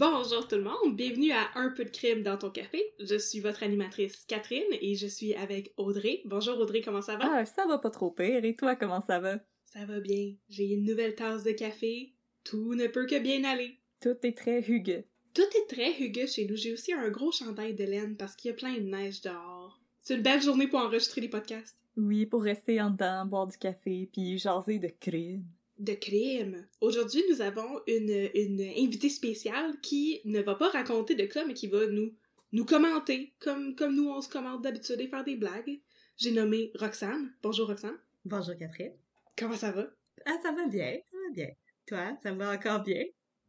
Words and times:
Bonjour 0.00 0.48
tout 0.48 0.56
le 0.56 0.62
monde, 0.62 0.96
bienvenue 0.96 1.30
à 1.30 1.50
Un 1.56 1.74
peu 1.76 1.84
de 1.84 1.90
crime 1.90 2.22
dans 2.22 2.38
ton 2.38 2.48
café. 2.48 2.82
Je 3.00 3.18
suis 3.18 3.40
votre 3.40 3.62
animatrice 3.62 4.24
Catherine 4.24 4.64
et 4.80 4.94
je 4.94 5.06
suis 5.06 5.34
avec 5.34 5.74
Audrey. 5.76 6.22
Bonjour 6.24 6.58
Audrey, 6.58 6.80
comment 6.80 7.02
ça 7.02 7.16
va? 7.16 7.28
Ah, 7.30 7.44
ça 7.44 7.66
va 7.66 7.76
pas 7.76 7.90
trop 7.90 8.10
pire. 8.10 8.42
Et 8.42 8.54
toi, 8.54 8.76
comment 8.76 9.02
ça 9.02 9.20
va? 9.20 9.40
Ça 9.66 9.84
va 9.84 10.00
bien. 10.00 10.32
J'ai 10.48 10.72
une 10.72 10.86
nouvelle 10.86 11.14
tasse 11.14 11.44
de 11.44 11.52
café. 11.52 12.14
Tout 12.44 12.74
ne 12.74 12.86
peut 12.86 13.04
que 13.04 13.18
bien 13.18 13.44
aller. 13.44 13.78
Tout 14.00 14.16
est 14.22 14.34
très 14.34 14.60
rugueux. 14.60 15.04
Tout 15.34 15.42
est 15.42 15.68
très 15.68 15.92
rugueux 15.92 16.26
chez 16.26 16.46
nous. 16.46 16.56
J'ai 16.56 16.72
aussi 16.72 16.94
un 16.94 17.10
gros 17.10 17.30
chandail 17.30 17.74
de 17.74 17.84
laine 17.84 18.16
parce 18.16 18.36
qu'il 18.36 18.50
y 18.50 18.54
a 18.54 18.56
plein 18.56 18.78
de 18.78 18.88
neige 18.88 19.20
dehors. 19.20 19.82
C'est 20.00 20.14
une 20.14 20.22
belle 20.22 20.40
journée 20.40 20.66
pour 20.66 20.80
enregistrer 20.80 21.20
les 21.20 21.28
podcasts. 21.28 21.76
Oui, 21.98 22.24
pour 22.24 22.42
rester 22.42 22.80
en 22.80 22.88
dedans, 22.88 23.26
boire 23.26 23.48
du 23.48 23.58
café, 23.58 24.08
puis 24.10 24.38
jaser 24.38 24.78
de 24.78 24.88
crime. 24.98 25.44
De 25.80 25.94
crime. 25.94 26.66
Aujourd'hui, 26.80 27.22
nous 27.30 27.40
avons 27.40 27.80
une, 27.86 28.30
une 28.34 28.60
invitée 28.60 29.08
spéciale 29.08 29.80
qui 29.80 30.20
ne 30.24 30.40
va 30.40 30.54
pas 30.54 30.68
raconter 30.68 31.14
de 31.14 31.24
cas, 31.24 31.44
mais 31.46 31.54
qui 31.54 31.66
va 31.66 31.86
nous, 31.86 32.14
nous 32.52 32.64
commenter, 32.64 33.32
comme, 33.40 33.74
comme 33.74 33.96
nous 33.96 34.08
on 34.08 34.20
se 34.20 34.28
commente 34.28 34.62
d'habitude 34.62 35.00
et 35.00 35.08
faire 35.08 35.24
des 35.24 35.36
blagues. 35.36 35.80
J'ai 36.18 36.32
nommé 36.32 36.70
Roxane. 36.74 37.32
Bonjour 37.42 37.66
Roxane. 37.66 37.98
Bonjour 38.26 38.54
Catherine. 38.56 38.92
Comment 39.38 39.56
ça 39.56 39.72
va? 39.72 39.86
Ah, 40.26 40.36
ça 40.42 40.52
va 40.52 40.66
bien, 40.66 40.98
ça 41.10 41.16
va 41.16 41.34
bien. 41.34 41.48
Toi, 41.86 42.18
ça 42.22 42.32
va 42.32 42.50
encore 42.50 42.82
bien? 42.82 43.04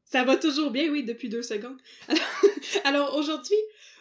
Ça 0.05 0.23
va 0.23 0.37
toujours 0.37 0.71
bien, 0.71 0.89
oui, 0.89 1.03
depuis 1.03 1.27
deux 1.27 1.41
secondes. 1.41 1.79
Alors, 2.07 2.23
alors 2.85 3.15
aujourd'hui, 3.17 3.57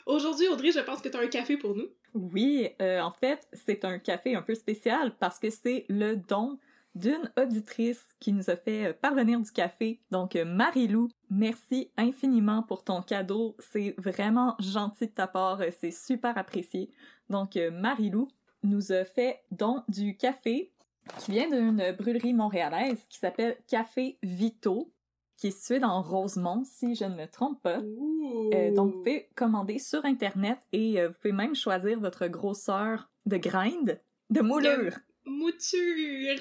aujourd'hui, 0.07 0.47
Audrey, 0.49 0.71
je 0.71 0.81
pense 0.81 1.01
que 1.01 1.09
tu 1.09 1.17
as 1.17 1.21
un 1.21 1.27
café 1.27 1.57
pour 1.57 1.75
nous. 1.75 1.89
Oui, 2.15 2.69
euh, 2.81 3.01
en 3.01 3.13
fait, 3.13 3.49
c'est 3.53 3.85
un 3.85 3.99
café 3.99 4.37
un 4.37 4.43
peu 4.43 4.55
spécial 4.55 5.17
parce 5.19 5.39
que 5.41 5.51
c'est 5.51 5.85
le 5.89 6.17
don 6.17 6.59
d'une 6.95 7.31
auditrice 7.39 8.05
qui 8.19 8.33
nous 8.33 8.51
a 8.51 8.57
fait 8.57 8.87
euh, 8.87 8.93
parvenir 8.93 9.41
du 9.41 9.51
café. 9.53 10.01
Donc, 10.11 10.35
euh, 10.37 10.45
Marie-Lou, 10.45 11.09
merci 11.31 11.91
infiniment 11.97 12.63
pour 12.63 12.83
ton 12.85 13.01
cadeau. 13.03 13.57
C'est 13.59 13.95
vraiment 13.99 14.57
gentil 14.59 15.07
de 15.07 15.13
ta 15.13 15.27
part. 15.27 15.61
euh, 15.61 15.71
C'est 15.79 15.93
super 15.93 16.37
apprécié. 16.37 16.91
Donc, 17.29 17.57
Marie-Lou 17.73 18.29
nous 18.65 18.91
a 18.93 19.05
fait 19.05 19.41
don 19.53 19.83
du 19.89 20.17
café 20.17 20.73
qui 21.19 21.31
vient 21.33 21.49
d'une 21.49 21.93
brûlerie 21.93 22.35
montréalaise 22.35 22.99
qui 23.09 23.19
s'appelle 23.19 23.57
Café 23.69 24.19
Vito, 24.23 24.93
qui 25.37 25.47
est 25.47 25.51
situé 25.53 25.79
dans 25.79 26.03
Rosemont, 26.03 26.65
si 26.65 26.95
je 26.95 27.05
ne 27.05 27.15
me 27.15 27.27
trompe 27.27 27.63
pas. 27.63 27.79
Euh, 27.79 28.75
donc, 28.75 28.93
vous 28.93 28.99
pouvez 28.99 29.29
commander 29.35 29.79
sur 29.79 30.05
Internet 30.05 30.59
et 30.73 31.01
euh, 31.01 31.09
vous 31.09 31.15
pouvez 31.15 31.33
même 31.33 31.55
choisir 31.55 31.99
votre 32.01 32.27
grosseur 32.27 33.11
de 33.27 33.37
grind, 33.37 34.01
de 34.29 34.41
moulure. 34.41 34.99
Mouture. 35.25 36.41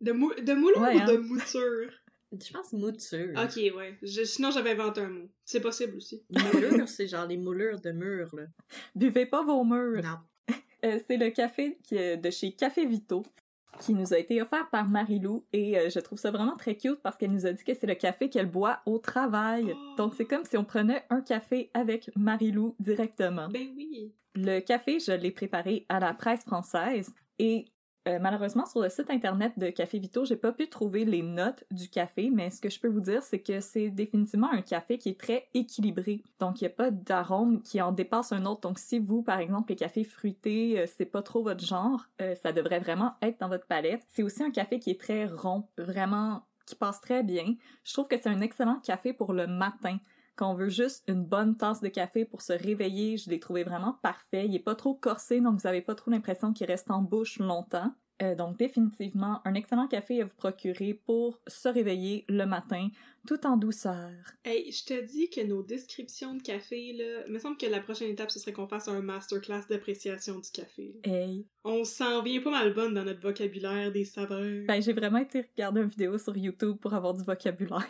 De, 0.00 0.12
mou 0.12 0.32
de 0.34 0.52
moulure 0.52 0.80
Ouais, 0.80 0.96
ou 0.96 1.00
hein. 1.00 1.04
de 1.06 1.16
mouture? 1.18 1.90
Je 2.32 2.52
pense 2.52 2.72
mouture. 2.72 3.32
Ok, 3.36 3.56
ouais. 3.76 3.96
Je- 4.02 4.24
sinon, 4.24 4.50
j'avais 4.50 4.72
inventé 4.72 5.00
un 5.02 5.08
mot. 5.08 5.30
C'est 5.44 5.60
possible 5.60 5.96
aussi. 5.96 6.22
Moulure, 6.30 6.88
c'est 6.88 7.06
genre 7.06 7.26
les 7.26 7.36
moulures 7.36 7.80
de 7.80 7.92
murs, 7.92 8.34
là. 8.34 8.44
Buvez 8.94 9.26
pas 9.26 9.42
vos 9.44 9.64
murs. 9.64 10.02
Non. 10.02 10.18
Euh, 10.84 10.98
c'est 11.06 11.16
le 11.16 11.30
café 11.30 11.78
qui 11.82 11.96
est 11.96 12.18
de 12.18 12.28
chez 12.28 12.52
Café 12.52 12.84
Vito 12.84 13.22
qui 13.80 13.94
nous 13.94 14.12
a 14.12 14.18
été 14.18 14.42
offert 14.42 14.68
par 14.68 14.86
Marilou 14.86 15.46
et 15.52 15.78
euh, 15.78 15.88
je 15.88 15.98
trouve 15.98 16.18
ça 16.18 16.30
vraiment 16.30 16.56
très 16.56 16.76
cute 16.76 17.00
parce 17.02 17.16
qu'elle 17.16 17.32
nous 17.32 17.46
a 17.46 17.52
dit 17.52 17.64
que 17.64 17.72
c'est 17.72 17.86
le 17.86 17.94
café 17.94 18.28
qu'elle 18.28 18.50
boit 18.50 18.80
au 18.84 18.98
travail. 18.98 19.74
Oh. 19.74 19.94
Donc 19.96 20.14
c'est 20.14 20.26
comme 20.26 20.44
si 20.44 20.58
on 20.58 20.64
prenait 20.64 21.04
un 21.08 21.22
café 21.22 21.70
avec 21.72 22.10
Marilou 22.16 22.76
directement. 22.78 23.48
Ben 23.48 23.68
oui. 23.76 24.12
Le 24.34 24.60
café, 24.60 24.98
je 25.00 25.12
l'ai 25.12 25.30
préparé 25.30 25.86
à 25.88 26.00
la 26.00 26.12
presse 26.12 26.42
française 26.42 27.10
et 27.38 27.64
euh, 28.06 28.18
malheureusement 28.20 28.66
sur 28.66 28.80
le 28.80 28.90
site 28.90 29.10
internet 29.10 29.58
de 29.58 29.70
Café 29.70 29.98
Vito, 29.98 30.24
j'ai 30.24 30.36
pas 30.36 30.52
pu 30.52 30.68
trouver 30.68 31.04
les 31.04 31.22
notes 31.22 31.64
du 31.70 31.88
café, 31.88 32.30
mais 32.30 32.50
ce 32.50 32.60
que 32.60 32.68
je 32.68 32.78
peux 32.78 32.88
vous 32.88 33.00
dire, 33.00 33.22
c'est 33.22 33.40
que 33.40 33.60
c'est 33.60 33.88
définitivement 33.88 34.50
un 34.52 34.60
café 34.60 34.98
qui 34.98 35.08
est 35.08 35.20
très 35.20 35.48
équilibré. 35.54 36.22
Donc 36.38 36.60
il 36.60 36.64
y 36.64 36.66
a 36.66 36.70
pas 36.70 36.90
d'arôme 36.90 37.62
qui 37.62 37.80
en 37.80 37.92
dépasse 37.92 38.32
un 38.32 38.44
autre. 38.44 38.60
Donc 38.60 38.78
si 38.78 38.98
vous, 38.98 39.22
par 39.22 39.38
exemple, 39.38 39.70
les 39.70 39.76
cafés 39.76 40.04
fruités, 40.04 40.80
euh, 40.80 40.86
c'est 40.86 41.06
pas 41.06 41.22
trop 41.22 41.42
votre 41.42 41.64
genre, 41.64 42.04
euh, 42.20 42.34
ça 42.34 42.52
devrait 42.52 42.80
vraiment 42.80 43.14
être 43.22 43.40
dans 43.40 43.48
votre 43.48 43.66
palette. 43.66 44.02
C'est 44.08 44.22
aussi 44.22 44.42
un 44.42 44.50
café 44.50 44.78
qui 44.78 44.90
est 44.90 45.00
très 45.00 45.24
rond, 45.24 45.64
vraiment 45.78 46.42
qui 46.66 46.74
passe 46.74 47.00
très 47.00 47.22
bien. 47.22 47.54
Je 47.84 47.92
trouve 47.92 48.08
que 48.08 48.18
c'est 48.18 48.28
un 48.28 48.40
excellent 48.40 48.80
café 48.80 49.12
pour 49.12 49.32
le 49.32 49.46
matin 49.46 49.98
quand 50.36 50.52
on 50.52 50.54
veut 50.54 50.68
juste 50.68 51.04
une 51.08 51.24
bonne 51.24 51.56
tasse 51.56 51.80
de 51.80 51.88
café 51.88 52.24
pour 52.24 52.42
se 52.42 52.52
réveiller, 52.52 53.16
je 53.16 53.30
l'ai 53.30 53.40
trouvé 53.40 53.64
vraiment 53.64 53.98
parfait. 54.02 54.46
Il 54.46 54.54
est 54.54 54.60
pas 54.60 54.74
trop 54.74 54.94
corsé, 54.94 55.40
donc 55.40 55.60
vous 55.60 55.66
avez 55.66 55.82
pas 55.82 55.94
trop 55.94 56.10
l'impression 56.10 56.52
qu'il 56.52 56.66
reste 56.66 56.90
en 56.90 57.02
bouche 57.02 57.38
longtemps. 57.38 57.92
Euh, 58.22 58.36
donc 58.36 58.56
définitivement, 58.58 59.40
un 59.44 59.54
excellent 59.54 59.88
café 59.88 60.20
à 60.22 60.24
vous 60.24 60.34
procurer 60.36 60.94
pour 60.94 61.40
se 61.48 61.68
réveiller 61.68 62.24
le 62.28 62.46
matin, 62.46 62.88
tout 63.26 63.44
en 63.44 63.56
douceur. 63.56 64.12
Hey, 64.44 64.70
je 64.70 64.84
te 64.84 65.04
dis 65.04 65.28
que 65.30 65.40
nos 65.40 65.64
descriptions 65.64 66.34
de 66.34 66.42
café, 66.42 66.92
là, 66.92 67.24
il 67.26 67.32
me 67.32 67.38
semble 67.40 67.56
que 67.56 67.66
la 67.66 67.80
prochaine 67.80 68.10
étape, 68.10 68.30
ce 68.30 68.38
serait 68.38 68.52
qu'on 68.52 68.68
fasse 68.68 68.86
un 68.86 69.00
masterclass 69.02 69.62
d'appréciation 69.68 70.38
du 70.38 70.50
café. 70.50 70.94
là. 71.04 71.12
Hey. 71.12 71.46
On 71.64 71.82
s'en 71.82 72.22
vient 72.22 72.40
pas 72.40 72.52
mal 72.52 72.72
bonne 72.72 72.94
dans 72.94 73.04
notre 73.04 73.20
vocabulaire 73.20 73.90
des 73.90 74.04
saveurs. 74.04 74.64
Ben, 74.66 74.80
j'ai 74.80 74.92
vraiment 74.92 75.18
été 75.18 75.40
regarder 75.40 75.80
une 75.80 75.88
vidéo 75.88 76.16
sur 76.16 76.36
YouTube 76.36 76.76
pour 76.80 76.94
avoir 76.94 77.14
du 77.14 77.24
vocabulaire. 77.24 77.88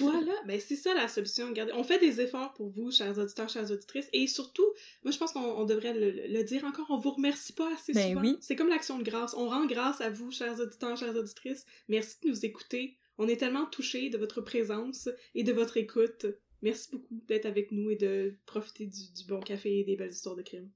Voilà, 0.00 0.32
ben 0.46 0.60
c'est 0.60 0.76
ça 0.76 0.94
la 0.94 1.08
solution. 1.08 1.48
Regardez, 1.48 1.72
on 1.72 1.84
fait 1.84 1.98
des 1.98 2.20
efforts 2.20 2.52
pour 2.54 2.68
vous, 2.70 2.90
chers 2.90 3.18
auditeurs, 3.18 3.48
chères 3.48 3.70
auditrices, 3.70 4.08
et 4.12 4.26
surtout, 4.26 4.64
moi 5.02 5.10
je 5.10 5.18
pense 5.18 5.32
qu'on 5.32 5.40
on 5.42 5.64
devrait 5.64 5.94
le, 5.94 6.10
le 6.32 6.44
dire 6.44 6.64
encore, 6.64 6.86
on 6.90 6.98
vous 6.98 7.10
remercie 7.10 7.52
pas 7.52 7.72
assez 7.74 7.92
Ben 7.92 8.10
souvent. 8.10 8.20
oui. 8.22 8.36
C'est 8.40 8.56
comme 8.56 8.68
l'action 8.68 8.98
de 8.98 9.02
grâce. 9.04 9.34
On 9.34 9.48
rend 9.48 9.66
grâce 9.66 10.00
à 10.00 10.10
vous, 10.10 10.30
chers 10.30 10.60
auditeurs, 10.60 10.96
chères 10.96 11.16
auditrices. 11.16 11.64
Merci 11.88 12.16
de 12.22 12.28
nous 12.28 12.44
écouter. 12.44 12.96
On 13.18 13.28
est 13.28 13.36
tellement 13.36 13.66
touchés 13.66 14.10
de 14.10 14.18
votre 14.18 14.40
présence 14.40 15.08
et 15.34 15.44
de 15.44 15.52
votre 15.52 15.76
écoute. 15.76 16.26
Merci 16.62 16.88
beaucoup 16.92 17.14
d'être 17.28 17.46
avec 17.46 17.70
nous 17.72 17.90
et 17.90 17.96
de 17.96 18.34
profiter 18.46 18.86
du, 18.86 19.12
du 19.12 19.26
bon 19.28 19.40
café 19.40 19.80
et 19.80 19.84
des 19.84 19.96
belles 19.96 20.10
histoires 20.10 20.34
de 20.34 20.42
crime. 20.42 20.70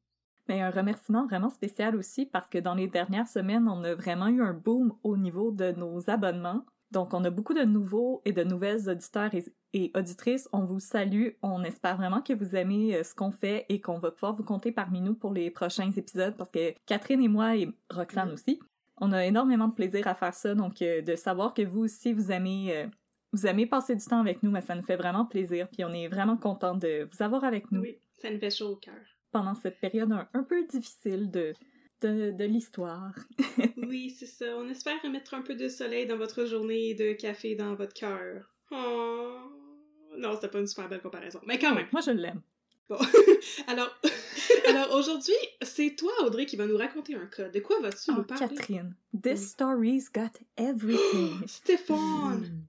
Mais 0.48 0.60
un 0.62 0.70
remerciement 0.70 1.26
vraiment 1.26 1.50
spécial 1.50 1.94
aussi 1.96 2.26
parce 2.26 2.48
que 2.48 2.58
dans 2.58 2.74
les 2.74 2.88
dernières 2.88 3.28
semaines, 3.28 3.68
on 3.68 3.84
a 3.84 3.94
vraiment 3.94 4.28
eu 4.28 4.42
un 4.42 4.54
boom 4.54 4.94
au 5.02 5.16
niveau 5.16 5.50
de 5.50 5.72
nos 5.72 6.08
abonnements. 6.08 6.64
Donc, 6.90 7.12
on 7.12 7.22
a 7.24 7.30
beaucoup 7.30 7.54
de 7.54 7.64
nouveaux 7.64 8.22
et 8.24 8.32
de 8.32 8.42
nouvelles 8.42 8.88
auditeurs 8.88 9.34
et, 9.34 9.44
et 9.74 9.90
auditrices. 9.94 10.48
On 10.52 10.64
vous 10.64 10.80
salue. 10.80 11.30
On 11.42 11.62
espère 11.62 11.96
vraiment 11.96 12.22
que 12.22 12.32
vous 12.32 12.56
aimez 12.56 12.96
euh, 12.96 13.02
ce 13.02 13.14
qu'on 13.14 13.30
fait 13.30 13.66
et 13.68 13.80
qu'on 13.80 13.98
va 13.98 14.10
pouvoir 14.10 14.34
vous 14.34 14.44
compter 14.44 14.72
parmi 14.72 15.00
nous 15.00 15.14
pour 15.14 15.32
les 15.32 15.50
prochains 15.50 15.90
épisodes 15.92 16.36
parce 16.36 16.50
que 16.50 16.74
Catherine 16.86 17.22
et 17.22 17.28
moi 17.28 17.56
et 17.56 17.68
Roxane 17.90 18.32
aussi, 18.32 18.58
on 18.96 19.12
a 19.12 19.24
énormément 19.24 19.68
de 19.68 19.74
plaisir 19.74 20.06
à 20.08 20.14
faire 20.14 20.34
ça. 20.34 20.54
Donc, 20.54 20.80
euh, 20.80 21.02
de 21.02 21.14
savoir 21.14 21.52
que 21.52 21.62
vous 21.62 21.80
aussi, 21.80 22.12
vous 22.12 22.32
aimez 22.32 22.74
euh, 22.76 22.86
vous 23.32 23.46
aimez 23.46 23.66
passer 23.66 23.94
du 23.94 24.04
temps 24.04 24.20
avec 24.20 24.42
nous, 24.42 24.50
mais 24.50 24.62
ça 24.62 24.74
nous 24.74 24.82
fait 24.82 24.96
vraiment 24.96 25.26
plaisir, 25.26 25.68
puis 25.68 25.84
on 25.84 25.92
est 25.92 26.08
vraiment 26.08 26.36
content 26.36 26.74
de 26.74 27.06
vous 27.12 27.22
avoir 27.22 27.44
avec 27.44 27.70
nous 27.70 27.82
Oui, 27.82 27.98
ça 28.16 28.30
nous 28.30 28.38
fait 28.38 28.50
chaud 28.50 28.70
au 28.70 28.76
cœur. 28.76 28.94
pendant 29.30 29.54
cette 29.54 29.78
période 29.80 30.10
un, 30.12 30.26
un 30.32 30.42
peu 30.42 30.66
difficile 30.66 31.30
de, 31.30 31.52
de, 32.02 32.30
de 32.30 32.44
l'histoire. 32.44 33.14
Oui, 33.76 34.10
c'est 34.10 34.26
ça. 34.26 34.44
On 34.58 34.68
espère 34.68 34.96
mettre 35.10 35.32
un 35.34 35.40
peu 35.42 35.54
de 35.54 35.68
soleil 35.68 36.06
dans 36.06 36.16
votre 36.18 36.44
journée 36.44 36.90
et 36.90 36.94
de 36.94 37.12
café 37.14 37.54
dans 37.54 37.74
votre 37.74 37.94
cœur. 37.94 38.52
Oh. 38.70 39.34
Non, 40.18 40.34
c'était 40.34 40.48
pas 40.48 40.58
une 40.60 40.66
super 40.66 40.88
belle 40.88 41.00
comparaison. 41.00 41.40
Mais 41.46 41.58
quand 41.58 41.74
même. 41.74 41.86
Moi, 41.92 42.02
je 42.02 42.10
l'aime. 42.10 42.42
Bon. 42.88 42.98
alors, 43.66 43.88
alors 44.68 44.94
aujourd'hui, 44.94 45.32
c'est 45.62 45.94
toi, 45.96 46.12
Audrey, 46.24 46.44
qui 46.46 46.56
va 46.56 46.66
nous 46.66 46.76
raconter 46.76 47.14
un 47.14 47.26
cas. 47.26 47.48
De 47.48 47.60
quoi 47.60 47.80
vas-tu 47.80 48.10
Oh, 48.10 48.14
nous 48.18 48.24
parler? 48.24 48.46
Catherine, 48.56 48.94
Oui. 49.14 49.20
this 49.22 49.50
story's 49.50 50.10
got 50.12 50.32
everything. 50.56 51.40
Stéphane! 51.46 52.66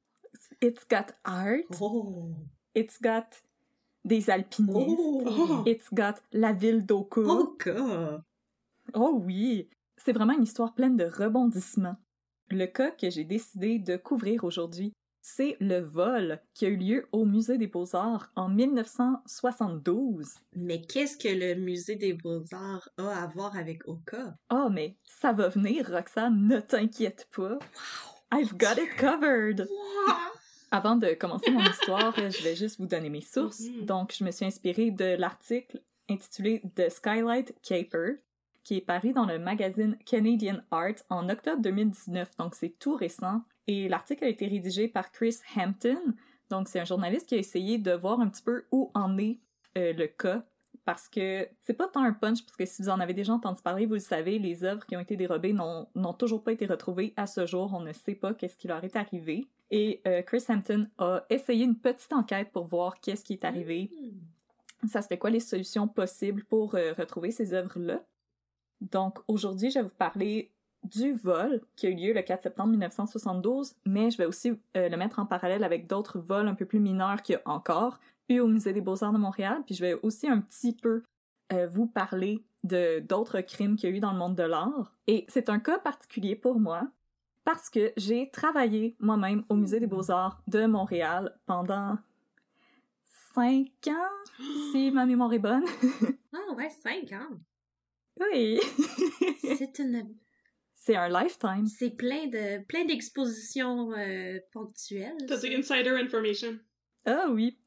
It's 0.61 0.85
got 0.89 1.13
art, 1.25 1.65
Oh! 1.81 2.33
it's 2.75 2.97
got 3.01 3.41
des 4.05 4.29
alpinistes, 4.29 4.97
Oh! 4.99 5.63
it's 5.65 5.87
got 5.93 6.21
la 6.31 6.53
ville 6.53 6.81
d'Oka. 6.81 7.21
Oh! 7.25 8.19
Oh 8.93 9.21
oui! 9.23 9.69
C'est 9.97 10.13
vraiment 10.13 10.33
une 10.33 10.43
histoire 10.43 10.73
pleine 10.73 10.97
de 10.97 11.05
rebondissements. 11.05 11.97
Le 12.49 12.65
cas 12.65 12.91
que 12.91 13.09
j'ai 13.09 13.25
décidé 13.25 13.79
de 13.79 13.97
couvrir 13.97 14.43
aujourd'hui, 14.43 14.93
c'est 15.21 15.57
le 15.59 15.79
vol 15.79 16.39
qui 16.53 16.65
a 16.65 16.69
eu 16.69 16.77
lieu 16.77 17.07
au 17.11 17.25
Musée 17.25 17.57
des 17.57 17.67
Beaux-Arts 17.67 18.31
en 18.35 18.49
1972. 18.49 20.35
Mais 20.55 20.81
qu'est-ce 20.81 21.17
que 21.17 21.27
le 21.27 21.55
musée 21.59 21.95
des 21.95 22.13
Beaux-Arts 22.13 22.89
a 22.97 23.23
à 23.23 23.27
voir 23.27 23.55
avec 23.57 23.87
Oka? 23.87 24.35
Oh, 24.51 24.69
mais 24.71 24.97
ça 25.03 25.33
va 25.33 25.49
venir, 25.49 25.87
Roxane, 25.89 26.47
ne 26.47 26.59
t'inquiète 26.59 27.27
pas. 27.35 27.59
I've 28.33 28.55
got 28.57 28.81
it 28.81 28.95
covered! 28.97 29.67
Avant 30.71 30.95
de 30.95 31.13
commencer 31.15 31.51
mon 31.51 31.63
histoire, 31.63 32.15
je 32.15 32.43
vais 32.43 32.55
juste 32.55 32.79
vous 32.79 32.85
donner 32.85 33.09
mes 33.09 33.21
sources. 33.21 33.61
Mhm. 33.61 33.85
Donc, 33.85 34.15
je 34.17 34.23
me 34.23 34.31
suis 34.31 34.45
inspirée 34.45 34.91
de 34.91 35.15
l'article 35.17 35.81
intitulé 36.09 36.61
The 36.75 36.89
Skylight 36.89 37.55
Caper, 37.61 38.19
qui 38.69 38.77
est 38.77 38.81
paru 38.81 39.13
dans 39.13 39.25
le 39.25 39.39
magazine 39.39 39.97
Canadian 40.05 40.59
Art 40.69 40.93
en 41.09 41.27
octobre 41.27 41.59
2019. 41.59 42.37
Donc, 42.37 42.53
c'est 42.53 42.77
tout 42.77 42.93
récent. 42.93 43.41
Et 43.65 43.89
l'article 43.89 44.25
a 44.25 44.27
été 44.27 44.45
rédigé 44.45 44.87
par 44.87 45.11
Chris 45.11 45.37
Hampton. 45.57 45.97
Donc, 46.51 46.67
c'est 46.67 46.79
un 46.79 46.85
journaliste 46.85 47.27
qui 47.27 47.33
a 47.33 47.39
essayé 47.39 47.79
de 47.79 47.91
voir 47.93 48.19
un 48.19 48.29
petit 48.29 48.43
peu 48.43 48.65
où 48.71 48.91
en 48.93 49.17
est 49.17 49.39
euh, 49.75 49.91
le 49.93 50.05
cas. 50.05 50.43
Parce 50.85 51.07
que 51.07 51.47
c'est 51.63 51.73
pas 51.73 51.87
tant 51.87 52.03
un 52.03 52.13
punch, 52.13 52.45
parce 52.45 52.55
que 52.55 52.65
si 52.67 52.83
vous 52.83 52.89
en 52.89 52.99
avez 52.99 53.15
déjà 53.15 53.33
entendu 53.33 53.59
parler, 53.63 53.87
vous 53.87 53.95
le 53.95 53.99
savez, 53.99 54.37
les 54.37 54.63
œuvres 54.63 54.85
qui 54.85 54.95
ont 54.95 54.99
été 54.99 55.15
dérobées 55.15 55.53
n'ont 55.53 56.13
toujours 56.13 56.43
pas 56.43 56.51
été 56.51 56.67
retrouvées 56.67 57.15
à 57.17 57.25
ce 57.25 57.47
jour. 57.47 57.73
On 57.73 57.79
ne 57.79 57.91
sait 57.91 58.13
pas 58.13 58.35
qu'est-ce 58.35 58.55
qui 58.55 58.67
leur 58.67 58.83
est 58.83 58.95
arrivé. 58.95 59.47
Et 59.71 59.99
euh, 60.05 60.21
Chris 60.21 60.43
Hampton 60.47 60.87
a 60.99 61.25
essayé 61.31 61.65
une 61.65 61.79
petite 61.79 62.13
enquête 62.13 62.51
pour 62.51 62.67
voir 62.67 62.99
qu'est-ce 62.99 63.23
qui 63.23 63.33
est 63.33 63.45
arrivé. 63.45 63.89
Ça 64.87 65.01
serait 65.01 65.17
quoi 65.17 65.31
les 65.31 65.39
solutions 65.39 65.87
possibles 65.87 66.43
pour 66.43 66.75
euh, 66.75 66.93
retrouver 66.93 67.31
ces 67.31 67.55
œuvres-là? 67.55 68.03
Donc 68.81 69.19
aujourd'hui, 69.27 69.69
je 69.69 69.79
vais 69.79 69.85
vous 69.85 69.95
parler 69.95 70.51
du 70.83 71.13
vol 71.13 71.61
qui 71.75 71.87
a 71.87 71.89
eu 71.89 71.95
lieu 71.95 72.13
le 72.13 72.21
4 72.21 72.43
septembre 72.43 72.69
1972, 72.69 73.75
mais 73.85 74.11
je 74.11 74.17
vais 74.17 74.25
aussi 74.25 74.51
euh, 74.77 74.89
le 74.89 74.97
mettre 74.97 75.19
en 75.19 75.25
parallèle 75.25 75.63
avec 75.63 75.87
d'autres 75.87 76.19
vols 76.19 76.47
un 76.47 76.55
peu 76.55 76.65
plus 76.65 76.79
mineurs 76.79 77.21
qu'il 77.21 77.33
y 77.33 77.37
a 77.37 77.41
encore 77.45 77.99
eu 78.29 78.39
au 78.39 78.47
Musée 78.47 78.73
des 78.73 78.81
Beaux-Arts 78.81 79.13
de 79.13 79.17
Montréal, 79.17 79.61
puis 79.65 79.75
je 79.75 79.81
vais 79.81 79.93
aussi 80.01 80.29
un 80.29 80.39
petit 80.39 80.73
peu 80.73 81.03
euh, 81.51 81.67
vous 81.67 81.87
parler 81.87 82.45
de 82.63 82.99
d'autres 82.99 83.41
crimes 83.41 83.75
qu'il 83.75 83.89
y 83.89 83.93
a 83.93 83.95
eu 83.95 83.99
dans 83.99 84.11
le 84.11 84.17
monde 84.17 84.35
de 84.35 84.43
l'art. 84.43 84.95
Et 85.07 85.25
c'est 85.27 85.49
un 85.49 85.59
cas 85.59 85.79
particulier 85.79 86.35
pour 86.35 86.59
moi 86.59 86.87
parce 87.43 87.69
que 87.69 87.91
j'ai 87.97 88.29
travaillé 88.29 88.95
moi-même 88.99 89.43
au 89.49 89.55
Musée 89.55 89.79
des 89.79 89.87
Beaux-Arts 89.87 90.41
de 90.47 90.65
Montréal 90.65 91.37
pendant 91.45 91.97
cinq 93.33 93.87
ans, 93.87 94.41
si 94.71 94.91
ma 94.91 95.05
mémoire 95.05 95.33
est 95.33 95.39
bonne. 95.39 95.65
Ah 96.33 96.53
ouais, 96.53 96.69
cinq 96.69 97.11
ans! 97.13 97.39
Oui! 98.19 98.59
C'est 99.57 99.79
une... 99.79 100.15
c'est 100.75 100.95
un 100.95 101.09
lifetime. 101.09 101.67
C'est 101.67 101.95
plein 101.95 102.27
de 102.27 102.65
plein 102.65 102.85
d'expositions 102.85 103.91
euh, 103.93 104.39
ponctuelles. 104.51 105.17
T'as 105.27 105.39
du 105.39 105.55
insider 105.55 105.89
information. 105.89 106.57
Ah 107.05 107.27
oui. 107.31 107.57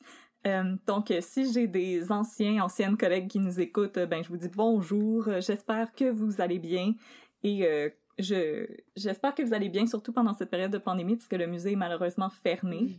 Euh, 0.46 0.76
donc, 0.86 1.10
euh, 1.10 1.20
si 1.20 1.52
j'ai 1.52 1.66
des 1.68 2.10
anciens, 2.10 2.62
anciennes 2.62 2.96
collègues 2.96 3.28
qui 3.28 3.38
nous 3.38 3.60
écoutent, 3.60 3.98
ben 3.98 4.22
je 4.24 4.28
vous 4.28 4.36
dis 4.36 4.48
bonjour. 4.48 5.28
J'espère 5.40 5.92
que 5.92 6.10
vous 6.10 6.40
allez 6.40 6.58
bien 6.58 6.94
et 7.42 7.66
euh, 7.66 7.90
je 8.18 8.66
j'espère 8.96 9.34
que 9.34 9.42
vous 9.42 9.54
allez 9.54 9.68
bien, 9.68 9.86
surtout 9.86 10.12
pendant 10.12 10.34
cette 10.34 10.50
période 10.50 10.72
de 10.72 10.78
pandémie, 10.78 11.16
puisque 11.16 11.34
le 11.34 11.46
musée 11.46 11.72
est 11.72 11.76
malheureusement 11.76 12.30
fermé. 12.30 12.98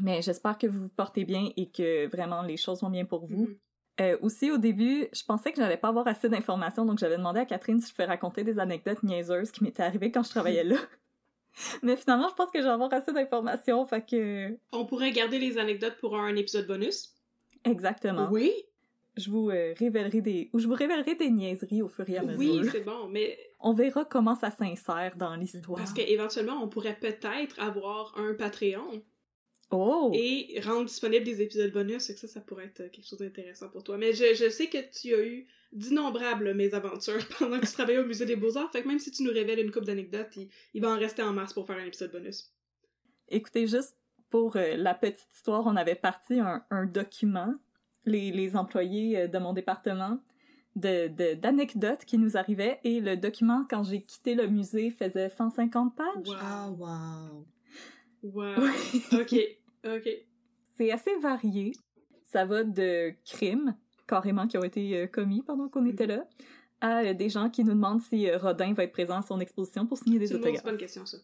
Mais 0.00 0.22
j'espère 0.22 0.58
que 0.58 0.66
vous 0.66 0.84
vous 0.84 0.88
portez 0.88 1.24
bien 1.24 1.50
et 1.56 1.70
que 1.70 2.06
vraiment 2.08 2.42
les 2.42 2.56
choses 2.56 2.80
vont 2.82 2.90
bien 2.90 3.04
pour 3.04 3.26
vous. 3.26 3.46
Mhm. 3.46 3.58
Euh, 4.00 4.16
aussi, 4.22 4.50
au 4.50 4.58
début, 4.58 5.06
je 5.12 5.22
pensais 5.24 5.52
que 5.52 5.58
j'allais 5.58 5.76
pas 5.76 5.88
avoir 5.88 6.06
assez 6.06 6.28
d'informations, 6.28 6.84
donc 6.84 6.98
j'avais 6.98 7.18
demandé 7.18 7.40
à 7.40 7.44
Catherine 7.44 7.80
si 7.80 7.88
je 7.88 7.92
pouvais 7.92 8.06
raconter 8.06 8.42
des 8.42 8.58
anecdotes 8.58 9.02
niaiseuses 9.02 9.50
qui 9.50 9.62
m'étaient 9.64 9.82
arrivées 9.82 10.10
quand 10.10 10.22
je 10.22 10.30
travaillais 10.30 10.64
là. 10.64 10.76
Mais 11.82 11.96
finalement, 11.96 12.28
je 12.30 12.34
pense 12.34 12.50
que 12.50 12.60
je 12.60 12.64
vais 12.64 12.70
avoir 12.70 12.92
assez 12.94 13.12
d'informations, 13.12 13.84
fait 13.84 14.04
que... 14.04 14.56
On 14.72 14.86
pourrait 14.86 15.12
garder 15.12 15.38
les 15.38 15.58
anecdotes 15.58 15.98
pour 16.00 16.16
un 16.16 16.34
épisode 16.36 16.66
bonus. 16.66 17.14
Exactement. 17.64 18.28
Oui. 18.30 18.52
Je 19.18 19.30
vous 19.30 19.50
euh, 19.50 19.74
révélerai 19.76 20.22
des... 20.22 20.48
ou 20.54 20.58
je 20.58 20.66
vous 20.66 20.74
révélerai 20.74 21.14
des 21.14 21.28
niaiseries 21.28 21.82
au 21.82 21.88
fur 21.88 22.08
et 22.08 22.16
à 22.16 22.22
mesure. 22.22 22.38
Oui, 22.38 22.68
c'est 22.72 22.80
bon, 22.80 23.08
mais 23.10 23.38
On 23.60 23.74
verra 23.74 24.06
comment 24.06 24.34
ça 24.34 24.50
s'insère 24.50 25.14
dans 25.16 25.36
l'histoire. 25.36 25.78
parce 25.78 25.92
qu'éventuellement, 25.92 26.60
on 26.62 26.68
pourrait 26.68 26.98
peut-être 26.98 27.60
avoir 27.60 28.14
un 28.18 28.34
Patreon 28.34 29.02
Oh! 29.72 30.10
et 30.14 30.60
rendre 30.60 30.84
disponible 30.84 31.24
des 31.24 31.40
épisodes 31.40 31.72
bonus, 31.72 32.06
que 32.08 32.12
ça, 32.14 32.28
ça 32.28 32.40
pourrait 32.40 32.66
être 32.66 32.90
quelque 32.90 33.06
chose 33.06 33.18
d'intéressant 33.18 33.68
pour 33.70 33.82
toi. 33.82 33.96
Mais 33.96 34.12
je, 34.12 34.34
je 34.34 34.50
sais 34.50 34.66
que 34.68 34.78
tu 34.90 35.14
as 35.14 35.24
eu 35.26 35.46
d'innombrables 35.72 36.52
mésaventures 36.54 37.26
pendant 37.38 37.58
que 37.58 37.66
tu 37.66 37.72
travaillais 37.72 37.98
au 37.98 38.04
Musée 38.06 38.26
des 38.26 38.36
Beaux-Arts, 38.36 38.70
fait 38.70 38.82
que 38.82 38.88
même 38.88 38.98
si 38.98 39.10
tu 39.10 39.22
nous 39.22 39.32
révèles 39.32 39.60
une 39.60 39.70
coupe 39.70 39.84
d'anecdotes, 39.84 40.36
il, 40.36 40.48
il 40.74 40.82
va 40.82 40.90
en 40.90 40.98
rester 40.98 41.22
en 41.22 41.32
masse 41.32 41.52
pour 41.54 41.66
faire 41.66 41.78
un 41.78 41.86
épisode 41.86 42.12
bonus. 42.12 42.52
Écoutez, 43.28 43.66
juste 43.66 43.96
pour 44.28 44.56
euh, 44.56 44.76
la 44.76 44.94
petite 44.94 45.28
histoire, 45.32 45.66
on 45.66 45.76
avait 45.76 45.94
parti 45.94 46.38
un, 46.40 46.64
un 46.70 46.84
document, 46.86 47.54
les, 48.04 48.30
les 48.30 48.56
employés 48.56 49.16
euh, 49.18 49.26
de 49.28 49.38
mon 49.38 49.52
département, 49.54 50.18
de, 50.76 51.08
de- 51.08 51.34
d'anecdotes 51.34 52.04
qui 52.04 52.18
nous 52.18 52.36
arrivaient, 52.36 52.80
et 52.84 53.00
le 53.00 53.16
document, 53.16 53.66
quand 53.68 53.84
j'ai 53.84 54.02
quitté 54.02 54.34
le 54.34 54.46
musée, 54.48 54.90
faisait 54.90 55.30
150 55.30 55.96
pages. 55.96 56.06
Wow. 56.26 56.36
Ah, 56.38 56.70
wow! 56.70 57.46
Wow. 58.22 58.64
ok, 59.20 59.34
ok. 59.84 60.08
C'est 60.76 60.90
assez 60.90 61.14
varié. 61.20 61.72
Ça 62.24 62.44
va 62.46 62.64
de 62.64 63.12
crimes, 63.24 63.76
carrément, 64.06 64.46
qui 64.46 64.56
ont 64.56 64.64
été 64.64 64.96
euh, 64.96 65.06
commis 65.06 65.42
pendant 65.42 65.68
qu'on 65.68 65.84
était 65.86 66.06
là, 66.06 66.26
à 66.80 67.02
euh, 67.02 67.14
des 67.14 67.28
gens 67.28 67.50
qui 67.50 67.62
nous 67.62 67.74
demandent 67.74 68.00
si 68.00 68.28
euh, 68.28 68.38
Rodin 68.38 68.72
va 68.72 68.84
être 68.84 68.92
présent 68.92 69.18
à 69.18 69.22
son 69.22 69.38
exposition 69.40 69.86
pour 69.86 69.98
signer 69.98 70.18
des 70.18 70.26
C'est 70.28 70.34
une 70.34 70.40
autographes. 70.40 70.64
bonne 70.64 70.78
question, 70.78 71.04
ça. 71.04 71.18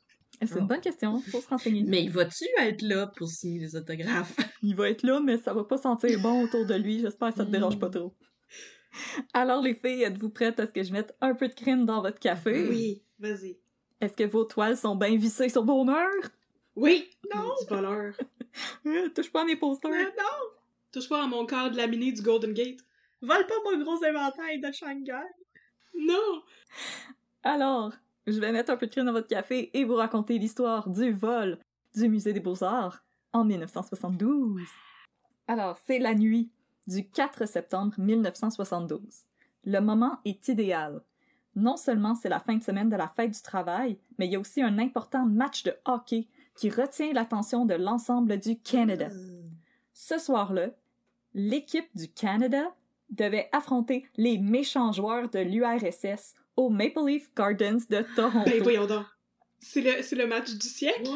C'est 0.45 0.59
une 0.59 0.67
bonne 0.67 0.81
question, 0.83 1.19
faut 1.21 1.41
se 1.41 1.49
renseigner. 1.49 1.83
Mais 1.85 2.07
vas-tu 2.09 2.45
être 2.61 2.83
là 2.83 3.07
pour 3.17 3.29
signer 3.29 3.61
les 3.61 3.75
autographes? 3.75 4.37
Il 4.63 4.77
va 4.77 4.91
être 4.91 5.03
là, 5.03 5.21
mais 5.21 5.39
ça 5.39 5.53
va 5.55 5.65
pas 5.65 5.79
sentir 5.79 6.21
bon 6.21 6.45
autour 6.45 6.67
de 6.67 6.75
lui. 6.75 7.01
J'espère 7.01 7.31
que 7.31 7.37
ça 7.37 7.47
te 7.47 7.51
dérange 7.51 7.79
pas 7.79 7.89
trop. 7.89 8.15
Alors, 9.33 9.63
les 9.63 9.75
filles, 9.75 10.03
êtes-vous 10.03 10.31
prêtes 10.31 10.61
à 10.61 10.67
ce 10.67 10.73
que 10.73 10.83
je 10.83 10.93
mette 10.93 11.15
un 11.21 11.35
peu 11.35 11.49
de 11.49 11.55
crime 11.55 11.87
dans 11.87 12.03
votre 12.03 12.19
café? 12.19 12.69
Oui, 12.69 13.03
vas-y. 13.19 13.59
Est-ce 14.01 14.15
que 14.15 14.25
vos 14.25 14.45
toiles 14.45 14.77
sont 14.77 14.95
bien 14.95 15.17
vissées 15.17 15.49
sur 15.49 15.65
vos 15.65 15.85
murs? 15.85 16.29
Oui! 16.77 17.11
Non! 17.35 17.55
Du 17.61 17.67
voleur. 17.75 18.15
Touche 19.15 19.31
pas 19.31 19.43
à 19.43 19.45
mes 19.45 19.57
posters. 19.57 19.91
Mais 19.91 20.05
non! 20.05 20.51
Touche 20.93 21.09
pas 21.09 21.23
à 21.23 21.27
mon 21.27 21.47
cadre 21.47 21.77
laminé 21.77 22.13
du 22.13 22.23
Golden 22.23 22.53
Gate. 22.53 22.81
Vole 23.21 23.47
pas 23.47 23.55
mon 23.65 23.83
gros 23.83 24.05
inventaire 24.05 24.61
de 24.63 24.73
Shanghai! 24.73 25.27
Non! 25.95 26.43
Alors, 27.43 27.93
je 28.27 28.39
vais 28.41 28.53
mettre 28.53 28.71
un 28.71 28.77
peu 28.77 28.87
de 28.87 28.91
crime 28.91 29.07
dans 29.07 29.13
votre 29.13 29.29
café 29.29 29.71
et 29.73 29.85
vous 29.85 29.95
raconter 29.95 30.39
l'histoire 30.39 30.89
du 30.89 31.13
vol 31.13 31.59
du 31.95 32.09
Musée 32.09 32.33
des 32.33 32.41
Beaux-Arts 32.41 33.05
en 33.33 33.45
1972. 33.45 34.63
Alors, 35.47 35.79
c'est 35.87 35.99
la 35.99 36.15
nuit 36.15 36.51
du 36.87 37.09
4 37.09 37.47
septembre 37.47 37.95
1972. 37.99 39.01
Le 39.65 39.81
moment 39.81 40.19
est 40.25 40.49
idéal. 40.49 41.03
Non 41.55 41.77
seulement 41.77 42.15
c'est 42.15 42.29
la 42.29 42.41
fin 42.41 42.57
de 42.57 42.63
semaine 42.63 42.89
de 42.89 42.97
la 42.97 43.09
fête 43.09 43.33
du 43.33 43.43
travail, 43.43 43.99
mais 44.19 44.27
il 44.27 44.33
y 44.33 44.37
a 44.37 44.41
aussi 44.41 44.63
un 44.63 44.79
important 44.79 45.27
match 45.27 45.65
de 45.65 45.75
hockey 45.85 46.29
qui 46.59 46.71
retient 46.71 47.13
l'attention 47.13 47.65
de 47.65 47.75
l'ensemble 47.75 48.39
du 48.39 48.59
Canada. 48.59 49.09
Ce 49.93 50.19
soir-là, 50.19 50.71
l'équipe 51.33 51.89
du 51.95 52.09
Canada 52.09 52.75
devait 53.11 53.49
affronter 53.53 54.05
les 54.17 54.39
méchants 54.39 54.91
joueurs 54.91 55.31
de 55.31 55.39
l'URSS 55.39 56.35
au 56.57 56.69
Maple 56.69 57.07
Leaf 57.07 57.33
Gardens 57.37 57.87
de 57.89 58.05
Toronto. 58.17 58.51
Ben 58.51 58.63
voyons 58.63 58.87
donc. 58.87 59.07
C'est 59.61 59.81
le, 59.81 60.03
c'est 60.03 60.17
le 60.17 60.27
match 60.27 60.53
du 60.53 60.67
siècle? 60.67 61.09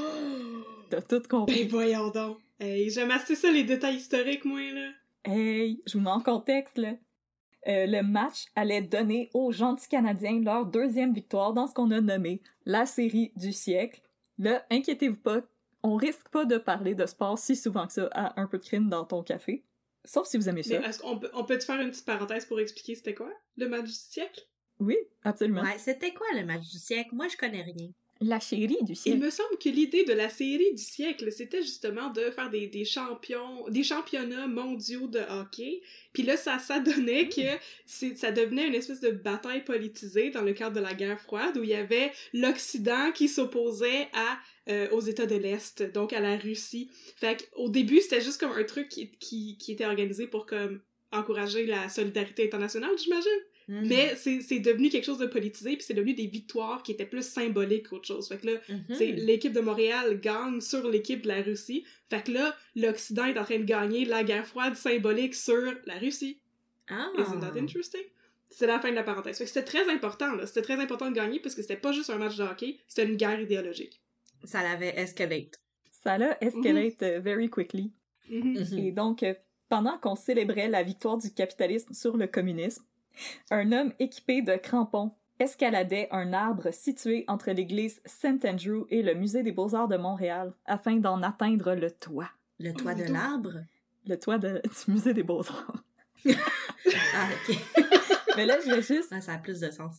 T'as 0.91 1.03
tout 1.03 1.23
compris. 1.29 1.65
Ben 1.65 1.71
voyons 1.71 2.11
donc. 2.11 2.39
Hey, 2.61 2.89
j'aime 2.91 3.11
assez 3.11 3.35
ça, 3.35 3.51
les 3.51 3.65
détails 3.65 3.97
historiques, 3.97 4.45
moi, 4.45 4.61
là. 4.73 4.91
Hey, 5.25 5.83
je 5.87 5.99
vous 5.99 6.05
mets 6.05 6.11
en 6.11 6.21
contexte, 6.21 6.79
là. 6.79 6.93
Euh, 7.67 7.87
le 7.87 8.03
match 8.03 8.47
allait 8.55 8.83
donner 8.83 9.29
aux 9.35 9.51
gentils 9.51 9.89
Canadiens 9.89 10.41
leur 10.41 10.67
deuxième 10.67 11.13
victoire 11.13 11.53
dans 11.53 11.67
ce 11.67 11.75
qu'on 11.75 11.91
a 11.91 12.01
nommé 12.01 12.41
la 12.65 12.87
série 12.87 13.33
du 13.35 13.53
siècle. 13.53 14.03
Là, 14.43 14.67
inquiétez-vous 14.71 15.19
pas, 15.19 15.41
on 15.85 15.95
risque 15.95 16.29
pas 16.29 16.45
de 16.45 16.59
parler 16.59 16.97
de 16.97 17.07
sport 17.07 17.39
si 17.39 17.55
souvent 17.55 17.87
que 17.87 17.93
ça 17.93 18.09
à 18.11 18.41
un 18.41 18.49
peu 18.49 18.59
de 18.59 18.65
crime 18.65 18.89
dans 18.89 19.05
ton 19.05 19.23
café. 19.23 19.63
Sauf 20.05 20.27
si 20.27 20.37
vous 20.37 20.49
aimez 20.49 20.65
ça. 20.65 20.81
Mais 20.81 20.87
est-ce 20.89 20.99
qu'on 20.99 21.17
peut, 21.17 21.31
on 21.33 21.45
peut 21.45 21.57
te 21.59 21.65
faire 21.65 21.81
une 21.81 21.91
petite 21.91 22.05
parenthèse 22.05 22.45
pour 22.47 22.59
expliquer 22.59 22.97
c'était 22.97 23.15
quoi 23.15 23.31
le 23.57 23.69
match 23.69 23.85
du 23.85 23.93
siècle? 23.93 24.41
Oui, 24.81 24.97
absolument. 25.23 25.63
Ouais, 25.63 25.79
c'était 25.79 26.13
quoi 26.13 26.27
le 26.35 26.45
match 26.45 26.69
du 26.69 26.79
siècle? 26.79 27.15
Moi, 27.15 27.29
je 27.29 27.37
connais 27.37 27.63
rien. 27.63 27.91
La 28.25 28.39
chérie 28.39 28.77
du 28.83 28.93
Il 28.93 28.97
siècle. 28.97 29.19
me 29.19 29.31
semble 29.31 29.59
que 29.59 29.69
l'idée 29.69 30.05
de 30.05 30.13
la 30.13 30.29
série 30.29 30.73
du 30.75 30.83
siècle, 30.83 31.33
c'était 31.33 31.63
justement 31.63 32.11
de 32.11 32.31
faire 32.31 32.51
des, 32.51 32.69
des 32.69 32.85
champions, 32.85 33.69
des 33.69 33.83
championnats 33.83 34.47
mondiaux 34.47 35.09
de 35.09 35.19
hockey. 35.19 35.83
Puis 36.13 36.23
là, 36.23 36.37
ça, 36.37 36.59
ça 36.59 36.79
donnait 36.79 37.29
que 37.29 37.41
ça 37.87 38.31
devenait 38.31 38.67
une 38.69 38.75
espèce 38.75 39.01
de 39.01 39.11
bataille 39.11 39.65
politisée 39.65 40.31
dans 40.31 40.43
le 40.43 40.53
cadre 40.53 40.77
de 40.77 40.81
la 40.81 40.95
guerre 40.95 41.21
froide 41.21 41.57
où 41.57 41.63
il 41.65 41.71
y 41.71 41.75
avait 41.75 42.13
l'Occident 42.33 43.11
qui 43.13 43.29
s'opposait 43.29 44.09
à 44.13 44.39
euh, 44.69 44.89
aux 44.91 45.01
États 45.01 45.27
de 45.27 45.35
l'Est, 45.35 45.83
donc 45.93 46.13
à 46.13 46.21
la 46.21 46.37
Russie. 46.37 46.89
Fait 47.17 47.49
qu'au 47.53 47.69
début, 47.69 48.01
c'était 48.01 48.21
juste 48.21 48.39
comme 48.39 48.53
un 48.53 48.65
truc 48.65 48.89
qui, 48.89 49.11
qui, 49.19 49.59
qui 49.59 49.73
était 49.73 49.87
organisé 49.87 50.29
pour 50.29 50.47
comme 50.47 50.81
encourager 51.11 51.67
la 51.67 51.89
solidarité 51.89 52.45
internationale, 52.47 52.93
j'imagine. 52.97 53.31
Mhm. 53.73 53.89
Mais 53.89 54.15
c'est 54.17 54.43
c'est 54.43 54.59
devenu 54.59 54.91
quelque 54.91 55.05
chose 55.05 55.19
de 55.19 55.27
politisé, 55.27 55.77
puis 55.77 55.85
c'est 55.85 55.95
devenu 55.95 56.13
des 56.13 56.27
victoires 56.27 56.83
qui 56.83 56.93
étaient 56.93 57.07
plus 57.07 57.27
symboliques 57.27 57.89
qu'autre 57.89 58.07
chose. 58.07 58.29
Fait 58.29 58.37
que 58.39 58.47
là, 58.47 58.53
c'est 58.91 59.13
l'équipe 59.13 59.53
de 59.53 59.61
Montréal 59.61 60.21
gagne 60.21 60.61
sur 60.61 60.89
l'équipe 60.89 61.23
de 61.23 61.29
la 61.29 61.41
Russie. 61.41 61.85
Fait 62.11 62.23
que 62.23 62.33
là, 62.33 62.55
l'Occident 62.77 63.25
est 63.25 63.39
en 63.39 63.45
train 63.45 63.59
de 63.59 63.65
gagner 63.65 64.05
la 64.05 64.25
guerre 64.25 64.47
froide 64.47 64.77
symbolique 64.77 65.35
sur 65.35 65.73
la 65.87 65.99
Russie. 65.99 66.39
Ah! 66.89 67.11
Isn't 67.19 67.41
that 67.41 67.59
interesting? 67.59 68.03
C'est 68.51 68.67
la 68.67 68.79
fin 68.79 68.91
de 68.91 68.95
la 68.97 69.05
parenthèse. 69.05 69.39
Fait 69.39 69.45
que 69.45 69.51
c'était 69.51 69.65
très 69.65 69.89
important, 69.91 70.35
là. 70.35 70.47
C'était 70.47 70.63
très 70.63 70.79
important 70.79 71.11
de 71.11 71.15
gagner 71.15 71.41
parce 71.41 71.55
que 71.55 71.63
c'était 71.63 71.77
pas 71.77 71.93
juste 71.93 72.11
un 72.11 72.19
match 72.19 72.37
de 72.37 72.43
hockey, 72.43 72.79
c'était 72.87 73.09
une 73.09 73.17
guerre 73.17 73.41
idéologique. 73.41 74.03
Ça 74.45 74.63
l'avait 74.63 74.95
escalate. 74.99 75.59
Ça 75.91 76.19
l'a 76.19 76.37
escalate 76.45 77.03
euh, 77.03 77.21
very 77.21 77.49
quickly. 77.49 77.93
Mhm. 78.29 78.59
Mhm. 78.59 78.79
Et 78.79 78.93
donc, 78.93 79.23
euh, 79.23 79.33
pendant 79.71 79.97
qu'on 79.97 80.17
célébrait 80.17 80.69
la 80.69 80.83
victoire 80.83 81.17
du 81.17 81.33
capitalisme 81.33 81.95
sur 81.95 82.19
le 82.19 82.27
communisme, 82.27 82.85
un 83.51 83.73
homme 83.73 83.93
équipé 83.99 84.43
de 84.43 84.57
crampons 84.57 85.13
escaladait 85.39 86.09
un 86.13 86.33
arbre 86.33 86.73
situé 86.73 87.25
entre 87.27 87.51
l'église 87.51 88.01
St. 88.05 88.45
Andrew 88.45 88.87
et 88.91 89.03
le 89.03 89.15
musée 89.15 89.43
des 89.43 89.51
beaux-arts 89.53 89.89
de 89.89 89.97
Montréal 89.97 90.53
afin 90.67 90.97
d'en 90.97 91.23
atteindre 91.23 91.75
le 91.75 91.91
toit. 91.91 92.31
Le 92.61 92.73
toit 92.73 92.95
de 92.95 93.05
l'arbre? 93.05 93.55
Le 94.07 94.17
toit 94.19 94.39
de- 94.39 94.63
du 94.87 94.93
musée 94.93 95.15
des 95.15 95.23
beaux-arts. 95.23 95.83
Ah, 97.15 97.29
ok. 97.49 97.57
Mais 98.37 98.47
là, 98.47 98.57
je 98.65 98.71
vais 98.71 98.83
juste 98.83 99.09
Ah, 99.13 99.21
ça 99.21 99.35
a 99.35 99.39
plus 99.39 99.61
de 99.61 99.71
sens. 99.71 99.97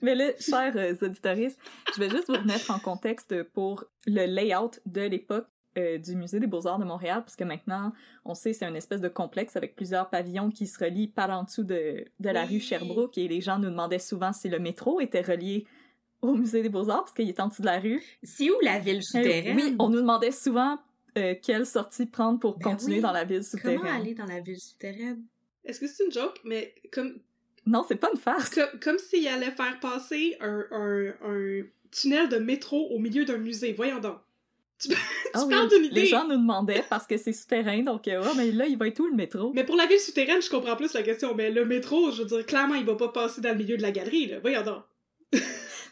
Mais 0.00 0.14
là, 0.14 0.30
chers 0.40 0.76
euh, 0.76 0.94
auditoristes, 1.00 1.58
je 1.94 2.00
vais 2.00 2.10
juste 2.10 2.26
vous 2.28 2.34
remettre 2.34 2.70
en 2.70 2.78
contexte 2.78 3.42
pour 3.44 3.84
le 4.06 4.26
layout 4.26 4.70
de 4.86 5.02
l'époque 5.02 5.46
euh, 5.78 5.98
du 5.98 6.16
Musée 6.16 6.38
des 6.40 6.46
Beaux-Arts 6.46 6.78
de 6.78 6.84
Montréal, 6.84 7.22
parce 7.22 7.36
que 7.36 7.44
maintenant, 7.44 7.92
on 8.24 8.34
sait, 8.34 8.52
c'est 8.52 8.66
une 8.66 8.76
espèce 8.76 9.00
de 9.00 9.08
complexe 9.08 9.56
avec 9.56 9.74
plusieurs 9.74 10.10
pavillons 10.10 10.50
qui 10.50 10.66
se 10.66 10.82
relient 10.82 11.08
par 11.08 11.30
en 11.30 11.44
dessous 11.44 11.64
de, 11.64 12.04
de 12.20 12.28
la 12.30 12.42
Oui. 12.44 12.54
rue 12.54 12.60
Sherbrooke, 12.60 13.16
et 13.18 13.28
les 13.28 13.40
gens 13.40 13.58
nous 13.58 13.70
demandaient 13.70 13.98
souvent 13.98 14.32
si 14.32 14.48
le 14.48 14.58
métro 14.58 15.00
était 15.00 15.22
relié 15.22 15.66
au 16.20 16.34
Musée 16.34 16.62
des 16.62 16.68
Beaux-Arts, 16.68 17.04
parce 17.04 17.12
qu'il 17.14 17.28
est 17.28 17.40
en 17.40 17.48
dessous 17.48 17.62
de 17.62 17.66
la 17.66 17.80
rue. 17.80 18.02
C'est 18.22 18.50
où 18.50 18.54
la 18.62 18.78
ville 18.78 18.98
Euh, 18.98 19.00
souterraine? 19.02 19.56
oui, 19.56 19.76
on 19.78 19.88
nous 19.88 20.00
demandait 20.00 20.30
souvent 20.30 20.78
euh, 21.18 21.34
quelle 21.42 21.66
sortie 21.66 22.06
prendre 22.06 22.38
pour 22.38 22.58
Ben 22.58 22.70
continuer 22.70 22.96
oui. 22.96 23.02
dans 23.02 23.12
la 23.12 23.24
ville 23.24 23.42
souterraine. 23.44 23.78
Comment 23.80 23.92
aller 23.92 24.14
dans 24.14 24.26
la 24.26 24.40
ville 24.40 24.60
souterraine? 24.60 25.22
Est-ce 25.64 25.80
que 25.80 25.86
c'est 25.86 26.04
une 26.04 26.12
joke? 26.12 26.38
Mais 26.44 26.74
comme, 26.92 27.18
Non, 27.66 27.84
c'est 27.86 27.96
pas 27.96 28.10
une 28.12 28.18
farce. 28.20 28.50
comme, 28.50 28.80
comme 28.80 28.98
s'il 28.98 29.26
allait 29.28 29.50
faire 29.52 29.78
passer 29.80 30.36
un, 30.40 30.64
un, 30.70 31.08
un 31.24 31.62
tunnel 31.90 32.28
de 32.28 32.36
métro 32.38 32.88
au 32.90 32.98
milieu 32.98 33.24
d'un 33.24 33.38
musée. 33.38 33.72
Voyons 33.72 33.98
donc. 34.00 34.16
Tu, 34.82 34.88
tu 34.88 34.96
Ah 35.34 35.44
oui, 35.44 35.50
parles 35.54 35.68
d'une 35.68 35.84
idée. 35.84 36.00
Les 36.00 36.06
gens 36.06 36.24
nous 36.26 36.36
demandaient 36.36 36.84
parce 36.90 37.06
que 37.06 37.16
c'est 37.16 37.32
souterrain, 37.32 37.82
donc 37.82 38.08
euh, 38.08 38.20
ouais, 38.22 38.30
mais 38.36 38.50
là, 38.50 38.66
il 38.66 38.76
va 38.76 38.88
être 38.88 38.98
où 39.00 39.06
le 39.06 39.14
métro? 39.14 39.52
Mais 39.54 39.64
pour 39.64 39.76
la 39.76 39.86
ville 39.86 40.00
souterraine, 40.00 40.42
je 40.42 40.50
comprends 40.50 40.76
plus 40.76 40.92
la 40.94 41.02
question. 41.02 41.34
Mais 41.34 41.50
le 41.50 41.64
métro, 41.64 42.10
je 42.10 42.22
veux 42.22 42.28
dire, 42.28 42.44
clairement, 42.46 42.74
il 42.74 42.84
va 42.84 42.96
pas 42.96 43.08
passer 43.08 43.40
dans 43.40 43.50
le 43.50 43.56
milieu 43.58 43.76
de 43.76 43.82
la 43.82 43.92
galerie, 43.92 44.26
là. 44.26 44.38
Voyons 44.40 44.62
donc. 44.62 44.82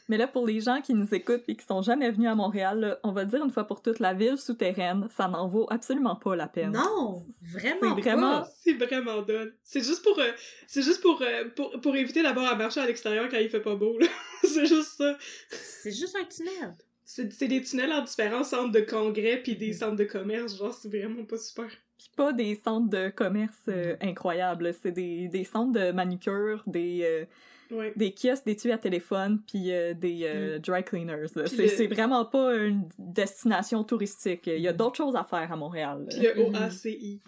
Mais 0.09 0.17
là, 0.17 0.27
pour 0.27 0.45
les 0.45 0.61
gens 0.61 0.81
qui 0.81 0.93
nous 0.93 1.07
écoutent 1.15 1.45
et 1.47 1.55
qui 1.55 1.65
sont 1.65 1.83
jamais 1.83 2.11
venus 2.11 2.29
à 2.29 2.35
Montréal, 2.35 2.81
là, 2.81 2.99
on 3.05 3.13
va 3.13 3.25
dire 3.25 3.45
une 3.45 3.53
fois 3.53 3.65
pour 3.65 3.81
toutes, 3.81 4.01
la 4.01 4.13
ville 4.13 4.39
souterraine, 4.39 5.07
ça 5.17 5.29
n'en 5.29 5.47
vaut 5.47 5.69
absolument 5.71 6.17
pas 6.17 6.35
la 6.35 6.49
peine. 6.49 6.73
Non! 6.73 7.25
Vraiment 7.53 7.95
C'est 7.95 8.01
vraiment- 8.03 8.41
pas! 8.41 8.49
C'est 8.65 8.73
vraiment 8.73 9.23
done. 9.23 9.53
C'est 9.63 9.85
juste 9.85 10.03
pour, 10.03 10.19
euh, 10.19 10.33
c'est 10.67 10.83
juste 10.83 11.01
pour, 11.01 11.23
euh, 11.23 11.45
pour, 11.55 11.81
pour 11.81 11.95
éviter 11.95 12.25
d'avoir 12.25 12.51
à 12.51 12.57
marcher 12.57 12.81
à 12.81 12.87
l'extérieur 12.87 13.29
quand 13.31 13.39
il 13.39 13.49
fait 13.51 13.61
pas 13.61 13.77
beau, 13.77 13.99
là. 14.01 14.09
c'est 14.43 14.67
juste 14.67 14.97
ça. 14.99 15.17
C'est 15.49 15.93
juste 15.93 16.17
un 16.21 16.25
tunnel. 16.25 16.75
C'est 17.13 17.49
des 17.49 17.61
tunnels 17.63 17.93
en 17.93 18.03
différents 18.05 18.45
centres 18.45 18.71
de 18.73 18.81
congrès 18.81 19.39
puis 19.43 19.57
des 19.57 19.73
centres 19.73 19.97
de 19.97 20.05
commerce. 20.05 20.57
Genre, 20.57 20.73
c'est 20.73 20.89
vraiment 20.89 21.25
pas 21.25 21.39
super. 21.39 21.67
Puis 21.99 22.09
pas 22.17 22.33
des 22.33 22.55
centres 22.55 22.89
de 22.89 23.09
commerce 23.11 23.59
euh, 23.69 23.97
incroyables, 24.01 24.73
c'est 24.81 24.93
des, 24.93 25.29
des 25.29 25.45
centres 25.45 25.73
de 25.73 25.91
manucure, 25.93 26.63
des, 26.67 27.01
euh, 27.03 27.25
Ouais. 27.73 27.93
des 27.95 28.13
kiosques, 28.13 28.47
des 28.47 28.57
tuyaux 28.57 28.75
à 28.75 28.79
téléphone, 28.79 29.41
puis 29.47 29.71
euh, 29.73 29.95
des 29.95 30.23
euh, 30.25 30.59
dry 30.59 30.83
cleaners. 30.83 31.27
C'est 31.47 31.87
le- 31.89 31.95
vraiment 31.95 32.25
pas 32.25 32.57
une 32.57 32.89
destination 32.99 33.85
touristique. 33.85 34.47
Il 34.49 34.61
y 34.61 34.67
a 34.67 34.73
d'autres 34.73 34.97
choses 34.97 35.15
à 35.15 35.23
faire 35.25 35.53
à 35.53 35.57
Montréal. 35.57 36.05
Puis 36.11 36.19
le 36.21 36.35
Mhm. 36.49 36.55
OACI. 36.57 37.21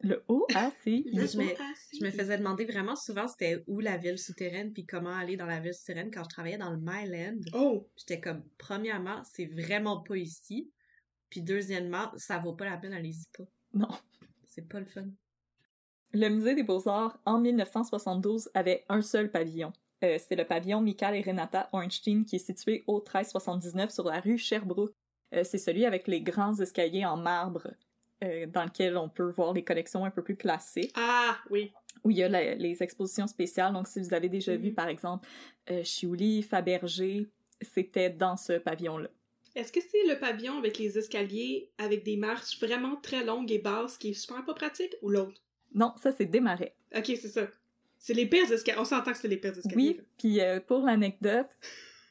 Le 0.00 0.24
OACI. 0.28 1.04
Là, 1.12 1.22
Le 1.22 1.26
je 1.26 1.38
me-. 1.38 1.44
Je 1.98 2.04
me 2.04 2.10
faisais 2.10 2.38
demander 2.38 2.64
vraiment 2.64 2.94
souvent 2.94 3.26
c'était 3.26 3.64
où 3.66 3.80
la 3.80 3.96
ville 3.96 4.18
souterraine 4.18 4.72
puis 4.72 4.86
comment 4.86 5.14
aller 5.14 5.36
dans 5.36 5.46
la 5.46 5.58
ville 5.58 5.74
souterraine 5.74 6.10
quand 6.12 6.22
je 6.24 6.28
travaillais 6.28 6.58
dans 6.58 6.70
le 6.70 6.78
Myland. 6.78 7.40
Oh! 7.52 7.88
J'étais 7.96 8.20
comme, 8.20 8.44
premièrement, 8.58 9.22
c'est 9.24 9.46
vraiment 9.46 10.02
pas 10.02 10.16
ici. 10.16 10.70
Puis 11.30 11.42
deuxièmement, 11.42 12.12
ça 12.16 12.38
vaut 12.38 12.54
pas 12.54 12.64
la 12.66 12.76
peine, 12.76 12.92
allez-y 12.92 13.26
pas. 13.36 13.44
Non. 13.74 13.88
C'est 14.44 14.68
pas 14.68 14.80
le 14.80 14.86
fun. 14.86 15.06
Le 16.12 16.28
musée 16.28 16.54
des 16.54 16.62
beaux-arts, 16.62 17.20
en 17.26 17.38
1972, 17.38 18.50
avait 18.54 18.84
un 18.88 19.02
seul 19.02 19.30
pavillon. 19.30 19.72
Euh, 20.04 20.16
C'était 20.18 20.36
le 20.36 20.46
pavillon 20.46 20.80
Michael 20.80 21.16
et 21.16 21.22
Renata 21.22 21.68
Ornstein 21.72 22.24
qui 22.24 22.36
est 22.36 22.38
situé 22.38 22.84
au 22.86 23.00
1379 23.00 23.90
sur 23.90 24.04
la 24.04 24.20
rue 24.20 24.38
Sherbrooke. 24.38 24.94
Euh, 25.34 25.44
C'est 25.44 25.58
celui 25.58 25.84
avec 25.84 26.06
les 26.06 26.22
grands 26.22 26.58
escaliers 26.58 27.04
en 27.04 27.16
marbre 27.16 27.74
euh, 28.24 28.46
dans 28.46 28.64
lequel 28.64 28.96
on 28.96 29.08
peut 29.08 29.30
voir 29.30 29.52
les 29.52 29.62
collections 29.64 30.04
un 30.04 30.10
peu 30.10 30.22
plus 30.22 30.36
classiques, 30.36 30.92
Ah, 30.96 31.38
oui. 31.50 31.72
où 32.04 32.10
il 32.10 32.16
y 32.18 32.22
a 32.22 32.28
la- 32.28 32.54
les 32.54 32.82
expositions 32.82 33.26
spéciales. 33.26 33.72
Donc, 33.72 33.86
si 33.88 34.00
vous 34.00 34.14
avez 34.14 34.28
déjà 34.28 34.56
vu, 34.56 34.68
Mhm. 34.68 34.74
par 34.74 34.88
exemple, 34.88 35.28
euh, 35.70 35.82
Chiouli, 35.84 36.42
Fabergé, 36.42 37.26
c'était 37.60 38.10
dans 38.10 38.36
ce 38.36 38.54
pavillon-là. 38.54 39.08
Est-ce 39.54 39.72
que 39.72 39.80
c'est 39.80 40.04
le 40.06 40.18
pavillon 40.20 40.58
avec 40.58 40.78
les 40.78 40.96
escaliers 40.98 41.70
avec 41.78 42.04
des 42.04 42.16
marches 42.16 42.60
vraiment 42.60 42.96
très 42.96 43.24
longues 43.24 43.50
et 43.50 43.58
basses 43.58 43.96
qui 43.98 44.10
est 44.10 44.14
super 44.14 44.44
pas 44.44 44.54
pratique 44.54 44.94
ou 45.02 45.10
l'autre? 45.10 45.40
Non, 45.74 45.92
ça, 46.00 46.12
c'est 46.12 46.26
Desmarais. 46.26 46.74
Ok, 46.96 47.06
c'est 47.06 47.28
ça. 47.28 47.48
C'est 47.98 48.14
les 48.14 48.26
pires 48.26 48.50
escaliers. 48.52 48.78
On 48.78 48.84
s'entend 48.84 49.10
que 49.10 49.18
c'est 49.18 49.26
les 49.26 49.36
pires 49.38 49.56
escaliers. 49.58 49.74
Oui, 49.76 50.00
puis 50.16 50.40
euh, 50.40 50.60
pour 50.60 50.82
l'anecdote, 50.86 51.48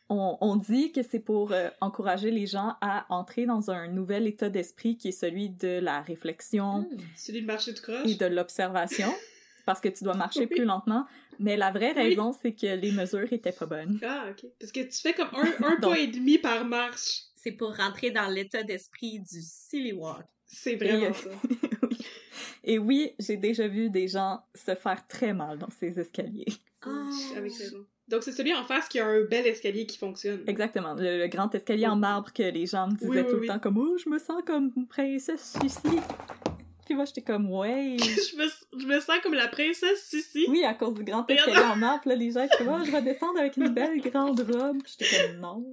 on, 0.09 0.37
on 0.41 0.55
dit 0.55 0.91
que 0.91 1.03
c'est 1.03 1.19
pour 1.19 1.51
euh, 1.51 1.69
encourager 1.81 2.31
les 2.31 2.45
gens 2.47 2.75
à 2.81 3.05
entrer 3.09 3.45
dans 3.45 3.69
un 3.71 3.87
nouvel 3.87 4.27
état 4.27 4.49
d'esprit 4.49 4.97
qui 4.97 5.09
est 5.09 5.11
celui 5.11 5.49
de 5.49 5.79
la 5.79 6.01
réflexion 6.01 6.81
Hmm. 6.89 6.97
Celui 7.15 7.41
de 7.41 7.47
marcher 7.47 7.73
de 7.73 7.79
croche. 7.79 8.05
et 8.09 8.15
de 8.15 8.25
l'observation, 8.25 9.13
parce 9.65 9.81
que 9.81 9.89
tu 9.89 10.03
dois 10.03 10.13
marcher 10.15 10.41
Oui. 10.41 10.47
plus 10.47 10.65
lentement. 10.65 11.05
Mais 11.39 11.55
la 11.57 11.71
vraie 11.71 11.93
Oui. 11.95 12.09
raison, 12.09 12.33
c'est 12.41 12.53
que 12.53 12.65
les 12.75 12.91
mesures 12.91 13.31
étaient 13.31 13.51
pas 13.51 13.65
bonnes. 13.67 13.99
Ah, 14.03 14.27
ok. 14.31 14.49
Parce 14.59 14.71
que 14.71 14.79
tu 14.81 14.97
fais 15.01 15.13
comme 15.13 15.29
un, 15.33 15.65
un 15.65 15.75
Donc- 15.81 15.91
pas 15.93 15.99
et 15.99 16.07
demi 16.07 16.37
par 16.39 16.65
marche. 16.65 17.23
C'est 17.35 17.51
pour 17.51 17.75
rentrer 17.75 18.11
dans 18.11 18.27
l'état 18.27 18.63
d'esprit 18.63 19.19
du 19.19 19.41
silly 19.41 19.93
walk. 19.93 20.25
C'est 20.45 20.75
vraiment 20.75 21.09
Et, 21.09 21.13
ça. 21.13 21.29
Oui. 21.83 21.97
Et 22.63 22.79
oui, 22.79 23.11
j'ai 23.19 23.37
déjà 23.37 23.67
vu 23.67 23.89
des 23.89 24.07
gens 24.07 24.41
se 24.55 24.73
faire 24.75 25.05
très 25.07 25.33
mal 25.33 25.57
dans 25.59 25.69
ces 25.69 25.99
escaliers. 25.99 26.47
Ah. 26.81 27.09
Avec 27.37 27.53
raison. 27.53 27.85
Donc 28.09 28.23
c'est 28.23 28.31
celui 28.31 28.53
en 28.53 28.63
face 28.63 28.87
qui 28.87 28.99
a 28.99 29.05
un 29.05 29.23
bel 29.23 29.45
escalier 29.47 29.85
qui 29.85 29.97
fonctionne. 29.97 30.41
Exactement, 30.47 30.93
le, 30.93 31.17
le 31.19 31.27
grand 31.27 31.53
escalier 31.53 31.87
en 31.87 31.97
marbre 31.97 32.31
que 32.31 32.43
les 32.43 32.65
gens 32.65 32.87
me 32.87 32.93
disaient 32.95 33.09
Oui, 33.09 33.17
oui, 33.17 33.25
tout 33.25 33.35
oui. 33.35 33.41
le 33.41 33.53
temps 33.53 33.59
comme 33.59 33.77
«Oh, 33.79 33.97
je 33.97 34.09
me 34.09 34.17
sens 34.17 34.41
comme 34.45 34.71
une 34.77 34.87
princesse 34.87 35.55
ici!» 35.63 35.79
Puis 36.85 36.95
moi, 36.95 37.03
j'étais 37.03 37.21
comme 37.21 37.51
«Ouais!» 37.53 37.97
je, 37.99 38.37
me, 38.37 38.79
je 38.81 38.85
me 38.87 38.99
sens 39.01 39.17
comme 39.21 39.33
la 39.33 39.49
princesse 39.49 40.05
Sissi. 40.05 40.45
Oui, 40.47 40.63
à 40.63 40.73
cause 40.73 40.93
du 40.93 41.03
grand 41.03 41.29
escalier 41.29 41.57
en 41.57 41.75
marbre, 41.75 42.07
là, 42.07 42.15
les 42.15 42.31
gens 42.31 42.43
étaient 42.43 42.57
comme, 42.59 42.69
Ah, 42.69 42.81
je 42.85 42.91
vais 42.91 43.01
descendre 43.01 43.39
avec 43.39 43.57
une 43.57 43.67
belle 43.69 43.99
grande 43.99 44.39
robe. 44.39 44.77
Puis 44.81 44.95
J'étais 44.99 45.27
comme, 45.27 45.39
non. 45.41 45.65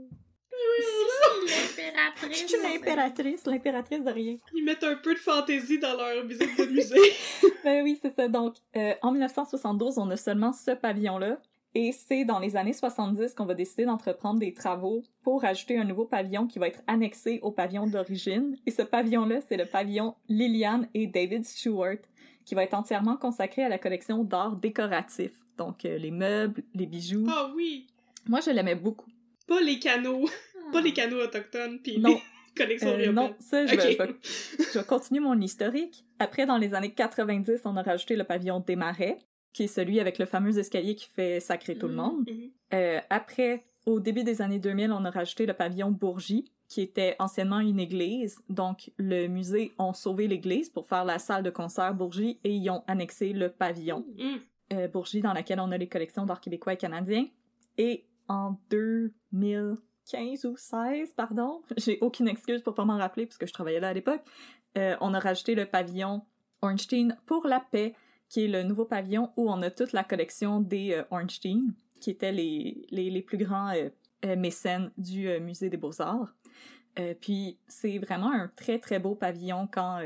Je 1.47 1.50
L'impératrice. 1.50 2.47
suis 2.49 2.62
l'impératrice, 2.62 3.47
l'impératrice 3.47 4.03
de 4.03 4.11
rien. 4.11 4.37
Ils 4.55 4.64
mettent 4.64 4.83
un 4.85 4.97
peu 4.97 5.14
de 5.14 5.19
fantaisie 5.19 5.79
dans 5.79 5.95
leur 5.97 6.25
visite 6.26 6.57
de 6.59 6.64
musée. 6.67 6.97
Ben 7.64 7.83
oui, 7.83 7.99
c'est 8.03 8.14
ça. 8.14 8.29
Donc, 8.29 8.57
euh, 8.76 8.93
en 9.03 9.11
1972, 9.12 9.99
on 9.99 10.11
a 10.11 10.17
seulement 10.17 10.53
ce 10.53 10.73
pavillon-là. 10.73 11.38
Et 11.76 11.90
c'est 11.93 12.25
dans 12.25 12.38
les 12.38 12.57
années 12.57 12.73
70 12.73 13.35
qu'on 13.35 13.47
va 13.47 13.54
décider 13.54 13.85
d'entreprendre 13.85 14.38
des 14.38 14.52
travaux 14.52 15.02
pour 15.23 15.45
ajouter 15.45 15.76
un 15.76 15.85
nouveau 15.85 16.04
pavillon 16.04 16.47
qui 16.47 16.59
va 16.61 16.69
être 16.69 16.83
annexé 16.87 17.40
au 17.43 17.50
pavillon 17.50 17.87
d'origine. 17.87 18.57
Et 18.66 18.71
ce 18.71 18.83
pavillon-là, 18.83 19.40
c'est 19.49 19.57
le 19.57 19.66
pavillon 19.66 20.14
Lillian 20.28 20.83
et 20.95 21.09
David 21.09 21.45
Stewart, 21.45 21.97
qui 22.45 22.54
va 22.54 22.62
être 22.62 22.75
entièrement 22.75 23.16
consacré 23.16 23.64
à 23.64 23.69
la 23.69 23.78
collection 23.78 24.23
d'art 24.23 24.54
décoratif. 24.57 25.33
Donc, 25.59 25.85
euh, 25.85 25.99
les 25.99 26.11
meubles, 26.12 26.62
les 26.75 26.87
bijoux. 26.87 27.26
Ah 27.28 27.50
oui! 27.57 27.87
Moi, 28.28 28.40
je 28.40 28.50
l'aimais 28.50 28.75
beaucoup. 28.76 29.11
Pas 29.49 29.61
les 29.61 29.78
canaux. 29.81 30.26
Ah. 30.28 30.73
Pas 30.73 30.81
les 30.81 30.93
canaux 30.93 31.21
autochtones. 31.23 31.81
Pis 31.81 31.99
Non. 31.99 32.16
Connexion 32.57 32.88
Euh, 32.90 32.99
urbaine. 33.07 33.14
non, 33.14 33.35
ça, 33.40 33.66
je, 33.66 33.75
vais, 33.75 33.83
Ok. 33.83 33.90
je 33.90 34.02
vais- 34.04 34.69
je 34.73 34.78
vais 34.78 34.85
continuer 34.85 35.21
mon 35.21 35.40
historique. 35.40 36.04
Après, 36.21 36.47
dans 36.47 36.57
les 36.57 36.73
années 36.75 36.93
90, 36.93 37.62
on 37.64 37.76
a 37.76 37.83
rajouté 37.83 38.14
le 38.14 38.23
pavillon 38.23 38.61
des 38.61 38.76
Marais, 38.76 39.16
qui 39.54 39.62
est 39.62 39.68
celui 39.68 40.00
avec 40.00 40.18
le 40.18 40.26
fameux 40.26 40.58
escalier 40.58 40.94
qui 40.94 41.06
fait 41.08 41.40
sacrer 41.40 41.76
tout 41.78 41.88
le 41.88 41.94
monde. 41.94 42.28
Mhm. 42.28 42.50
Euh, 42.75 43.00
après, 43.08 43.64
au 43.87 44.00
début 44.00 44.23
des 44.25 44.42
années 44.42 44.58
2000, 44.58 44.92
on 44.92 45.04
a 45.06 45.11
rajouté 45.11 45.46
le 45.46 45.54
pavillon 45.54 45.90
Bourgie, 45.90 46.50
qui 46.68 46.80
était 46.82 47.14
anciennement 47.18 47.61
une 47.61 47.78
église. 47.78 48.38
Donc, 48.49 48.90
le 48.99 49.26
musée 49.28 49.73
ont 49.78 49.92
sauvé 49.94 50.26
l'église 50.28 50.68
pour 50.70 50.87
faire 50.87 51.04
la 51.04 51.18
salle 51.18 51.42
de 51.42 51.50
concert 51.50 51.94
Bourgie 51.94 52.38
et 52.44 52.54
y 52.54 52.68
ont 52.68 52.82
annexé 52.87 53.32
le 53.32 53.49
pavillon 53.49 54.04
Mhm. 54.18 54.40
euh, 54.73 54.88
Bourgie, 54.88 55.20
dans 55.20 55.32
laquelle 55.32 55.61
on 55.61 55.70
a 55.70 55.78
les 55.78 55.88
collections 55.88 56.26
d'art 56.26 56.40
québécois 56.40 56.73
et 56.73 56.76
canadiens. 56.76 57.26
Et 57.78 58.04
en 58.28 58.56
2015 58.70 60.44
ou 60.46 60.56
16, 60.56 61.12
pardon, 61.16 61.62
j'ai 61.76 61.99
aucune 62.00 62.28
excuse 62.28 62.62
pour 62.62 62.75
pas 62.75 62.84
m'en 62.84 62.99
rappeler 62.99 63.26
puisque 63.26 63.46
je 63.46 63.52
travaillais 63.52 63.80
là 63.80 63.88
à 63.88 63.92
l'époque, 63.92 64.23
euh, 64.78 64.96
on 65.00 65.14
a 65.14 65.18
rajouté 65.18 65.54
le 65.54 65.66
pavillon 65.66 66.23
Ornstein 66.62 67.16
pour 67.26 67.46
la 67.46 67.61
paix, 67.61 67.94
qui 68.28 68.45
est 68.45 68.49
le 68.49 68.62
nouveau 68.62 68.85
pavillon 68.85 69.31
où 69.37 69.50
on 69.50 69.62
a 69.62 69.71
toute 69.71 69.93
la 69.93 70.04
collection 70.04 70.61
des 70.61 70.93
euh, 70.93 71.04
Ornstein, 71.11 71.75
qui 72.04 72.11
étaient 72.11 72.33
les, 72.33 72.87
les, 72.90 73.23
plus 73.23 73.38
grands 73.38 73.71
euh, 73.71 73.88
euh, 74.26 74.37
mécènes 74.37 74.90
du 74.99 75.26
euh, 75.26 75.40
Musée 75.40 75.71
des 75.71 75.78
Beaux-Arts. 75.78 76.35
Puis 77.21 77.59
c'est 77.66 77.99
vraiment 77.99 78.31
un 78.31 78.47
très 78.54 78.78
très 78.78 79.00
beau 79.00 79.16
pavillon 79.16 79.66
quand 79.66 80.00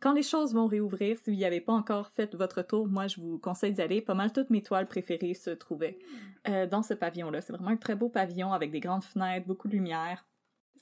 quand 0.00 0.12
les 0.12 0.24
choses 0.24 0.52
vont 0.52 0.66
réouvrir. 0.66 1.16
Si 1.16 1.30
vous 1.30 1.36
n'y 1.36 1.44
avez 1.44 1.60
pas 1.60 1.74
encore 1.74 2.08
fait 2.08 2.34
votre 2.34 2.62
tour, 2.62 2.88
moi 2.88 3.06
je 3.06 3.20
vous 3.20 3.38
conseille 3.38 3.72
d'y 3.72 3.80
aller. 3.80 4.00
Pas 4.00 4.14
mal 4.14 4.32
toutes 4.32 4.50
mes 4.50 4.60
toiles 4.60 4.88
préférées 4.88 5.34
se 5.34 5.50
trouvaient 5.50 5.96
dans 6.72 6.82
ce 6.82 6.92
pavillon-là. 6.92 7.40
C'est 7.40 7.52
vraiment 7.52 7.70
un 7.70 7.76
très 7.76 7.94
beau 7.94 8.08
pavillon 8.08 8.52
avec 8.52 8.72
des 8.72 8.80
grandes 8.80 9.04
fenêtres, 9.04 9.46
beaucoup 9.46 9.68
de 9.68 9.74
lumière. 9.74 10.26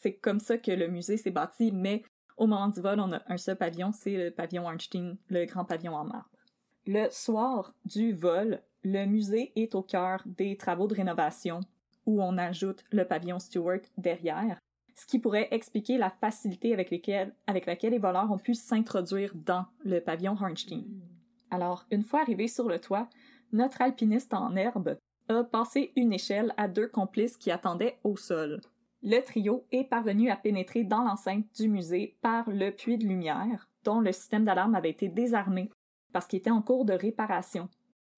C'est 0.01 0.15
comme 0.15 0.41
ça 0.41 0.57
que 0.57 0.71
le 0.71 0.89
musée 0.89 1.19
s'est 1.19 1.31
bâti, 1.31 1.71
mais 1.71 2.03
au 2.39 2.47
moment 2.47 2.69
du 2.69 2.81
vol, 2.81 2.99
on 2.99 3.12
a 3.12 3.21
un 3.27 3.37
seul 3.37 3.57
pavillon, 3.57 3.93
c'est 3.93 4.17
le 4.17 4.31
pavillon 4.31 4.71
Einstein, 4.71 5.19
le 5.29 5.45
grand 5.45 5.67
pavillon 5.67 5.93
en 5.93 6.07
marbre. 6.07 6.32
Le 6.87 7.09
soir 7.11 7.73
du 7.85 8.12
vol, 8.12 8.61
le 8.83 9.07
musée 9.07 9.53
est 9.55 9.77
au 9.77 9.83
cœur 9.83 10.21
des 10.27 10.57
travaux 10.57 10.89
de 10.89 10.97
rénovation 10.97 11.61
où 12.07 12.21
on 12.21 12.37
ajoute 12.37 12.83
le 12.91 13.05
pavillon 13.05 13.39
Stewart 13.39 13.83
derrière, 13.99 14.59
ce 14.97 15.07
qui 15.07 15.21
pourrait 15.21 15.47
expliquer 15.53 15.97
la 15.97 16.11
facilité 16.11 16.73
avec, 16.73 16.91
laquelle 16.91 17.93
les 17.93 17.99
voleurs 17.99 18.33
ont 18.33 18.39
pu 18.39 18.55
s'introduire 18.55 19.33
dans 19.37 19.65
le 19.85 20.01
pavillon 20.01 20.33
Hornstein. 20.33 20.83
Alors, 21.53 21.87
une 21.93 22.03
fois 22.03 22.23
arrivé 22.23 22.49
sur 22.49 22.67
le 22.69 22.81
toit, 22.81 23.09
notre 23.53 23.81
alpiniste 23.81 24.35
en 24.35 24.57
herbe 24.57 24.99
a 25.29 25.45
passé 25.45 25.93
une 25.95 26.12
échelle 26.12 26.53
à 26.57 26.67
deux 26.67 26.89
complices 26.89 27.37
qui 27.37 27.53
attendaient 27.53 27.99
au 28.03 28.17
sol. 28.17 28.61
Le 29.05 29.21
trio 29.21 29.65
est 29.71 29.85
parvenu 29.85 30.31
à 30.31 30.37
pénétrer 30.37 30.83
dans 30.83 31.05
l'enceinte 31.05 31.47
du 31.55 31.69
musée 31.69 32.17
par 32.23 32.51
le 32.51 32.71
puits 32.71 32.99
de 32.99 33.07
lumière, 33.07 33.69
dont 33.85 34.01
le 34.01 34.11
système 34.11 34.45
d'alarme 34.45 34.75
avait 34.75 34.91
été 34.91 35.09
désarmé 35.09 35.71
parce 36.12 36.26
qu'il 36.26 36.38
était 36.38 36.50
en 36.50 36.62
cours 36.62 36.85
de 36.85 36.92
réparation. 36.92 37.69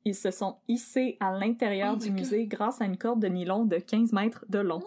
Ils 0.05 0.15
se 0.15 0.31
sont 0.31 0.57
hissés 0.69 1.17
à 1.21 1.33
l'intérieur 1.39 1.95
Oh 1.97 1.99
du 1.99 2.11
God. 2.11 2.19
musée 2.19 2.47
grâce 2.47 2.81
à 2.81 2.85
une 2.85 2.99
corde 2.99 3.21
de 3.21 3.29
nylon 3.29 3.65
de 3.65 3.79
15 3.79 4.13
mètres 4.13 4.45
de 4.49 4.59
long. 4.59 4.83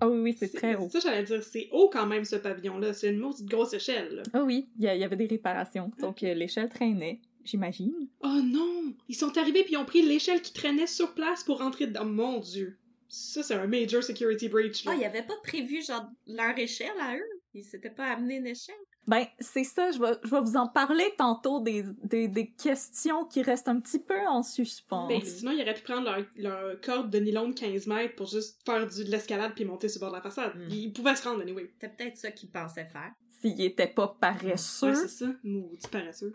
Ah 0.00 0.08
oui, 0.08 0.18
oui, 0.18 0.36
c'est 0.38 0.52
très 0.52 0.74
haut. 0.74 0.88
Ça, 0.90 1.00
j'allais 1.00 1.22
dire, 1.22 1.42
c'est 1.42 1.68
haut 1.72 1.88
quand 1.90 2.06
même, 2.06 2.24
ce 2.24 2.36
pavillon-là. 2.36 2.92
C'est 2.92 3.08
une 3.08 3.18
maudite 3.18 3.46
grosse 3.46 3.72
échelle. 3.72 4.22
Ah 4.34 4.42
oui, 4.42 4.68
il 4.78 4.84
y, 4.84 4.88
avait 5.04 5.16
des 5.16 5.26
réparations. 5.26 5.90
Donc 5.98 6.22
euh, 6.22 6.34
l'échelle 6.34 6.68
traînait, 6.68 7.20
j'imagine. 7.44 7.94
Oh 8.22 8.40
non! 8.42 8.92
Ils 9.08 9.16
sont 9.16 9.38
arrivés 9.38 9.62
puis 9.62 9.72
ils 9.72 9.78
ont 9.78 9.86
pris 9.86 10.02
l'échelle 10.02 10.42
qui 10.42 10.52
traînait 10.52 10.86
sur 10.86 11.14
place 11.14 11.44
pour 11.44 11.60
rentrer 11.60 11.86
dedans. 11.86 12.04
Mon 12.04 12.40
dieu! 12.40 12.76
Ça, 13.08 13.42
c'est 13.42 13.54
un 13.54 13.66
major 13.66 14.02
security 14.02 14.48
breach, 14.48 14.84
là. 14.84 14.92
Ah, 14.92 14.98
il 14.98 15.04
avait 15.04 15.22
pas 15.22 15.36
prévu, 15.42 15.82
genre, 15.82 16.10
leur 16.26 16.58
échelle 16.58 16.98
à 17.00 17.16
eux? 17.16 17.40
Ils 17.54 17.64
s'étaient 17.64 17.88
pas 17.88 18.06
amené 18.06 18.36
une 18.36 18.48
échelle? 18.48 18.74
Ben, 19.06 19.24
c'est 19.38 19.64
ça, 19.64 19.90
je 19.92 20.00
vais, 20.00 20.18
je 20.24 20.30
vais 20.30 20.40
vous 20.40 20.56
en 20.56 20.66
parler 20.66 21.04
tantôt 21.16 21.60
des, 21.60 21.84
des, 22.02 22.28
des 22.28 22.50
questions 22.50 23.24
qui 23.24 23.42
restent 23.42 23.68
un 23.68 23.78
petit 23.78 24.00
peu 24.00 24.26
en 24.26 24.42
suspens. 24.42 25.06
Ben, 25.06 25.22
sinon, 25.22 25.52
ils 25.52 25.62
auraient 25.62 25.74
pu 25.74 25.82
prendre 25.82 26.04
leur, 26.04 26.24
leur 26.36 26.80
corde 26.80 27.10
de 27.10 27.18
nylon 27.18 27.48
de 27.48 27.54
15 27.54 27.86
mètres 27.86 28.16
pour 28.16 28.26
juste 28.26 28.60
faire 28.66 28.86
du, 28.86 29.04
de 29.04 29.10
l'escalade 29.10 29.52
puis 29.54 29.64
monter 29.64 29.88
sur 29.88 30.00
le 30.00 30.06
bord 30.06 30.10
de 30.10 30.16
la 30.16 30.22
façade. 30.22 30.56
Mm. 30.56 30.70
Ils 30.70 30.92
pouvaient 30.92 31.14
se 31.14 31.28
rendre, 31.28 31.42
anyway. 31.42 31.70
C'était 31.74 31.94
peut-être 31.94 32.16
ça 32.16 32.30
qu'ils 32.30 32.50
pensaient 32.50 32.86
faire. 32.86 33.12
S'ils 33.40 33.60
étaient 33.62 33.86
pas 33.86 34.16
paresseux. 34.20 34.88
Ouais, 34.88 34.94
c'est 34.94 35.24
ça. 35.24 35.26
Maudit 35.44 35.88
paresseux. 35.88 36.34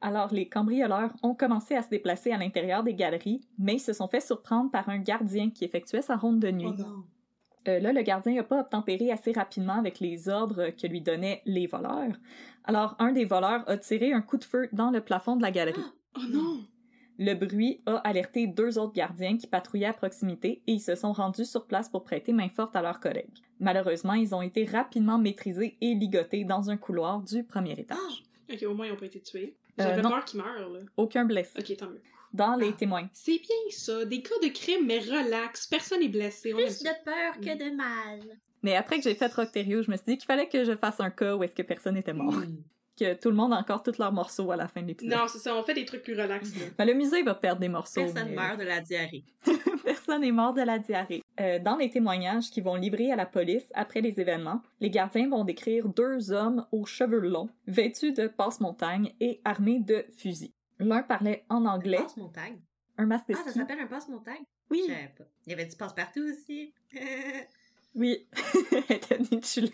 Alors, 0.00 0.32
les 0.32 0.48
cambrioleurs 0.48 1.12
ont 1.22 1.34
commencé 1.34 1.74
à 1.76 1.82
se 1.82 1.88
déplacer 1.88 2.32
à 2.32 2.36
l'intérieur 2.36 2.82
des 2.82 2.94
galeries, 2.94 3.40
mais 3.58 3.74
ils 3.74 3.80
se 3.80 3.92
sont 3.92 4.08
fait 4.08 4.20
surprendre 4.20 4.70
par 4.70 4.88
un 4.88 4.98
gardien 4.98 5.50
qui 5.50 5.64
effectuait 5.64 6.02
sa 6.02 6.16
ronde 6.16 6.40
de 6.40 6.50
nuit. 6.50 6.66
Oh 6.68 6.82
non. 6.82 7.04
Euh, 7.68 7.78
là, 7.80 7.92
le 7.92 8.02
gardien 8.02 8.34
n'a 8.34 8.42
pas 8.42 8.60
obtempéré 8.60 9.12
assez 9.12 9.32
rapidement 9.32 9.78
avec 9.78 10.00
les 10.00 10.28
ordres 10.28 10.70
que 10.70 10.86
lui 10.86 11.00
donnaient 11.00 11.42
les 11.46 11.66
voleurs. 11.66 12.14
Alors, 12.64 12.96
un 12.98 13.12
des 13.12 13.24
voleurs 13.24 13.68
a 13.68 13.76
tiré 13.76 14.12
un 14.12 14.20
coup 14.20 14.36
de 14.36 14.44
feu 14.44 14.68
dans 14.72 14.90
le 14.90 15.00
plafond 15.00 15.36
de 15.36 15.42
la 15.42 15.50
galerie. 15.50 15.80
Oh 16.14 16.20
non! 16.30 16.58
Le 17.18 17.32
bruit 17.32 17.80
a 17.86 17.96
alerté 17.98 18.46
deux 18.46 18.78
autres 18.78 18.92
gardiens 18.92 19.38
qui 19.38 19.46
patrouillaient 19.46 19.86
à 19.86 19.92
proximité 19.94 20.62
et 20.66 20.72
ils 20.72 20.80
se 20.80 20.94
sont 20.94 21.12
rendus 21.12 21.46
sur 21.46 21.66
place 21.66 21.88
pour 21.88 22.04
prêter 22.04 22.34
main 22.34 22.50
forte 22.50 22.76
à 22.76 22.82
leurs 22.82 23.00
collègues. 23.00 23.38
Malheureusement, 23.60 24.12
ils 24.12 24.34
ont 24.34 24.42
été 24.42 24.66
rapidement 24.66 25.16
maîtrisés 25.16 25.78
et 25.80 25.94
ligotés 25.94 26.44
dans 26.44 26.68
un 26.68 26.76
couloir 26.76 27.20
du 27.22 27.44
premier 27.44 27.72
étage. 27.72 27.98
Ok, 28.52 28.62
au 28.64 28.74
moins, 28.74 28.86
ils 28.86 28.92
ont 28.92 28.96
pas 28.96 29.06
été 29.06 29.20
tués. 29.20 29.56
Euh, 29.80 29.84
J'avais 29.84 30.02
peur 30.02 30.24
qu'ils 30.26 30.40
meurent, 30.40 30.68
là. 30.68 30.80
Aucun 30.98 31.24
blessé. 31.24 31.58
Ok, 31.58 31.74
tant 31.78 31.88
mieux. 31.88 32.02
Dans 32.32 32.56
les 32.56 32.68
Ah. 32.70 32.78
témoins. 32.78 33.08
C'est 33.12 33.38
bien 33.38 33.56
ça. 33.70 34.04
Des 34.04 34.22
cas 34.22 34.34
de 34.42 34.48
crime, 34.48 34.86
mais 34.86 34.98
relax. 35.00 35.66
Personne 35.66 36.00
n'est 36.00 36.08
blessé. 36.08 36.50
Plus 36.52 36.82
de 36.82 37.04
peur 37.04 37.34
que 37.40 37.54
Mm. 37.54 37.58
de 37.70 37.76
mal. 37.76 38.20
Mais 38.62 38.74
après 38.76 38.96
que 38.98 39.02
j'ai 39.02 39.14
fait 39.14 39.32
Rocterio, 39.32 39.82
je 39.82 39.90
me 39.90 39.96
suis 39.96 40.06
dit 40.06 40.18
qu'il 40.18 40.26
fallait 40.26 40.48
que 40.48 40.64
je 40.64 40.76
fasse 40.76 41.00
un 41.00 41.10
cas 41.10 41.34
où 41.34 41.42
est-ce 41.42 41.54
que 41.54 41.62
personne 41.62 41.94
n'était 41.94 42.12
mort. 42.14 42.32
Mm. 42.32 42.56
Que 42.94 43.14
tout 43.14 43.30
le 43.30 43.34
monde 43.34 43.54
a 43.54 43.56
encore 43.56 43.82
tous 43.82 43.96
leurs 43.96 44.12
morceaux 44.12 44.50
à 44.50 44.56
la 44.56 44.68
fin 44.68 44.82
de 44.82 44.88
l'épisode. 44.88 45.14
Non, 45.18 45.26
c'est 45.26 45.38
ça. 45.38 45.56
On 45.56 45.62
fait 45.62 45.72
des 45.72 45.86
trucs 45.86 46.02
plus 46.02 46.12
relax, 46.12 46.54
là. 46.54 46.66
Ben, 46.76 46.84
le 46.84 46.92
musée 46.92 47.22
va 47.22 47.34
perdre 47.34 47.58
des 47.62 47.70
morceaux. 47.70 48.02
Personne 48.02 48.28
mais- 48.28 48.34
meurt 48.36 48.58
de 48.60 48.64
la 48.64 48.80
diarrhée. 48.82 49.24
Personne 49.82 50.20
n'est 50.20 50.30
mort 50.30 50.52
de 50.52 50.60
la 50.60 50.78
diarrhée. 50.78 51.22
Euh, 51.40 51.58
dans 51.58 51.76
les 51.76 51.88
témoignages 51.88 52.50
qu'ils 52.50 52.62
vont 52.64 52.74
livrer 52.74 53.10
à 53.10 53.16
la 53.16 53.24
police 53.24 53.64
après 53.74 54.02
les 54.02 54.20
événements, 54.20 54.60
les 54.80 54.90
gardiens 54.90 55.26
vont 55.30 55.42
décrire 55.42 55.88
deux 55.88 56.32
hommes 56.32 56.66
aux 56.70 56.84
cheveux 56.84 57.18
longs, 57.20 57.48
vêtus 57.66 58.12
de 58.12 58.26
passe-montagne 58.28 59.14
et 59.20 59.40
armés 59.42 59.80
de 59.80 60.04
fusils. 60.18 60.52
L'un 60.82 61.02
parlait 61.02 61.44
en 61.48 61.64
anglais, 61.66 61.98
Passe-montagne. 61.98 62.60
un 62.98 63.06
masque 63.06 63.28
de 63.28 63.34
Ah, 63.38 63.42
ça 63.46 63.52
s'appelle 63.52 63.80
un 63.80 63.86
passe-montagne? 63.86 64.44
Oui, 64.70 64.82
Je 64.88 64.92
savais 64.92 65.14
pas. 65.16 65.24
Il 65.46 65.50
y 65.50 65.52
avait 65.54 65.66
du 65.66 65.76
passe-partout 65.76 66.22
aussi. 66.30 66.72
oui. 67.94 68.26
Elle 68.88 68.96
était 68.96 69.14
intitulée. 69.20 69.72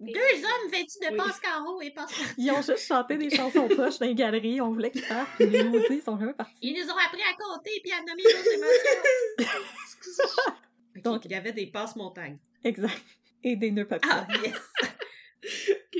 Deux 0.00 0.44
hommes 0.44 0.70
vêtus 0.70 0.98
de 1.00 1.10
Oui. 1.10 1.16
passe-carreau 1.16 1.80
et 1.82 1.90
passe-partout. 1.90 2.34
Ils 2.38 2.50
ont 2.52 2.62
juste 2.62 2.78
chanté 2.86 3.16
des 3.16 3.30
chansons 3.30 3.68
poches 3.68 3.98
dans 3.98 4.06
les 4.06 4.14
galeries, 4.14 4.60
on 4.60 4.72
voulait 4.72 4.90
qu'ils 4.90 5.06
partent, 5.06 5.30
puis 5.36 5.46
les 5.46 5.64
maudits 5.64 5.86
ils 5.90 6.02
sont 6.02 6.18
jamais 6.18 6.34
partis. 6.34 6.54
Ils 6.62 6.74
nous 6.80 6.90
ont 6.90 6.96
appris 6.96 7.22
à 7.22 7.34
compter 7.42 7.80
puis 7.82 7.92
à 7.92 8.00
nommer 8.00 8.22
nos 8.22 8.52
émotions. 8.52 9.00
Ok, 10.96 11.02
Donc- 11.02 11.24
il 11.24 11.30
y 11.32 11.34
avait 11.34 11.52
des 11.52 11.66
passe-montagnes. 11.66 12.38
Exact. 12.62 13.02
Et 13.42 13.56
des 13.56 13.70
nœuds 13.70 13.86
papillons. 13.86 14.14
Ah, 14.14 14.26
yes! 14.42 14.54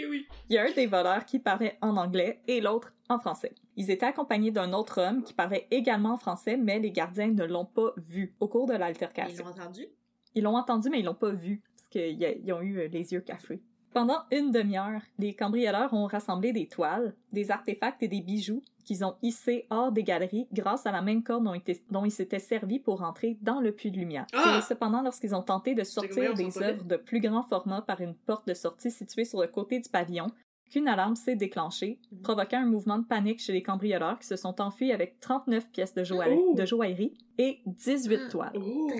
Oui. 0.08 0.26
Il 0.48 0.54
y 0.54 0.58
a 0.58 0.64
un 0.64 0.72
des 0.72 0.86
voleurs 0.86 1.24
qui 1.24 1.38
parlait 1.38 1.78
en 1.80 1.96
anglais 1.96 2.40
et 2.46 2.60
l'autre 2.60 2.92
en 3.08 3.18
français. 3.18 3.54
Ils 3.76 3.90
étaient 3.90 4.06
accompagnés 4.06 4.50
d'un 4.50 4.72
autre 4.72 5.00
homme 5.00 5.22
qui 5.22 5.32
parlait 5.32 5.66
également 5.70 6.14
en 6.14 6.18
français, 6.18 6.56
mais 6.56 6.78
les 6.78 6.90
gardiens 6.90 7.28
ne 7.30 7.44
l'ont 7.44 7.64
pas 7.64 7.92
vu 7.96 8.34
au 8.40 8.48
cours 8.48 8.66
de 8.66 8.74
Ils 8.74 8.78
l'altercation. 8.80 9.44
l'ont 9.44 9.50
entendu? 9.50 9.86
Ils 10.34 10.42
l'ont 10.42 10.56
entendu, 10.56 10.90
mais 10.90 11.00
ils 11.00 11.04
l'ont 11.04 11.14
pas 11.14 11.30
vu, 11.30 11.62
parce 11.76 11.88
qu'ils 11.88 12.20
ils 12.44 12.52
ont 12.52 12.60
eu 12.60 12.78
euh, 12.80 12.88
les 12.88 13.12
yeux 13.12 13.20
cafés. 13.20 13.62
Pendant 13.92 14.18
une 14.32 14.50
demi-heure, 14.50 15.00
les 15.18 15.34
cambrioleurs 15.34 15.92
ont 15.94 16.06
rassemblé 16.06 16.52
des 16.52 16.66
toiles, 16.66 17.14
des 17.32 17.50
artefacts 17.52 18.02
et 18.02 18.08
des 18.08 18.20
bijoux 18.20 18.62
qu'ils 18.84 19.04
ont 19.04 19.16
hissés 19.22 19.66
hors 19.70 19.90
des 19.92 20.02
galeries 20.04 20.46
grâce 20.52 20.86
à 20.86 20.92
la 20.92 21.02
même 21.02 21.22
corde 21.22 21.44
dont, 21.44 21.54
était- 21.54 21.82
dont 21.90 22.04
ils 22.04 22.10
s'étaient 22.10 22.38
servis 22.38 22.78
pour 22.78 23.02
entrer 23.02 23.36
dans 23.42 23.60
le 23.60 23.72
puits 23.72 23.90
de 23.90 23.98
lumière. 23.98 24.26
Ah! 24.32 24.60
C'est 24.60 24.74
cependant 24.74 25.02
lorsqu'ils 25.02 25.34
ont 25.34 25.42
tenté 25.42 25.74
de 25.74 25.82
sortir 25.84 26.34
des 26.34 26.62
œuvres 26.62 26.84
de 26.84 26.96
plus 26.96 27.20
grand 27.20 27.42
format 27.42 27.82
par 27.82 28.00
une 28.00 28.14
porte 28.14 28.46
de 28.46 28.54
sortie 28.54 28.90
située 28.90 29.24
sur 29.24 29.40
le 29.40 29.48
côté 29.48 29.80
du 29.80 29.88
pavillon 29.88 30.26
qu'une 30.70 30.88
alarme 30.88 31.14
s'est 31.14 31.36
déclenchée, 31.36 31.98
Mhm. 32.10 32.22
provoquant 32.22 32.58
un 32.62 32.66
mouvement 32.66 32.98
de 32.98 33.04
panique 33.04 33.40
chez 33.40 33.52
les 33.52 33.62
cambrioleurs 33.62 34.18
qui 34.18 34.26
se 34.26 34.34
sont 34.36 34.60
enfuis 34.60 34.92
avec 34.92 35.20
39 35.20 35.68
pièces 35.70 35.94
de, 35.94 36.02
joaillerie, 36.04 36.38
Oh! 36.42 36.54
de 36.54 36.64
joaillerie 36.66 37.12
et 37.38 37.60
18 37.66 38.20
Ah. 38.26 38.30
toiles. 38.30 38.52
Oh! 38.56 38.90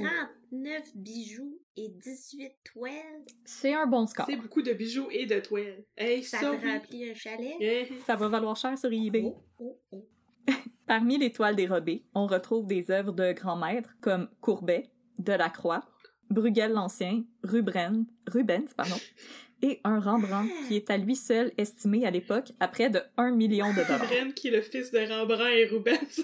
39 0.50 0.82
bijoux 0.94 1.58
et 1.76 1.88
18 1.88 2.52
toiles. 2.64 3.24
C'est 3.44 3.74
un 3.74 3.86
bon 3.86 4.06
score. 4.06 4.26
C'est 4.28 4.36
beaucoup 4.36 4.62
de 4.62 4.72
bijoux 4.72 5.08
et 5.10 5.26
de 5.26 5.40
toiles. 5.40 5.84
Hey, 5.96 6.22
Ça 6.22 6.38
te 6.38 6.46
remplit 6.46 7.10
un 7.10 7.14
chalet? 7.14 7.88
Ça 8.06 8.16
va 8.16 8.28
valoir 8.28 8.56
cher 8.56 8.78
sur 8.78 8.92
eBay. 8.92 9.22
Oh, 9.24 9.42
oh, 9.58 9.80
oh. 9.92 10.04
Parmi 10.86 11.18
les 11.18 11.32
toiles 11.32 11.56
dérobées, 11.56 12.04
on 12.14 12.26
retrouve 12.26 12.66
des 12.66 12.90
œuvres 12.90 13.12
de 13.12 13.32
grands 13.32 13.56
maîtres 13.56 13.96
comme 14.00 14.28
Courbet, 14.40 14.90
Delacroix, 15.18 15.82
Bruegel 16.30 16.72
l'Ancien, 16.72 17.24
Rubens, 17.42 18.04
Rubens 18.26 18.74
pardon, 18.76 18.96
et 19.64 19.80
un 19.82 19.98
Rembrandt 19.98 20.48
qui 20.68 20.76
est 20.76 20.90
à 20.90 20.98
lui 20.98 21.16
seul 21.16 21.50
estimé 21.56 22.04
à 22.06 22.10
l'époque 22.10 22.52
à 22.60 22.68
près 22.68 22.90
de 22.90 23.00
1 23.16 23.30
million 23.32 23.70
de 23.70 23.76
dollars. 23.82 24.06
Bren, 24.06 24.32
qui 24.34 24.48
est 24.48 24.50
le 24.50 24.60
fils 24.60 24.90
de 24.90 24.98
Rembrandt 24.98 25.50
et 25.58 25.64
Rubens. 25.64 26.20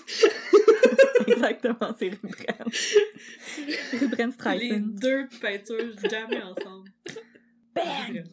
Exactement, 1.26 1.94
c'est 1.98 2.10
Rembrandt. 2.10 2.76
Rembrandt 3.92 4.26
Les 4.26 4.32
Streisand. 4.32 4.86
deux 5.00 5.28
peintures 5.40 5.94
jamais 6.10 6.42
ensemble. 6.42 6.90
Bang! 7.74 8.24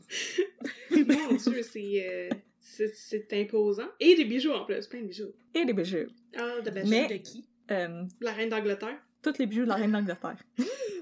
Mon 0.92 1.36
Dieu, 1.36 1.62
c'est, 1.64 2.08
euh, 2.10 2.30
c'est, 2.60 2.94
c'est 2.96 3.28
imposant. 3.34 3.88
Et 4.00 4.16
des 4.16 4.26
bijoux 4.26 4.52
en 4.52 4.66
plus, 4.66 4.88
plein 4.88 5.02
de 5.02 5.08
bijoux. 5.08 5.32
Et 5.54 5.64
les 5.64 5.74
bijoux. 5.74 6.08
Ah, 6.38 6.60
de 6.66 6.70
belles 6.72 6.88
Mais- 6.88 7.08
De 7.08 7.16
qui? 7.18 7.48
Euh, 7.72 8.04
La 8.22 8.32
reine 8.34 8.50
d'Angleterre. 8.50 8.98
tous 9.22 9.38
les 9.40 9.46
bijoux 9.46 9.64
de 9.64 9.70
la 9.70 9.76
reine 9.76 9.92
d'Angleterre. 9.92 10.38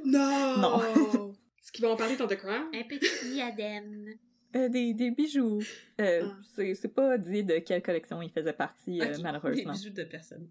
Non! 0.06 0.58
Non. 0.60 1.25
Est-ce 1.66 1.72
qu'ils 1.72 1.84
vont 1.86 1.94
en 1.94 1.96
parler 1.96 2.16
dans 2.16 2.28
The 2.28 2.36
Crown? 2.38 2.68
Un 2.74 2.84
petit 2.84 3.10
diadème. 3.34 4.14
Euh, 4.56 4.70
des, 4.70 4.94
des 4.94 5.10
bijoux. 5.12 5.62
Euh, 6.00 6.22
Ah. 6.24 6.38
c'est, 6.56 6.76
c'est 6.76 6.94
pas 6.94 7.18
dit 7.18 7.44
de 7.44 7.58
quelle 7.60 7.82
collection 7.82 8.22
il 8.22 8.30
faisait 8.30 8.54
partie, 8.54 9.02
euh, 9.02 9.18
malheureusement. 9.24 9.74
Des 9.74 9.78
bijoux 9.80 9.90
de 9.94 10.04
personne. 10.04 10.48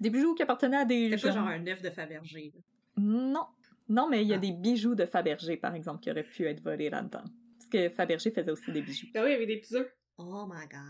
Des 0.00 0.10
bijoux 0.10 0.34
qui 0.34 0.42
appartenaient 0.42 0.76
à 0.76 0.84
des 0.84 1.10
C'est 1.10 1.22
pas 1.28 1.32
gens. 1.32 1.40
genre 1.40 1.48
un 1.48 1.66
œuf 1.66 1.80
de 1.82 1.90
Fabergé. 1.90 2.52
là. 2.54 2.60
Non. 2.98 3.46
Non, 3.88 4.08
mais 4.08 4.22
il 4.22 4.28
y 4.28 4.32
a 4.32 4.36
Ah. 4.36 4.38
des 4.38 4.52
bijoux 4.52 4.94
de 4.94 5.06
Fabergé, 5.06 5.56
par 5.56 5.74
exemple, 5.74 6.00
qui 6.02 6.10
auraient 6.10 6.22
pu 6.24 6.46
être 6.46 6.60
volés 6.62 6.90
là-dedans. 6.90 7.24
Parce 7.58 7.70
que 7.70 7.88
Fabergé 7.88 8.30
faisait 8.30 8.50
aussi 8.50 8.70
des 8.70 8.82
bijoux. 8.82 9.06
Ben 9.14 9.24
oui, 9.24 9.32
avec 9.32 9.46
des 9.48 9.56
petits 9.56 9.74
œufs. 9.76 9.90
Oh 10.18 10.46
my 10.46 10.66
god. 10.68 10.80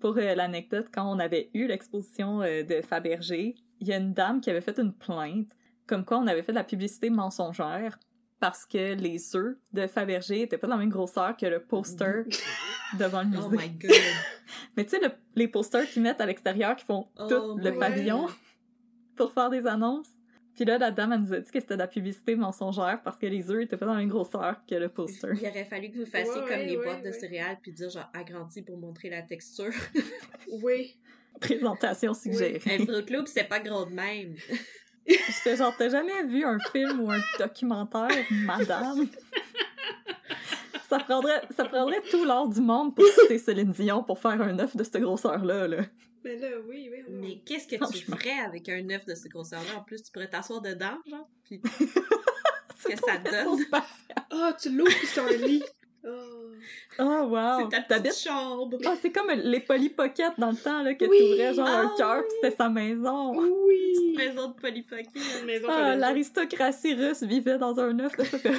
Pour 0.00 0.16
euh, 0.18 0.34
l'anecdote, 0.34 0.88
quand 0.92 1.10
on 1.10 1.18
avait 1.18 1.50
eu 1.54 1.66
l'exposition 1.66 2.42
euh, 2.42 2.62
de 2.62 2.80
Fabergé, 2.82 3.54
il 3.80 3.88
y 3.88 3.92
a 3.92 3.96
une 3.96 4.12
dame 4.12 4.40
qui 4.42 4.50
avait 4.50 4.60
fait 4.60 4.78
une 4.78 4.92
plainte, 4.92 5.48
comme 5.86 6.04
quoi 6.04 6.18
on 6.18 6.26
avait 6.26 6.42
fait 6.42 6.52
de 6.52 6.56
la 6.58 6.64
publicité 6.64 7.10
mensongère 7.10 7.98
parce 8.40 8.66
que 8.66 8.94
les 8.94 9.34
œufs 9.36 9.56
de 9.72 9.86
Fabergé 9.86 10.42
étaient 10.42 10.58
pas 10.58 10.66
de 10.66 10.72
la 10.72 10.78
même 10.78 10.90
grosseur 10.90 11.36
que 11.36 11.46
le 11.46 11.60
poster 11.60 12.24
devant 12.98 13.22
le 13.22 13.28
musée. 13.28 13.42
Oh 13.44 13.50
my 13.50 13.68
god. 13.70 13.90
Mais 14.76 14.84
tu 14.84 14.90
sais, 14.90 15.00
le- 15.00 15.12
les 15.34 15.48
posters 15.48 15.88
qu'ils 15.88 16.02
mettent 16.02 16.20
à 16.20 16.26
l'extérieur 16.26 16.76
qui 16.76 16.84
font 16.84 17.08
Oh 17.18 17.26
tout 17.28 17.56
le 17.58 17.78
pavillon 17.78 18.26
pour 19.16 19.32
faire 19.32 19.50
des 19.50 19.66
annonces. 19.66 20.08
Puis 20.54 20.64
là, 20.64 20.78
la 20.78 20.90
dame, 20.90 21.12
elle 21.12 21.20
nous 21.20 21.32
a 21.34 21.38
dit 21.40 21.50
que 21.50 21.60
c'était 21.60 21.74
de 21.74 21.78
la 21.80 21.86
publicité 21.86 22.34
mensongère 22.34 23.00
parce 23.02 23.18
que 23.18 23.26
les 23.26 23.50
œufs 23.50 23.62
étaient 23.64 23.76
pas 23.76 23.84
dans 23.86 23.92
la 23.92 24.00
même 24.00 24.08
grosseur 24.08 24.56
que 24.66 24.74
le 24.74 24.88
poster. 24.88 25.28
Il 25.40 25.46
aurait 25.48 25.64
fallu 25.66 25.90
que 25.90 25.98
vous 25.98 26.06
fassiez 26.06 26.30
Ouais, 26.32 26.40
comme 26.48 26.48
ouais, 26.48 26.66
les 26.66 26.76
ouais, 26.78 26.84
boîtes 26.84 27.04
de 27.04 27.12
céréales 27.12 27.58
puis 27.60 27.72
dire 27.72 27.90
genre 27.90 28.08
agrandi 28.14 28.62
pour 28.62 28.78
montrer 28.78 29.10
la 29.10 29.20
texture. 29.22 29.72
Oui. 30.62 30.96
Présentation 31.40 32.14
suggérée. 32.14 32.62
un 32.80 32.84
Fruit 32.86 33.04
Loop, 33.12 33.28
c'est 33.28 33.44
pas 33.44 33.60
gros 33.60 33.84
de 33.84 33.92
même. 33.92 34.34
J'étais 35.06 35.56
genre, 35.56 35.74
t'as 35.76 35.88
jamais 35.88 36.24
vu 36.24 36.44
un 36.44 36.58
film 36.72 37.00
ou 37.00 37.10
un 37.10 37.20
documentaire, 37.38 38.24
madame? 38.30 39.08
Ça 40.88 40.98
prendrait, 40.98 41.42
ça 41.56 41.64
prendrait 41.64 42.00
tout 42.10 42.24
l'or 42.24 42.48
du 42.48 42.60
monde 42.60 42.94
pour 42.94 43.04
citer 43.06 43.38
Céline 43.38 43.72
Dion 43.72 44.04
pour 44.04 44.18
faire 44.20 44.40
un 44.40 44.58
œuf 44.58 44.76
de 44.76 44.84
cette 44.84 44.98
grosseur-là. 44.98 45.66
Là. 45.66 45.82
Ben 46.22 46.40
là, 46.40 46.48
oui, 46.68 46.88
oui. 46.90 47.02
oui. 47.08 47.14
Mais 47.20 47.38
qu'est-ce 47.44 47.66
que 47.66 47.92
tu 47.92 48.04
ferais 48.04 48.38
avec 48.44 48.68
un 48.68 48.88
œuf 48.90 49.04
de 49.04 49.14
ce 49.14 49.28
grosseur-là? 49.28 49.78
En 49.78 49.82
plus, 49.82 50.02
tu 50.02 50.12
pourrais 50.12 50.28
t'asseoir 50.28 50.60
dedans, 50.60 50.98
genre, 51.06 51.28
puis 51.44 51.60
C'est 52.78 52.94
que 52.94 53.00
ça 53.00 53.18
donne? 53.18 53.64
Ah, 54.30 54.56
tu 54.60 54.70
l'ouvres 54.70 54.90
puis 54.96 55.06
c'est 55.06 55.20
un 55.20 55.46
lit. 55.46 55.62
Oh. 56.06 56.10
Oh, 56.98 57.26
wow! 57.28 57.68
c'est 57.70 57.86
ta 57.86 58.00
petite 58.00 58.16
chambre. 58.18 58.78
Ah, 58.86 58.94
c'est 59.00 59.12
comme 59.12 59.30
les 59.30 59.60
Polly 59.60 59.90
Pocket 59.90 60.32
dans 60.38 60.50
le 60.50 60.56
temps, 60.56 60.82
là, 60.82 60.94
que 60.94 61.04
Oui! 61.04 61.18
t'ouvrais 61.18 61.54
genre 61.54 61.66
un 61.68 61.92
Ah 61.92 61.94
cœur, 61.96 62.22
oui! 62.22 62.34
c'était 62.42 62.56
sa 62.56 62.68
maison. 62.68 63.36
Oui! 63.38 64.14
Maison 64.16 64.48
de 64.48 64.54
polypocket. 64.54 65.08
Maison 65.44 65.68
Ah, 65.70 65.94
l'aristocratie 65.96 66.94
russe 66.94 67.22
vivait 67.22 67.58
dans 67.58 67.78
un 67.78 67.98
œuf 68.00 68.16
de. 68.16 68.24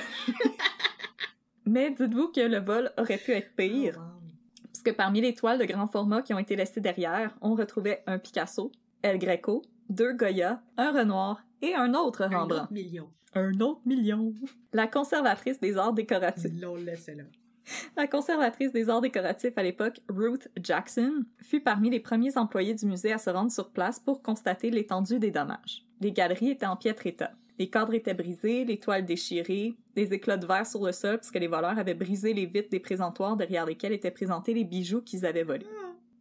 Mais 1.65 1.91
dites-vous 1.91 2.29
que 2.29 2.41
le 2.41 2.59
vol 2.59 2.91
aurait 2.97 3.17
pu 3.17 3.31
être 3.31 3.53
pire, 3.55 3.95
Oh, 3.97 4.01
wow. 4.01 4.67
puisque 4.71 4.93
parmi 4.95 5.21
les 5.21 5.33
toiles 5.33 5.59
de 5.59 5.65
grand 5.65 5.87
format 5.87 6.21
qui 6.21 6.33
ont 6.33 6.39
été 6.39 6.55
laissées 6.55 6.81
derrière, 6.81 7.35
on 7.41 7.55
retrouvait 7.55 8.03
un 8.07 8.19
Picasso, 8.19 8.71
El 9.01 9.17
Greco, 9.19 9.61
deux 9.89 10.13
Goya, 10.13 10.61
un 10.77 10.91
Renoir 10.91 11.43
et 11.61 11.73
un 11.75 11.93
autre 11.93 12.21
Un 12.23 12.27
Rembrandt. 12.29 12.63
autre 12.63 12.73
million. 12.73 13.09
Un 13.33 13.59
autre 13.59 13.81
million. 13.85 14.33
La 14.73 14.87
conservatrice 14.87 15.59
des 15.59 15.77
arts 15.77 15.93
décoratifs. 15.93 16.51
Laissé 16.85 17.15
là. 17.15 17.23
La 17.97 18.07
conservatrice 18.07 18.71
des 18.71 18.89
arts 18.89 19.01
décoratifs 19.01 19.57
à 19.57 19.63
l'époque, 19.63 19.99
Ruth 20.07 20.47
Jackson, 20.61 21.25
fut 21.41 21.59
parmi 21.59 21.89
les 21.89 21.99
premiers 21.99 22.37
employés 22.37 22.73
du 22.73 22.85
musée 22.85 23.11
à 23.11 23.17
se 23.17 23.29
rendre 23.29 23.51
sur 23.51 23.71
place 23.71 23.99
pour 23.99 24.21
constater 24.21 24.71
l'étendue 24.71 25.19
des 25.19 25.31
dommages. 25.31 25.85
Les 25.99 26.13
galeries 26.13 26.51
étaient 26.51 26.65
en 26.65 26.77
piètre 26.77 27.05
état. 27.07 27.31
Les 27.59 27.69
cadres 27.69 27.93
étaient 27.95 28.13
brisés, 28.13 28.63
les 28.65 28.79
toiles 28.79 29.05
déchirées, 29.05 29.75
des 29.95 30.13
éclats 30.13 30.37
de 30.37 30.45
verre 30.45 30.65
sur 30.67 30.85
le 30.85 30.91
sol 30.91 31.17
puisque 31.17 31.35
les 31.39 31.47
voleurs 31.47 31.77
avaient 31.77 31.95
brisé 31.95 32.33
les 32.33 32.45
vitres 32.45 32.69
des 32.69 32.79
présentoirs 32.79 33.35
derrière 33.35 33.65
lesquels 33.65 33.93
étaient 33.93 34.11
présentés 34.11 34.53
les 34.53 34.63
bijoux 34.63 35.01
qu'ils 35.01 35.25
avaient 35.25 35.43
volés. 35.43 35.65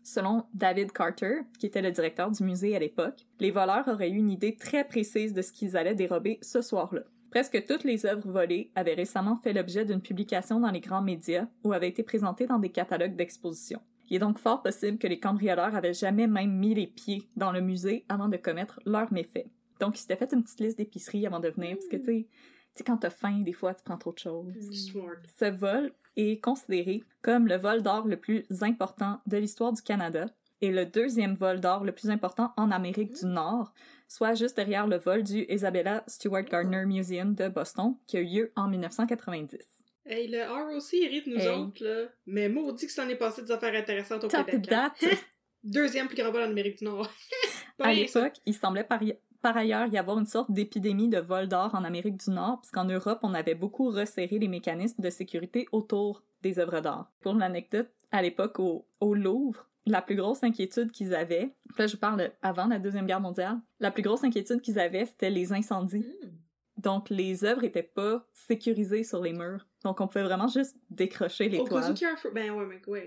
Selon 0.06 0.44
David 0.54 0.92
Carter, 0.92 1.40
qui 1.58 1.66
était 1.66 1.82
le 1.82 1.90
directeur 1.90 2.30
du 2.30 2.44
musée 2.44 2.76
à 2.76 2.78
l'époque, 2.78 3.26
les 3.40 3.50
voleurs 3.50 3.88
auraient 3.88 4.08
eu 4.08 4.18
une 4.18 4.30
idée 4.30 4.54
très 4.54 4.86
précise 4.86 5.34
de 5.34 5.42
ce 5.42 5.50
qu'ils 5.50 5.76
allaient 5.76 5.96
dérober 5.96 6.38
ce 6.42 6.62
soir-là. 6.62 7.00
Presque 7.32 7.66
toutes 7.66 7.82
les 7.82 8.06
œuvres 8.06 8.30
volées 8.30 8.70
avaient 8.76 8.94
récemment 8.94 9.34
fait 9.34 9.52
l'objet 9.52 9.84
d'une 9.84 10.00
publication 10.00 10.60
dans 10.60 10.70
les 10.70 10.78
grands 10.78 11.02
médias 11.02 11.48
ou 11.64 11.72
avaient 11.72 11.88
été 11.88 12.04
présentées 12.04 12.46
dans 12.46 12.60
des 12.60 12.70
catalogues 12.70 13.16
d'exposition. 13.16 13.80
Il 14.08 14.14
est 14.14 14.20
donc 14.20 14.38
fort 14.38 14.62
possible 14.62 14.98
que 14.98 15.08
les 15.08 15.18
cambrioleurs 15.18 15.74
avaient 15.74 15.92
jamais 15.92 16.28
même 16.28 16.56
mis 16.56 16.76
les 16.76 16.86
pieds 16.86 17.28
dans 17.34 17.50
le 17.50 17.60
musée 17.60 18.04
avant 18.08 18.28
de 18.28 18.36
commettre 18.36 18.78
leurs 18.86 19.12
méfaits. 19.12 19.48
Donc, 19.80 19.98
ils 19.98 20.02
s'étaient 20.02 20.14
fait 20.14 20.32
une 20.32 20.44
petite 20.44 20.60
liste 20.60 20.78
d'épicerie 20.78 21.26
avant 21.26 21.40
de 21.40 21.48
venir, 21.48 21.74
parce 21.74 21.88
que, 21.88 21.96
tu 21.96 22.28
sais, 22.74 22.84
quand 22.84 22.98
t'as 22.98 23.10
faim, 23.10 23.40
des 23.40 23.52
fois, 23.52 23.74
tu 23.74 23.82
prends 23.82 23.98
trop 23.98 24.12
de 24.12 24.18
choses. 24.18 24.54
Smart. 24.70 25.16
Ce 25.36 25.46
vol 25.46 25.92
est 26.16 26.42
considéré 26.42 27.02
comme 27.22 27.46
le 27.46 27.56
vol 27.56 27.82
d'or 27.82 28.06
le 28.06 28.16
plus 28.16 28.44
important 28.62 29.20
de 29.26 29.36
l'histoire 29.36 29.72
du 29.72 29.82
Canada 29.82 30.26
et 30.60 30.70
le 30.70 30.86
deuxième 30.86 31.34
vol 31.34 31.60
d'or 31.60 31.84
le 31.84 31.92
plus 31.92 32.08
important 32.10 32.52
en 32.56 32.70
Amérique 32.70 33.12
du 33.12 33.26
Nord, 33.26 33.72
soit 34.08 34.34
juste 34.34 34.56
derrière 34.56 34.86
le 34.86 34.96
vol 34.96 35.22
du 35.22 35.44
Isabella 35.48 36.02
Stewart 36.06 36.44
Gardner 36.44 36.84
Museum 36.86 37.34
de 37.34 37.48
Boston 37.48 37.96
qui 38.06 38.16
a 38.16 38.20
eu 38.20 38.24
lieu 38.26 38.52
en 38.56 38.68
1990. 38.68 39.58
Hey, 40.06 40.28
le 40.28 40.44
ROC 40.44 40.94
hérite 40.94 41.26
nous 41.26 41.36
Hey. 41.40 41.48
autres, 41.48 41.84
là. 41.84 42.06
Mais 42.26 42.48
maudit 42.48 42.86
que 42.86 42.92
ça 42.92 43.04
en 43.04 43.08
est 43.08 43.16
passé 43.16 43.42
des 43.42 43.50
affaires 43.50 43.74
intéressantes 43.74 44.24
au 44.24 44.28
Top 44.28 44.46
Québec. 44.46 44.68
date! 44.70 45.04
Deuxième 45.64 46.06
plus 46.06 46.16
grand 46.16 46.30
vol 46.30 46.42
en 46.42 46.50
Amérique 46.50 46.78
du 46.78 46.84
Nord. 46.84 47.10
À 47.78 47.92
l'époque, 47.92 48.34
il 48.46 48.54
semblait 48.54 48.84
par, 48.84 49.00
par 49.46 49.56
ailleurs 49.56 49.86
y 49.86 49.96
avoir 49.96 50.18
une 50.18 50.26
sorte 50.26 50.50
d'épidémie 50.50 51.08
de 51.08 51.18
vol 51.18 51.46
d'or 51.46 51.72
en 51.76 51.84
Amérique 51.84 52.16
du 52.16 52.30
Nord, 52.30 52.60
puisqu'en 52.62 52.84
Europe, 52.84 53.20
on 53.22 53.32
avait 53.32 53.54
beaucoup 53.54 53.90
resserré 53.90 54.40
les 54.40 54.48
mécanismes 54.48 55.00
de 55.00 55.08
sécurité 55.08 55.68
autour 55.70 56.24
des 56.42 56.58
œuvres 56.58 56.80
d'art. 56.80 57.12
Pour 57.20 57.34
l'anecdote, 57.34 57.88
à 58.10 58.22
l'époque, 58.22 58.58
au, 58.58 58.88
au 58.98 59.14
Louvre, 59.14 59.68
la 59.86 60.02
plus 60.02 60.16
grosse 60.16 60.42
inquiétude 60.42 60.90
qu'ils 60.90 61.14
avaient, 61.14 61.54
là 61.78 61.86
je 61.86 61.94
parle 61.96 62.32
avant 62.42 62.66
la 62.66 62.80
Deuxième 62.80 63.06
Guerre 63.06 63.20
mondiale, 63.20 63.60
la 63.78 63.92
plus 63.92 64.02
grosse 64.02 64.24
inquiétude 64.24 64.60
qu'ils 64.62 64.80
avaient, 64.80 65.06
c'était 65.06 65.30
les 65.30 65.52
incendies. 65.52 66.00
Hmm. 66.24 66.80
Donc 66.82 67.08
les 67.08 67.44
œuvres 67.44 67.62
étaient 67.62 67.84
pas 67.84 68.26
sécurisées 68.32 69.04
sur 69.04 69.22
les 69.22 69.32
murs. 69.32 69.64
Donc 69.84 70.00
on 70.00 70.08
pouvait 70.08 70.24
vraiment 70.24 70.48
juste 70.48 70.74
décrocher 70.90 71.48
les 71.48 71.60
Au 71.60 71.64
cas 71.66 71.76
où 71.76 71.78
toiles. 71.78 71.94
qu'il 71.94 72.08
y 72.08 72.10
a 72.10 72.14
un 72.14 72.16
feu. 72.16 72.32
Ben 72.34 72.50
ouais, 72.50 72.82
oui. 72.88 73.00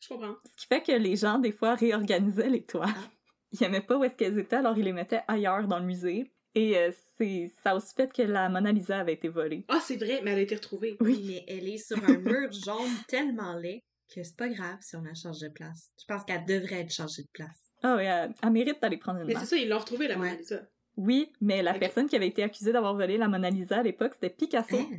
Je 0.00 0.08
comprends. 0.08 0.34
Ce 0.44 0.54
qui 0.54 0.66
fait 0.66 0.82
que 0.82 0.92
les 0.92 1.16
gens, 1.16 1.38
des 1.38 1.50
fois, 1.50 1.74
réorganisaient 1.74 2.50
les 2.50 2.62
toiles. 2.62 2.90
Ah. 2.94 3.10
Ils 3.52 3.62
aimaient 3.64 3.80
pas 3.80 3.96
où 3.96 4.04
est-ce 4.04 4.14
qu'elles 4.14 4.38
étaient, 4.38 4.56
alors 4.56 4.76
ils 4.76 4.84
les 4.84 4.92
mettaient 4.92 5.22
ailleurs 5.26 5.66
dans 5.66 5.78
le 5.78 5.86
musée. 5.86 6.30
Et 6.54 6.76
euh, 6.76 6.90
c'est 7.16 7.50
ça 7.62 7.70
a 7.70 7.76
aussi 7.76 7.94
fait 7.94 8.12
que 8.12 8.22
la 8.22 8.48
Mona 8.48 8.72
Lisa 8.72 8.98
avait 8.98 9.14
été 9.14 9.28
volée. 9.28 9.64
Ah, 9.68 9.80
c'est 9.82 9.96
vrai, 9.96 10.20
mais 10.22 10.32
elle 10.32 10.38
a 10.38 10.42
été 10.42 10.54
retrouvée. 10.54 10.96
Oui. 11.00 11.22
Mais 11.26 11.44
elle 11.46 11.68
est 11.68 11.78
sur 11.78 12.02
un 12.04 12.18
mur 12.18 12.50
jaune 12.52 12.90
tellement 13.08 13.54
laid 13.54 13.82
que 14.14 14.22
c'est 14.22 14.36
pas 14.36 14.48
grave 14.48 14.78
si 14.80 14.96
on 14.96 15.02
la 15.02 15.14
change 15.14 15.38
de 15.40 15.48
place. 15.48 15.90
Je 16.00 16.04
pense 16.06 16.24
qu'elle 16.24 16.44
devrait 16.46 16.80
être 16.80 16.92
changée 16.92 17.22
de 17.22 17.28
place. 17.32 17.70
Ah 17.82 17.96
oui, 17.96 18.04
elle, 18.04 18.32
elle 18.42 18.50
mérite 18.50 18.80
d'aller 18.82 18.96
prendre 18.96 19.20
une 19.20 19.26
Mais 19.26 19.34
c'est 19.34 19.46
ça, 19.46 19.56
ils 19.56 19.68
l'ont 19.68 19.78
retrouvée, 19.78 20.08
la 20.08 20.14
Ouais. 20.14 20.30
Mona 20.30 20.36
Lisa. 20.36 20.62
Oui, 20.96 21.30
mais 21.40 21.62
la 21.62 21.74
personne 21.74 22.08
qui 22.08 22.16
avait 22.16 22.26
été 22.26 22.42
accusée 22.42 22.72
d'avoir 22.72 22.94
volé 22.94 23.18
la 23.18 23.28
Mona 23.28 23.50
Lisa 23.50 23.78
à 23.78 23.82
l'époque, 23.82 24.14
c'était 24.14 24.30
Picasso. 24.34 24.76
Hein? 24.76 24.98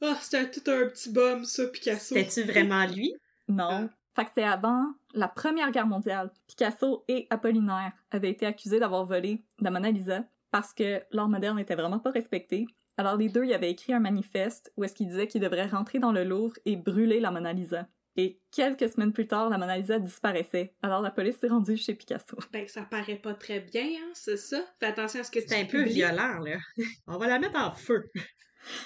Ah, 0.00 0.16
c'était 0.20 0.50
tout 0.50 0.70
un 0.70 0.86
petit 0.88 1.12
bum, 1.12 1.44
ça, 1.44 1.66
Picasso. 1.66 2.14
C'était-tu 2.14 2.50
vraiment 2.50 2.86
lui? 2.86 3.12
Non. 3.48 3.90
Fait 4.14 4.24
que 4.24 4.30
c'était 4.30 4.42
avant 4.42 4.86
la 5.14 5.28
Première 5.28 5.70
Guerre 5.70 5.86
mondiale. 5.86 6.30
Picasso 6.46 7.04
et 7.08 7.26
Apollinaire 7.30 7.92
avaient 8.10 8.30
été 8.30 8.46
accusés 8.46 8.78
d'avoir 8.78 9.06
volé 9.06 9.44
la 9.60 9.70
Mona 9.70 9.90
Lisa 9.90 10.24
parce 10.50 10.74
que 10.74 11.02
l'art 11.12 11.28
moderne 11.28 11.56
n'était 11.56 11.74
vraiment 11.74 11.98
pas 11.98 12.10
respecté. 12.10 12.66
Alors 12.98 13.16
les 13.16 13.28
deux, 13.28 13.44
ils 13.44 13.54
avaient 13.54 13.70
écrit 13.70 13.94
un 13.94 14.00
manifeste 14.00 14.70
où 14.76 14.84
est-ce 14.84 14.94
qu'ils 14.94 15.08
disaient 15.08 15.26
qu'ils 15.26 15.40
devraient 15.40 15.66
rentrer 15.66 15.98
dans 15.98 16.12
le 16.12 16.24
Louvre 16.24 16.54
et 16.66 16.76
brûler 16.76 17.20
la 17.20 17.30
Mona 17.30 17.54
Lisa. 17.54 17.88
Et 18.16 18.38
quelques 18.50 18.90
semaines 18.90 19.14
plus 19.14 19.26
tard, 19.26 19.48
la 19.48 19.56
Mona 19.56 19.78
Lisa 19.78 19.98
disparaissait. 19.98 20.74
Alors 20.82 21.00
la 21.00 21.10
police 21.10 21.38
s'est 21.38 21.48
rendue 21.48 21.78
chez 21.78 21.94
Picasso. 21.94 22.36
Ben, 22.52 22.68
ça 22.68 22.82
paraît 22.82 23.16
pas 23.16 23.32
très 23.32 23.60
bien, 23.60 23.86
hein, 23.86 24.10
c'est 24.12 24.36
ça? 24.36 24.62
Fais 24.78 24.86
attention 24.86 25.20
à 25.20 25.24
ce 25.24 25.30
que 25.30 25.40
C'est 25.40 25.62
un 25.62 25.64
peu 25.64 25.84
violent, 25.84 26.38
là. 26.40 26.58
On 27.06 27.16
va 27.16 27.28
la 27.28 27.38
mettre 27.38 27.58
en 27.58 27.72
feu. 27.72 28.10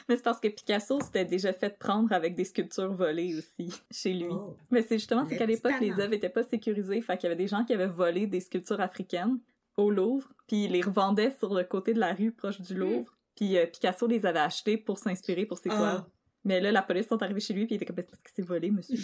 Mais 0.08 0.16
c'est 0.16 0.22
parce 0.22 0.40
que 0.40 0.48
Picasso 0.48 1.00
s'était 1.00 1.24
déjà 1.24 1.52
fait 1.52 1.78
prendre 1.78 2.12
avec 2.12 2.34
des 2.34 2.44
sculptures 2.44 2.92
volées 2.92 3.36
aussi 3.38 3.70
chez 3.90 4.12
lui. 4.14 4.28
Oh. 4.30 4.56
Mais 4.70 4.82
c'est 4.82 4.98
justement, 4.98 5.24
c'est 5.28 5.36
qu'à 5.36 5.46
l'époque, 5.46 5.74
les 5.80 5.92
œuvres 6.00 6.12
étaient 6.14 6.28
pas 6.30 6.42
sécurisées. 6.44 7.00
Fait 7.02 7.16
qu'il 7.16 7.24
y 7.28 7.32
avait 7.32 7.36
des 7.42 7.48
gens 7.48 7.64
qui 7.64 7.72
avaient 7.74 7.86
volé 7.86 8.26
des 8.26 8.40
sculptures 8.40 8.80
africaines 8.80 9.38
au 9.76 9.90
Louvre, 9.90 10.28
puis 10.46 10.64
ils 10.64 10.72
les 10.72 10.80
revendaient 10.82 11.30
sur 11.32 11.52
le 11.54 11.62
côté 11.64 11.92
de 11.92 12.00
la 12.00 12.14
rue 12.14 12.32
proche 12.32 12.60
du 12.60 12.74
Louvre. 12.74 13.14
Puis 13.34 13.58
euh, 13.58 13.66
Picasso 13.66 14.06
les 14.06 14.24
avait 14.24 14.38
achetées 14.38 14.78
pour 14.78 14.98
s'inspirer 14.98 15.44
pour 15.44 15.58
ses 15.58 15.68
Ah. 15.70 15.76
toiles. 15.76 16.04
Mais 16.44 16.60
là, 16.60 16.70
la 16.72 16.80
police 16.82 17.08
sont 17.08 17.20
arrivés 17.22 17.40
chez 17.40 17.52
lui, 17.54 17.66
puis 17.66 17.74
il 17.74 17.76
était 17.76 17.84
comme, 17.86 17.96
parce 17.96 18.06
que 18.06 18.30
c'est 18.34 18.40
volé, 18.42 18.70
monsieur. 18.70 18.96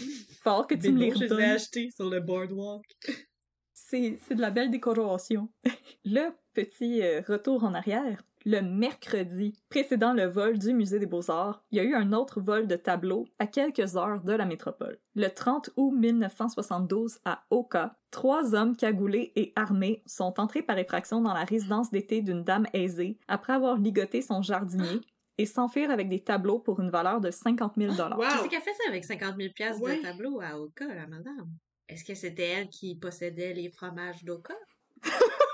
Faut 0.44 0.62
que 0.64 0.76
tu 0.76 0.92
me 0.92 0.98
les 1.00 1.08
non, 1.10 1.14
je 1.16 1.20
les 1.20 1.26
ai 1.26 1.28
redonnes. 1.28 1.50
achetés 1.50 1.90
sur 1.90 2.08
le 2.08 2.20
boardwalk. 2.20 2.84
C'est 3.74 4.16
c'est 4.26 4.34
de 4.36 4.40
la 4.40 4.50
belle 4.50 4.70
décoration. 4.70 5.48
le 6.04 6.30
petit 6.54 7.02
euh, 7.02 7.20
retour 7.26 7.64
en 7.64 7.74
arrière. 7.74 8.22
Le 8.44 8.60
mercredi 8.60 9.54
précédant 9.68 10.12
le 10.14 10.24
vol 10.24 10.58
du 10.58 10.72
Musée 10.74 10.98
des 10.98 11.06
Beaux-Arts, 11.06 11.62
il 11.70 11.76
y 11.78 11.80
a 11.80 11.84
eu 11.84 11.94
un 11.94 12.12
autre 12.12 12.40
vol 12.40 12.66
de 12.66 12.74
tableaux 12.76 13.26
à 13.38 13.46
quelques 13.46 13.96
heures 13.96 14.20
de 14.22 14.32
la 14.32 14.44
métropole. 14.46 14.98
Le 15.14 15.28
30 15.28 15.70
août 15.76 15.92
1972, 15.96 17.18
à 17.24 17.44
Oka, 17.50 17.96
trois 18.10 18.54
hommes 18.54 18.76
cagoulés 18.76 19.32
et 19.36 19.52
armés 19.54 20.02
sont 20.06 20.40
entrés 20.40 20.62
par 20.62 20.76
effraction 20.78 21.20
dans 21.20 21.32
la 21.34 21.44
résidence 21.44 21.90
d'été 21.90 22.20
d'une 22.20 22.42
dame 22.42 22.66
aisée 22.72 23.18
après 23.28 23.52
avoir 23.52 23.76
ligoté 23.76 24.22
son 24.22 24.42
jardinier 24.42 25.00
et 25.38 25.46
s'enfuir 25.46 25.90
avec 25.90 26.08
des 26.08 26.20
tableaux 26.24 26.58
pour 26.58 26.80
une 26.80 26.90
valeur 26.90 27.20
de 27.20 27.30
50 27.30 27.74
000 27.76 27.92
Wow. 27.92 27.96
Qu'est-ce 28.18 28.48
qu'elle 28.48 28.60
fait 28.60 28.74
ça 28.74 28.88
avec 28.88 29.04
50 29.04 29.36
000 29.36 29.52
piastres 29.54 29.82
Ouais. 29.82 29.98
de 29.98 30.02
tableau 30.02 30.40
à 30.40 30.58
Oka, 30.58 30.86
la 30.92 31.06
madame? 31.06 31.48
Est-ce 31.88 32.04
que 32.04 32.14
c'était 32.14 32.48
elle 32.48 32.68
qui 32.68 32.96
possédait 32.96 33.52
les 33.54 33.70
fromages 33.70 34.24
d'Oka? 34.24 34.54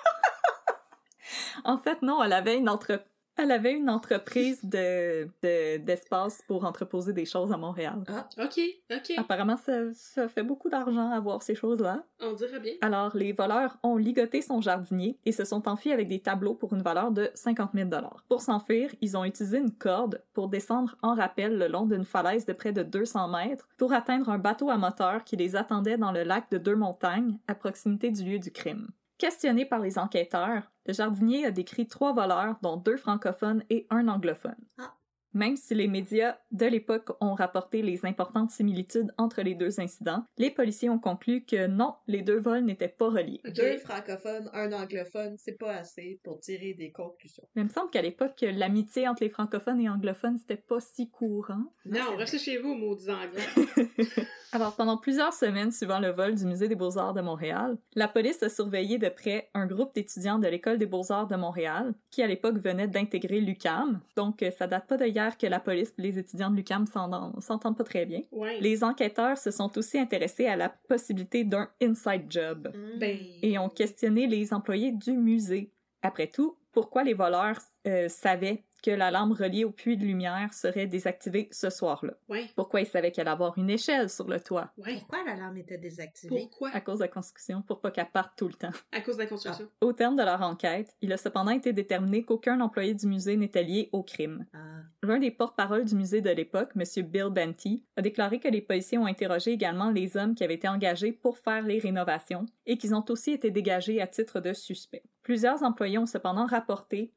En 1.65 1.79
fait, 1.79 2.03
non, 2.03 2.23
elle 2.23 2.33
avait 2.33 2.57
une 2.59 2.69
entre- 2.69 3.03
Elle 3.41 3.53
avait 3.53 3.73
une 3.75 3.89
entreprise 3.89 4.59
de, 4.65 5.27
de- 5.45 5.77
d'espace 5.77 6.43
pour 6.49 6.65
entreposer 6.65 7.13
des 7.13 7.25
choses 7.25 7.53
à 7.53 7.57
Montréal. 7.57 8.03
Ah, 8.09 8.29
Ok, 8.43 8.59
ok. 8.91 9.13
Apparemment, 9.17 9.57
ça, 9.57 9.95
ça 9.95 10.27
fait 10.29 10.43
beaucoup 10.43 10.69
d'argent 10.69 11.13
à 11.13 11.21
voir 11.21 11.41
ces 11.45 11.55
choses-là. 11.55 12.03
On 12.19 12.33
dirait 12.33 12.59
bien. 12.59 12.73
Alors, 12.81 13.15
les 13.17 13.31
voleurs 13.33 13.77
ont 13.85 13.97
ligoté 13.97 14.43
son 14.43 14.61
jardinier 14.61 15.21
et 15.25 15.31
se 15.31 15.45
sont 15.45 15.69
enfuis 15.69 15.93
avec 15.93 16.09
des 16.09 16.19
tableaux 16.21 16.57
pour 16.57 16.73
une 16.75 16.83
valeur 16.83 17.13
de 17.13 17.31
50 17.35 17.71
000 17.75 17.89
Pour 18.29 18.41
s'enfuir, 18.41 18.93
ils 19.01 19.17
ont 19.17 19.25
utilisé 19.25 19.59
une 19.59 19.71
corde 19.73 20.21
pour 20.33 20.49
descendre 20.49 20.97
en 21.03 21.15
rappel 21.15 21.59
le 21.59 21.69
long 21.69 21.87
d'une 21.87 22.05
falaise 22.05 22.45
de 22.45 22.53
près 22.53 22.73
de 22.73 22.83
200 22.83 23.29
mètres 23.29 23.69
pour 23.77 23.93
atteindre 23.93 24.31
un 24.31 24.39
bateau 24.39 24.69
à 24.69 24.77
moteur 24.79 25.23
qui 25.23 25.37
les 25.37 25.55
attendait 25.55 25.97
dans 25.97 26.11
le 26.11 26.25
lac 26.25 26.51
de 26.51 26.59
Deux-Montagnes, 26.59 27.39
à 27.47 27.55
proximité 27.55 28.11
du 28.11 28.25
lieu 28.25 28.41
du 28.41 28.51
crime. 28.51 28.89
Questionné 29.17 29.65
par 29.65 29.81
les 29.81 29.99
enquêteurs, 29.99 30.63
le 30.89 30.95
jardinier 30.95 31.47
a 31.47 31.51
décrit 31.51 31.87
trois 31.87 32.15
voleurs, 32.15 32.57
dont 32.63 32.79
deux 32.79 32.97
francophones 32.97 33.63
et 33.71 33.87
un 33.91 34.09
anglophone. 34.09 34.57
Ah. 34.79 34.95
Même 35.35 35.57
si 35.57 35.75
les 35.75 35.89
médias 35.89 36.37
de 36.51 36.67
l'époque 36.67 37.11
ont 37.21 37.35
rapporté 37.35 37.83
les 37.83 38.05
importantes 38.07 38.51
similitudes 38.51 39.13
entre 39.19 39.43
les 39.43 39.55
deux 39.55 39.81
incidents, 39.81 40.25
les 40.39 40.51
policiers 40.51 40.91
ont 40.91 40.99
conclu 40.99 41.45
que 41.45 41.67
non, 41.67 41.95
les 42.07 42.23
deux 42.23 42.39
vols 42.39 42.65
n'étaient 42.65 42.89
pas 42.89 43.09
reliés. 43.09 43.41
Deux 43.45 43.79
francophones, 43.79 44.51
un 44.53 44.73
anglophone, 44.73 45.37
c'est 45.39 45.59
pas 45.59 45.73
assez 45.73 46.21
pour 46.23 46.41
tirer 46.41 46.75
des 46.75 46.91
conclusions. 46.93 47.45
Mais 47.55 47.63
il 47.63 47.67
me 47.67 47.71
semble 47.71 47.91
qu'à 47.91 48.03
l'époque, 48.03 48.41
l'amitié 48.41 49.09
entre 49.09 49.23
les 49.23 49.31
francophones 49.31 49.81
et 49.81 49.89
anglophones, 49.89 50.39
c'était 50.39 50.57
pas 50.57 50.81
si 50.81 51.11
courant. 51.11 51.73
Non, 51.85 52.17
restez 52.17 52.39
chez 52.39 52.59
vous, 52.59 52.75
maudits 52.75 53.11
anglais. 53.11 53.87
Alors, 54.53 54.75
pendant 54.77 54.97
plusieurs 54.97 55.35
semaines 55.35 55.73
suivant 55.73 55.99
le 55.99 56.09
vol 56.09 56.35
du 56.35 56.47
Musée 56.47 56.69
des 56.69 56.75
Beaux-Arts 56.75 57.13
de 57.13 57.21
Montréal, 57.21 57.77
la 57.95 58.09
police 58.09 58.43
a 58.43 58.49
surveillé 58.49 58.99
de 58.99 59.09
près 59.09 59.51
un 59.53 59.67
groupe 59.67 59.95
d'étudiants 59.95 60.39
de 60.39 60.49
l'École 60.49 60.79
des 60.79 60.87
Beaux-Arts 60.87 61.27
de 61.27 61.37
Montréal, 61.37 61.93
qui 62.11 62.23
à 62.23 62.27
l'époque 62.27 62.59
venait 62.59 62.89
d'intégrer 62.89 63.41
l'UCAM. 63.41 64.01
Donc, 64.17 64.43
ça 64.57 64.67
date 64.67 64.87
pas 64.87 64.97
que 65.39 65.47
la 65.47 65.61
police 65.61 65.93
et 65.99 66.03
les 66.03 66.19
étudiants 66.19 66.51
de 66.51 66.57
l'UCAM 66.57 66.87
s'entendent 66.87 67.77
pas 67.77 67.85
très 67.85 68.07
bien. 68.07 68.23
Ouais. 68.33 68.61
Les 68.61 68.85
enquêteurs 68.85 69.37
se 69.37 69.51
sont 69.51 69.77
aussi 69.79 69.99
intéressés 69.99 70.47
à 70.47 70.57
la 70.57 70.69
possibilité 70.69 71.45
d'un 71.45 71.69
inside 71.83 72.25
job 72.29 72.73
hmm. 72.75 72.99
Ben. 72.99 73.19
et 73.43 73.59
ont 73.59 73.69
questionné 73.69 74.27
les 74.27 74.53
employés 74.53 74.93
du 74.93 75.13
musée. 75.13 75.73
Après 76.03 76.29
tout, 76.29 76.57
pourquoi 76.79 77.03
les 77.03 77.15
voleurs 77.15 77.59
euh, 77.89 78.09
savaient 78.09 78.63
que 78.85 78.93
la 78.93 79.11
lampe 79.11 79.37
reliée 79.37 79.65
au 79.65 79.73
puits 79.73 79.97
de 79.97 80.05
lumière 80.05 80.55
serait 80.55 80.87
désactivée 80.87 81.49
ce 81.51 81.71
soir-là? 81.71 82.13
Ouais. 82.29 82.47
Pourquoi 82.55 82.81
ils 82.81 82.87
savaient 82.87 83.11
qu'elle 83.11 83.27
allait 83.27 83.33
avoir 83.33 83.59
une 83.59 83.69
échelle 83.69 84.09
sur 84.09 84.29
le 84.29 84.39
toit? 84.39 84.71
Ouais. 84.77 84.99
Pourquoi 85.01 85.25
l'alarme 85.25 85.57
était 85.57 85.79
désactivée? 85.79 86.37
Pourquoi? 86.37 86.71
À 86.71 86.81
cause 86.81 86.99
de 86.99 87.03
la 87.03 87.09
construction, 87.09 87.63
pour 87.63 87.81
pas 87.81 87.91
qu'elle 87.91 88.13
parte 88.13 88.35
tout 88.37 88.47
le 88.47 88.55
temps. 88.55 88.71
À 88.93 89.01
cause 89.01 89.17
de 89.17 89.23
la 89.23 89.29
construction. 89.29 89.69
Au 89.81 89.93
terme 89.93 90.15
de 90.15 90.23
leur 90.23 90.41
enquête, 90.41 90.95
il 91.01 91.13
a 91.13 91.17
cependant 91.17 91.51
été 91.51 91.73
déterminé 91.73 92.23
qu'aucun 92.23 92.61
employé 92.61 92.95
du 92.95 93.09
musée 93.09 93.37
n'était 93.37 93.65
lié 93.65 93.89
au 93.91 94.05
crime. 94.05 94.47
Ah. 94.55 94.83
L'un 95.03 95.19
des 95.19 95.33
porte-parole 95.33 95.85
du 95.85 95.97
musée 95.97 96.21
de 96.21 96.31
l'époque, 96.31 96.71
M. 96.77 97.05
Bill 97.07 97.31
Benty, 97.31 97.85
a 97.97 98.03
déclaré 98.03 98.39
que 98.39 98.47
les 98.47 98.63
policiers 98.63 98.99
ont 98.99 99.07
interrogé 99.07 99.51
également 99.51 99.91
les 99.91 100.17
hommes 100.17 100.37
qui 100.37 100.45
avaient 100.45 100.55
été 100.55 100.69
engagés 100.69 101.11
pour 101.11 101.39
faire 101.39 101.63
les 101.63 101.81
rénovations 101.81 102.47
et 102.67 102.79
qu'ils 102.79 102.95
ont 102.95 103.05
aussi 103.09 103.33
été 103.33 103.51
dégagés 103.51 104.01
à 104.01 104.07
titre 104.07 104.39
de 104.39 104.53
suspects. 104.53 105.03
Plusieurs 105.25 105.63
employés 105.63 105.99
ont 105.99 106.07
cependant 106.07 106.47
rapporté 106.47 106.68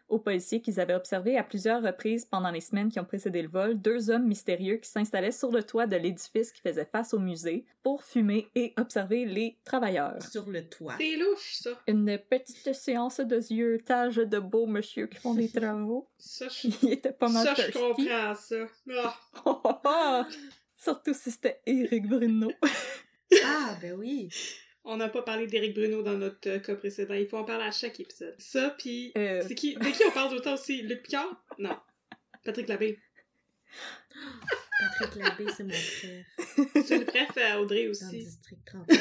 aux 0.07 0.19
policiers 0.19 0.61
qu'ils 0.61 0.79
avaient 0.79 0.93
observé 0.93 1.37
à 1.37 1.43
plusieurs 1.43 1.81
reprises 1.81 2.25
pendant 2.25 2.51
les 2.51 2.61
semaines 2.61 2.89
qui 2.89 2.99
ont 2.99 3.05
précédé 3.05 3.41
le 3.41 3.49
vol 3.49 3.79
deux 3.79 4.09
hommes 4.09 4.27
mystérieux 4.27 4.77
qui 4.77 4.89
s'installaient 4.89 5.31
sur 5.31 5.51
le 5.51 5.63
toit 5.63 5.87
de 5.87 5.95
l'édifice 5.95 6.51
qui 6.51 6.61
faisait 6.61 6.85
face 6.85 7.13
au 7.13 7.19
musée 7.19 7.65
pour 7.83 8.03
fumer 8.03 8.47
et 8.55 8.73
observer 8.77 9.25
les 9.25 9.57
travailleurs. 9.63 10.21
Sur 10.21 10.49
le 10.49 10.67
toit. 10.67 10.95
C'est 10.97 11.17
louche, 11.17 11.53
ça. 11.53 11.71
Une 11.87 12.17
petite 12.17 12.73
séance 12.73 13.19
de 13.19 13.39
ziotage 13.39 14.17
de 14.17 14.39
beaux 14.39 14.67
monsieur 14.67 15.07
qui 15.07 15.17
font 15.19 15.33
des 15.33 15.49
travaux. 15.51 16.07
Ça, 16.17 16.47
je, 16.47 16.69
Il 16.83 16.93
était 16.93 17.11
pas 17.11 17.29
mal 17.29 17.45
ça, 17.45 17.53
je 17.55 17.71
comprends 17.71 18.35
ça. 18.35 18.55
Ah. 18.97 19.15
Oh, 19.45 19.61
oh, 19.63 19.75
oh. 19.85 20.21
Surtout 20.77 21.13
si 21.13 21.31
c'était 21.31 21.61
Eric 21.65 22.07
Bruno. 22.07 22.51
Ah, 23.43 23.77
ben 23.81 23.93
oui. 23.93 24.29
On 24.83 24.97
n'a 24.97 25.09
pas 25.09 25.21
parlé 25.21 25.45
d'Éric 25.47 25.75
Bruno 25.75 26.01
dans 26.01 26.17
notre 26.17 26.49
euh, 26.49 26.59
cas 26.59 26.75
précédent. 26.75 27.13
Il 27.13 27.27
faut 27.27 27.37
en 27.37 27.43
parler 27.43 27.65
à 27.65 27.71
chaque 27.71 27.99
épisode. 27.99 28.35
Ça, 28.39 28.71
puis 28.77 29.11
Euh. 29.15 29.41
c'est 29.47 29.53
qui, 29.55 29.75
de 29.75 29.85
qui 29.85 30.03
on 30.07 30.11
parle 30.11 30.31
d'autant 30.31 30.53
aussi? 30.55 30.81
Luc 30.81 31.03
Picard? 31.03 31.27
Non. 31.59 31.77
Patrick 32.43 32.67
Labbé. 32.67 32.99
Patrick 34.99 35.23
Labbé, 35.23 35.45
c'est 35.55 35.63
mon 35.63 35.69
frère. 35.71 36.25
C'est 36.85 36.97
le 36.97 37.05
bref 37.05 37.29
à 37.37 37.59
Audrey 37.61 37.81
Dans 37.81 37.85
le 37.85 37.89
aussi. 37.91 38.19
district 38.19 38.61
31. 38.65 38.97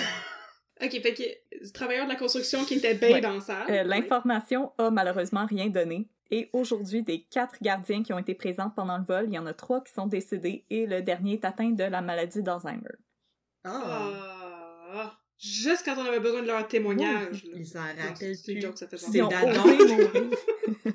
Ok, 0.82 0.90
fait 1.02 1.14
que 1.14 1.64
du 1.64 1.72
travailleur 1.72 2.04
de 2.06 2.10
la 2.12 2.16
construction 2.18 2.64
qui 2.64 2.74
était 2.74 2.94
bien 2.94 3.12
Ouais. 3.12 3.20
dans 3.20 3.40
ça. 3.40 3.66
Euh, 3.68 3.82
L'information 3.82 4.72
a 4.78 4.90
malheureusement 4.90 5.46
rien 5.46 5.68
donné. 5.68 6.08
Et 6.30 6.48
aujourd'hui, 6.52 7.02
des 7.02 7.24
quatre 7.24 7.56
gardiens 7.60 8.02
qui 8.02 8.12
ont 8.12 8.18
été 8.18 8.34
présents 8.34 8.70
pendant 8.70 8.96
le 8.98 9.04
vol, 9.04 9.24
il 9.28 9.34
y 9.34 9.38
en 9.38 9.46
a 9.46 9.52
trois 9.54 9.82
qui 9.82 9.92
sont 9.92 10.06
décédés 10.06 10.64
et 10.70 10.86
le 10.86 11.02
dernier 11.02 11.34
est 11.34 11.44
atteint 11.44 11.70
de 11.70 11.84
la 11.84 12.00
maladie 12.02 12.42
d'Alzheimer. 12.42 12.96
Ah, 13.64 14.26
Ah. 14.92 15.19
Juste 15.40 15.82
quand 15.84 15.96
on 15.96 16.04
avait 16.04 16.20
besoin 16.20 16.42
de 16.42 16.46
leur 16.48 16.68
témoignage. 16.68 17.44
là. 17.44 17.50
il 17.56 17.66
s'en 17.66 17.78
Non, 17.80 17.86
rappelle 17.86 18.14
c'est 18.14 18.34
c'est 18.34 18.52
une 18.52 18.72
plus. 18.72 18.86
C'est 18.98 19.14
Ils 19.18 19.22
ont 19.22 19.28
dadon. 19.28 19.62
osé 19.62 19.76
mourir. 19.96 20.30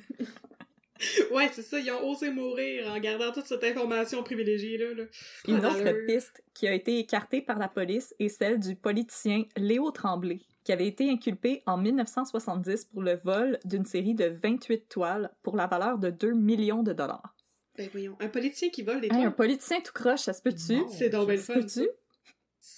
Ouais, 1.29 1.49
c'est 1.51 1.62
ça, 1.62 1.77
ils 1.77 1.91
ont 1.91 2.10
osé 2.10 2.31
mourir 2.31 2.88
en 2.89 2.97
gardant 2.99 3.31
toute 3.34 3.45
cette 3.45 3.63
information 3.65 4.23
privilégiée 4.23 4.77
là. 4.77 4.93
là. 4.93 5.03
Une 5.47 5.63
Ah, 5.63 5.69
autre 5.69 6.05
piste 6.08 6.41
qui 6.53 6.67
a 6.69 6.73
été 6.73 6.97
écartée 6.99 7.41
par 7.41 7.60
la 7.60 7.67
police 7.67 8.15
est 8.17 8.29
celle 8.29 8.60
du 8.60 8.75
politicien 8.75 9.43
Léo 9.58 9.91
Tremblay, 9.91 10.39
qui 10.63 10.71
avait 10.71 10.88
été 10.88 11.10
inculpé 11.10 11.63
en 11.65 11.77
1970 11.77 12.86
pour 12.86 13.01
le 13.03 13.15
vol 13.17 13.60
d'une 13.65 13.86
série 13.86 14.15
de 14.15 14.25
28 14.41 14.88
toiles 14.88 15.29
pour 15.43 15.58
la 15.58 15.67
valeur 15.67 15.97
de 15.99 16.10
2 16.10 16.31
millions 16.34 16.81
de 16.81 16.93
dollars. 16.93 17.36
Ben 17.77 17.89
voyons, 17.91 18.15
un 18.21 18.29
politicien 18.29 18.69
qui 18.69 18.81
vole 18.81 19.01
des 19.01 19.08
Hey, 19.08 19.15
un 19.15 19.21
toiles? 19.23 19.36
politicien 19.36 19.81
tout 19.81 19.93
croche, 19.93 20.21
ça 20.21 20.34
se 20.34 20.41
peut-tu? 20.41 20.79
C'est 20.97 21.10
donc 21.10 21.27
bien 21.27 21.36
le 21.36 21.41
Ça 21.41 21.55
se 21.55 21.60
peut-tu? 21.60 21.89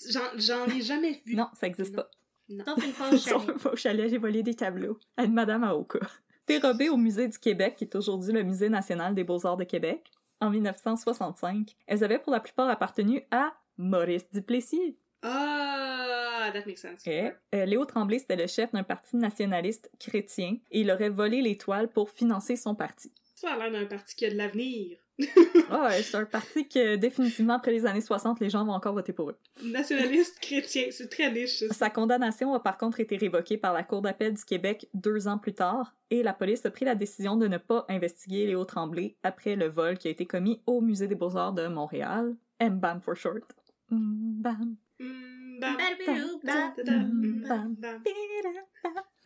J'en 0.10 0.21
j'en 0.38 0.65
ai 0.67 0.82
jamais 0.82 1.21
vu. 1.26 1.36
Non, 1.36 1.47
ça 1.54 1.67
existe 1.67 1.95
Non. 1.95 2.04
pas. 2.04 2.10
Une 2.50 2.63
fois 2.93 3.10
au 3.10 3.17
chalet. 3.17 3.65
au 3.65 3.76
chalet, 3.76 4.10
j'ai 4.10 4.17
volé 4.17 4.43
des 4.43 4.54
tableaux 4.54 4.97
à 5.17 5.23
une 5.26 5.34
madame 5.34 5.63
à 5.63 5.76
Oka. 5.76 6.00
Dérobée 6.47 6.88
au 6.89 6.95
Musée 6.97 7.28
du 7.28 7.38
Québec, 7.38 7.76
qui 7.78 7.84
est 7.84 7.95
aujourd'hui 7.95 8.32
le 8.32 8.43
Musée 8.43 8.69
national 8.69 9.13
des 9.13 9.26
beaux-arts 9.26 9.58
de 9.58 9.65
Québec, 9.65 10.10
en 10.39 10.50
1965, 10.50 11.76
elles 11.88 12.04
avaient 12.04 12.19
pour 12.19 12.32
la 12.32 12.39
plupart 12.39 12.69
appartenu 12.69 13.23
à 13.32 13.54
Maurice 13.78 14.30
Duplessis. 14.32 14.95
Ah, 15.23 16.52
that 16.54 16.63
makes 16.65 16.78
sense. 16.80 17.06
Et 17.06 17.32
euh, 17.56 17.65
Léo 17.65 17.84
Tremblay, 17.86 18.19
c'était 18.19 18.36
le 18.36 18.47
chef 18.47 18.71
d'un 18.71 18.84
parti 18.84 19.17
nationaliste 19.17 19.91
chrétien 20.00 20.58
et 20.71 20.82
il 20.82 20.91
aurait 20.91 21.10
volé 21.10 21.41
les 21.41 21.58
toiles 21.58 21.89
pour 21.89 22.10
financer 22.10 22.56
son 22.56 22.76
parti. 22.76 23.12
Ça 23.36 23.52
a 23.54 23.58
l'air 23.58 23.71
d'un 23.71 23.86
parti 23.88 24.15
qui 24.15 24.26
a 24.26 24.30
de 24.30 24.36
l'avenir. 24.36 24.97
Ah 25.69 25.88
ouais, 25.88 26.01
c'est 26.01 26.15
un 26.15 26.25
parti 26.25 26.67
que 26.67 26.95
définitivement 26.95 27.56
après 27.56 27.71
les 27.71 27.86
années 27.86 28.01
60, 28.01 28.39
les 28.39 28.49
gens 28.49 28.63
vont 28.63 28.71
encore 28.71 28.93
voter 28.93 29.12
pour 29.12 29.32
eux. 29.32 29.38
Nationaliste 29.63 30.39
chrétien, 30.39 30.86
c'est 30.91 31.10
très 31.10 31.32
niche. 31.32 31.63
Sa 31.71 31.89
condamnation 31.89 32.53
a 32.53 32.60
par 32.62 32.77
contre 32.77 32.99
été 32.99 33.17
révoquée 33.17 33.58
par 33.58 33.73
la 33.73 33.84
Cour 33.84 34.01
d'appel 34.01 34.34
du 34.34 34.43
Québec 34.45 34.88
deux 34.93 35.27
ans 35.27 35.38
plus 35.38 35.53
tard 35.53 35.95
et 36.10 36.23
la 36.23 36.34
police 36.34 36.65
a 36.65 36.71
pris 36.71 36.86
la 36.86 36.95
décision 36.95 37.36
de 37.36 37.47
ne 37.47 37.58
pas 37.58 37.86
investiguer 37.89 38.45
Léo 38.47 38.63
Tremblay 38.63 39.17
après 39.23 39.56
le 39.56 39.67
vol 39.67 39.97
qui 39.97 40.08
a 40.08 40.12
été 40.12 40.25
commis 40.25 40.62
au 40.65 40.80
Musée 40.82 41.08
des 41.08 41.15
Beaux-Arts 41.15 41.53
de 41.53 41.67
Montréal. 41.67 42.36
MBAM 42.62 43.01
for 43.01 43.15
short. 43.15 43.43
MBAM. 43.91 44.77
Mm, 44.99 45.60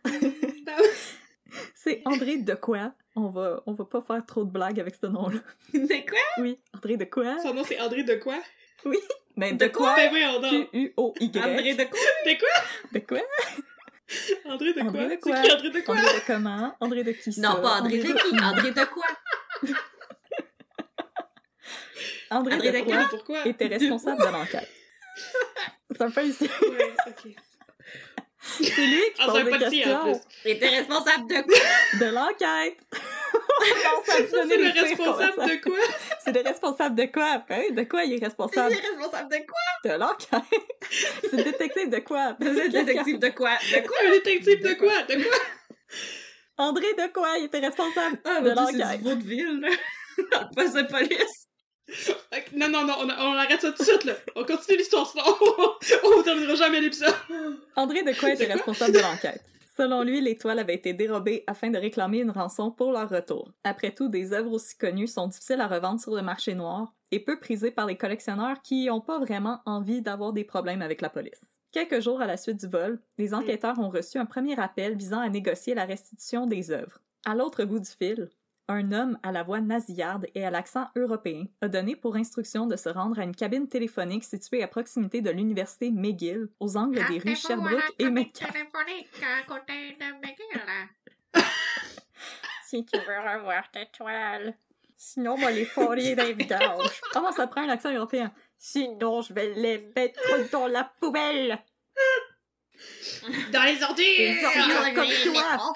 mm. 1.52 1.56
C'est 1.74 2.02
André 2.04 2.38
de 2.38 2.54
quoi? 2.54 2.94
On 3.14 3.28
va, 3.28 3.62
on 3.66 3.72
va 3.72 3.84
pas 3.84 4.00
faire 4.00 4.24
trop 4.26 4.44
de 4.44 4.50
blagues 4.50 4.80
avec 4.80 4.94
ce 4.94 5.06
nom-là. 5.06 5.40
De 5.74 6.08
quoi? 6.08 6.18
Oui, 6.38 6.58
André 6.74 6.96
de 6.96 7.04
quoi? 7.04 7.38
Son 7.40 7.54
nom 7.54 7.64
c'est 7.64 7.80
André 7.80 8.04
de 8.04 8.14
quoi? 8.14 8.38
Ben, 9.36 9.56
De 9.56 9.66
quoi? 9.68 9.94
Ben 9.96 10.10
voyons 10.10 10.40
donc. 10.40 10.70
Q-U-O-Y. 10.70 11.38
André 11.38 11.74
de 11.74 11.84
quoi? 11.84 12.00
De 12.26 12.38
quoi? 12.38 12.48
De 12.92 12.98
quoi? 12.98 13.20
André 14.46 14.72
de 14.74 14.80
quoi? 14.80 14.90
André 14.90 15.04
de 15.06 15.10
C'est 15.10 15.20
quoi? 15.20 15.40
qui 15.40 15.52
André 15.52 15.70
de 15.70 15.80
quoi? 15.80 15.94
André 15.94 16.14
de 16.14 16.26
comment? 16.26 16.76
André 16.80 17.04
de 17.04 17.12
qui 17.12 17.32
ça? 17.32 17.40
Non, 17.40 17.62
pas 17.62 17.80
André 17.80 17.98
de 17.98 18.12
qui? 18.12 18.44
André 18.44 18.70
de 18.72 18.84
quoi? 18.84 19.06
André, 22.30 22.54
André 22.54 22.72
de 22.72 22.78
de 22.78 22.84
quoi? 22.84 22.96
André 22.96 23.06
pourquoi? 23.10 23.46
était 23.46 23.66
responsable 23.66 24.20
de 24.20 24.32
l'enquête. 24.32 24.68
C'est 25.90 26.02
un 26.02 26.10
peu 26.10 26.26
ici. 26.26 26.44
Ouais, 26.44 26.94
ok. 27.06 27.34
C'est 28.42 28.64
lui 28.86 29.02
qui 29.14 29.20
Ah, 29.20 29.26
pose 29.26 29.36
c'est 29.36 29.44
des 29.44 29.58
questions 29.58 30.20
t'es 30.42 30.68
responsable 30.68 31.28
de 31.28 31.42
quoi? 31.42 31.98
de 32.00 32.04
l'enquête. 32.12 32.78
C'est 34.04 34.56
le 34.56 34.80
responsable 34.80 35.48
de 35.48 35.62
quoi? 35.62 35.78
C'est 36.24 36.32
le 36.32 36.40
responsable 36.42 36.94
de 36.96 37.04
quoi? 37.04 37.44
Hein? 37.48 37.62
De 37.70 37.82
quoi 37.84 38.04
il 38.04 38.14
est 38.14 38.24
responsable? 38.24 38.74
responsable 38.74 39.30
de 39.30 39.36
quoi? 39.46 39.90
De 39.90 39.98
l'enquête. 39.98 40.60
C'est 41.30 41.36
le 41.36 41.44
détective 41.44 41.88
de 41.90 41.98
quoi? 41.98 42.36
Êtes 42.40 42.72
détective 42.72 43.18
de 43.20 43.28
quoi? 43.28 43.50
De 43.72 43.86
quoi? 43.86 43.96
Un 44.06 44.10
détective 44.10 44.62
de 44.62 44.74
quoi? 44.74 45.02
De 45.02 45.22
quoi? 45.22 45.36
André 46.58 46.86
de 46.98 47.12
quoi? 47.12 47.38
Il 47.38 47.44
était 47.44 47.60
responsable 47.60 48.18
Ah, 48.24 48.40
de 48.40 48.48
c'est 48.48 48.54
l'enquête. 48.54 48.98
du 49.02 49.04
vaudeville, 49.08 49.60
là. 49.60 49.68
Le 50.18 50.54
poste 50.54 50.76
de 50.76 50.82
police. 50.82 51.41
Non, 52.54 52.68
non, 52.68 52.86
non, 52.86 52.94
on, 52.98 53.34
arrête 53.34 53.60
ça 53.60 53.72
tout 53.72 53.82
de 53.82 53.88
suite, 53.88 54.04
là. 54.04 54.14
On 54.36 54.44
continue 54.44 54.78
l'histoire, 54.78 55.06
sinon 55.06 55.24
on, 55.40 56.18
on 56.18 56.22
terminera 56.22 56.54
jamais 56.54 56.80
l'épisode. 56.80 57.14
André 57.76 58.02
de 58.02 58.10
était 58.10 58.52
responsable 58.52 58.94
de 58.94 59.00
l'enquête? 59.00 59.42
Selon 59.76 60.02
lui, 60.02 60.20
les 60.20 60.36
toiles 60.36 60.58
avaient 60.58 60.74
été 60.74 60.92
dérobées 60.92 61.44
afin 61.46 61.70
de 61.70 61.78
réclamer 61.78 62.20
une 62.20 62.30
rançon 62.30 62.70
pour 62.70 62.92
leur 62.92 63.08
retour. 63.08 63.52
Après 63.64 63.90
tout, 63.90 64.08
des 64.08 64.32
œuvres 64.34 64.52
aussi 64.52 64.76
connues 64.76 65.06
sont 65.06 65.28
difficiles 65.28 65.62
à 65.62 65.66
revendre 65.66 66.00
sur 66.00 66.14
le 66.14 66.20
marché 66.20 66.54
noir 66.54 66.92
et 67.10 67.20
peu 67.20 67.38
prisées 67.40 67.70
par 67.70 67.86
les 67.86 67.96
collectionneurs 67.96 68.60
qui 68.62 68.86
n'ont 68.86 69.00
pas 69.00 69.18
vraiment 69.18 69.60
envie 69.64 70.02
d'avoir 70.02 70.34
des 70.34 70.44
problèmes 70.44 70.82
avec 70.82 71.00
la 71.00 71.08
police. 71.08 71.40
Quelques 71.72 72.00
jours 72.00 72.20
à 72.20 72.26
la 72.26 72.36
suite 72.36 72.60
du 72.60 72.66
vol, 72.66 73.00
les 73.16 73.32
enquêteurs 73.32 73.78
ont 73.78 73.88
reçu 73.88 74.18
un 74.18 74.26
premier 74.26 74.60
appel 74.60 74.94
visant 74.94 75.20
à 75.20 75.30
négocier 75.30 75.74
la 75.74 75.86
restitution 75.86 76.46
des 76.46 76.70
œuvres. 76.70 76.98
À 77.24 77.34
l'autre 77.34 77.64
bout 77.64 77.80
du 77.80 77.90
fil, 77.90 78.28
un 78.72 78.92
homme 78.92 79.18
à 79.22 79.32
la 79.32 79.42
voix 79.42 79.60
nasillarde 79.60 80.26
et 80.34 80.44
à 80.44 80.50
l'accent 80.50 80.88
européen 80.96 81.44
a 81.60 81.68
donné 81.68 81.96
pour 81.96 82.16
instruction 82.16 82.66
de 82.66 82.76
se 82.76 82.88
rendre 82.88 83.18
à 83.18 83.24
une 83.24 83.34
cabine 83.34 83.68
téléphonique 83.68 84.24
située 84.24 84.62
à 84.62 84.68
proximité 84.68 85.20
de 85.20 85.30
l'université 85.30 85.90
McGill, 85.90 86.48
aux 86.60 86.76
angles 86.76 87.04
des 87.08 87.18
rues 87.18 87.36
Sherbrooke 87.36 87.94
et 87.98 88.10
Metcalfe. 88.10 88.52
Si 92.64 92.86
tu 92.86 92.98
veux 92.98 93.18
revoir 93.18 93.70
tes 93.70 93.86
toiles. 93.92 94.54
Sinon, 94.96 95.32
on 95.32 95.36
va 95.36 95.50
les 95.50 95.66
forer 95.66 96.14
dans 96.14 96.24
les 96.24 96.32
vidanges. 96.32 97.02
Comment 97.12 97.32
ça 97.32 97.46
prend 97.46 97.62
un 97.62 97.68
accent 97.68 97.92
européen? 97.92 98.32
Sinon, 98.56 99.20
je 99.20 99.34
vais 99.34 99.52
les 99.54 99.90
mettre 99.94 100.50
dans 100.50 100.68
la 100.68 100.84
poubelle. 100.98 101.58
Dans 103.52 103.62
les 103.64 103.74
Les 103.74 103.82
ordures! 103.82 104.44
ordures 104.44 104.94
comme 104.94 105.32
toi. 105.32 105.74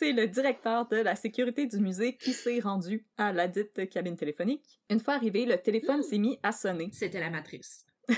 C'est 0.00 0.12
le 0.12 0.26
directeur 0.26 0.88
de 0.88 0.96
la 0.96 1.14
sécurité 1.14 1.66
du 1.66 1.78
musée 1.78 2.16
qui 2.16 2.32
s'est 2.32 2.60
rendu 2.60 3.06
à 3.18 3.34
la 3.34 3.46
dite 3.48 3.86
cabine 3.90 4.16
téléphonique. 4.16 4.80
Une 4.88 4.98
fois 4.98 5.12
arrivé, 5.12 5.44
le 5.44 5.58
téléphone 5.58 6.02
s'est 6.02 6.16
mis 6.16 6.38
à 6.42 6.52
sonner. 6.52 6.88
C'était 6.90 7.20
la 7.20 7.28
matrice. 7.28 7.84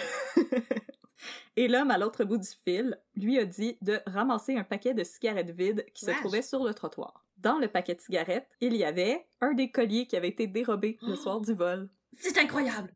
Et 1.56 1.66
l'homme 1.66 1.90
à 1.90 1.98
l'autre 1.98 2.22
bout 2.22 2.38
du 2.38 2.46
fil 2.64 2.96
lui 3.16 3.36
a 3.36 3.44
dit 3.44 3.78
de 3.82 3.98
ramasser 4.06 4.54
un 4.54 4.62
paquet 4.62 4.94
de 4.94 5.02
cigarettes 5.02 5.50
vides 5.50 5.84
qui 5.92 6.04
se 6.04 6.12
trouvait 6.12 6.42
sur 6.42 6.62
le 6.62 6.72
trottoir. 6.72 7.26
Dans 7.38 7.58
le 7.58 7.66
paquet 7.66 7.96
de 7.96 8.00
cigarettes, 8.00 8.48
il 8.60 8.76
y 8.76 8.84
avait 8.84 9.26
un 9.40 9.52
des 9.52 9.72
colliers 9.72 10.06
qui 10.06 10.14
avait 10.14 10.28
été 10.28 10.46
dérobé 10.46 10.98
le 11.02 11.16
soir 11.16 11.40
du 11.40 11.52
vol. 11.52 11.90
C'est 12.16 12.38
incroyable! 12.38 12.94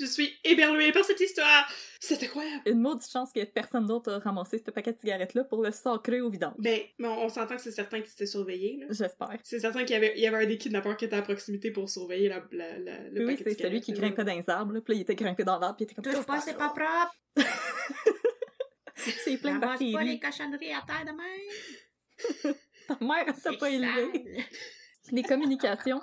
Je 0.00 0.06
suis 0.06 0.30
éberluée 0.44 0.92
par 0.92 1.04
cette 1.04 1.20
histoire! 1.20 1.68
C'est 2.00 2.22
incroyable! 2.22 2.62
Une 2.66 2.80
maudite 2.80 3.10
chance 3.10 3.32
que 3.32 3.44
personne 3.44 3.86
d'autre 3.86 4.12
a 4.12 4.18
ramassé 4.18 4.58
ce 4.64 4.70
paquet 4.70 4.92
de 4.92 4.98
cigarettes-là 4.98 5.44
pour 5.44 5.62
le 5.62 5.70
sacrer 5.72 6.20
au 6.20 6.30
vidange. 6.30 6.54
Ben, 6.58 6.80
mais 6.98 7.08
on, 7.08 7.24
on 7.24 7.28
s'entend 7.28 7.56
que 7.56 7.62
c'est 7.62 7.72
certain 7.72 8.00
qu'il 8.00 8.10
s'était 8.10 8.26
surveillé, 8.26 8.78
là. 8.80 8.86
J'espère. 8.90 9.36
C'est 9.42 9.60
certain 9.60 9.80
qu'il 9.84 9.94
y 9.94 9.96
avait, 9.96 10.12
il 10.16 10.22
y 10.22 10.26
avait 10.26 10.44
un 10.44 10.46
des 10.46 10.58
kidnappeurs 10.58 10.96
qui 10.96 11.06
était 11.06 11.16
à 11.16 11.22
proximité 11.22 11.70
pour 11.70 11.88
surveiller 11.90 12.28
la, 12.28 12.42
la, 12.52 12.78
la- 12.78 13.08
le 13.10 13.26
Oui, 13.26 13.34
paquet 13.36 13.44
de 13.44 13.50
c'est 13.56 13.62
celui 13.62 13.80
qui 13.80 13.92
grimpait 13.92 14.24
dans 14.24 14.34
les 14.36 14.48
arbres, 14.48 14.72
là, 14.74 14.80
puis 14.80 14.94
là, 14.94 14.98
il 14.98 15.02
était 15.02 15.14
grimpé 15.16 15.44
dans 15.44 15.58
l'arbre, 15.58 15.76
puis 15.76 15.86
il 15.86 15.92
était 15.92 15.94
comme... 16.02 16.12
Touche 16.14 16.24
pas, 16.26 16.40
c'est 16.40 16.56
pas 16.56 16.68
propre! 16.70 17.14
C'est 18.96 19.36
plein 19.38 19.56
de 19.58 19.60
Ramasse 19.64 19.78
pas 19.78 19.84
les 19.84 19.92
bactéries. 19.92 20.20
cochonneries 20.20 20.72
à 20.72 20.82
terre 20.86 21.04
de 21.04 21.16
même! 21.16 22.54
Ta 22.88 22.96
mère, 23.04 23.24
elle 23.26 23.34
t'a 23.34 23.50
C'est 23.52 23.58
pas 23.58 23.70
élevé. 23.70 24.44
Les 25.12 25.22
communications. 25.22 26.00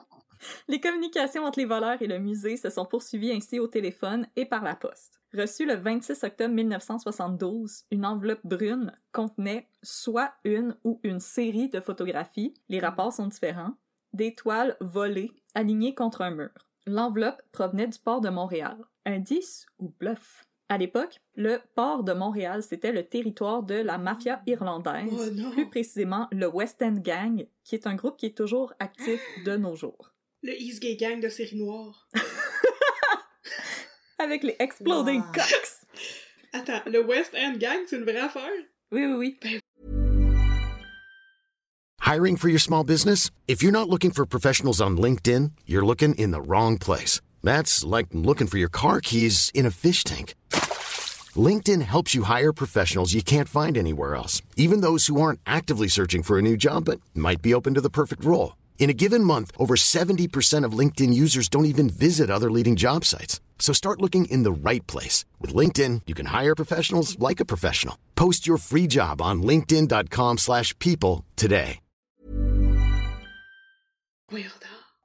Les 0.67 0.79
communications 0.79 1.45
entre 1.45 1.59
les 1.59 1.65
voleurs 1.65 2.01
et 2.01 2.07
le 2.07 2.19
musée 2.19 2.57
se 2.57 2.69
sont 2.69 2.85
poursuivies 2.85 3.31
ainsi 3.31 3.59
au 3.59 3.67
téléphone 3.67 4.27
et 4.35 4.45
par 4.45 4.63
la 4.63 4.75
poste. 4.75 5.21
Reçue 5.33 5.65
le 5.65 5.75
26 5.75 6.23
octobre 6.23 6.53
1972, 6.53 7.83
une 7.91 8.05
enveloppe 8.05 8.45
brune 8.45 8.91
contenait 9.11 9.67
soit 9.83 10.33
une 10.43 10.75
ou 10.83 10.99
une 11.03 11.19
série 11.19 11.69
de 11.69 11.79
photographies, 11.79 12.53
les 12.69 12.79
rapports 12.79 13.13
sont 13.13 13.27
différents, 13.27 13.75
des 14.13 14.33
toiles 14.33 14.77
volées 14.79 15.31
alignées 15.53 15.93
contre 15.93 16.21
un 16.21 16.31
mur. 16.31 16.53
L'enveloppe 16.85 17.41
provenait 17.51 17.87
du 17.87 17.99
port 17.99 18.21
de 18.21 18.29
Montréal. 18.29 18.77
Indice 19.05 19.65
ou 19.79 19.93
bluff? 19.99 20.45
À 20.67 20.77
l'époque, 20.79 21.21
le 21.35 21.59
port 21.75 22.03
de 22.03 22.13
Montréal, 22.13 22.63
c'était 22.63 22.91
le 22.91 23.03
territoire 23.03 23.61
de 23.61 23.75
la 23.75 23.99
mafia 23.99 24.41
irlandaise, 24.47 25.11
Oh 25.11 25.51
plus 25.51 25.69
précisément 25.69 26.27
le 26.31 26.47
West 26.47 26.81
End 26.81 26.95
Gang, 27.03 27.45
qui 27.63 27.75
est 27.75 27.85
un 27.85 27.93
groupe 27.93 28.17
qui 28.17 28.25
est 28.27 28.37
toujours 28.37 28.73
actif 28.79 29.21
de 29.45 29.57
nos 29.57 29.75
jours. 29.75 30.14
Le 30.45 30.53
East 30.61 30.79
Gay 30.79 30.95
Gang 30.95 31.19
de 31.19 31.27
série 31.27 31.55
noire. 31.55 32.07
Avec 34.19 34.43
les 34.43 34.55
Exploding 34.59 35.21
Wow. 35.21 35.31
Cocks! 35.33 35.87
Attends, 36.53 36.83
le 36.85 37.03
West 37.03 37.31
End 37.33 37.57
Gang, 37.57 37.79
c'est 37.87 37.97
une 37.97 38.03
vraie 38.03 38.17
affaire? 38.17 38.51
Oui, 38.91 39.07
oui, 39.07 39.39
oui. 39.41 39.59
Hiring 42.01 42.37
for 42.37 42.47
your 42.47 42.59
small 42.59 42.83
business? 42.83 43.31
If 43.47 43.63
you're 43.63 43.71
not 43.71 43.89
looking 43.89 44.11
for 44.11 44.27
professionals 44.27 44.79
on 44.79 44.97
LinkedIn, 44.97 45.51
you're 45.65 45.83
looking 45.83 46.13
in 46.13 46.29
the 46.29 46.41
wrong 46.41 46.77
place. 46.77 47.21
That's 47.41 47.83
like 47.83 48.09
looking 48.13 48.45
for 48.45 48.59
your 48.59 48.69
car 48.69 49.01
keys 49.01 49.49
in 49.55 49.65
a 49.65 49.71
fish 49.71 50.03
tank. 50.03 50.35
LinkedIn 51.35 51.81
helps 51.81 52.13
you 52.13 52.21
hire 52.21 52.53
professionals 52.53 53.15
you 53.15 53.23
can't 53.23 53.49
find 53.49 53.77
anywhere 53.77 54.13
else, 54.13 54.43
even 54.55 54.81
those 54.81 55.07
who 55.07 55.19
aren't 55.19 55.39
actively 55.47 55.87
searching 55.87 56.21
for 56.21 56.37
a 56.37 56.43
new 56.43 56.55
job 56.55 56.85
but 56.85 57.01
might 57.15 57.41
be 57.41 57.55
open 57.55 57.73
to 57.73 57.81
the 57.81 57.89
perfect 57.89 58.23
role. 58.23 58.53
In 58.77 58.89
a 58.91 58.93
given 58.93 59.23
month, 59.23 59.51
over 59.57 59.75
70% 59.75 60.63
of 60.63 60.77
LinkedIn 60.77 61.11
users 61.13 61.49
don't 61.49 61.65
even 61.65 61.89
visit 61.89 62.29
other 62.29 62.51
leading 62.51 62.75
job 62.75 63.03
sites. 63.03 63.39
So 63.57 63.73
start 63.73 64.01
looking 64.01 64.25
in 64.25 64.43
the 64.43 64.51
right 64.51 64.85
place. 64.85 65.25
With 65.41 65.55
LinkedIn, 65.55 66.01
you 66.05 66.13
can 66.13 66.27
hire 66.27 66.53
professionals 66.55 67.17
like 67.17 67.39
a 67.39 67.45
professional. 67.45 67.97
Post 68.15 68.45
your 68.45 68.57
free 68.59 68.85
job 68.87 69.21
on 69.21 69.41
linkedin.com/people 69.41 70.37
slash 70.37 70.77
people 70.77 71.23
today. 71.35 71.79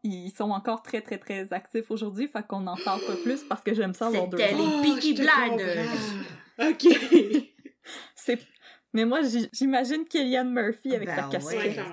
Ils 0.02 0.32
sont 0.36 0.50
encore 0.50 0.82
très, 0.82 1.02
très, 1.02 1.18
très 1.18 1.52
actifs 1.52 1.90
aujourd'hui, 1.90 2.26
fait 2.26 2.44
qu'on 2.46 2.60
n'en 2.60 2.76
parle 2.76 3.02
pas 3.02 3.16
plus 3.22 3.42
parce 3.48 3.62
que 3.62 3.74
j'aime 3.74 3.92
ça 3.92 4.06
avoir 4.06 4.28
deux 4.28 4.38
C'était 4.38 4.54
ans. 4.54 4.80
les 4.82 4.94
Peaky 4.94 5.14
te 5.14 5.20
Blinders. 5.22 5.90
Ok. 6.58 6.86
C'est... 8.14 8.40
Mais 8.94 9.04
moi, 9.04 9.20
j'imagine 9.52 10.04
Killian 10.06 10.46
Murphy 10.46 10.94
avec 10.96 11.08
sa 11.10 11.22
Ben 11.22 11.28
casquette. 11.28 11.76
ouais. 11.76 11.84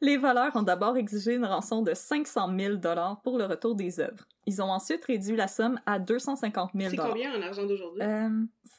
Les 0.00 0.16
voleurs 0.16 0.54
ont 0.56 0.62
d'abord 0.62 0.96
exigé 0.96 1.34
une 1.34 1.44
rançon 1.44 1.82
de 1.82 1.94
500 1.94 2.56
000 2.58 2.76
pour 3.22 3.38
le 3.38 3.44
retour 3.46 3.74
des 3.74 4.00
œuvres. 4.00 4.24
Ils 4.46 4.60
ont 4.60 4.70
ensuite 4.70 5.04
réduit 5.04 5.36
la 5.36 5.46
somme 5.48 5.80
à 5.86 5.98
250 5.98 6.70
000 6.74 6.90
C'est 6.90 6.96
combien 6.96 7.32
en 7.38 7.42
argent 7.42 7.64
d'aujourd'hui? 7.66 8.02
Euh, 8.02 8.28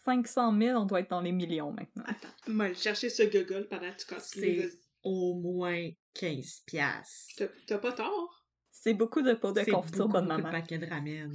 500 0.04 0.58
000, 0.60 0.78
on 0.82 0.86
doit 0.86 1.00
être 1.00 1.10
dans 1.10 1.22
les 1.22 1.32
millions 1.32 1.72
maintenant. 1.72 2.04
Attends, 2.06 2.28
moi, 2.48 2.74
chercher 2.74 3.10
ce 3.10 3.24
gogol 3.24 3.68
pendant 3.70 3.90
que 3.92 3.98
tu 3.98 4.06
continues. 4.08 4.70
C'est 4.72 4.80
au 5.04 5.36
moins 5.36 5.90
15 6.14 6.64
piastres. 6.66 7.34
T'as- 7.38 7.48
T'as 7.68 7.78
pas 7.78 7.94
tort? 7.94 8.46
C'est 8.72 8.94
beaucoup 8.94 9.22
de 9.22 9.34
pots 9.34 9.54
de 9.54 9.62
C'est 9.64 9.72
confiture 9.72 10.08
beaucoup, 10.08 10.14
bonne 10.14 10.26
beaucoup 10.28 10.38
de 10.38 10.44
maman. 10.44 10.52
paquets 10.52 10.78
de 10.78 10.86
ramen. 10.88 11.32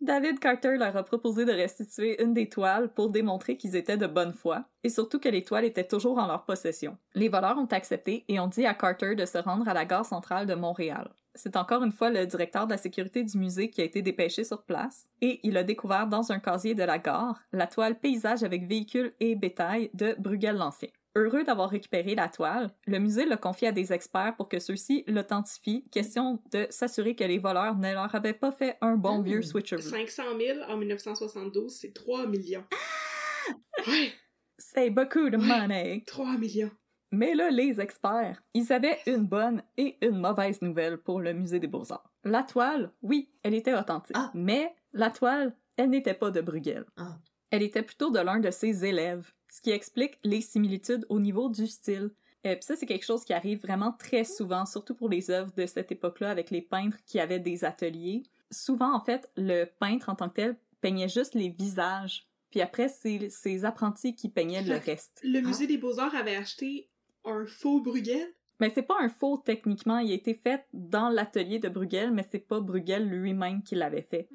David 0.00 0.38
Carter 0.38 0.76
leur 0.76 0.96
a 0.96 1.02
proposé 1.02 1.44
de 1.44 1.52
restituer 1.52 2.22
une 2.22 2.34
des 2.34 2.48
toiles 2.48 2.92
pour 2.92 3.10
démontrer 3.10 3.56
qu'ils 3.56 3.76
étaient 3.76 3.96
de 3.96 4.06
bonne 4.06 4.32
foi, 4.32 4.64
et 4.82 4.88
surtout 4.88 5.18
que 5.18 5.28
les 5.28 5.42
toiles 5.42 5.64
étaient 5.64 5.86
toujours 5.86 6.18
en 6.18 6.26
leur 6.26 6.44
possession. 6.44 6.98
Les 7.14 7.28
voleurs 7.28 7.58
ont 7.58 7.66
accepté 7.66 8.24
et 8.28 8.38
ont 8.38 8.48
dit 8.48 8.66
à 8.66 8.74
Carter 8.74 9.14
de 9.14 9.24
se 9.24 9.38
rendre 9.38 9.66
à 9.66 9.72
la 9.72 9.86
gare 9.86 10.04
centrale 10.04 10.46
de 10.46 10.54
Montréal. 10.54 11.10
C'est 11.34 11.56
encore 11.56 11.82
une 11.82 11.92
fois 11.92 12.10
le 12.10 12.26
directeur 12.26 12.66
de 12.66 12.72
la 12.72 12.78
sécurité 12.78 13.24
du 13.24 13.38
musée 13.38 13.70
qui 13.70 13.80
a 13.80 13.84
été 13.84 14.02
dépêché 14.02 14.44
sur 14.44 14.62
place, 14.64 15.08
et 15.20 15.40
il 15.42 15.56
a 15.56 15.64
découvert 15.64 16.06
dans 16.06 16.32
un 16.32 16.38
casier 16.38 16.74
de 16.74 16.84
la 16.84 16.98
gare 16.98 17.40
la 17.52 17.66
toile 17.66 17.98
paysage 17.98 18.42
avec 18.42 18.66
véhicules 18.68 19.14
et 19.20 19.34
bétail 19.34 19.90
de 19.94 20.14
Bruegel-Lancien. 20.18 20.90
Heureux 21.16 21.44
d'avoir 21.44 21.70
récupéré 21.70 22.14
la 22.16 22.28
toile, 22.28 22.70
le 22.86 22.98
musée 22.98 23.24
l'a 23.24 23.36
confié 23.36 23.68
à 23.68 23.72
des 23.72 23.92
experts 23.92 24.34
pour 24.36 24.48
que 24.48 24.58
ceux-ci 24.58 25.04
l'authentifient, 25.06 25.84
question 25.90 26.42
de 26.50 26.66
s'assurer 26.70 27.14
que 27.14 27.22
les 27.22 27.38
voleurs 27.38 27.76
ne 27.76 27.92
leur 27.92 28.12
avaient 28.14 28.32
pas 28.32 28.50
fait 28.50 28.76
un 28.80 28.96
bon 28.96 29.18
Mmh. 29.18 29.22
vieux 29.24 29.42
switcheroo. 29.42 29.80
500 29.80 30.22
000 30.38 30.58
en 30.68 30.76
1972, 30.76 31.72
c'est 31.72 31.92
3 31.92 32.26
millions. 32.26 32.64
Ouais, 33.86 34.12
C'est 34.56 34.88
beaucoup 34.90 35.28
de 35.28 35.36
money. 35.36 36.02
3 36.06 36.38
millions. 36.38 36.70
Mais 37.12 37.34
là, 37.34 37.50
les 37.50 37.80
experts, 37.80 38.42
ils 38.54 38.72
avaient 38.72 38.98
une 39.06 39.26
bonne 39.26 39.62
et 39.76 39.98
une 40.00 40.18
mauvaise 40.18 40.62
nouvelle 40.62 40.96
pour 40.98 41.20
le 41.20 41.32
musée 41.34 41.60
des 41.60 41.66
Beaux-Arts. 41.66 42.10
La 42.24 42.42
toile, 42.42 42.92
oui, 43.02 43.30
elle 43.42 43.52
était 43.54 43.74
authentique. 43.74 44.16
Ah. 44.18 44.30
Mais 44.34 44.74
la 44.92 45.10
toile, 45.10 45.54
elle 45.76 45.90
n'était 45.90 46.14
pas 46.14 46.30
de 46.30 46.40
Bruegel. 46.40 46.86
Ah. 46.96 47.18
Elle 47.50 47.62
était 47.62 47.82
plutôt 47.82 48.10
de 48.10 48.18
l'un 48.20 48.40
de 48.40 48.50
ses 48.50 48.84
élèves, 48.86 49.32
ce 49.54 49.60
qui 49.60 49.70
explique 49.70 50.18
les 50.24 50.40
similitudes 50.40 51.06
au 51.08 51.20
niveau 51.20 51.48
du 51.48 51.68
style. 51.68 52.10
Et 52.42 52.56
puis 52.56 52.64
ça, 52.64 52.74
c'est 52.74 52.86
quelque 52.86 53.04
chose 53.04 53.24
qui 53.24 53.32
arrive 53.32 53.60
vraiment 53.60 53.92
très 53.92 54.24
souvent, 54.24 54.66
surtout 54.66 54.96
pour 54.96 55.08
les 55.08 55.30
œuvres 55.30 55.52
de 55.56 55.64
cette 55.64 55.92
époque-là, 55.92 56.28
avec 56.30 56.50
les 56.50 56.60
peintres 56.60 56.98
qui 57.06 57.20
avaient 57.20 57.38
des 57.38 57.64
ateliers. 57.64 58.24
Souvent, 58.50 58.92
en 58.92 59.00
fait, 59.00 59.30
le 59.36 59.66
peintre 59.66 60.08
en 60.08 60.16
tant 60.16 60.28
que 60.28 60.34
tel 60.34 60.56
peignait 60.80 61.08
juste 61.08 61.36
les 61.36 61.50
visages, 61.50 62.26
puis 62.50 62.62
après, 62.62 62.88
c'est 62.88 63.30
ses 63.30 63.64
apprentis 63.64 64.16
qui 64.16 64.28
peignaient 64.28 64.62
le 64.62 64.76
reste. 64.76 65.20
Le 65.22 65.40
musée 65.40 65.68
des 65.68 65.78
beaux-arts 65.78 66.16
avait 66.16 66.36
acheté 66.36 66.90
un 67.24 67.46
faux 67.46 67.80
Bruegel. 67.80 68.26
Mais 68.64 68.70
c'est 68.74 68.82
pas 68.82 68.96
un 68.98 69.10
faux 69.10 69.36
techniquement, 69.36 69.98
il 69.98 70.10
a 70.10 70.14
été 70.14 70.32
fait 70.34 70.64
dans 70.72 71.10
l'atelier 71.10 71.58
de 71.58 71.68
Bruegel, 71.68 72.12
mais 72.12 72.24
c'est 72.30 72.38
pas 72.38 72.60
Bruegel 72.60 73.06
lui-même 73.06 73.62
qui 73.62 73.74
l'avait 73.74 74.06
fait. 74.10 74.26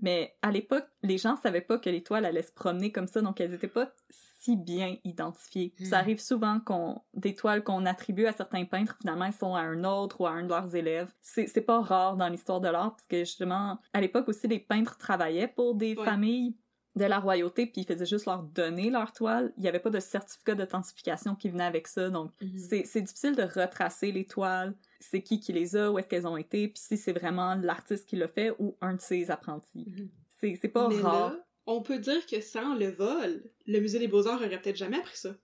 Mais 0.00 0.36
à 0.42 0.52
l'époque, 0.52 0.86
les 1.02 1.18
gens 1.18 1.34
savaient 1.34 1.60
pas 1.60 1.78
que 1.78 1.90
les 1.90 2.04
toiles 2.04 2.24
allaient 2.24 2.42
se 2.42 2.52
promener 2.52 2.92
comme 2.92 3.08
ça, 3.08 3.20
donc 3.20 3.40
elles 3.40 3.52
étaient 3.54 3.66
pas 3.66 3.92
si 4.38 4.56
bien 4.56 4.94
identifiées. 5.02 5.74
Hmm. 5.80 5.84
Ça 5.86 5.98
arrive 5.98 6.20
souvent 6.20 6.60
qu'on 6.60 7.02
des 7.14 7.34
toiles 7.34 7.64
qu'on 7.64 7.84
attribue 7.84 8.26
à 8.26 8.32
certains 8.32 8.64
peintres, 8.64 8.96
finalement, 9.00 9.24
elles 9.24 9.32
sont 9.32 9.56
à 9.56 9.60
un 9.62 9.82
autre 9.82 10.20
ou 10.20 10.26
à 10.28 10.30
un 10.30 10.44
de 10.44 10.48
leurs 10.50 10.76
élèves. 10.76 11.12
C'est 11.20 11.48
c'est 11.48 11.62
pas 11.62 11.80
rare 11.80 12.16
dans 12.16 12.28
l'histoire 12.28 12.60
de 12.60 12.68
l'art, 12.68 12.92
parce 12.94 13.08
que 13.08 13.18
justement, 13.24 13.80
à 13.92 14.00
l'époque 14.00 14.28
aussi, 14.28 14.46
les 14.46 14.60
peintres 14.60 14.96
travaillaient 14.98 15.48
pour 15.48 15.74
des 15.74 15.96
Ouais. 15.96 16.04
familles 16.04 16.54
de 16.96 17.04
la 17.04 17.18
royauté, 17.20 17.66
puis 17.66 17.82
ils 17.82 17.86
faisaient 17.86 18.06
juste 18.06 18.26
leur 18.26 18.42
donner 18.42 18.90
leur 18.90 19.12
toile. 19.12 19.52
Il 19.56 19.62
y 19.64 19.68
avait 19.68 19.78
pas 19.78 19.90
de 19.90 20.00
certificat 20.00 20.54
d'authentification 20.54 21.34
qui 21.36 21.48
venait 21.48 21.64
avec 21.64 21.86
ça, 21.86 22.10
donc 22.10 22.32
Mhm. 22.40 22.58
c'est 22.58 22.84
c'est 22.86 23.02
difficile 23.02 23.36
de 23.36 23.42
retracer 23.42 24.10
les 24.10 24.24
toiles, 24.26 24.74
c'est 24.98 25.22
qui 25.22 25.38
qui 25.38 25.52
les 25.52 25.76
a, 25.76 25.92
où 25.92 25.98
est-ce 25.98 26.08
qu'elles 26.08 26.26
ont 26.26 26.36
été, 26.36 26.66
puis 26.68 26.82
si 26.82 26.96
c'est 26.96 27.12
vraiment 27.12 27.54
l'artiste 27.54 28.08
qui 28.08 28.16
l'a 28.16 28.26
fait 28.28 28.52
ou 28.58 28.76
un 28.80 28.94
de 28.94 29.00
ses 29.00 29.30
apprentis. 29.30 29.84
Mhm. 29.86 30.08
C'est 30.40 30.58
c'est 30.60 30.68
pas 30.68 30.88
Mais 30.88 31.00
rare. 31.00 31.30
là, 31.32 31.46
on 31.66 31.82
peut 31.82 31.98
dire 31.98 32.24
que 32.26 32.40
sans 32.40 32.74
le 32.74 32.88
vol, 32.90 33.42
le 33.66 33.80
musée 33.80 33.98
des 33.98 34.08
beaux-arts 34.08 34.40
aurait 34.40 34.60
peut-être 34.60 34.76
jamais 34.76 34.98
appris 34.98 35.16
ça. 35.18 35.34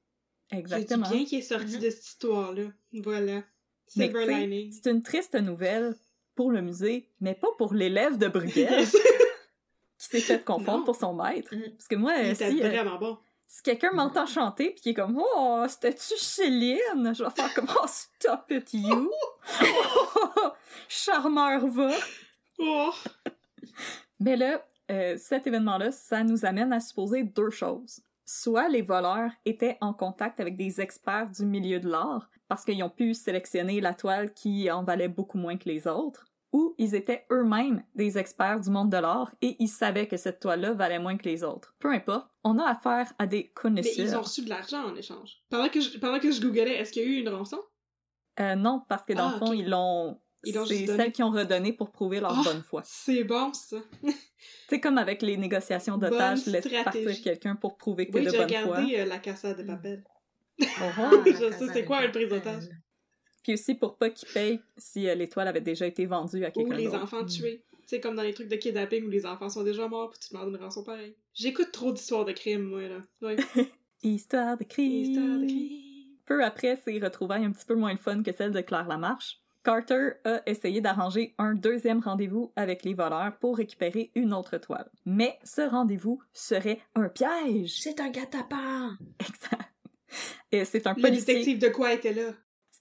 Exactement. 0.51 1.05
C'est 1.07 1.15
bien 1.17 1.25
qui 1.25 1.37
est 1.37 1.43
sorti 1.43 1.77
Mhm. 1.77 1.81
de 1.83 1.91
cette 1.91 2.05
histoire-là. 2.07 2.65
Voilà. 2.95 3.43
C'est 3.87 4.87
une 4.87 5.03
triste 5.03 5.35
nouvelle 5.35 5.95
pour 6.35 6.51
le 6.51 6.63
musée, 6.63 7.11
mais 7.21 7.35
pas 7.35 7.49
pour 7.59 7.75
l'élève 7.75 8.19
de 8.19 8.29
Bruegel 8.29 8.67
s'est 10.21 10.39
fait 10.39 10.45
confondre 10.45 10.79
Non. 10.79 10.85
pour 10.85 10.97
son 10.97 11.15
maître. 11.15 11.55
Mhm. 11.55 11.71
Parce 11.77 11.89
que 11.89 11.97
moi, 11.97 12.15
Il 12.19 12.37
si, 12.37 12.45
euh, 12.63 12.69
vraiment 12.69 12.99
bon. 12.99 13.19
si 13.47 13.63
quelqu'un 13.63 13.93
m'entend 13.93 14.27
chanter 14.27 14.71
puis 14.71 14.81
qui 14.81 14.89
est 14.91 14.95
comme 14.95 15.21
Oh, 15.37 15.65
c'était-tu 15.69 16.17
Céline? 16.17 17.13
Je 17.15 17.25
vais 17.25 17.31
faire 17.31 17.53
comme 17.55 17.69
Oh, 17.71 17.87
stop 17.87 18.51
it, 18.51 18.73
you! 18.73 19.11
Oh, 19.63 20.49
charmeur 20.89 21.67
va! 21.67 21.91
Oh! 22.59 22.91
Mais 24.21 24.37
là, 24.37 24.65
euh, 24.91 25.17
cet 25.19 25.47
événement-là, 25.47 25.91
ça 25.91 26.23
nous 26.23 26.45
amène 26.45 26.73
à 26.73 26.81
supposer 26.81 27.23
deux 27.25 27.51
choses. 27.51 28.01
Soit 28.27 28.69
les 28.69 28.83
voleurs 28.83 29.31
étaient 29.45 29.77
en 29.81 29.93
contact 29.93 30.41
avec 30.41 30.57
des 30.57 30.81
experts 30.81 31.29
du 31.31 31.45
milieu 31.45 31.79
de 31.81 31.89
l'art, 31.91 32.31
parce 32.49 32.65
qu'ils 32.65 32.83
ont 32.83 32.89
pu 32.91 33.13
sélectionner 33.15 33.81
la 33.81 33.93
toile 33.93 34.33
qui 34.33 34.71
en 34.71 34.83
valait 34.83 35.09
beaucoup 35.09 35.37
moins 35.39 35.57
que 35.59 35.69
les 35.69 35.87
autres, 35.87 36.25
ou 36.55 36.75
ils 36.79 36.95
étaient 36.95 37.27
eux-mêmes 37.33 37.83
des 37.97 38.17
experts 38.17 38.61
du 38.61 38.71
monde 38.71 38.89
de 38.89 38.97
l'art 38.97 39.35
et 39.43 39.57
ils 39.59 39.69
savaient 39.69 40.07
que 40.07 40.17
cette 40.17 40.39
toile-là 40.39 40.73
valait 40.73 41.01
moins 41.01 41.17
que 41.17 41.25
les 41.29 41.43
autres. 41.43 41.75
Peu 41.81 41.91
importe, 41.93 42.29
on 42.45 42.59
a 42.61 42.65
affaire 42.71 43.13
à 43.19 43.27
des 43.27 43.39
Mais 43.39 43.51
connaisseurs. 43.55 44.07
ils 44.07 44.17
ont 44.17 44.23
reçu 44.23 44.43
de 44.45 44.49
l'argent 44.49 44.85
en 44.85 44.95
échange. 44.95 45.43
Pendant 45.51 45.69
que 45.69 45.81
je, 45.81 45.99
pendant 45.99 46.21
que 46.21 46.31
je 46.31 46.41
googlais, 46.41 46.77
est-ce 46.79 46.93
qu'il 46.93 47.03
y 47.03 47.07
a 47.07 47.09
eu 47.09 47.21
une 47.21 47.29
rançon? 47.29 47.59
Euh, 48.39 48.55
non, 48.55 48.83
parce 48.89 49.03
que 49.05 49.13
dans 49.15 49.29
Ah, 49.31 49.33
le 49.33 49.39
fond, 49.47 49.53
ils 49.53 49.69
l'ont... 49.69 50.21
C'est 50.45 50.87
celles 50.87 51.11
qui 51.13 51.23
ont 51.25 51.31
redonné 51.31 51.73
pour 51.73 51.91
prouver 51.91 52.21
leur 52.21 52.39
Ah, 52.39 52.43
bonne 52.45 52.63
foi. 52.63 52.83
C'est 52.85 53.25
bon, 53.25 53.53
ça. 53.55 53.79
C'est 54.69 54.79
comme 54.79 54.99
avec 54.99 55.23
les 55.23 55.37
négociations 55.37 55.97
d'otages, 55.99 56.47
laisse 56.47 56.69
partir 56.85 57.21
quelqu'un 57.23 57.57
pour 57.57 57.77
prouver 57.79 58.07
que 58.07 58.13
t'es 58.13 58.19
Oui, 58.21 58.25
de 58.27 58.31
j'ai 58.31 58.39
bonne 58.39 58.49
foi. 58.49 58.59
regardé 58.77 58.97
euh, 59.01 59.05
La 59.07 59.19
Casa 59.19 59.55
de 59.55 59.63
Papel. 59.65 60.05
Oh. 60.61 60.65
Je 61.27 61.33
sais 61.33 61.53
c'est 61.73 61.83
de 61.83 61.87
quoi, 61.87 61.97
Papel? 61.97 62.11
prise 62.13 62.29
d'otage? 62.29 62.65
Puis 63.45 63.53
aussi 63.53 63.75
pour 63.77 63.97
pas 63.97 64.11
qu'ils 64.11 64.29
payent 64.31 64.61
si 64.77 65.09
euh, 65.09 65.15
l'étoile 65.15 65.47
avait 65.47 65.61
déjà 65.61 65.87
été 65.87 66.07
vendue 66.07 66.45
à 66.45 66.49
Ou 66.49 66.53
quelqu'un 66.53 66.75
les 66.77 66.85
d'autre. 66.87 67.03
enfants 67.05 67.25
tués. 67.25 67.63
C'est 67.87 68.01
comme 68.01 68.17
dans 68.17 68.23
les 68.23 68.33
trucs 68.35 68.49
de 68.49 68.57
kidnapping 68.57 69.05
où 69.07 69.11
les 69.11 69.27
enfants 69.27 69.51
sont 69.51 69.63
déjà 69.63 69.87
morts 69.87 70.11
puis 70.11 70.19
tu 70.19 70.33
demandes 70.35 70.49
une 70.49 70.57
rançon 70.57 70.83
pareille. 70.83 71.15
J'écoute 71.35 71.71
trop 71.71 71.93
d'histoires 71.93 72.25
de 72.25 72.33
crimes, 72.33 72.63
moi, 72.65 72.89
là. 72.89 73.03
Ouais. 73.23 73.37
Histoire 74.03 74.57
de 74.57 74.65
crime. 74.65 75.11
Histoire 75.13 75.39
de 75.39 75.47
crimes. 75.47 76.17
Peu 76.27 76.43
après 76.43 76.77
ces 76.85 76.99
retrouvailles 76.99 77.45
un 77.45 77.53
petit 77.53 77.67
peu 77.67 77.75
moins 77.75 77.93
le 77.93 77.99
fun 77.99 78.23
que 78.23 78.33
celle 78.33 78.51
de 78.53 78.63
Claire 78.63 78.89
Lamarche, 78.89 79.39
Carter 79.63 80.13
a 80.25 80.43
essayé 80.47 80.81
d'arranger 80.81 81.35
un 81.39 81.55
deuxième 81.55 82.01
rendez-vous 82.01 82.53
avec 82.57 82.85
les 82.85 82.95
voleurs 82.95 83.37
pour 83.41 83.59
récupérer 83.59 84.11
une 84.15 84.33
autre 84.33 84.57
toile. 84.59 84.91
Mais 85.05 85.39
ce 85.45 85.61
rendez-vous 85.63 86.23
serait 86.33 86.81
un 86.95 87.09
piège! 87.11 87.81
C'est 87.81 88.01
un 88.01 88.09
gâte-apens! 88.11 88.97
Exact. 89.21 89.71
Et 90.53 90.65
c'est 90.65 90.87
un 90.87 90.95
Le 90.95 91.03
policier... 91.03 91.35
détective 91.35 91.59
de 91.59 91.69
quoi 91.69 91.93
était 91.93 92.13
là? 92.15 92.33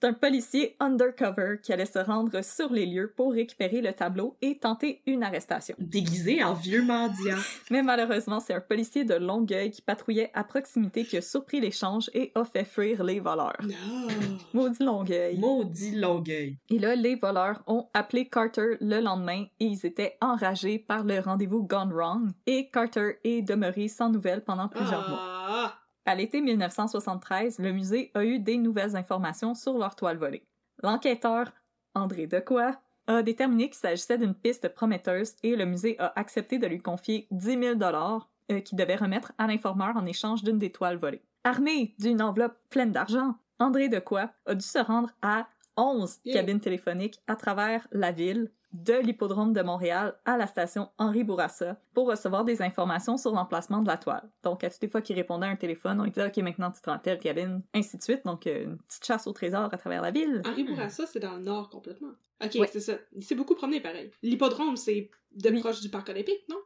C'est 0.04 0.10
un 0.10 0.14
policier 0.14 0.76
undercover 0.82 1.62
qui 1.64 1.72
allait 1.72 1.86
se 1.86 1.98
rendre 1.98 2.44
sur 2.44 2.74
les 2.74 2.86
lieux 2.86 3.14
pour 3.16 3.32
récupérer 3.32 3.80
le 3.80 3.94
tableau 3.94 4.36
et 4.42 4.58
tenter 4.58 5.02
une 5.06 5.24
arrestation. 5.24 5.78
Déguisé 5.80 6.44
en 6.44 6.56
vieux 6.56 6.84
mendiant. 6.84 7.38
Mais 7.72 7.82
malheureusement, 7.82 8.42
c'est 8.42 8.54
un 8.54 8.60
policier 8.60 9.06
de 9.06 9.14
Longueuil 9.14 9.72
qui 9.72 9.82
patrouillait 9.82 10.30
à 10.34 10.44
proximité 10.44 11.06
qui 11.06 11.16
a 11.16 11.22
surpris 11.22 11.62
l'échange 11.62 12.10
et 12.14 12.34
a 12.36 12.44
fait 12.44 12.66
fuir 12.66 13.02
les 13.02 13.22
voleurs. 13.22 13.62
Non! 13.64 14.10
Maudit 14.54 14.84
Longueuil. 14.84 15.38
Maudit 15.38 15.96
Longueuil. 15.96 16.58
Et 16.70 16.80
là, 16.80 16.96
les 16.96 17.16
voleurs 17.16 17.64
ont 17.66 17.88
appelé 17.94 18.28
Carter 18.28 18.76
le 18.82 19.00
lendemain 19.00 19.46
et 19.62 19.66
ils 19.68 19.86
étaient 19.86 20.18
enragés 20.20 20.80
par 20.80 21.06
le 21.06 21.22
rendez-vous 21.22 21.64
gone 21.64 21.94
wrong. 21.94 22.30
Et 22.46 22.70
Carter 22.70 23.20
est 23.24 23.42
demeuré 23.42 23.88
sans 23.88 24.10
nouvelles 24.10 24.44
pendant 24.44 24.68
plusieurs 24.68 25.08
mois. 25.08 25.74
À 26.06 26.16
l'été 26.16 26.42
1973, 26.42 27.60
le 27.60 27.72
musée 27.72 28.12
a 28.14 28.26
eu 28.26 28.40
des 28.40 28.58
nouvelles 28.58 28.96
informations 28.96 29.56
sur 29.56 29.78
leur 29.78 29.96
toile 29.96 30.18
volée. 30.18 30.44
L'enquêteur, 30.82 31.52
André 31.96 32.28
Decoy, 32.28 32.74
a 33.08 33.22
déterminé 33.22 33.70
qu'il 33.70 33.78
s'agissait 33.80 34.18
d'une 34.18 34.34
piste 34.34 34.70
prometteuse 34.70 35.36
et 35.44 35.56
le 35.56 35.66
musée 35.66 35.98
a 36.00 36.12
accepté 36.18 36.58
de 36.58 36.68
lui 36.68 36.80
confier 36.80 37.28
10 37.32 37.46
000 37.60 37.76
dollars 37.76 38.30
euh, 38.52 38.60
qu'il 38.60 38.78
devait 38.78 38.96
remettre 38.96 39.34
à 39.38 39.48
l'informeur 39.48 39.96
en 39.96 40.06
échange 40.06 40.44
d'une 40.44 40.58
des 40.58 40.72
toiles 40.72 40.98
volées. 40.98 41.22
Armé 41.44 41.94
d'une 42.00 42.22
enveloppe 42.22 42.58
pleine 42.70 42.92
d'argent, 42.92 43.36
André 43.60 43.90
Decoy 43.90 44.28
a 44.46 44.56
dû 44.56 44.66
se 44.66 44.80
rendre 44.80 45.10
à 45.22 45.48
11 45.78 46.20
Yeah. 46.26 46.36
cabines 46.40 46.60
téléphoniques 46.60 47.20
à 47.28 47.36
travers 47.36 47.88
la 47.92 48.12
ville, 48.12 48.52
de 48.74 48.94
l'hippodrome 48.94 49.54
de 49.54 49.62
Montréal 49.62 50.16
à 50.26 50.36
la 50.38 50.48
station 50.48 50.90
Henri 50.98 51.24
Bourassa 51.24 51.78
pour 51.94 52.08
recevoir 52.08 52.44
des 52.44 52.62
informations 52.62 53.18
sur 53.18 53.32
l'emplacement 53.32 53.82
de 53.82 53.88
la 53.88 53.98
toile. 53.98 54.30
Donc, 54.44 54.64
à 54.64 54.70
toutes 54.70 54.82
les 54.82 54.88
fois 54.90 55.02
qu'il 55.02 55.16
répondait 55.16 55.46
à 55.46 55.50
un 55.50 55.56
téléphone, 55.56 56.00
on 56.02 56.04
lui 56.04 56.12
disait 56.12 56.26
«Ok, 56.28 56.38
maintenant 56.38 56.72
tu 56.72 56.82
te 56.82 56.90
rends 56.90 56.98
telle 57.00 57.20
cabine», 57.20 57.62
ainsi 57.74 57.98
de 57.98 58.02
suite. 58.04 58.26
Donc, 58.26 58.48
euh, 58.48 58.64
une 58.64 58.78
petite 58.80 59.06
chasse 59.06 59.28
au 59.28 59.32
trésor 59.32 59.70
à 59.72 59.78
travers 59.78 60.02
la 60.02 60.12
ville. 60.12 60.42
Henri 60.46 60.64
Bourassa, 60.64 61.06
c'est 61.06 61.20
dans 61.20 61.36
le 61.36 61.44
nord 61.44 61.70
complètement. 61.70 62.14
Ok, 62.44 62.56
Ouais. 62.60 62.68
c'est 62.68 62.80
ça. 62.80 62.94
Il 63.14 63.24
s'est 63.24 63.36
beaucoup 63.36 63.56
promené 63.56 63.80
pareil. 63.80 64.12
L'hippodrome, 64.24 64.76
c'est 64.76 65.10
de 65.36 65.50
Oui. 65.50 65.60
proche 65.60 65.82
du 65.82 65.90
parc 65.90 66.10
olympique, 66.10 66.44
non? 66.50 66.58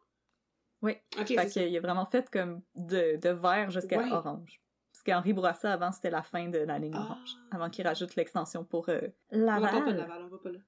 Oui. 0.82 0.94
Ok, 1.20 1.28
Fait 1.28 1.36
c'est 1.36 1.50
ça. 1.50 1.64
qu'il 1.66 1.76
a 1.76 1.80
vraiment 1.82 2.06
fait 2.06 2.30
comme 2.30 2.62
de, 2.76 3.18
de 3.18 3.30
vert 3.30 3.70
jusqu'à 3.70 3.98
Ouais. 3.98 4.12
orange. 4.12 4.62
Parce 4.94 5.04
qu'Henri 5.04 5.34
Bourassa, 5.34 5.74
avant, 5.74 5.92
c'était 5.92 6.10
la 6.10 6.24
fin 6.24 6.48
de 6.48 6.58
la 6.60 6.80
ligne 6.80 6.94
Ah. 6.96 7.02
orange. 7.04 7.36
Avant 7.52 7.70
qu'il 7.70 7.86
rajoute 7.86 8.16
l'extension 8.16 8.64
pour 8.64 8.88
euh, 8.90 9.02
On 9.32 9.46
parle 9.46 9.62
pas 9.62 9.72
Laval. 9.72 9.98
Laval, 9.98 10.22
on 10.24 10.28
va 10.30 10.38
pas 10.38 10.52
là. 10.52 10.60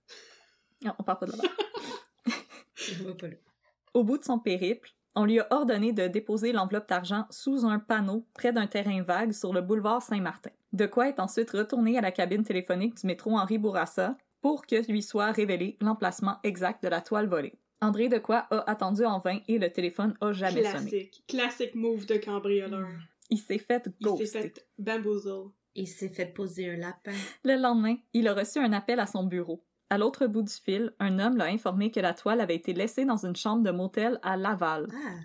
Non, 0.84 0.93
on 0.97 1.03
parle 1.03 1.19
pas 1.19 1.25
de. 1.25 1.34
Au 3.93 4.03
bout 4.03 4.17
de 4.17 4.23
son 4.23 4.39
périple, 4.39 4.91
on 5.15 5.25
lui 5.25 5.39
a 5.39 5.47
ordonné 5.51 5.91
de 5.91 6.07
déposer 6.07 6.51
l'enveloppe 6.51 6.88
d'argent 6.88 7.25
sous 7.30 7.65
un 7.65 7.80
panneau 7.80 8.25
près 8.34 8.53
d'un 8.53 8.67
terrain 8.67 9.01
vague 9.01 9.32
sur 9.32 9.53
le 9.53 9.61
boulevard 9.61 10.01
Saint-Martin. 10.01 10.51
De 10.71 10.86
quoi 10.86 11.09
est 11.09 11.19
ensuite 11.19 11.51
retourné 11.51 11.97
à 11.97 12.01
la 12.01 12.11
cabine 12.11 12.43
téléphonique 12.43 12.95
du 12.95 13.07
métro 13.07 13.32
Henri 13.32 13.57
Bourassa 13.57 14.15
pour 14.41 14.65
que 14.65 14.89
lui 14.89 15.01
soit 15.01 15.32
révélé 15.32 15.77
l'emplacement 15.82 16.38
exact 16.43 16.84
de 16.84 16.89
la 16.89 17.01
toile 17.01 17.27
volée. 17.27 17.57
André 17.82 18.09
Decoy 18.09 18.36
a 18.36 18.69
attendu 18.69 19.05
en 19.05 19.19
vain 19.19 19.39
et 19.47 19.57
le 19.57 19.71
téléphone 19.71 20.15
a 20.21 20.34
jamais 20.34 20.63
sonné. 20.63 20.89
Classique. 20.89 21.23
Classique 21.27 21.75
move 21.75 22.05
de 22.05 22.17
cambrioleur. 22.17 22.89
Il 23.30 23.39
s'est 23.39 23.57
fait 23.57 23.89
Il 23.99 24.07
s'est 24.07 24.17
ghoster. 24.17 24.41
fait 24.41 24.67
bamboozle. 24.77 25.49
Il 25.75 25.88
s'est 25.88 26.09
fait 26.09 26.25
poser 26.25 26.71
un 26.71 26.77
lapin. 26.77 27.13
Le 27.43 27.55
lendemain, 27.55 27.95
il 28.13 28.27
a 28.27 28.34
reçu 28.34 28.59
un 28.59 28.73
appel 28.73 28.99
à 28.99 29.05
son 29.05 29.23
bureau. 29.23 29.63
À 29.89 29.97
l'autre 29.97 30.27
bout 30.27 30.43
du 30.43 30.53
fil, 30.53 30.93
un 30.99 31.17
homme 31.19 31.37
l'a 31.37 31.45
informé 31.45 31.89
que 31.89 31.99
la 31.99 32.13
toile 32.13 32.41
avait 32.41 32.55
été 32.55 32.73
laissée 32.73 33.05
dans 33.05 33.25
une 33.25 33.35
chambre 33.35 33.63
de 33.63 33.71
motel 33.71 34.19
à 34.21 34.37
Laval. 34.37 34.87
Ah! 34.93 35.15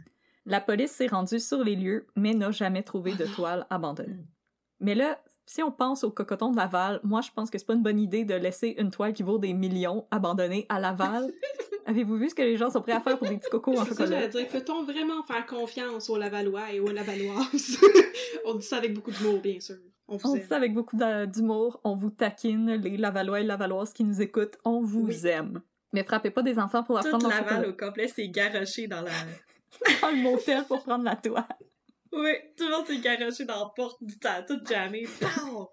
La 0.47 0.61
police 0.61 0.93
s'est 0.93 1.07
rendue 1.07 1.41
sur 1.41 1.63
les 1.63 1.77
lieux, 1.77 2.07
mais 2.17 2.33
n'a 2.35 2.51
jamais 2.51 2.83
trouvé 2.83 3.15
de 3.15 3.27
toile 3.27 3.67
abandonnée. 3.71 4.15
Mm. 4.15 4.27
Mais 4.81 4.95
là, 4.95 5.19
si 5.47 5.63
on 5.63 5.71
pense 5.71 6.05
au 6.05 6.11
cocoton 6.11 6.51
de 6.51 6.57
Laval, 6.57 7.01
moi 7.03 7.21
je 7.21 7.31
pense 7.31 7.51
que 7.51 7.59
c'est 7.59 7.67
pas 7.67 7.75
une 7.75 7.83
bonne 7.83 8.01
idée 8.01 8.25
de 8.25 8.35
laisser 8.35 8.75
une 8.79 8.91
toile 8.91 9.13
qui 9.13 9.23
vaut 9.23 9.39
des 9.39 9.53
millions 9.53 10.07
abandonnée 10.11 10.67
à 10.69 10.81
Laval. 10.81 11.33
Avez-vous 11.87 12.17
vu 12.17 12.31
ce 12.31 12.35
que 12.35 12.43
les 12.43 12.57
gens 12.57 12.71
sont 12.71 12.81
prêts 12.81 12.93
à 12.93 13.01
faire 13.01 13.19
pour 13.19 13.29
des 13.29 13.37
petits 13.37 13.51
cocos 13.51 13.73
en 13.73 13.85
C'est 13.85 13.95
ça, 13.95 14.05
chocolat? 14.05 14.21
j'allais 14.21 14.29
dire. 14.29 14.49
Peut-on 14.49 14.85
vraiment 14.85 15.23
faire 15.25 15.45
confiance 15.45 16.09
aux 16.09 16.17
Lavallois 16.17 16.73
et 16.73 16.81
aux 16.81 16.91
Lavalloises? 16.91 17.79
on 18.47 18.55
dit 18.55 18.65
ça 18.65 18.79
avec 18.79 18.95
beaucoup 18.95 19.11
d'humour, 19.11 19.41
bien 19.41 19.61
sûr. 19.61 19.77
On 20.09 20.19
On 20.23 20.35
dit 20.35 20.43
ça 20.43 20.57
avec 20.57 20.75
beaucoup 20.75 20.97
d'humour, 21.27 21.81
on 21.85 21.95
vous 21.95 22.11
taquine, 22.11 22.73
les 22.75 22.97
Lavallois 22.97 23.41
et 23.41 23.45
Lavalloises 23.45 23.93
qui 23.93 24.05
nous 24.05 24.21
écoutent, 24.21 24.59
on 24.65 24.81
vous 24.81 25.07
Oui. 25.07 25.27
aime. 25.27 25.63
Mais 25.93 26.05
frappez 26.05 26.31
pas 26.31 26.43
des 26.43 26.59
enfants 26.59 26.83
pour 26.83 26.97
leur 26.97 27.05
Toute 27.05 27.23
Laval 27.23 27.67
au 27.69 27.73
complet 27.73 28.09
s'est 28.09 28.29
garoché 28.29 28.87
dans 28.87 29.01
la... 29.03 29.11
dans 30.03 30.11
le 30.11 30.23
motel 30.23 30.65
pour 30.67 30.83
prendre 30.83 31.05
la 31.05 31.17
toile. 31.17 31.45
Oui, 32.13 32.33
tout 32.57 32.65
le 32.65 32.71
monde 32.71 32.87
s'est 32.87 32.99
garoché 32.99 33.45
dans 33.45 33.59
la 33.61 33.71
porte 33.75 34.03
du 34.03 34.19
temps, 34.19 34.45
tout 34.47 34.61
jamais. 34.69 35.05
Pow! 35.21 35.71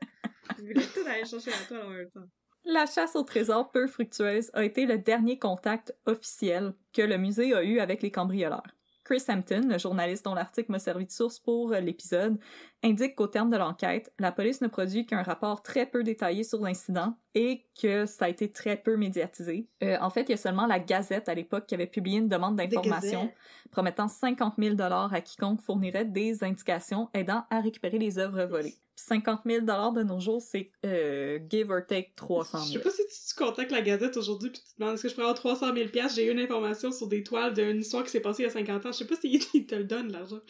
Ils 0.60 0.68
voulaient 0.68 0.86
tout 0.88 1.02
aller 1.08 1.26
chercher 1.26 1.52
la 1.52 1.66
toile 1.68 1.86
en 1.86 1.90
même 1.90 2.10
temps. 2.12 2.28
La 2.64 2.86
chasse 2.86 3.16
au 3.16 3.24
trésor 3.24 3.72
peu 3.72 3.88
fructueuse 3.88 4.52
a 4.54 4.64
été 4.64 4.86
le 4.86 5.00
dernier 5.00 5.40
contact 5.40 5.96
officiel 6.06 6.74
que 6.94 7.02
le 7.02 7.18
musée 7.18 7.54
a 7.56 7.64
eu 7.64 7.80
avec 7.80 8.02
les 8.04 8.12
cambrioleurs. 8.12 8.64
Chris 9.04 9.24
Hampton, 9.28 9.64
le 9.68 9.80
journaliste 9.80 10.26
dont 10.26 10.36
l'article 10.36 10.72
m'a 10.72 10.78
servi 10.80 11.06
de 11.08 11.12
source 11.12 11.40
pour 11.40 11.74
euh, 11.74 11.80
l'épisode, 11.80 12.38
indique 12.84 13.16
qu'au 13.16 13.28
terme 13.28 13.50
de 13.50 13.58
l'enquête, 13.58 14.12
la 14.20 14.32
police 14.32 14.62
ne 14.62 14.68
produit 14.68 15.06
qu'un 15.06 15.22
rapport 15.24 15.62
très 15.62 15.86
peu 15.86 16.04
détaillé 16.04 16.44
sur 16.44 16.60
l'incident 16.62 17.16
et 17.36 17.66
que 17.80 18.06
ça 18.06 18.26
a 18.26 18.30
été 18.30 18.52
très 18.52 18.76
peu 18.76 18.98
médiatisé. 18.98 19.68
Euh, 19.84 19.98
en 20.02 20.10
fait, 20.10 20.24
il 20.24 20.32
y 20.32 20.34
a 20.34 20.38
seulement 20.38 20.66
la 20.66 20.80
Gazette 20.80 21.30
à 21.30 21.34
l'époque 21.36 21.68
qui 21.68 21.76
avait 21.76 21.88
publié 21.88 22.18
une 22.18 22.28
demande 22.28 22.56
d'information 22.56 23.32
promettant 23.72 24.08
50 24.08 24.56
000 24.58 24.76
dollars 24.76 25.14
à 25.14 25.22
quiconque 25.22 25.62
fournirait 25.62 26.06
des 26.06 26.44
indications 26.44 27.10
aidant 27.14 27.46
à 27.50 27.62
récupérer 27.62 27.98
les 28.00 28.20
œuvres 28.20 28.44
volées. 28.44 28.76
Puis 28.96 29.06
50 29.08 29.42
000 29.46 29.62
dollars 29.62 29.94
de 29.94 30.04
nos 30.04 30.20
jours, 30.20 30.42
c'est 30.42 30.72
euh, 30.86 31.40
give 31.50 31.72
or 31.72 31.80
take 31.88 32.12
300 32.16 32.58
Je 32.58 32.72
000. 32.72 32.74
sais 32.74 32.84
pas 32.84 32.90
si 32.90 33.02
tu, 33.04 33.30
tu 33.30 33.36
contactes 33.36 33.72
la 33.72 33.82
Gazette 33.82 34.18
aujourd'hui 34.18 34.50
puis 34.50 34.60
tu 34.60 34.74
te 34.74 34.80
demandes 34.80 34.96
est-ce 34.96 35.04
que 35.04 35.10
je 35.10 35.14
pourrais 35.14 35.28
avoir 35.28 35.38
300 35.40 35.74
000 35.74 35.90
piastres, 35.90 36.16
j'ai 36.16 36.28
eu 36.28 36.32
une 36.32 36.40
information 36.40 36.92
sur 36.92 37.08
des 37.08 37.24
toiles 37.24 37.54
d'une 37.54 37.80
histoire 37.80 38.04
qui 38.04 38.10
s'est 38.10 38.20
passée 38.20 38.44
il 38.44 38.48
y 38.48 38.50
a 38.50 38.52
50 38.52 38.86
ans. 38.88 38.92
Je 38.92 38.98
sais 38.98 39.08
pas 39.08 39.16
s'ils 39.16 39.42
ils 39.54 39.66
te 39.66 39.76
le 39.76 39.86
donnent, 39.86 40.12
l'argent. 40.12 40.42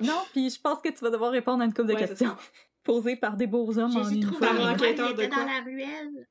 Non, 0.00 0.22
puis 0.32 0.50
je 0.50 0.60
pense 0.60 0.80
que 0.80 0.88
tu 0.88 0.98
vas 1.04 1.10
devoir 1.10 1.30
répondre 1.32 1.62
à 1.62 1.66
une 1.66 1.72
couple 1.74 1.88
de 1.88 1.94
Ouais, 1.94 2.06
questions 2.06 2.36
posées 2.84 3.16
par 3.16 3.36
des 3.36 3.46
beaux 3.46 3.78
hommes 3.78 3.96
en 3.96 4.02
J'ai 4.04 4.14
uniforme. 4.16 4.34
trouvé 4.40 4.46
Par 4.46 4.60
un 4.66 4.72
enquêteur 4.74 5.10
il 5.10 5.16
de 5.16 5.22
était 5.22 5.34
quoi? 5.34 5.42
dans 5.44 5.50
la 5.50 5.60
ruelle. 5.60 6.26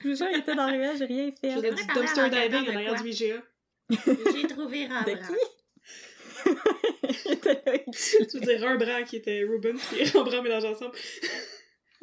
Je 0.00 0.08
vous 0.08 0.14
jure, 0.16 0.26
il 0.32 0.38
était 0.38 0.54
dans 0.54 0.66
la 0.66 0.72
ruelle, 0.72 0.96
j'ai 0.98 1.04
rien 1.04 1.30
fait. 1.40 1.48
Parler 1.52 1.68
à 1.68 1.72
dumpster 1.94 2.20
l'enquêteur 2.22 2.30
diving 2.30 2.60
en 2.60 2.64
de 2.72 2.76
arrière 2.76 3.02
du 3.02 3.08
IGA. 3.10 3.42
J'ai 3.90 4.46
trouvé 4.48 4.88
De 4.88 4.92
Rembrandt. 4.94 5.26
qui? 5.26 5.34
Il 7.26 7.32
était 7.32 7.62
là, 7.66 7.72
il 7.86 8.26
Tu 8.28 8.38
veux 8.38 8.46
dire 8.46 8.60
Rembrandt 8.68 9.04
qui 9.04 9.16
était 9.16 9.42
Rubens 9.42 9.78
puis 9.90 10.04
Rembrandt 10.10 10.42
mélangés 10.42 10.68
ensemble. 10.68 10.92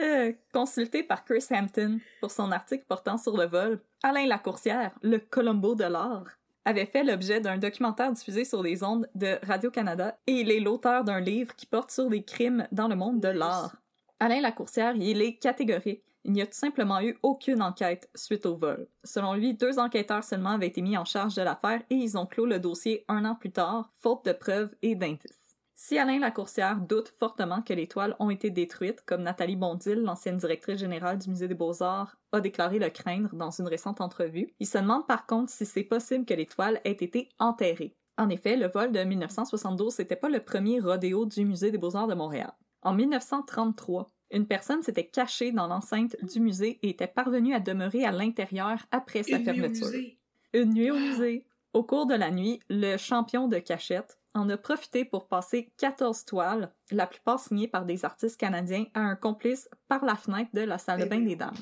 Euh, 0.01 0.33
consulté 0.53 1.03
par 1.03 1.23
Chris 1.23 1.45
Hampton 1.51 1.99
pour 2.19 2.29
son 2.31 2.51
article 2.51 2.83
portant 2.87 3.17
sur 3.17 3.37
le 3.37 3.45
vol, 3.45 3.79
Alain 4.03 4.25
Lacourcière, 4.27 4.91
le 5.01 5.19
Colombo 5.19 5.73
de 5.73 5.85
l'art, 5.85 6.25
avait 6.65 6.85
fait 6.85 7.03
l'objet 7.03 7.39
d'un 7.39 7.57
documentaire 7.57 8.11
diffusé 8.11 8.43
sur 8.43 8.61
les 8.61 8.83
ondes 8.83 9.07
de 9.15 9.37
Radio-Canada 9.43 10.17
et 10.27 10.33
il 10.33 10.51
est 10.51 10.59
l'auteur 10.59 11.03
d'un 11.03 11.19
livre 11.19 11.55
qui 11.55 11.65
porte 11.65 11.91
sur 11.91 12.09
les 12.09 12.23
crimes 12.23 12.67
dans 12.71 12.87
le 12.87 12.95
monde 12.95 13.19
de 13.21 13.27
l'art. 13.27 13.75
Alain 14.19 14.41
Lacourcière, 14.41 14.95
il 14.95 15.21
est 15.21 15.35
catégorique. 15.35 16.03
Il 16.23 16.31
n'y 16.31 16.41
a 16.41 16.47
tout 16.47 16.53
simplement 16.53 16.99
eu 17.01 17.17
aucune 17.21 17.61
enquête 17.61 18.09
suite 18.15 18.47
au 18.47 18.55
vol. 18.55 18.87
Selon 19.03 19.35
lui, 19.35 19.53
deux 19.53 19.77
enquêteurs 19.77 20.23
seulement 20.23 20.51
avaient 20.51 20.67
été 20.67 20.81
mis 20.81 20.97
en 20.97 21.05
charge 21.05 21.35
de 21.35 21.43
l'affaire 21.43 21.83
et 21.91 21.95
ils 21.95 22.17
ont 22.17 22.25
clos 22.25 22.47
le 22.47 22.59
dossier 22.59 23.05
un 23.07 23.25
an 23.25 23.35
plus 23.35 23.51
tard, 23.51 23.91
faute 23.97 24.25
de 24.25 24.31
preuves 24.31 24.73
et 24.81 24.95
d'indices. 24.95 25.44
Si 25.77 25.97
Alain 25.97 26.19
Lacourcière 26.19 26.79
doute 26.79 27.09
fortement 27.19 27.61
que 27.61 27.73
les 27.73 27.87
toiles 27.87 28.15
ont 28.19 28.29
été 28.29 28.49
détruites, 28.49 29.01
comme 29.05 29.23
Nathalie 29.23 29.57
Bondil, 29.57 29.95
l'ancienne 30.03 30.37
directrice 30.37 30.79
générale 30.79 31.17
du 31.17 31.29
Musée 31.29 31.49
des 31.49 31.53
Beaux-Arts, 31.53 32.15
a 32.31 32.39
déclaré 32.39 32.79
le 32.79 32.89
craindre 32.89 33.35
dans 33.35 33.51
une 33.51 33.67
récente 33.67 33.99
entrevue, 33.99 34.47
il 34.59 34.67
se 34.67 34.77
demande 34.77 35.05
par 35.05 35.25
contre 35.25 35.51
si 35.51 35.65
c'est 35.65 35.83
possible 35.83 36.25
que 36.25 36.33
les 36.33 36.45
toiles 36.45 36.79
aient 36.85 36.91
été 36.91 37.27
enterrées. 37.39 37.93
En 38.17 38.29
effet, 38.29 38.55
le 38.55 38.67
vol 38.69 38.93
de 38.93 39.03
1972 39.03 39.99
n'était 39.99 40.15
pas 40.15 40.29
le 40.29 40.39
premier 40.39 40.79
rodéo 40.79 41.25
du 41.25 41.43
Musée 41.43 41.71
des 41.71 41.77
Beaux-Arts 41.77 42.07
de 42.07 42.15
Montréal. 42.15 42.53
En 42.81 42.93
1933, 42.93 44.09
une 44.31 44.47
personne 44.47 44.81
s'était 44.81 45.07
cachée 45.07 45.51
dans 45.51 45.67
l'enceinte 45.67 46.15
du 46.23 46.39
musée 46.39 46.79
et 46.83 46.89
était 46.89 47.05
parvenue 47.07 47.53
à 47.53 47.59
demeurer 47.59 48.05
à 48.05 48.11
l'intérieur 48.11 48.79
après 48.91 49.23
sa 49.23 49.37
Une 49.37 49.43
nuit 49.43 49.49
au 49.49 49.53
fermeture. 49.53 49.87
musée. 49.87 50.17
Une 50.53 50.73
nuit 50.73 50.89
au 50.91 50.95
Wow. 50.95 50.99
musée. 51.01 51.45
Au 51.73 51.83
cours 51.83 52.05
de 52.05 52.15
la 52.15 52.31
nuit, 52.31 52.61
le 52.69 52.95
champion 52.95 53.49
de 53.49 53.57
cachette 53.59 54.17
en 54.35 54.49
a 54.49 54.57
profité 54.57 55.05
pour 55.05 55.27
passer 55.27 55.71
14 55.77 56.25
toiles, 56.25 56.71
la 56.91 57.07
plupart 57.07 57.39
signées 57.39 57.67
par 57.67 57.85
des 57.85 58.05
artistes 58.05 58.39
canadiens, 58.39 58.85
à 58.93 58.99
un 58.99 59.15
complice 59.15 59.69
par 59.87 60.05
la 60.05 60.15
fenêtre 60.15 60.51
de 60.53 60.61
la 60.61 60.77
salle 60.77 60.99
de 60.99 61.05
Eh 61.05 61.09
bain 61.09 61.21
des 61.21 61.35
dames. 61.35 61.55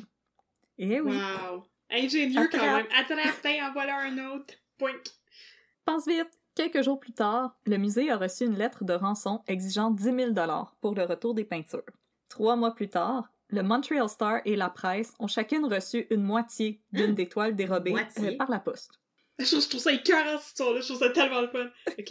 Et 0.78 1.00
oui, 1.00 1.16
Wow. 1.16 1.64
Ingénieux 1.90 2.50
quand 2.52 2.58
même. 2.58 2.88
Attrapé, 2.98 3.62
en 3.62 3.72
voilà 3.72 4.00
un 4.00 4.18
autre. 4.32 4.56
Point. 4.78 4.92
pense 5.86 6.08
vite! 6.08 6.40
Quelques 6.56 6.84
jours 6.84 7.00
plus 7.00 7.14
tard, 7.14 7.56
le 7.66 7.78
musée 7.78 8.12
a 8.12 8.18
reçu 8.18 8.46
une 8.46 8.58
lettre 8.58 8.84
de 8.84 8.94
rançon 8.94 9.42
exigeant 9.48 9.90
10 9.90 10.04
000 10.04 10.34
pour 10.82 10.94
le 10.94 11.04
retour 11.04 11.34
des 11.34 11.46
peintures. 11.46 11.84
Trois 12.30 12.56
mois 12.56 12.76
plus 12.76 12.90
tard, 12.90 13.30
le 13.50 13.64
Montreal 13.64 14.10
Star 14.10 14.42
et 14.46 14.56
la 14.56 14.70
presse 14.70 15.14
ont 15.20 15.28
chacune 15.28 15.66
reçu 15.66 16.08
une 16.10 16.24
moitié 16.24 16.82
d'une 16.92 17.14
des 17.14 17.28
toiles 17.28 17.56
dérobées 17.56 17.96
euh, 18.20 18.38
par 18.38 18.50
la 18.50 18.60
poste. 18.60 19.00
Je, 19.40 19.46
je 19.46 19.68
trouve 19.68 19.82
ça 19.82 19.92
écœurant, 19.92 20.38
cette 20.38 20.48
histoire-là. 20.50 20.80
Je 20.82 20.86
trouve 20.88 21.00
ça 21.00 21.10
tellement 21.10 21.42
le 21.42 21.48
fun. 21.48 21.68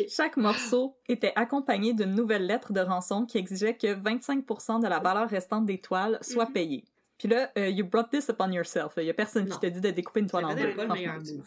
Chaque 0.09 0.37
morceau 0.37 0.97
était 1.09 1.33
accompagné 1.37 1.95
d'une 1.95 2.15
nouvelle 2.15 2.47
lettre 2.47 2.73
de 2.73 2.81
rançon 2.81 3.27
qui 3.27 3.39
exigeait 3.39 3.77
que 3.77 3.95
25% 3.95 4.81
de 4.83 4.89
la 4.89 4.99
valeur 4.99 5.29
restante 5.29 5.65
des 5.67 5.81
toiles 5.81 6.19
soit 6.21 6.47
Mhm. 6.47 6.53
payée. 6.53 6.85
Puis 7.19 7.29
là, 7.29 7.51
euh, 7.57 7.69
you 7.69 7.87
brought 7.87 8.11
this 8.11 8.29
upon 8.29 8.51
yourself. 8.51 8.95
Il 8.97 9.05
y 9.05 9.11
a 9.11 9.15
personne 9.15 9.45
Non. 9.49 9.55
qui 9.55 9.61
te 9.61 9.67
dit 9.67 9.81
de 9.81 9.91
découper 9.91 10.21
une 10.21 10.27
toile 10.27 10.45
en 10.47 10.55
deux. 10.55 10.75
pas 10.75 10.85
le. 10.87 11.43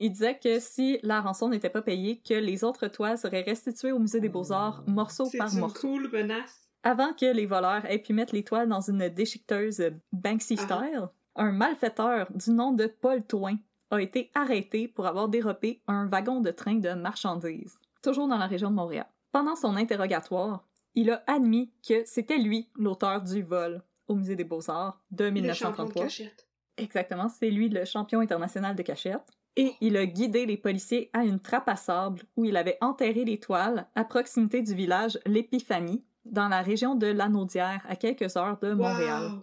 Il 0.00 0.10
disait 0.10 0.36
que 0.42 0.58
si 0.58 0.98
la 1.04 1.20
rançon 1.20 1.48
n'était 1.48 1.70
pas 1.70 1.82
payée, 1.82 2.20
que 2.20 2.34
les 2.34 2.64
autres 2.64 2.88
toiles 2.88 3.16
seraient 3.16 3.42
restituées 3.42 3.92
au 3.92 4.00
musée 4.00 4.18
des 4.20 4.28
beaux-arts 4.28 4.82
morceau 4.88 5.26
C'est 5.26 5.38
par 5.38 5.52
une 5.54 5.60
morceau. 5.60 5.78
cool 5.88 6.10
menace. 6.10 6.68
Avant 6.82 7.12
que 7.14 7.26
les 7.32 7.46
voleurs 7.46 7.84
aient 7.88 8.00
pu 8.00 8.12
mettre 8.12 8.34
les 8.34 8.42
toiles 8.42 8.68
dans 8.68 8.80
une 8.80 9.08
déchiqueteuse 9.08 9.92
Banksy 10.12 10.56
Ah. 10.58 10.62
style, 10.64 11.08
un 11.36 11.52
malfaiteur 11.52 12.26
du 12.34 12.50
nom 12.50 12.72
de 12.72 12.86
Paul 12.88 13.22
Twain 13.24 13.56
a 13.94 14.00
été 14.02 14.30
arrêté 14.34 14.88
pour 14.88 15.06
avoir 15.06 15.28
dérobé 15.28 15.80
un 15.86 16.06
wagon 16.06 16.40
de 16.40 16.50
train 16.50 16.76
de 16.76 16.90
marchandises, 16.90 17.78
toujours 18.02 18.28
dans 18.28 18.38
la 18.38 18.46
région 18.46 18.70
de 18.70 18.76
Montréal. 18.76 19.06
Pendant 19.32 19.56
son 19.56 19.76
interrogatoire, 19.76 20.64
il 20.94 21.10
a 21.10 21.22
admis 21.26 21.72
que 21.86 22.04
c'était 22.04 22.38
lui 22.38 22.68
l'auteur 22.76 23.22
du 23.22 23.42
vol 23.42 23.82
au 24.06 24.14
musée 24.14 24.36
des 24.36 24.44
beaux-arts 24.44 25.02
de 25.10 25.24
Le 25.24 25.52
champion 25.52 25.84
de 25.84 25.90
1933. 25.90 26.02
cachette. 26.04 26.48
Exactement, 26.76 27.28
c'est 27.28 27.50
lui 27.50 27.68
le 27.68 27.84
champion 27.84 28.20
international 28.20 28.76
de 28.76 28.82
cachette. 28.82 29.22
Et 29.56 29.74
il 29.80 29.96
a 29.96 30.04
guidé 30.06 30.46
les 30.46 30.56
policiers 30.56 31.10
à 31.12 31.24
une 31.24 31.38
trappe 31.38 31.68
à 31.68 31.76
sable 31.76 32.22
où 32.36 32.44
il 32.44 32.56
avait 32.56 32.78
enterré 32.80 33.24
les 33.24 33.38
toiles 33.38 33.86
à 33.94 34.04
proximité 34.04 34.62
du 34.62 34.74
village 34.74 35.18
L'Épiphanie, 35.26 36.04
dans 36.24 36.48
la 36.48 36.60
région 36.62 36.96
de 36.96 37.06
Lanaudière, 37.06 37.84
à 37.88 37.94
quelques 37.94 38.36
heures 38.36 38.58
de 38.58 38.72
Montréal. 38.72 39.22
Wow. 39.32 39.42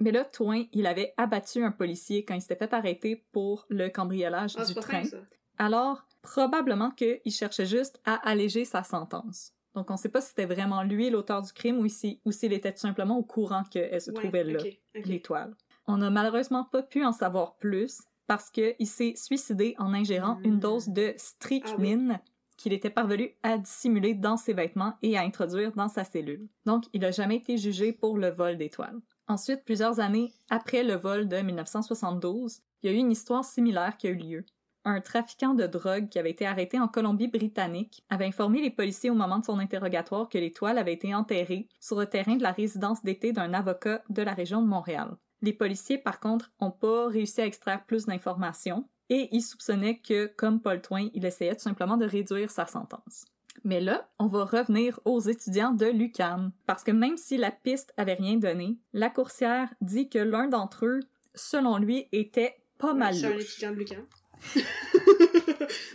Mais 0.00 0.10
là, 0.10 0.24
Twain, 0.24 0.64
il 0.72 0.86
avait 0.86 1.14
abattu 1.16 1.62
un 1.62 1.70
policier 1.72 2.24
quand 2.24 2.34
il 2.34 2.40
s'était 2.42 2.56
fait 2.56 2.72
arrêter 2.74 3.24
pour 3.32 3.66
le 3.68 3.88
cambriolage 3.88 4.54
Ah, 4.56 4.64
du 4.64 4.74
train. 4.74 5.04
fin. 5.04 5.18
Alors, 5.58 6.06
probablement 6.22 6.90
qu'il 6.90 7.20
cherchait 7.30 7.66
juste 7.66 8.00
à 8.04 8.14
alléger 8.28 8.64
sa 8.64 8.82
sentence. 8.82 9.52
Donc, 9.74 9.90
on 9.90 9.94
ne 9.94 9.98
sait 9.98 10.08
pas 10.08 10.20
si 10.20 10.28
c'était 10.30 10.44
vraiment 10.46 10.82
lui 10.82 11.08
l'auteur 11.08 11.40
du 11.42 11.52
crime 11.52 11.78
ou 11.78 11.88
si- 11.88 12.20
ou 12.24 12.32
s'il 12.32 12.52
était 12.52 12.72
tout 12.72 12.80
simplement 12.80 13.16
au 13.16 13.22
courant 13.22 13.62
qu'elle 13.64 14.00
se 14.00 14.10
Ouais, 14.10 14.20
trouvait 14.20 14.44
là 14.44 14.60
l'étoile. 14.94 15.54
On 15.86 15.96
n'a 15.98 16.10
malheureusement 16.10 16.64
pas 16.64 16.82
pu 16.82 17.04
en 17.04 17.12
savoir 17.12 17.56
plus 17.56 18.02
parce 18.26 18.50
qu'il 18.50 18.86
s'est 18.86 19.14
suicidé 19.16 19.74
en 19.78 19.94
ingérant 19.94 20.38
une 20.44 20.58
dose 20.58 20.88
de 20.88 21.14
strychnine 21.16 22.20
qu'il 22.56 22.72
était 22.72 22.90
parvenu 22.90 23.34
à 23.42 23.58
dissimuler 23.58 24.14
dans 24.14 24.36
ses 24.36 24.52
vêtements 24.52 24.94
et 25.02 25.16
à 25.16 25.22
introduire 25.22 25.72
dans 25.72 25.88
sa 25.88 26.04
cellule. 26.04 26.48
Donc, 26.66 26.84
il 26.92 27.00
n'a 27.00 27.10
jamais 27.10 27.36
été 27.36 27.56
jugé 27.56 27.92
pour 27.92 28.18
le 28.18 28.28
vol 28.28 28.56
d'étoiles. 28.58 29.00
Ensuite, 29.32 29.64
plusieurs 29.64 29.98
années 29.98 30.34
après 30.50 30.82
le 30.82 30.92
vol 30.92 31.26
de 31.26 31.38
1972, 31.38 32.58
il 32.82 32.90
y 32.90 32.92
a 32.92 32.94
eu 32.94 32.98
une 32.98 33.10
histoire 33.10 33.46
similaire 33.46 33.96
qui 33.96 34.06
a 34.06 34.10
eu 34.10 34.14
lieu. 34.14 34.44
Un 34.84 35.00
trafiquant 35.00 35.54
de 35.54 35.66
drogue 35.66 36.10
qui 36.10 36.18
avait 36.18 36.32
été 36.32 36.44
arrêté 36.44 36.78
en 36.78 36.86
Colombie-Britannique 36.86 38.04
avait 38.10 38.26
informé 38.26 38.60
les 38.60 38.68
policiers 38.68 39.08
au 39.08 39.14
moment 39.14 39.38
de 39.38 39.46
son 39.46 39.58
interrogatoire 39.58 40.28
que 40.28 40.36
les 40.36 40.52
toiles 40.52 40.76
avaient 40.76 40.92
été 40.92 41.14
enterrées 41.14 41.66
sur 41.80 41.98
le 41.98 42.04
terrain 42.04 42.36
de 42.36 42.42
la 42.42 42.52
résidence 42.52 43.02
d'été 43.04 43.32
d'un 43.32 43.54
avocat 43.54 44.02
de 44.10 44.20
la 44.20 44.34
région 44.34 44.60
de 44.60 44.66
Montréal. 44.66 45.16
Les 45.40 45.54
policiers, 45.54 45.96
par 45.96 46.20
contre, 46.20 46.52
n'ont 46.60 46.70
pas 46.70 47.08
réussi 47.08 47.40
à 47.40 47.46
extraire 47.46 47.86
plus 47.86 48.04
d'informations 48.04 48.86
et 49.08 49.30
ils 49.32 49.40
soupçonnaient 49.40 50.00
que, 50.00 50.26
comme 50.26 50.60
Paul 50.60 50.82
Twain, 50.82 51.08
il 51.14 51.24
essayait 51.24 51.56
tout 51.56 51.62
simplement 51.62 51.96
de 51.96 52.04
réduire 52.04 52.50
sa 52.50 52.66
sentence. 52.66 53.24
Mais 53.64 53.80
là, 53.80 54.08
on 54.18 54.26
va 54.26 54.44
revenir 54.44 54.98
aux 55.04 55.20
étudiants 55.20 55.72
de 55.72 55.86
l'UCAM, 55.86 56.52
parce 56.66 56.82
que 56.84 56.90
même 56.90 57.16
si 57.16 57.36
la 57.36 57.50
piste 57.50 57.92
avait 57.96 58.14
rien 58.14 58.36
donné, 58.36 58.76
la 58.92 59.10
coursière 59.10 59.68
dit 59.80 60.08
que 60.08 60.18
l'un 60.18 60.48
d'entre 60.48 60.86
eux, 60.86 61.00
selon 61.34 61.78
lui, 61.78 62.08
était 62.12 62.56
pas 62.78 62.94
mal 62.94 63.14
C'est 63.14 63.26
un 63.26 63.38
étudiant 63.38 63.70
de 63.70 63.76
Lucan. 63.76 63.96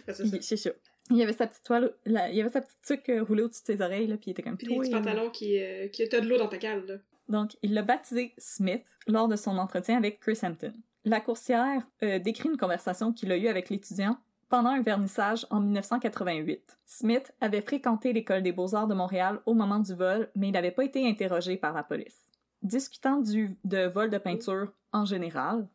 Ben, 0.07 0.13
c'est 0.41 0.57
ça. 0.57 0.69
Il-. 1.09 1.15
Il 1.15 1.21
avait 1.21 1.33
sa 1.33 1.47
petite 1.47 1.63
toile, 1.63 1.93
la- 2.05 2.29
il 2.31 2.39
avait 2.41 2.49
sa 2.49 2.61
petite 2.61 2.81
tuque 2.85 3.09
euh, 3.09 3.23
roulée 3.23 3.43
au-dessus 3.43 3.61
de 3.61 3.67
ses 3.77 3.81
oreilles, 3.81 4.07
là, 4.07 4.17
puis 4.17 4.25
il 4.27 4.31
était 4.31 4.43
comme 4.43 4.57
Puis 4.57 4.67
des 4.67 4.77
petits 4.77 4.91
pantalons 4.91 5.29
qui, 5.29 5.61
euh, 5.61 5.87
qui 5.87 6.07
de 6.07 6.17
l'eau 6.27 6.37
dans 6.37 6.47
ta 6.49 6.57
cale, 6.57 6.85
là. 6.85 6.95
Donc, 7.29 7.57
il 7.61 7.73
l'a 7.73 7.81
baptisé 7.81 8.33
Smith 8.37 8.83
lors 9.07 9.27
de 9.27 9.35
son 9.35 9.57
entretien 9.57 9.97
avec 9.97 10.19
Chris 10.19 10.39
Hampton. 10.43 10.73
La 11.05 11.21
coursière 11.21 11.85
euh, 12.03 12.19
décrit 12.19 12.49
une 12.49 12.57
conversation 12.57 13.13
qu'il 13.13 13.31
a 13.31 13.37
eue 13.37 13.47
avec 13.47 13.69
l'étudiant 13.69 14.17
pendant 14.49 14.69
un 14.69 14.81
vernissage 14.81 15.45
en 15.49 15.59
1988. 15.59 16.77
Smith 16.85 17.33
avait 17.41 17.61
fréquenté 17.61 18.13
l'école 18.13 18.43
des 18.43 18.51
beaux-arts 18.51 18.87
de 18.87 18.93
Montréal 18.93 19.41
au 19.45 19.53
moment 19.53 19.79
du 19.79 19.93
vol, 19.93 20.29
mais 20.35 20.49
il 20.49 20.51
n'avait 20.51 20.71
pas 20.71 20.85
été 20.85 21.07
interrogé 21.07 21.57
par 21.57 21.73
la 21.73 21.83
police. 21.83 22.29
Discutant 22.61 23.17
du, 23.17 23.57
de 23.63 23.87
vol 23.87 24.09
de 24.09 24.17
peinture 24.17 24.73
en 24.93 25.05
général, 25.05 25.67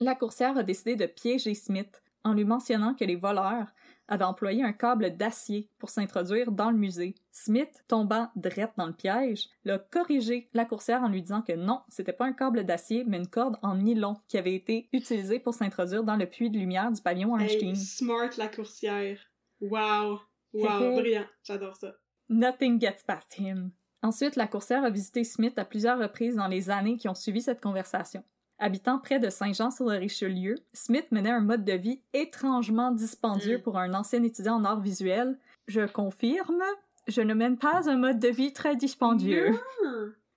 la 0.00 0.14
coursière 0.14 0.56
a 0.56 0.62
décidé 0.62 0.96
de 0.96 1.06
piéger 1.06 1.54
Smith 1.54 2.02
en 2.24 2.32
lui 2.32 2.44
mentionnant 2.44 2.94
que 2.94 3.04
les 3.04 3.16
voleurs 3.16 3.66
avaient 4.10 4.24
employé 4.24 4.62
un 4.62 4.72
câble 4.72 5.16
d'acier 5.16 5.68
pour 5.78 5.88
s'introduire 5.88 6.52
dans 6.52 6.70
le 6.70 6.76
musée. 6.76 7.14
Smith, 7.32 7.82
tombant 7.88 8.28
drette 8.36 8.72
dans 8.76 8.86
le 8.86 8.92
piège, 8.92 9.48
l'a 9.64 9.78
corrigé 9.78 10.50
la 10.52 10.66
coursière 10.66 11.02
en 11.02 11.08
lui 11.08 11.22
disant 11.22 11.40
que 11.40 11.52
non, 11.52 11.80
c'était 11.88 12.12
pas 12.12 12.26
un 12.26 12.32
câble 12.32 12.64
d'acier, 12.64 13.04
mais 13.06 13.16
une 13.16 13.28
corde 13.28 13.56
en 13.62 13.76
nylon 13.76 14.16
qui 14.28 14.36
avait 14.36 14.54
été 14.54 14.88
utilisée 14.92 15.38
pour 15.38 15.54
s'introduire 15.54 16.04
dans 16.04 16.16
le 16.16 16.26
puits 16.26 16.50
de 16.50 16.58
lumière 16.58 16.92
du 16.92 17.00
pavillon 17.00 17.38
Einstein. 17.38 17.70
Hey, 17.70 17.76
smart 17.76 18.30
la 18.36 18.48
coursière. 18.48 19.18
Wow. 19.60 20.20
Wow, 20.52 20.96
brillant. 21.00 21.26
J'adore 21.44 21.76
ça. 21.76 21.94
Nothing 22.28 22.80
gets 22.80 23.02
past 23.06 23.38
him. 23.38 23.70
Ensuite, 24.02 24.36
la 24.36 24.46
coursière 24.46 24.84
a 24.84 24.90
visité 24.90 25.24
Smith 25.24 25.58
à 25.58 25.64
plusieurs 25.64 25.98
reprises 25.98 26.36
dans 26.36 26.48
les 26.48 26.70
années 26.70 26.96
qui 26.96 27.08
ont 27.08 27.14
suivi 27.14 27.42
cette 27.42 27.60
conversation. 27.60 28.24
Habitant 28.62 28.98
près 28.98 29.18
de 29.18 29.30
Saint-Jean-sur-le-Richelieu, 29.30 30.54
Smith 30.74 31.06
menait 31.10 31.30
un 31.30 31.40
mode 31.40 31.64
de 31.64 31.72
vie 31.72 32.02
étrangement 32.12 32.90
dispendieux 32.92 33.58
Mm. 33.58 33.62
pour 33.62 33.78
un 33.78 33.94
ancien 33.94 34.22
étudiant 34.22 34.56
en 34.56 34.64
arts 34.64 34.80
visuels. 34.82 35.38
Je 35.66 35.86
confirme, 35.86 36.62
je 37.08 37.22
ne 37.22 37.32
mène 37.34 37.56
pas 37.56 37.88
un 37.88 37.96
mode 37.96 38.18
de 38.18 38.28
vie 38.28 38.52
très 38.52 38.76
dispendieux. 38.76 39.58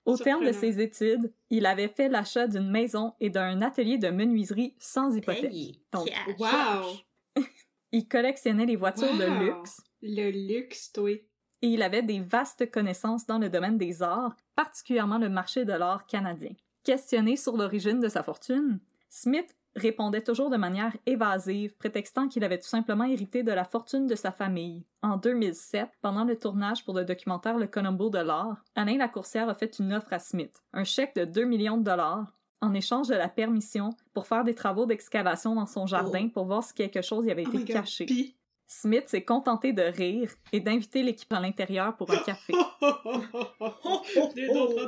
Au 0.05 0.17
terme 0.17 0.45
de 0.45 0.51
ses 0.51 0.81
études, 0.81 1.33
il 1.49 1.65
avait 1.65 1.87
fait 1.89 2.09
l'achat 2.09 2.47
d'une 2.47 2.69
maison 2.69 3.13
et 3.19 3.29
d'un 3.29 3.61
atelier 3.61 3.97
de 3.97 4.09
menuiserie 4.09 4.75
sans 4.79 5.15
hypothèque. 5.15 5.79
Donc. 5.91 6.09
Wow! 6.39 6.97
Il 7.91 8.07
collectionnait 8.07 8.65
les 8.65 8.75
voitures 8.75 9.11
Wow. 9.11 9.17
de 9.19 9.45
luxe 9.45 9.81
Le 10.01 10.31
luxe, 10.31 10.91
toi. 10.91 11.11
et 11.11 11.67
il 11.67 11.81
avait 11.83 12.01
des 12.01 12.19
vastes 12.21 12.69
connaissances 12.71 13.25
dans 13.27 13.37
le 13.37 13.49
domaine 13.49 13.77
des 13.77 14.01
arts, 14.01 14.35
particulièrement 14.55 15.19
le 15.19 15.29
marché 15.29 15.63
de 15.63 15.73
l'art 15.73 16.05
canadien. 16.07 16.51
Questionné 16.83 17.37
sur 17.37 17.55
l'origine 17.55 18.01
de 18.01 18.09
sa 18.09 18.23
fortune, 18.23 18.79
Smith 19.09 19.55
répondait 19.75 20.21
toujours 20.21 20.49
de 20.49 20.57
manière 20.57 20.95
évasive, 21.05 21.75
prétextant 21.77 22.27
qu'il 22.27 22.43
avait 22.43 22.59
tout 22.59 22.67
simplement 22.67 23.05
hérité 23.05 23.41
de 23.41 23.51
la 23.51 23.63
fortune 23.63 24.05
de 24.05 24.15
sa 24.15 24.31
famille. 24.31 24.83
En 25.01 25.17
2007, 25.17 25.89
pendant 26.01 26.25
le 26.25 26.37
tournage 26.37 26.83
pour 26.83 26.93
le 26.93 27.05
documentaire 27.05 27.57
Le 27.57 27.67
Colombo 27.67 28.09
de 28.09 28.19
l'art, 28.19 28.63
Alain 28.75 28.97
Lacourcière 28.97 29.49
a 29.49 29.55
fait 29.55 29.79
une 29.79 29.93
offre 29.93 30.11
à 30.11 30.19
Smith, 30.19 30.61
un 30.73 30.83
chèque 30.83 31.15
de 31.15 31.25
2 31.25 31.45
millions 31.45 31.77
de 31.77 31.83
dollars, 31.83 32.33
en 32.61 32.73
échange 32.73 33.07
de 33.07 33.15
la 33.15 33.29
permission 33.29 33.89
pour 34.13 34.27
faire 34.27 34.43
des 34.43 34.53
travaux 34.53 34.85
d'excavation 34.85 35.55
dans 35.55 35.65
son 35.65 35.85
jardin 35.85 36.29
pour 36.29 36.45
voir 36.45 36.63
si 36.63 36.73
quelque 36.73 37.01
chose 37.01 37.25
y 37.25 37.31
avait 37.31 37.45
Oh 37.47 37.57
été 37.57 37.73
caché. 37.73 38.35
Smith 38.67 39.07
s'est 39.07 39.23
contenté 39.23 39.73
de 39.73 39.83
rire 39.83 40.31
et 40.51 40.59
d'inviter 40.59 41.03
l'équipe 41.03 41.31
à 41.31 41.39
l'intérieur 41.39 41.95
pour 41.95 42.11
un 42.11 42.17
café. 42.17 42.53
Prendre 42.79 43.23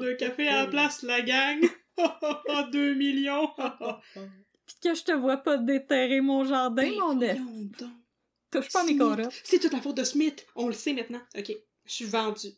un 0.09 0.15
café 0.17 0.47
à 0.47 0.63
la 0.63 0.67
place, 0.67 1.03
la 1.03 1.21
gang! 1.21 1.59
2 1.97 2.93
millions! 2.93 3.49
Puis 4.65 4.75
que 4.81 4.95
je 4.95 5.03
te 5.03 5.11
vois 5.11 5.37
pas 5.37 5.57
déterrer 5.57 6.21
mon 6.21 6.43
jardin, 6.43 6.83
Ben, 6.83 6.97
mon 6.97 7.13
donc. 7.15 7.89
Touche 8.51 8.71
pas 8.71 8.83
mes. 8.83 8.97
C'est 9.43 9.59
toute 9.59 9.73
la 9.73 9.81
faute 9.81 9.97
de 9.97 10.03
Smith. 10.03 10.45
On 10.55 10.67
le 10.67 10.73
sait 10.73 10.93
maintenant. 10.93 11.21
Ok. 11.37 11.51
Je 11.85 11.91
suis 11.93 12.05
vendue. 12.05 12.53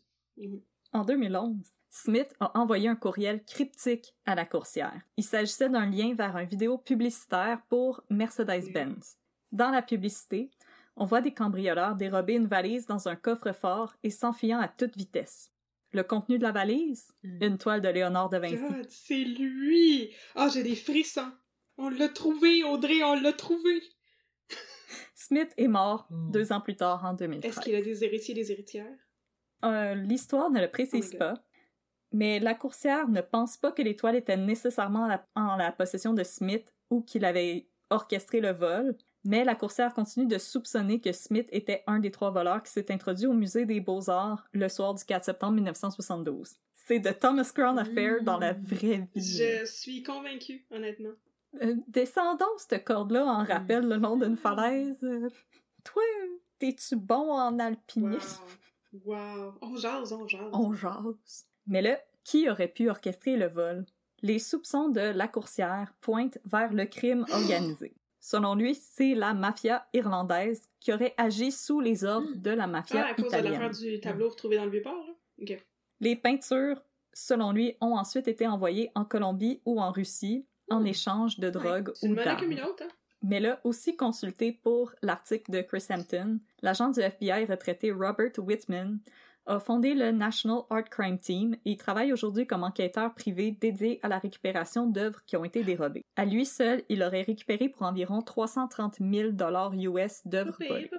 En 0.92 1.04
2011, 1.04 1.56
Smith 1.90 2.34
a 2.40 2.56
envoyé 2.58 2.88
un 2.88 2.96
courriel 2.96 3.42
cryptique 3.44 4.14
à 4.24 4.34
la 4.34 4.46
coursière. 4.46 5.00
Il 5.16 5.24
s'agissait 5.24 5.68
d'un 5.68 5.86
lien 5.86 6.14
vers 6.14 6.36
un 6.36 6.44
vidéo 6.44 6.78
publicitaire 6.78 7.60
pour 7.68 8.02
Mercedes-Benz. 8.10 9.16
Dans 9.52 9.70
la 9.70 9.82
publicité, 9.82 10.50
on 10.96 11.04
voit 11.04 11.20
des 11.20 11.34
cambrioleurs 11.34 11.96
dérober 11.96 12.34
une 12.34 12.46
valise 12.46 12.86
dans 12.86 13.08
un 13.08 13.16
coffre-fort 13.16 13.94
et 14.02 14.10
s'enfuyant 14.10 14.60
à 14.60 14.68
toute 14.68 14.96
vitesse. 14.96 15.50
Le 15.92 16.02
contenu 16.02 16.38
de 16.38 16.42
la 16.42 16.52
valise? 16.52 17.12
Mm. 17.22 17.42
Une 17.44 17.58
toile 17.58 17.80
de 17.80 17.88
Léonard 17.88 18.28
de 18.28 18.38
Vinci. 18.38 18.56
God, 18.56 18.86
c'est 18.90 19.24
lui! 19.24 20.14
Ah, 20.34 20.48
j'ai 20.52 20.62
des 20.62 20.76
frissons. 20.76 21.32
On 21.78 21.88
l'a 21.88 22.08
trouvé, 22.08 22.62
Audrey, 22.64 23.02
on 23.02 23.14
l'a 23.14 23.32
trouvé. 23.32 23.82
Smith 25.14 25.52
est 25.56 25.68
mort 25.68 26.06
Mm. 26.10 26.30
deux 26.30 26.52
ans 26.52 26.60
plus 26.60 26.76
tard, 26.76 27.04
en 27.04 27.14
2013. 27.14 27.50
Est-ce 27.50 27.60
qu'il 27.64 27.74
a 27.74 27.82
des 27.82 28.04
héritiers 28.04 28.32
et 28.32 28.42
des 28.42 28.52
héritières? 28.52 28.96
Euh, 29.64 29.94
L'histoire 29.94 30.50
ne 30.50 30.60
le 30.60 30.70
précise 30.70 31.10
Oh 31.14 31.18
pas, 31.18 31.34
mais 32.12 32.38
la 32.38 32.54
coursière 32.54 33.08
ne 33.08 33.20
pense 33.20 33.56
pas 33.56 33.72
que 33.72 33.82
les 33.82 33.96
toiles 33.96 34.16
étaient 34.16 34.36
nécessairement 34.36 35.04
en 35.04 35.06
la, 35.08 35.26
en 35.34 35.56
la 35.56 35.72
possession 35.72 36.12
de 36.14 36.22
Smith 36.22 36.72
ou 36.90 37.02
qu'il 37.02 37.24
avait 37.24 37.68
orchestré 37.90 38.40
le 38.40 38.50
vol, 38.52 38.96
mais 39.24 39.44
la 39.44 39.54
coursière 39.54 39.92
continue 39.94 40.26
de 40.26 40.38
soupçonner 40.38 41.00
que 41.00 41.12
Smith 41.12 41.48
était 41.52 41.82
un 41.86 41.98
des 41.98 42.10
trois 42.10 42.30
voleurs 42.30 42.62
qui 42.62 42.70
s'est 42.72 42.90
introduit 42.92 43.26
au 43.26 43.32
musée 43.32 43.66
des 43.66 43.80
beaux-arts 43.80 44.46
le 44.52 44.68
soir 44.68 44.94
du 44.94 45.04
4 45.04 45.24
septembre 45.24 45.54
1972. 45.54 46.56
C'est 46.74 47.00
The 47.02 47.18
Thomas 47.18 47.50
Crown 47.54 47.78
Affair 47.78 48.22
dans 48.22 48.38
la 48.38 48.54
Mm. 48.54 48.62
vraie 48.64 49.08
vie. 49.14 49.36
Je 49.36 49.64
suis 49.66 50.02
convaincue, 50.02 50.64
honnêtement. 50.70 51.10
Euh, 51.62 51.76
descendons 51.88 52.44
cette 52.58 52.84
corde-là 52.84 53.24
en 53.26 53.44
rappel 53.44 53.86
le 53.86 53.96
long 53.96 54.16
d'une 54.16 54.36
falaise. 54.36 55.02
Euh, 55.02 55.28
toi, 55.84 56.02
t'es-tu 56.58 56.96
bon 56.96 57.32
en 57.32 57.52
Wow. 57.54 57.60
alpinisme? 57.60 58.42
Wow. 59.04 59.54
On 59.60 59.76
jase, 59.76 60.12
on 60.12 60.26
jase. 60.26 60.50
On 60.52 60.72
jase. 60.72 61.46
Mais 61.66 61.82
là, 61.82 61.98
qui 62.24 62.48
aurait 62.48 62.68
pu 62.68 62.88
orchestrer 62.88 63.36
le 63.36 63.48
vol? 63.48 63.84
Les 64.22 64.38
soupçons 64.38 64.88
de 64.88 65.00
la 65.00 65.28
coursière 65.28 65.92
pointent 66.00 66.38
vers 66.44 66.72
le 66.72 66.86
crime 66.86 67.24
organisé. 67.30 67.94
Selon 68.30 68.54
lui, 68.54 68.74
c'est 68.74 69.14
la 69.14 69.32
mafia 69.32 69.86
irlandaise 69.94 70.68
qui 70.80 70.92
aurait 70.92 71.14
agi 71.16 71.50
sous 71.50 71.80
les 71.80 72.04
ordres 72.04 72.28
de 72.36 72.50
la 72.50 72.66
mafia 72.66 73.06
Ah, 73.06 73.10
à 73.12 73.14
cause 73.14 73.32
de 73.32 73.38
l'affaire 73.38 73.70
du 73.70 74.00
tableau 74.00 74.28
retrouvé 74.28 74.56
dans 74.58 74.66
le 74.66 74.70
Vieux-Port, 74.70 75.02
là? 75.06 75.14
Ok. 75.40 75.64
Les 76.00 76.14
peintures, 76.14 76.82
selon 77.14 77.52
lui, 77.52 77.78
ont 77.80 77.96
ensuite 77.96 78.28
été 78.28 78.46
envoyées 78.46 78.90
en 78.94 79.06
Colombie 79.06 79.62
ou 79.64 79.80
en 79.80 79.92
Russie 79.92 80.44
en 80.68 80.84
échange 80.84 81.38
de 81.38 81.48
drogue 81.48 81.90
C'est 81.94 82.06
ou 82.06 82.14
d'armes. 82.14 82.52
une 82.52 82.60
autre, 82.60 82.82
hein? 82.82 82.88
Mais 83.22 83.40
là, 83.40 83.60
aussi 83.64 83.96
consulté 83.96 84.52
pour 84.52 84.92
l'article 85.00 85.50
de 85.50 85.62
Chris 85.62 85.86
Hampton, 85.88 86.38
l'agent 86.60 86.90
du 86.90 87.00
FBI 87.00 87.46
retraité 87.46 87.92
Robert 87.92 88.32
Whitman 88.36 88.98
a 89.48 89.58
fondé 89.58 89.94
le 89.94 90.12
National 90.12 90.62
Art 90.70 90.84
Crime 90.84 91.18
Team 91.18 91.54
et 91.64 91.72
il 91.72 91.76
travaille 91.76 92.12
aujourd'hui 92.12 92.46
comme 92.46 92.62
enquêteur 92.62 93.14
privé 93.14 93.50
dédié 93.50 93.98
à 94.02 94.08
la 94.08 94.18
récupération 94.18 94.86
d'œuvres 94.86 95.20
qui 95.26 95.36
ont 95.36 95.44
été 95.44 95.64
dérobées. 95.64 96.04
À 96.16 96.24
lui 96.24 96.44
seul, 96.46 96.82
il 96.88 97.02
aurait 97.02 97.22
récupéré 97.22 97.68
pour 97.68 97.82
environ 97.82 98.20
330 98.22 98.96
000 99.00 99.32
dollars 99.32 99.72
US 99.74 100.20
d'œuvres 100.26 100.56
volées. 100.68 100.90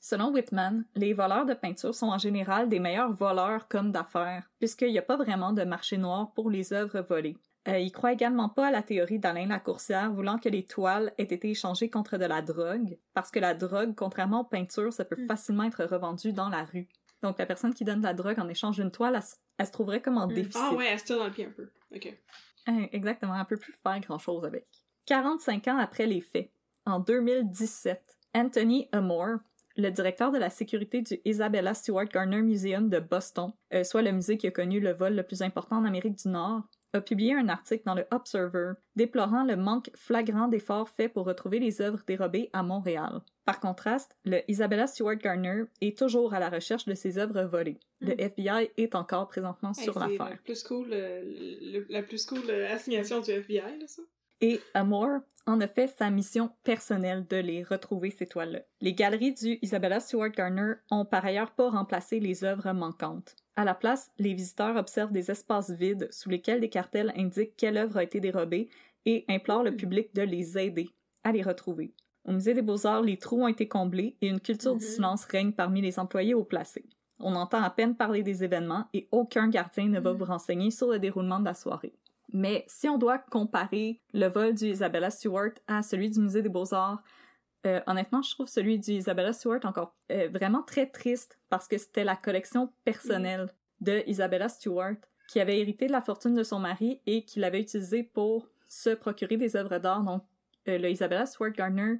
Selon 0.00 0.32
Whitman, 0.32 0.84
les 0.96 1.12
voleurs 1.12 1.46
de 1.46 1.54
peinture 1.54 1.94
sont 1.94 2.08
en 2.08 2.18
général 2.18 2.68
des 2.68 2.80
meilleurs 2.80 3.12
voleurs 3.12 3.68
comme 3.68 3.92
d'affaires, 3.92 4.50
puisqu'il 4.58 4.90
n'y 4.90 4.98
a 4.98 5.02
pas 5.02 5.16
vraiment 5.16 5.52
de 5.52 5.62
marché 5.62 5.96
noir 5.96 6.32
pour 6.34 6.50
les 6.50 6.72
œuvres 6.72 7.02
volées. 7.02 7.36
Euh, 7.68 7.78
il 7.78 7.92
croit 7.92 8.12
également 8.12 8.48
pas 8.48 8.66
à 8.66 8.70
la 8.72 8.82
théorie 8.82 9.20
d'Alain 9.20 9.46
Lacourcière 9.46 10.12
voulant 10.12 10.38
que 10.38 10.48
les 10.48 10.64
toiles 10.64 11.12
aient 11.18 11.22
été 11.22 11.50
échangées 11.50 11.88
contre 11.88 12.16
de 12.16 12.24
la 12.24 12.42
drogue, 12.42 12.98
parce 13.14 13.30
que 13.30 13.38
la 13.38 13.54
drogue, 13.54 13.94
contrairement 13.94 14.40
aux 14.40 14.44
peintures, 14.44 14.92
ça 14.92 15.04
peut 15.04 15.14
Mm. 15.16 15.28
facilement 15.28 15.62
être 15.62 15.84
revendu 15.84 16.32
dans 16.32 16.48
la 16.48 16.64
rue. 16.64 16.88
Donc 17.22 17.38
la 17.38 17.46
personne 17.46 17.72
qui 17.74 17.84
donne 17.84 18.00
de 18.00 18.04
la 18.06 18.14
drogue 18.14 18.38
en 18.40 18.48
échange 18.48 18.76
d'une 18.76 18.90
toile, 18.90 19.20
elle, 19.58 19.66
se 19.66 19.72
trouverait 19.72 20.00
comme 20.02 20.18
en 20.18 20.26
Mm. 20.26 20.34
déficit. 20.34 20.62
Ah 20.62 20.74
ouais, 20.74 20.86
elle 20.86 20.98
se 20.98 21.04
tire 21.04 21.18
dans 21.18 21.26
le 21.26 21.30
pied 21.32 21.46
un 21.46 21.50
peu. 21.50 21.70
Ok. 21.94 22.18
Hein, 22.66 22.86
Exactement, 22.92 23.38
elle 23.38 23.46
peut 23.46 23.56
plus 23.56 23.72
faire 23.82 24.00
grand-chose 24.00 24.44
avec. 24.44 24.66
45 25.06 25.68
ans 25.68 25.78
après 25.78 26.06
les 26.06 26.20
faits, 26.20 26.50
en 26.86 27.00
2017, 27.00 28.02
Anthony 28.34 28.88
Amore, 28.92 29.38
le 29.76 29.90
directeur 29.90 30.30
de 30.32 30.38
la 30.38 30.50
sécurité 30.50 31.00
du 31.02 31.20
Isabella 31.24 31.74
Stewart 31.74 32.04
Gardner 32.06 32.42
Museum 32.42 32.88
de 32.88 32.98
Boston, 33.00 33.52
euh, 33.72 33.84
soit 33.84 34.02
le 34.02 34.12
musée 34.12 34.36
qui 34.36 34.46
a 34.46 34.50
connu 34.50 34.80
le 34.80 34.92
vol 34.92 35.14
le 35.14 35.22
plus 35.22 35.42
important 35.42 35.76
en 35.78 35.84
Amérique 35.84 36.16
du 36.16 36.28
Nord, 36.28 36.62
a 36.92 37.00
publié 37.00 37.34
un 37.34 37.48
article 37.48 37.82
dans 37.86 37.94
le 37.94 38.06
Observer 38.10 38.72
déplorant 38.96 39.44
le 39.44 39.56
manque 39.56 39.90
flagrant 39.94 40.48
d'efforts 40.48 40.88
faits 40.88 41.12
pour 41.12 41.26
retrouver 41.26 41.58
les 41.58 41.80
œuvres 41.80 42.00
dérobées 42.06 42.50
à 42.52 42.62
Montréal. 42.62 43.20
Par 43.44 43.60
contraste, 43.60 44.16
le 44.24 44.40
Isabella 44.48 44.86
Stewart 44.86 45.16
Gardner 45.16 45.64
est 45.80 45.96
toujours 45.98 46.34
à 46.34 46.38
la 46.40 46.48
recherche 46.48 46.84
de 46.86 46.94
ses 46.94 47.18
œuvres 47.18 47.42
volées. 47.42 47.80
Le 48.00 48.12
FBI 48.20 48.70
est 48.76 48.94
encore 48.94 49.28
présentement 49.28 49.72
Hey, 49.76 49.84
sur 49.84 49.98
l'affaire. 49.98 50.30
la 50.30 50.36
plus 50.36 50.62
cool, 50.62 50.88
euh, 50.92 51.22
le- 51.24 51.86
la 51.88 52.02
plus 52.02 52.24
cool 52.26 52.42
euh, 52.48 52.72
assignation 52.72 53.20
du 53.20 53.30
FBI, 53.30 53.78
là, 53.80 53.86
ça. 53.86 54.02
Et 54.40 54.60
Amore 54.74 55.20
en 55.46 55.60
a 55.60 55.68
fait 55.68 55.86
sa 55.88 56.10
mission 56.10 56.50
personnelle 56.64 57.26
de 57.28 57.36
les 57.36 57.62
retrouver, 57.62 58.10
ces 58.10 58.26
toiles-là. 58.26 58.60
Les 58.80 58.92
galeries 58.92 59.34
du 59.34 59.58
Isabella 59.62 59.98
Stewart 60.00 60.30
Gardner 60.30 60.74
ont 60.90 61.04
par 61.04 61.24
ailleurs 61.24 61.52
pas 61.52 61.70
remplacé 61.70 62.18
les 62.20 62.42
œuvres 62.44 62.72
manquantes. 62.72 63.36
À 63.56 63.64
la 63.64 63.74
place, 63.74 64.10
les 64.18 64.32
visiteurs 64.34 64.76
observent 64.76 65.12
des 65.12 65.30
espaces 65.30 65.70
vides 65.70 66.08
sous 66.10 66.30
lesquels 66.30 66.60
des 66.60 66.70
cartels 66.70 67.12
indiquent 67.16 67.56
quelle 67.56 67.76
œuvre 67.76 67.98
a 67.98 68.02
été 68.02 68.18
dérobée 68.20 68.68
et 69.04 69.24
implorent 69.28 69.62
le 69.64 69.76
public 69.76 70.14
de 70.14 70.22
les 70.22 70.58
aider 70.58 70.88
à 71.22 71.32
les 71.32 71.42
retrouver. 71.42 71.92
Au 72.24 72.32
Musée 72.32 72.54
des 72.54 72.62
Beaux-Arts, 72.62 73.02
les 73.02 73.18
trous 73.18 73.42
ont 73.42 73.48
été 73.48 73.68
comblés 73.68 74.16
et 74.20 74.28
une 74.28 74.40
culture 74.40 74.76
du 74.76 74.84
Mhm. 74.84 74.90
silence 74.90 75.24
règne 75.24 75.52
parmi 75.52 75.82
les 75.82 75.98
employés 75.98 76.34
haut 76.34 76.44
placés. 76.44 76.86
On 77.18 77.34
entend 77.34 77.62
à 77.62 77.70
peine 77.70 77.94
parler 77.96 78.22
des 78.22 78.42
événements 78.42 78.86
et 78.94 79.08
aucun 79.12 79.48
gardien 79.48 79.88
ne 79.88 80.00
va 80.00 80.12
vous 80.12 80.24
renseigner 80.24 80.70
sur 80.70 80.88
le 80.88 80.98
déroulement 80.98 81.40
de 81.40 81.44
la 81.44 81.54
soirée. 81.54 81.94
Mais 82.32 82.64
si 82.68 82.88
on 82.88 82.96
doit 82.96 83.18
comparer 83.18 84.00
le 84.14 84.26
vol 84.28 84.54
du 84.54 84.66
Isabella 84.66 85.10
Stewart 85.10 85.52
à 85.66 85.82
celui 85.82 86.10
du 86.10 86.20
Musée 86.20 86.42
des 86.42 86.48
Beaux-Arts, 86.48 87.02
euh, 87.66 87.80
honnêtement, 87.86 88.22
je 88.22 88.30
trouve 88.30 88.48
celui 88.48 88.78
du 88.78 88.92
Isabella 88.92 89.32
Stewart 89.32 89.60
encore 89.64 89.94
euh, 90.10 90.28
vraiment 90.32 90.62
très 90.62 90.86
triste 90.86 91.38
parce 91.48 91.68
que 91.68 91.78
c'était 91.78 92.04
la 92.04 92.16
collection 92.16 92.72
personnelle 92.84 93.48
de 93.80 94.02
Isabella 94.06 94.48
Stewart 94.48 94.96
qui 95.28 95.40
avait 95.40 95.60
hérité 95.60 95.86
de 95.86 95.92
la 95.92 96.02
fortune 96.02 96.34
de 96.34 96.42
son 96.42 96.58
mari 96.58 97.00
et 97.06 97.24
qui 97.24 97.38
l'avait 97.40 97.60
utilisée 97.60 98.02
pour 98.02 98.48
se 98.68 98.90
procurer 98.90 99.36
des 99.36 99.54
œuvres 99.56 99.78
d'art. 99.78 100.02
Donc, 100.02 100.24
euh, 100.68 100.78
le 100.78 100.90
Isabella 100.90 101.26
Stewart 101.26 101.52
Gardner, 101.52 101.98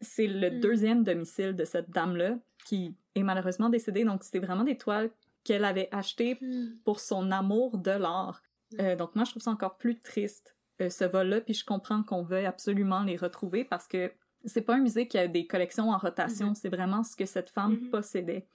c'est 0.00 0.26
le 0.26 0.50
Mm. 0.50 0.60
deuxième 0.60 1.04
domicile 1.04 1.54
de 1.54 1.64
cette 1.64 1.90
dame-là 1.90 2.38
qui 2.64 2.94
est 3.14 3.22
malheureusement 3.22 3.68
décédée. 3.68 4.04
Donc, 4.04 4.22
c'était 4.22 4.38
vraiment 4.38 4.64
des 4.64 4.76
toiles 4.76 5.10
qu'elle 5.44 5.64
avait 5.64 5.88
achetées 5.92 6.38
pour 6.84 7.00
son 7.00 7.30
amour 7.32 7.78
de 7.78 7.90
l'art. 7.90 8.42
Euh, 8.78 8.94
donc 8.94 9.14
moi, 9.16 9.24
je 9.24 9.30
trouve 9.30 9.42
ça 9.42 9.50
encore 9.50 9.76
plus 9.78 9.98
triste, 9.98 10.54
ce 10.78 11.04
vol-là, 11.04 11.40
puis 11.40 11.54
je 11.54 11.64
comprends 11.64 12.02
qu'on 12.02 12.22
veuille 12.22 12.46
absolument 12.46 13.02
les 13.02 13.16
retrouver 13.16 13.64
parce 13.64 13.86
que 13.88 14.12
C'est 14.44 14.62
pas 14.62 14.74
un 14.76 14.80
musée 14.80 15.06
qui 15.08 15.18
a 15.18 15.28
des 15.28 15.46
collections 15.46 15.90
en 15.90 15.98
rotation, 15.98 16.48
Mhm. 16.48 16.54
c'est 16.54 16.68
vraiment 16.68 17.02
ce 17.02 17.14
que 17.16 17.26
cette 17.26 17.50
femme 17.50 17.72
Mhm. 17.72 17.90
possédait. 17.90 18.46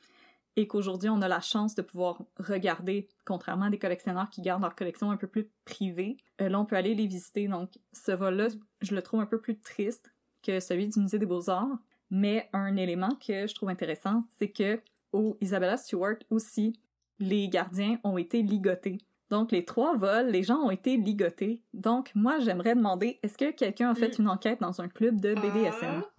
Et 0.58 0.68
qu'aujourd'hui, 0.68 1.10
on 1.10 1.22
a 1.22 1.28
la 1.28 1.42
chance 1.42 1.76
de 1.76 1.82
pouvoir 1.82 2.24
regarder, 2.38 3.10
contrairement 3.26 3.66
à 3.66 3.70
des 3.70 3.78
collectionneurs 3.78 4.30
qui 4.30 4.42
gardent 4.42 4.62
leur 4.62 4.76
collection 4.76 5.12
un 5.12 5.18
peu 5.18 5.28
plus 5.28 5.50
privée. 5.66 6.16
Euh, 6.42 6.48
là, 6.50 6.60
on 6.60 6.66
peut 6.66 6.78
aller 6.78 6.96
les 6.96 7.08
visiter. 7.08 7.48
Donc, 7.48 7.72
ce 7.92 8.12
vol-là, 8.14 8.48
je 8.82 8.96
le 8.96 9.02
trouve 9.02 9.20
un 9.20 9.26
peu 9.26 9.40
plus 9.42 9.60
triste 9.60 10.14
que 10.42 10.60
celui 10.62 10.88
du 10.88 11.00
Musée 11.00 11.20
des 11.20 11.26
Beaux-Arts. 11.26 11.78
Mais 12.10 12.50
un 12.54 12.78
élément 12.78 13.16
que 13.16 13.48
je 13.48 13.54
trouve 13.54 13.70
intéressant, 13.70 14.24
c'est 14.38 14.50
que 14.50 14.80
au 15.12 15.38
Isabella 15.42 15.76
Stewart 15.76 16.18
aussi, 16.30 16.80
les 17.20 17.50
gardiens 17.50 18.00
ont 18.04 18.18
été 18.18 18.42
ligotés. 18.42 19.00
Donc, 19.36 19.52
les 19.52 19.66
trois 19.66 19.98
vols, 19.98 20.28
les 20.30 20.44
gens 20.44 20.60
ont 20.60 20.72
été 20.72 20.96
ligotés. 20.96 21.62
Donc, 21.74 22.10
moi, 22.16 22.40
j'aimerais 22.40 22.74
demander, 22.74 23.20
est-ce 23.22 23.38
que 23.38 23.52
quelqu'un 23.52 23.90
a 23.90 23.96
fait 23.96 24.18
Mm. 24.18 24.22
une 24.22 24.30
enquête 24.30 24.62
dans 24.62 24.80
un 24.80 24.88
club 24.88 25.20
de 25.20 25.34
BDSM? 25.36 26.04
Ah, 26.06 26.10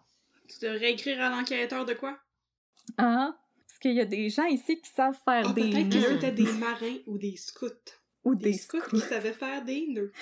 tu 0.46 0.58
devrais 0.66 0.92
écrire 0.92 1.22
à 1.22 1.30
l'enquêteur 1.30 1.86
de 1.86 1.94
quoi? 1.94 2.18
Ah, 2.98 3.34
parce 3.66 3.78
qu'il 3.78 3.92
y 3.94 4.02
a 4.02 4.04
des 4.04 4.28
gens 4.28 4.44
ici 4.44 4.78
qui 4.82 4.90
savent 4.90 5.18
faire 5.24 5.46
Ah, 5.48 5.52
des 5.54 5.70
peut-être 5.70 5.88
que 5.88 6.00
c'était 6.00 6.30
des 6.32 6.52
marins 6.52 6.98
ou 7.06 7.16
des 7.16 7.36
scouts. 7.36 7.68
ou 8.24 8.34
Des, 8.34 8.50
des 8.50 8.58
scouts 8.58 8.80
scouts. 8.80 8.90
qui 8.96 9.00
savaient 9.00 9.32
faire 9.32 9.64
des 9.64 9.86
nœuds. 9.88 10.12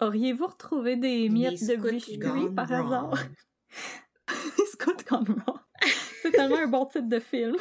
Auriez-vous 0.00 0.46
retrouvé 0.46 0.94
des 0.94 1.28
miettes 1.28 1.60
de 1.66 1.74
scouts 1.76 1.90
biscuits 1.90 2.18
gone 2.18 2.54
par 2.54 2.68
wrong. 2.68 2.86
hasard? 2.86 3.24
Scott 4.72 5.04
Gone 5.10 5.24
Wrong. 5.46 5.58
C'est 6.22 6.30
tellement 6.30 6.58
un 6.58 6.68
bon 6.68 6.86
titre 6.86 7.08
de 7.08 7.18
film. 7.18 7.56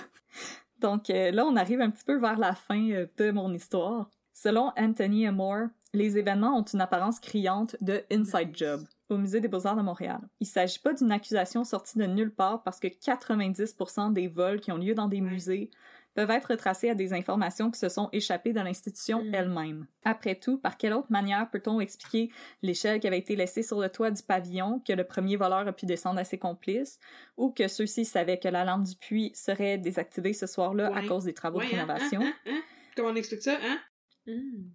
Donc 0.79 1.09
euh, 1.09 1.31
là, 1.31 1.43
on 1.43 1.55
arrive 1.55 1.81
un 1.81 1.89
petit 1.89 2.03
peu 2.03 2.19
vers 2.19 2.37
la 2.37 2.53
fin 2.53 2.89
euh, 2.91 3.07
de 3.17 3.31
mon 3.31 3.51
histoire. 3.51 4.09
Selon 4.33 4.71
Anthony 4.77 5.29
Moore, 5.29 5.67
les 5.93 6.17
événements 6.17 6.57
ont 6.57 6.63
une 6.63 6.81
apparence 6.81 7.19
criante 7.19 7.75
de 7.81 8.03
inside 8.11 8.49
job 8.55 8.83
au 9.09 9.17
Musée 9.17 9.41
des 9.41 9.47
Beaux-Arts 9.47 9.75
de 9.75 9.81
Montréal. 9.83 10.21
Il 10.39 10.47
s'agit 10.47 10.79
pas 10.79 10.93
d'une 10.93 11.11
accusation 11.11 11.63
sortie 11.63 11.99
de 11.99 12.05
nulle 12.05 12.33
part 12.33 12.63
parce 12.63 12.79
que 12.79 12.87
90% 12.87 14.11
des 14.11 14.27
vols 14.27 14.59
qui 14.59 14.71
ont 14.71 14.77
lieu 14.77 14.95
dans 14.95 15.07
des 15.07 15.21
musées 15.21 15.69
peuvent 16.15 16.31
être 16.31 16.51
retracés 16.51 16.89
à 16.89 16.95
des 16.95 17.13
informations 17.13 17.69
qui 17.71 17.79
se 17.79 17.89
sont 17.89 18.09
échappées 18.11 18.53
de 18.53 18.59
l'institution 18.59 19.23
Mm. 19.23 19.33
elle-même. 19.35 19.87
Après 20.03 20.35
tout, 20.35 20.57
par 20.57 20.77
quelle 20.77 20.93
autre 20.93 21.11
manière 21.11 21.49
peut-on 21.51 21.79
expliquer 21.79 22.31
l'échelle 22.63 22.99
qui 22.99 23.07
avait 23.07 23.17
été 23.19 23.35
laissée 23.35 23.63
sur 23.63 23.79
le 23.79 23.89
toit 23.89 24.11
du 24.11 24.21
pavillon, 24.23 24.79
que 24.87 24.93
le 24.93 25.03
premier 25.05 25.37
voleur 25.37 25.67
a 25.67 25.73
pu 25.73 25.85
descendre 25.87 26.19
à 26.19 26.23
ses 26.23 26.37
complices, 26.39 26.99
ou 27.37 27.51
que 27.51 27.67
ceux-ci 27.67 28.05
savaient 28.05 28.39
que 28.39 28.47
la 28.47 28.63
lampe 28.63 28.83
du 28.83 28.95
puits 28.95 29.31
serait 29.35 29.77
désactivée 29.79 30.33
ce 30.33 30.45
soir-là 30.47 30.91
à 30.95 31.03
cause 31.03 31.23
des 31.25 31.33
travaux 31.33 31.59
Ouais, 31.59 31.65
de 31.67 31.75
hein, 31.75 31.85
rénovation? 31.85 32.21
hein, 32.21 32.33
hein, 32.47 32.51
hein? 32.51 32.61
Comment 32.95 33.09
on 33.09 33.15
explique 33.15 33.41
ça, 33.41 33.57
hein? 33.63 33.79
Hmm. 34.27 34.69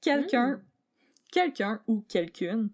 Quelqu'un, 0.00 0.56
Mm. 0.56 0.62
quelqu'un 1.32 1.80
ou 1.86 2.00
quelqu'une 2.08 2.70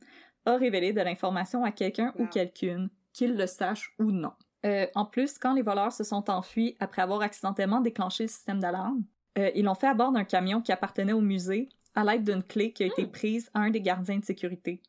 a 0.46 0.56
révélé 0.56 0.92
de 0.92 1.00
l'information 1.00 1.64
à 1.64 1.72
quelqu'un 1.72 2.12
ou 2.18 2.26
quelqu'une, 2.26 2.90
qu'il 3.12 3.36
le 3.36 3.46
sache 3.46 3.94
ou 3.98 4.10
non. 4.12 4.32
Euh, 4.66 4.86
en 4.94 5.04
plus, 5.04 5.38
quand 5.38 5.54
les 5.54 5.62
voleurs 5.62 5.92
se 5.92 6.04
sont 6.04 6.30
enfuis 6.30 6.76
après 6.80 7.02
avoir 7.02 7.20
accidentellement 7.22 7.80
déclenché 7.80 8.24
le 8.24 8.28
système 8.28 8.60
d'alarme, 8.60 9.04
euh, 9.38 9.50
ils 9.54 9.64
l'ont 9.64 9.74
fait 9.74 9.88
à 9.88 9.94
bord 9.94 10.12
d'un 10.12 10.24
camion 10.24 10.60
qui 10.60 10.72
appartenait 10.72 11.12
au 11.12 11.20
musée 11.20 11.68
à 11.94 12.04
l'aide 12.04 12.24
d'une 12.24 12.42
clé 12.42 12.72
qui 12.72 12.82
a 12.82 12.86
été 12.86 13.06
prise 13.06 13.50
à 13.54 13.60
un 13.60 13.70
des 13.70 13.80
gardiens 13.80 14.18
de 14.18 14.24
sécurité. 14.24 14.82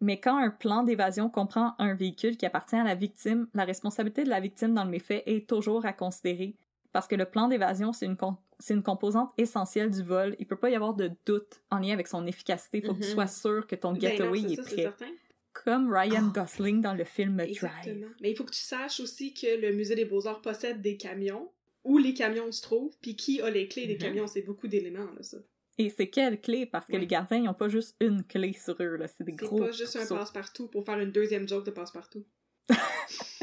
Mais 0.00 0.20
quand 0.20 0.36
un 0.36 0.50
plan 0.50 0.82
d'évasion 0.82 1.30
comprend 1.30 1.74
un 1.78 1.94
véhicule 1.94 2.36
qui 2.36 2.46
appartient 2.46 2.76
à 2.76 2.84
la 2.84 2.94
victime, 2.94 3.48
la 3.54 3.64
responsabilité 3.64 4.24
de 4.24 4.28
la 4.30 4.40
victime 4.40 4.74
dans 4.74 4.84
le 4.84 4.90
méfait 4.90 5.22
est 5.26 5.48
toujours 5.48 5.86
à 5.86 5.92
considérer. 5.92 6.56
Parce 6.96 7.08
que 7.08 7.14
le 7.14 7.26
plan 7.26 7.46
d'évasion, 7.48 7.92
c'est 7.92 8.06
une, 8.06 8.16
c'est 8.58 8.72
une 8.72 8.82
composante 8.82 9.30
essentielle 9.36 9.90
du 9.90 10.02
vol. 10.02 10.34
Il 10.38 10.46
peut 10.46 10.56
pas 10.56 10.70
y 10.70 10.74
avoir 10.74 10.94
de 10.94 11.10
doute 11.26 11.60
en 11.70 11.78
lien 11.78 11.92
avec 11.92 12.08
son 12.08 12.26
efficacité. 12.26 12.80
Faut 12.80 12.94
que 12.94 13.00
tu 13.02 13.08
Mhm. 13.08 13.12
sois 13.12 13.26
sûr 13.26 13.66
que 13.66 13.76
ton 13.76 13.92
Ben 13.92 14.00
getaway 14.00 14.40
non, 14.40 14.48
c'est 14.48 14.52
est 14.54 14.56
ça, 14.56 14.62
c'est 14.62 14.72
prêt. 14.76 14.82
certain. 14.84 15.10
Comme 15.52 15.92
Ryan 15.92 16.32
Ah. 16.34 16.40
Gosling 16.40 16.80
dans 16.80 16.94
le 16.94 17.04
film 17.04 17.36
Drive. 17.36 17.50
Exactement. 17.50 18.06
Mais 18.22 18.30
il 18.30 18.34
faut 18.34 18.44
que 18.44 18.52
tu 18.52 18.62
saches 18.62 19.00
aussi 19.00 19.34
que 19.34 19.60
le 19.60 19.72
Musée 19.74 19.94
des 19.94 20.06
Beaux-Arts 20.06 20.40
possède 20.40 20.80
des 20.80 20.96
camions, 20.96 21.50
où 21.84 21.98
les 21.98 22.14
camions 22.14 22.50
se 22.50 22.62
trouvent, 22.62 22.96
puis 23.02 23.14
qui 23.14 23.42
a 23.42 23.50
les 23.50 23.68
clés 23.68 23.86
des 23.86 23.96
Mhm. 23.96 24.00
camions. 24.00 24.26
C'est 24.26 24.40
beaucoup 24.40 24.66
d'éléments, 24.68 25.04
là, 25.14 25.22
ça. 25.22 25.36
Et 25.76 25.90
c'est 25.90 26.08
quelle 26.08 26.40
clé? 26.40 26.64
Parce 26.64 26.86
que 26.86 26.94
Ouais. 26.94 26.98
les 27.00 27.06
gardiens, 27.06 27.36
ils 27.36 27.42
n'ont 27.44 27.52
pas 27.52 27.68
juste 27.68 27.94
une 28.00 28.24
clé 28.24 28.54
sur 28.54 28.74
eux, 28.80 28.96
là. 28.96 29.06
C'est 29.06 29.24
des 29.24 29.32
C'est 29.38 29.44
gros. 29.44 29.58
pas 29.58 29.70
juste 29.70 29.96
un 29.96 30.06
passe-partout 30.06 30.68
pour 30.68 30.82
faire 30.86 30.98
une 30.98 31.12
deuxième 31.12 31.46
joke 31.46 31.66
de 31.66 31.72
passe-partout. 31.72 32.24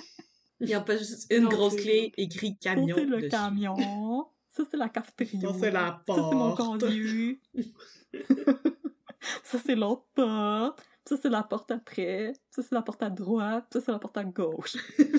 Il 0.64 0.68
n'y 0.68 0.74
a 0.74 0.82
pas 0.82 0.97
juste 0.97 1.28
une 1.32 1.47
grosse 1.47 1.76
clé 1.76 2.11
écrit 2.18 2.57
Ça, 2.61 2.74
camion. 2.76 2.95
c'est 2.97 3.05
le 3.05 3.18
dessus. 3.18 3.30
camion. 3.30 4.28
Ça, 4.49 4.64
c'est 4.70 4.78
la 4.78 4.89
cafétéria. 4.89 5.41
Ça, 5.51 5.55
c'est 5.59 5.72
la 5.72 6.03
Ça, 6.07 6.16
c'est 6.16 6.22
mon 6.22 6.55
porte. 6.55 6.57
conduit. 6.57 7.41
ça, 9.43 9.57
c'est 9.66 9.76
l'autre 9.76 10.05
porte. 10.16 10.82
Ça, 11.05 11.18
c'est 11.22 11.30
la 11.30 11.43
porte 11.43 11.72
après. 11.72 12.34
Ça, 12.49 12.61
c'est 12.64 12.74
la 12.76 12.82
porte 12.82 13.03
à 13.03 13.09
droite. 13.09 13.66
Ça, 13.74 13.82
c'est 13.82 13.91
la 13.91 13.99
porte 13.99 14.18
à 14.18 14.24
gauche. 14.24 14.76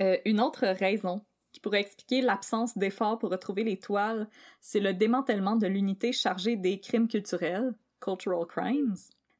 Euh, 0.00 0.16
une 0.26 0.40
autre 0.40 0.64
raison 0.64 1.24
qui 1.50 1.58
pourrait 1.58 1.80
expliquer 1.80 2.20
l'absence 2.20 2.78
d'efforts 2.78 3.18
pour 3.18 3.30
retrouver 3.30 3.64
les 3.64 3.80
toiles, 3.80 4.28
c'est 4.60 4.78
le 4.78 4.94
démantèlement 4.94 5.56
de 5.56 5.66
l'unité 5.66 6.12
chargée 6.12 6.54
des 6.54 6.78
crimes 6.78 7.08
culturels, 7.08 7.74
Cultural 8.00 8.46
Crimes. 8.46 8.94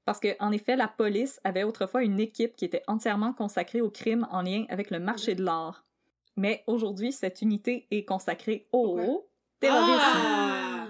Parce 0.09 0.21
que, 0.21 0.43
en 0.43 0.53
effet, 0.53 0.75
la 0.75 0.89
police 0.89 1.39
avait 1.45 1.65
autrefois 1.65 2.03
une 2.03 2.19
équipe 2.19 2.57
qui 2.57 2.65
était 2.65 2.83
entièrement 2.87 3.35
consacrée 3.35 3.83
aux 3.83 3.91
crimes 3.91 4.27
en 4.31 4.41
lien 4.41 4.65
avec 4.71 4.91
le 4.91 4.99
marché 4.99 5.35
de 5.35 5.45
l'art. 5.45 5.85
Mais 6.35 6.65
aujourd'hui, 6.67 7.13
cette 7.13 7.43
unité 7.43 7.87
est 7.91 8.07
consacrée 8.07 8.67
au 8.73 9.29
terrorisme. 9.61 10.01
Ah! 10.01 10.87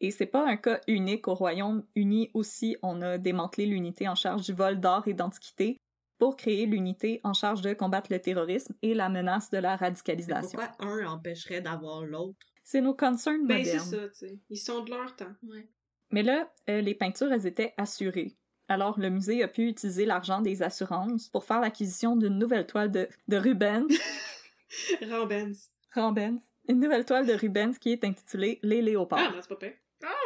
Et 0.00 0.12
c'est 0.12 0.26
pas 0.26 0.46
un 0.48 0.56
cas 0.56 0.80
unique 0.86 1.26
au 1.26 1.34
Royaume-Uni 1.34 2.30
aussi, 2.32 2.76
on 2.80 3.02
a 3.02 3.18
démantelé 3.18 3.66
l'unité 3.66 4.06
en 4.06 4.14
charge 4.14 4.42
du 4.42 4.52
vol 4.52 4.78
d'art 4.78 5.08
et 5.08 5.14
d'antiquité 5.14 5.76
pour 6.18 6.36
créer 6.36 6.66
l'unité 6.66 7.20
en 7.24 7.34
charge 7.34 7.60
de 7.60 7.74
combattre 7.74 8.12
le 8.12 8.20
terrorisme 8.20 8.76
et 8.82 8.94
la 8.94 9.08
menace 9.08 9.50
de 9.50 9.58
la 9.58 9.70
Mais 9.70 9.86
radicalisation. 9.86 10.60
pourquoi 10.60 10.86
un 10.86 11.06
empêcherait 11.08 11.60
d'avoir 11.60 12.04
l'autre? 12.04 12.38
C'est 12.62 12.80
nos 12.80 12.94
concerns 12.94 13.48
Ben, 13.48 13.64
c'est 13.64 13.78
modernes. 13.78 13.90
ça, 13.90 14.08
tu 14.10 14.28
sais. 14.28 14.38
Ils 14.48 14.58
sont 14.58 14.84
de 14.84 14.90
leur 14.90 15.16
temps. 15.16 15.34
Ouais. 15.42 15.68
Mais 16.12 16.22
là, 16.22 16.48
euh, 16.70 16.80
les 16.80 16.94
peintures, 16.94 17.32
elles 17.32 17.48
étaient 17.48 17.74
assurées. 17.76 18.36
Alors, 18.68 18.98
le 18.98 19.10
musée 19.10 19.42
a 19.42 19.48
pu 19.48 19.68
utiliser 19.68 20.06
l'argent 20.06 20.40
des 20.40 20.62
assurances 20.62 21.28
pour 21.28 21.44
faire 21.44 21.60
l'acquisition 21.60 22.16
d'une 22.16 22.38
nouvelle 22.38 22.66
toile 22.66 22.90
de, 22.90 23.08
de 23.28 23.36
Rubens, 23.36 23.86
Rambens. 25.02 25.68
Rubens, 25.94 26.40
une 26.68 26.80
nouvelle 26.80 27.04
toile 27.04 27.26
de 27.26 27.34
Rubens 27.34 27.78
qui 27.78 27.92
est 27.92 28.04
intitulée 28.04 28.58
Les 28.62 28.78
Ah, 28.78 28.82
Léopards. 28.82 29.32
non, 29.32 29.38
c'est 29.42 29.48
pas 29.48 29.56
pire. 29.56 29.74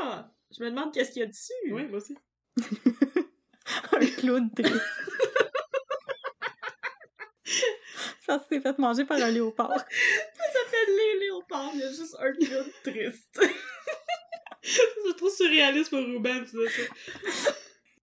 Ah! 0.03 0.30
Je 0.57 0.62
me 0.62 0.70
demande 0.70 0.95
qu'est-ce 0.95 1.11
qu'il 1.11 1.20
y 1.20 1.24
a 1.24 1.26
dessus. 1.26 1.53
Oui, 1.72 1.84
moi 1.89 1.99
aussi. 1.99 2.16
un 3.93 4.07
clown 4.18 4.51
triste. 4.55 4.72
Ça 8.24 8.39
s'est 8.49 8.61
fait 8.61 8.78
manger 8.78 9.05
par 9.07 9.18
un 9.18 9.30
léopard. 9.30 9.70
Ça 9.78 9.84
s'appelle 9.84 10.95
les 10.97 11.20
léopards, 11.26 11.70
il 11.74 11.80
y 11.80 11.82
a 11.82 11.89
juste 11.91 12.14
un 12.20 12.32
clown 12.32 12.66
triste. 12.84 13.41
c'est 14.62 15.16
trop 15.16 15.30
surréaliste 15.30 15.89
pour 15.91 16.01
Ruben, 16.01 16.45
tu 16.45 16.51
sais 16.68 16.68
ça. 17.30 17.53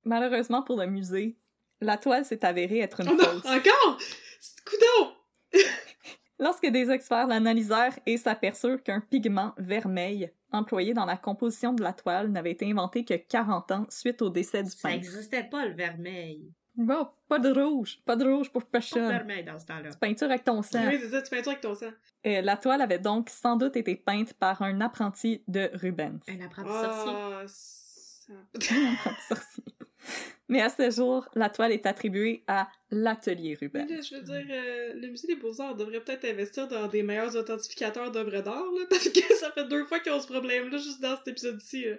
Malheureusement 0.06 0.62
pour 0.62 0.78
le 0.80 0.88
musée, 0.88 1.38
la 1.82 1.98
toile 1.98 2.26
s'est 2.26 2.46
avérée 2.46 2.80
être 2.80 3.02
une 3.02 3.10
Oh 3.10 3.16
non, 3.16 3.24
fausse. 3.24 3.46
encore! 3.46 3.98
Coudon! 4.66 5.12
Lorsque 6.40 6.68
des 6.68 6.92
experts 6.92 7.28
l'analysèrent 7.28 7.98
et 8.06 8.18
s'aperçurent 8.18 8.84
qu'un 8.84 9.00
pigment 9.00 9.54
vermeil 9.58 10.32
employé 10.52 10.94
dans 10.94 11.06
la 11.06 11.18
composition 11.18 11.74
de 11.74 11.82
la 11.82 11.94
toile 11.94 12.30
n'avait 12.30 12.52
été 12.52 12.70
inventé 12.70 13.04
que 13.06 13.14
40 13.14 13.72
ans 13.72 13.86
suite 13.90 14.22
au 14.22 14.30
décès 14.30 14.64
du 14.64 14.70
Ça 14.70 14.78
peintre. 14.90 14.96
n'existait 14.96 15.44
pas, 15.46 15.66
le 15.66 15.74
vermeil. 15.74 16.52
Bon, 16.76 17.08
pas 17.30 17.40
de 17.40 17.50
rouge, 17.58 18.00
pas 18.06 18.18
de 18.18 18.26
rouge 18.30 18.52
pour 18.52 18.64
Pas 18.64 18.66
de 18.66 18.72
personne. 18.72 19.08
vermeil 19.08 19.46
dans 19.46 19.58
ce 19.58 19.66
temps-là. 19.66 19.92
Peinture 20.00 20.28
avec 20.30 20.44
ton 20.44 20.62
sang. 20.62 20.86
Oui, 20.88 20.98
c'est 21.02 21.10
ça, 21.10 21.22
tu 21.22 21.30
peins 21.30 21.42
avec 21.50 21.62
ton 21.62 21.74
sang. 21.74 21.92
Euh, 22.26 22.42
la 22.42 22.58
toile 22.58 22.82
avait 22.82 23.00
donc 23.00 23.30
sans 23.30 23.56
doute 23.56 23.78
été 23.78 23.96
peinte 23.96 24.34
par 24.34 24.62
un 24.62 24.82
apprenti 24.82 25.42
de 25.48 25.70
Rubens. 25.74 26.20
Un 26.28 26.44
apprenti 26.46 26.70
sorcier. 26.70 27.14
Ah, 27.16 27.44
ça... 27.48 28.34
Un 28.76 28.94
apprenti 28.94 29.22
sorcier. 29.30 29.64
Mais 30.48 30.62
à 30.62 30.70
ce 30.70 30.92
jour, 30.92 31.28
la 31.34 31.50
toile 31.50 31.72
est 31.72 31.86
attribuée 31.88 32.44
à 32.48 32.68
l'atelier 32.92 33.58
Mais 33.62 33.68
Rubens. 33.68 33.90
là, 33.90 34.02
je 34.02 34.16
veux 34.16 34.22
dire, 34.22 34.46
euh, 34.50 34.94
le 34.96 35.08
musée 35.08 35.28
des 35.28 35.36
Beaux-Arts 35.36 35.76
devrait 35.76 36.02
peut-être 36.02 36.26
investir 36.26 36.68
dans 36.68 36.88
des 36.88 37.02
meilleurs 37.02 37.36
authentificateurs 37.36 38.12
d'œuvres 38.12 38.42
d'art, 38.42 38.64
là, 38.78 38.86
parce 38.90 39.10
que 39.10 39.34
ça 39.36 39.52
fait 39.52 39.68
deux 39.68 39.86
fois 39.86 40.00
qu'ils 40.00 40.12
ont 40.12 40.20
ce 40.20 40.28
problème-là, 40.28 40.78
juste 40.78 41.02
dans 41.02 41.16
cet 41.18 41.28
épisode-ci. 41.30 41.86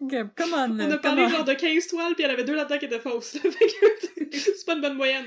Okay, 0.00 0.22
on, 0.22 0.52
On 0.52 0.80
a 0.80 0.86
come 0.86 1.00
parlé 1.00 1.22
on. 1.22 1.28
genre 1.28 1.44
de 1.44 1.54
15 1.54 1.86
toiles, 1.86 2.14
puis 2.14 2.24
il 2.24 2.26
y 2.26 2.28
en 2.28 2.32
avait 2.34 2.42
deux 2.44 2.56
là-dedans 2.56 2.78
qui 2.78 2.86
étaient 2.86 2.98
fausses. 2.98 3.38
c'est 4.32 4.66
pas 4.66 4.74
une 4.74 4.80
bonne 4.80 4.96
moyenne. 4.96 5.24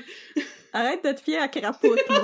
Arrête 0.74 1.02
de 1.02 1.10
te 1.12 1.22
fier 1.22 1.38
à 1.42 1.48
Crapoute, 1.48 1.98
là. 2.08 2.20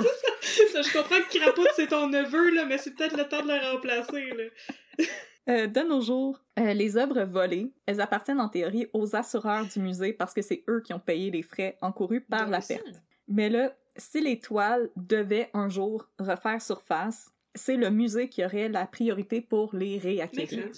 Ça, 0.71 0.81
je 0.83 0.93
comprends 0.93 1.19
que 1.21 1.37
Crapoute, 1.39 1.67
c'est 1.75 1.87
ton 1.87 2.07
neveu, 2.07 2.51
là, 2.51 2.65
mais 2.65 2.77
c'est 2.77 2.91
peut-être 2.95 3.17
le 3.17 3.27
temps 3.27 3.41
de 3.41 3.47
le 3.47 3.71
remplacer, 3.71 4.29
là. 4.29 5.05
Euh, 5.47 5.67
de 5.67 5.81
nos 5.81 6.01
jours, 6.01 6.41
euh, 6.59 6.73
les 6.73 6.97
œuvres 6.97 7.21
volées, 7.23 7.71
elles 7.85 8.01
appartiennent 8.01 8.39
en 8.41 8.49
théorie 8.49 8.87
aux 8.93 9.15
assureurs 9.15 9.65
du 9.67 9.79
musée 9.79 10.11
parce 10.13 10.33
que 10.33 10.41
c'est 10.41 10.63
eux 10.67 10.81
qui 10.81 10.93
ont 10.93 10.99
payé 10.99 11.29
les 11.29 11.43
frais 11.43 11.77
encourus 11.81 12.21
par 12.21 12.49
la 12.49 12.61
perte. 12.61 13.01
Mais 13.27 13.49
là, 13.49 13.75
si 13.95 14.21
les 14.21 14.39
toiles 14.39 14.89
devaient 14.95 15.49
un 15.53 15.69
jour 15.69 16.09
refaire 16.19 16.61
surface, 16.61 17.31
c'est 17.53 17.77
le 17.77 17.89
musée 17.91 18.27
qui 18.27 18.43
aurait 18.43 18.69
la 18.69 18.87
priorité 18.87 19.39
pour 19.41 19.75
les 19.75 19.97
réacquérir. 19.99 20.69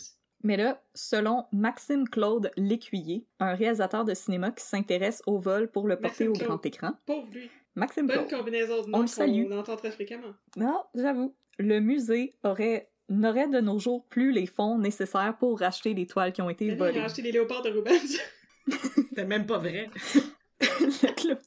Mais 0.43 0.57
là, 0.57 0.81
selon 0.93 1.45
Maxime 1.51 2.07
Claude 2.07 2.51
Lécuyer, 2.57 3.25
un 3.39 3.55
réalisateur 3.55 4.05
de 4.05 4.13
cinéma 4.13 4.51
qui 4.51 4.63
s'intéresse 4.63 5.23
au 5.25 5.39
vol 5.39 5.71
pour 5.71 5.87
le 5.87 5.95
porter 5.95 6.25
Maxime 6.25 6.29
au 6.29 6.33
Claude. 6.33 6.47
grand 6.47 6.65
écran, 6.65 6.91
Pauvre 7.05 7.27
lui. 7.33 7.49
Maxime 7.75 8.05
Bonne 8.07 8.27
Claude. 8.27 8.39
combinaison 8.41 8.81
de 8.83 8.87
On 8.87 8.97
noms 8.97 9.01
le 9.01 9.07
salue. 9.07 9.47
qu'on 9.47 9.57
entend 9.59 9.75
très 9.77 9.91
fréquemment. 9.91 10.33
Non, 10.55 10.83
j'avoue. 10.93 11.35
Le 11.57 11.79
musée 11.79 12.35
aurait 12.43 12.91
n'aurait 13.09 13.47
de 13.47 13.59
nos 13.59 13.79
jours 13.79 14.05
plus 14.05 14.31
les 14.31 14.45
fonds 14.45 14.77
nécessaires 14.77 15.35
pour 15.39 15.59
racheter 15.59 15.93
les 15.93 16.05
toiles 16.05 16.33
qui 16.33 16.41
ont 16.41 16.49
été 16.49 16.73
volées. 16.75 16.99
a 16.99 17.05
acheté 17.05 17.21
les 17.21 17.31
léopards 17.31 17.61
de 17.61 17.69
Rubens. 17.69 18.19
C'était 18.95 19.25
même 19.25 19.45
pas 19.45 19.57
vrai. 19.57 19.89
Le 20.59 21.13
club. 21.13 21.39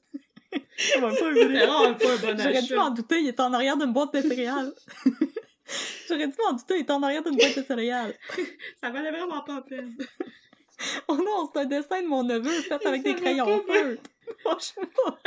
Pas. 0.50 1.00
Non, 1.00 1.14
pas 1.14 1.26
un 1.26 1.92
bon 1.94 2.38
J'aurais 2.38 2.62
dû 2.62 2.74
m'en 2.74 2.90
douter, 2.90 3.20
il 3.20 3.28
est 3.28 3.40
en 3.40 3.52
arrière 3.52 3.76
d'une 3.76 3.92
boîte 3.92 4.14
de 4.14 4.22
céréales. 4.22 4.72
J'aurais 6.08 6.26
dû 6.26 6.34
m'en 6.42 6.52
douter, 6.54 6.74
il 6.76 6.80
est 6.80 6.90
en 6.90 7.02
arrière 7.02 7.22
d'une 7.22 7.36
boîte 7.36 7.56
de 7.56 7.62
céréales. 7.62 8.14
Ça 8.80 8.90
valait 8.90 9.10
vraiment 9.10 9.42
pas 9.42 9.56
la 9.56 9.60
peine. 9.62 9.96
Oh 11.08 11.16
non, 11.16 11.50
c'est 11.52 11.60
un 11.60 11.66
dessin 11.66 12.02
de 12.02 12.06
mon 12.06 12.24
neveu 12.24 12.50
fait 12.62 12.84
avec 12.86 13.02
des 13.02 13.14
crayons 13.14 13.62
feutres. 13.66 14.02
Franchement. 14.38 15.18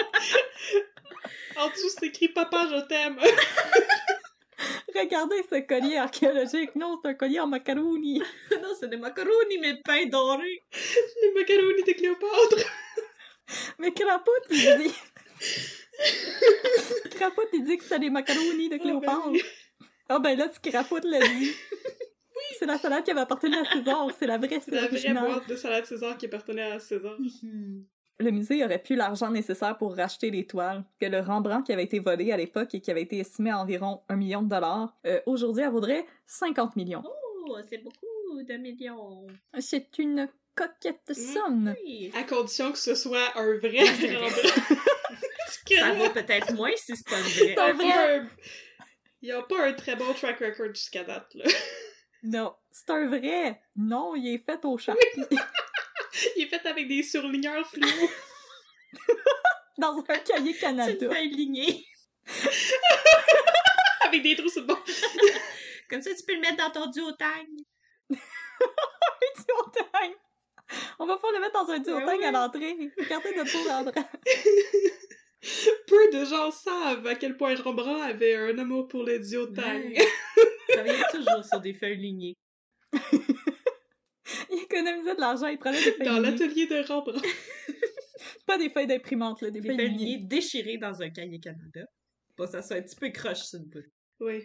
En 1.55 1.69
dessous, 1.69 1.89
c'est 1.89 2.07
écrit 2.07 2.29
Papa, 2.29 2.67
je 2.71 2.87
t'aime. 2.87 3.19
Regardez 4.95 5.43
ce 5.49 5.59
collier 5.61 5.97
archéologique. 5.97 6.75
Non, 6.75 6.99
c'est 7.01 7.09
un 7.09 7.13
collier 7.13 7.39
en 7.39 7.47
macaroni. 7.47 8.19
non, 8.51 8.69
c'est 8.79 8.89
des 8.89 8.97
macaronis, 8.97 9.57
mais 9.59 9.79
pain 9.83 10.05
doré. 10.05 10.63
Les 11.21 11.31
macaronis 11.33 11.83
de 11.83 11.93
Cléopâtre. 11.93 12.57
Mais 13.77 13.91
Crapote, 13.93 14.47
il 14.51 14.77
dit. 14.83 14.93
Crapote, 17.11 17.49
il 17.53 17.65
dit 17.65 17.77
que 17.77 17.83
c'était 17.83 17.99
des 17.99 18.09
macaronis 18.09 18.69
de 18.69 18.77
Cléopâtre. 18.77 19.27
oui. 19.29 19.41
Ah 20.09 20.19
ben 20.19 20.37
là, 20.37 20.47
tu 20.49 20.69
Crapote 20.69 21.03
l'a 21.05 21.19
dit. 21.19 21.51
Oui. 21.51 22.55
C'est 22.57 22.65
la 22.65 22.77
salade 22.77 23.03
qui 23.03 23.11
avait 23.11 23.21
appartenu 23.21 23.55
à 23.57 23.65
César. 23.65 24.07
C'est 24.17 24.27
la 24.27 24.37
vraie, 24.37 24.59
C'est 24.63 24.71
c'est 24.71 24.71
la 24.71 24.87
vraie 24.87 25.27
boîte 25.27 25.47
de 25.49 25.55
salade 25.55 25.85
César 25.85 26.17
qui 26.17 26.25
appartenait 26.25 26.71
à 26.71 26.79
César. 26.79 27.17
Le 28.19 28.31
musée 28.31 28.63
aurait 28.63 28.81
plus 28.81 28.95
l'argent 28.95 29.29
nécessaire 29.31 29.77
pour 29.77 29.95
racheter 29.95 30.29
les 30.31 30.45
toiles, 30.45 30.83
que 30.99 31.05
le 31.07 31.19
Rembrandt 31.19 31.63
qui 31.65 31.73
avait 31.73 31.83
été 31.83 31.99
volé 31.99 32.31
à 32.31 32.37
l'époque 32.37 32.73
et 32.75 32.79
qui 32.81 32.91
avait 32.91 33.01
été 33.01 33.17
estimé 33.17 33.49
à 33.49 33.59
environ 33.59 34.01
un 34.07 34.15
million 34.15 34.41
de 34.43 34.49
dollars, 34.49 34.95
euh, 35.05 35.19
aujourd'hui, 35.25 35.63
elle 35.63 35.71
vaudrait 35.71 36.05
50 36.27 36.75
millions. 36.75 37.03
Oh, 37.05 37.57
c'est 37.69 37.79
beaucoup 37.79 38.43
de 38.47 38.53
millions. 38.57 39.25
C'est 39.59 39.97
une 39.97 40.29
coquette 40.55 41.13
somme. 41.13 41.73
Oui. 41.83 42.11
À 42.15 42.23
condition 42.23 42.71
que 42.71 42.77
ce 42.77 42.93
soit 42.95 43.35
un 43.35 43.57
vrai 43.57 43.79
Rembrandt. 44.15 44.41
Ça 45.79 45.93
vaut 45.93 46.09
peut-être 46.09 46.53
moins 46.53 46.71
si 46.75 46.95
c'est 46.95 47.05
pas 47.05 47.19
vrai. 47.21 47.31
il 47.33 47.47
y 47.47 47.57
a 47.57 47.65
un 47.65 47.73
vrai. 47.73 47.89
pas 47.89 48.15
un- 48.17 48.29
Il 49.23 49.29
y 49.29 49.31
a 49.31 49.41
pas 49.41 49.65
un 49.67 49.73
très 49.73 49.95
bon 49.95 50.13
track 50.13 50.39
record 50.39 50.67
jusqu'à 50.73 51.03
date, 51.03 51.33
là. 51.33 51.45
Non, 52.23 52.53
c'est 52.71 52.89
un 52.91 53.07
vrai. 53.07 53.59
Non, 53.75 54.15
il 54.15 54.35
est 54.35 54.37
fait 54.45 54.63
au 54.65 54.77
Sharpie. 54.77 55.01
Il 56.37 56.43
est 56.43 56.47
fait 56.47 56.65
avec 56.67 56.87
des 56.87 57.03
surligneurs 57.03 57.67
fluo. 57.67 58.09
dans 59.77 59.97
un 59.97 60.03
cahier 60.19 60.53
C'est 60.53 60.69
une 60.69 60.77
Canada. 60.77 61.09
feuille 61.13 61.29
lignée. 61.29 61.85
avec 64.01 64.21
des 64.21 64.35
trous 64.35 64.49
sur 64.49 64.61
le 64.61 64.67
bord. 64.67 64.83
Comme 65.89 66.01
ça, 66.01 66.13
tu 66.13 66.23
peux 66.25 66.35
le 66.35 66.41
mettre 66.41 66.57
dans 66.57 66.71
ton 66.71 66.87
duotang. 66.89 67.45
duotang. 68.09 70.13
On 70.99 71.05
va 71.05 71.17
pas 71.17 71.31
le 71.33 71.39
mettre 71.39 71.65
dans 71.65 71.71
un 71.71 71.79
duotang 71.79 72.05
Ben 72.05 72.17
oui. 72.17 72.25
à 72.25 72.31
l'entrée. 72.31 72.75
Regardez 72.97 73.35
notre 73.35 73.51
beau 73.51 73.69
endroit. 73.69 74.09
Peu 75.87 76.09
de 76.11 76.23
gens 76.25 76.51
savent 76.51 77.05
à 77.07 77.15
quel 77.15 77.35
point 77.35 77.55
Rembrandt 77.55 78.01
avait 78.01 78.35
un 78.35 78.57
amour 78.59 78.87
pour 78.87 79.03
les 79.03 79.19
diotang. 79.19 79.81
Ouais. 79.81 80.07
Travaillais 80.69 81.03
toujours 81.11 81.43
sur 81.43 81.59
des 81.59 81.73
feuilles 81.73 81.97
lignées. 81.97 82.37
Il 84.51 84.59
économisait 84.63 85.15
de 85.15 85.19
l'argent, 85.19 85.47
il 85.47 85.57
prenait 85.57 85.83
des 85.83 85.91
feuilles 85.91 86.07
Dans 86.07 86.19
l'atelier 86.19 86.67
de 86.67 86.85
Rembrandt. 86.87 87.21
Pas 88.45 88.57
des 88.57 88.69
feuilles 88.69 88.87
d'imprimante, 88.87 89.41
là, 89.41 89.49
des, 89.49 89.61
Des 89.61 89.75
feuilles 89.75 90.23
déchirées 90.25 90.77
dans 90.77 91.01
un 91.01 91.09
cahier 91.09 91.39
Canada. 91.39 91.85
Que 92.37 92.47
ça 92.47 92.61
soit 92.61 92.77
un 92.77 92.81
petit 92.81 92.95
peu 92.95 93.09
croche 93.09 93.43
sur 93.43 93.59
le 93.59 93.65
bout. 93.65 93.87
Oui. 94.19 94.43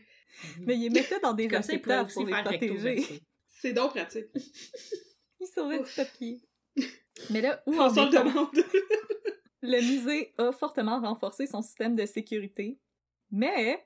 Mais 0.61 0.74
il 0.76 0.82
les 0.82 0.91
mettait 0.91 1.20
dans 1.20 1.32
des 1.32 1.47
aussi 1.57 1.78
pour 1.78 1.93
les 2.26 2.43
protéger. 2.43 3.20
C'est 3.49 3.72
donc 3.72 3.93
pratique. 3.95 4.26
Il 5.41 5.47
sauvait 5.47 5.78
du 5.78 5.91
papier. 5.95 6.41
Mais 7.30 7.41
là, 7.41 7.62
où 7.66 7.74
On 7.74 7.80
en 7.80 7.95
s'en 7.95 8.09
demande. 8.09 8.49
Le 9.62 9.80
musée 9.80 10.32
a 10.39 10.53
fortement 10.53 11.01
renforcé 11.01 11.47
son 11.47 11.62
système 11.62 11.97
de 11.97 12.07
sécurité, 12.07 12.78
mais 13.30 13.84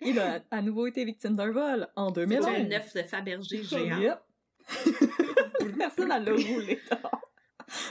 il 0.00 0.18
a 0.18 0.44
à 0.50 0.60
nouveau 0.62 0.88
été 0.88 1.04
victime 1.04 1.36
d'un 1.36 1.52
vol 1.52 1.88
en 1.94 2.08
C'est 2.08 2.26
2011. 2.26 2.46
un 2.46 2.72
œuf 2.72 2.92
de 2.94 3.02
Fabergé 3.02 3.62
géant? 3.62 4.18
Personne 5.78 6.08
n'a 6.08 6.18
le 6.18 6.34
roulé 6.54 6.80
dehors. 6.90 7.20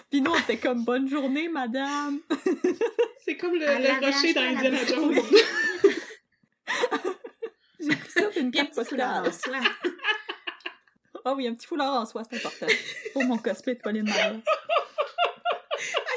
Puis 0.10 0.22
nous, 0.22 0.32
on 0.32 0.38
était 0.38 0.58
comme 0.58 0.84
«Bonne 0.86 1.08
journée, 1.10 1.48
madame! 1.50 2.20
C'est 3.26 3.38
comme 3.38 3.54
le, 3.54 3.60
la 3.60 4.00
rocher 4.00 4.34
dans 4.34 4.42
la 4.42 4.50
Indiana. 4.50 4.86
Jones. 4.86 5.16
J'ai 7.80 7.96
pris 7.96 8.12
ça 8.12 8.30
d'une 8.30 8.52
Puis 8.52 8.60
un 8.60 8.64
carte 8.64 8.76
postale. 8.76 9.28
en 9.28 9.32
soie. 9.32 9.60
Ah 11.24 11.34
oui, 11.36 11.48
un 11.48 11.54
petit 11.54 11.68
foulard 11.68 12.02
en 12.02 12.06
soie, 12.06 12.24
c'est 12.30 12.38
important. 12.38 12.68
Pour 13.14 13.24
mon 13.26 13.38
cosplay 13.38 13.76
de 13.76 13.80
Pauline 13.82 14.06
Marois. 14.06 14.42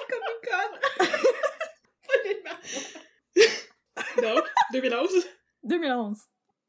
Comme 0.08 0.24
une 0.30 0.40
conne. 0.50 0.80
Donc, 4.22 4.44
2011. 4.72 5.26
2011. 5.62 6.18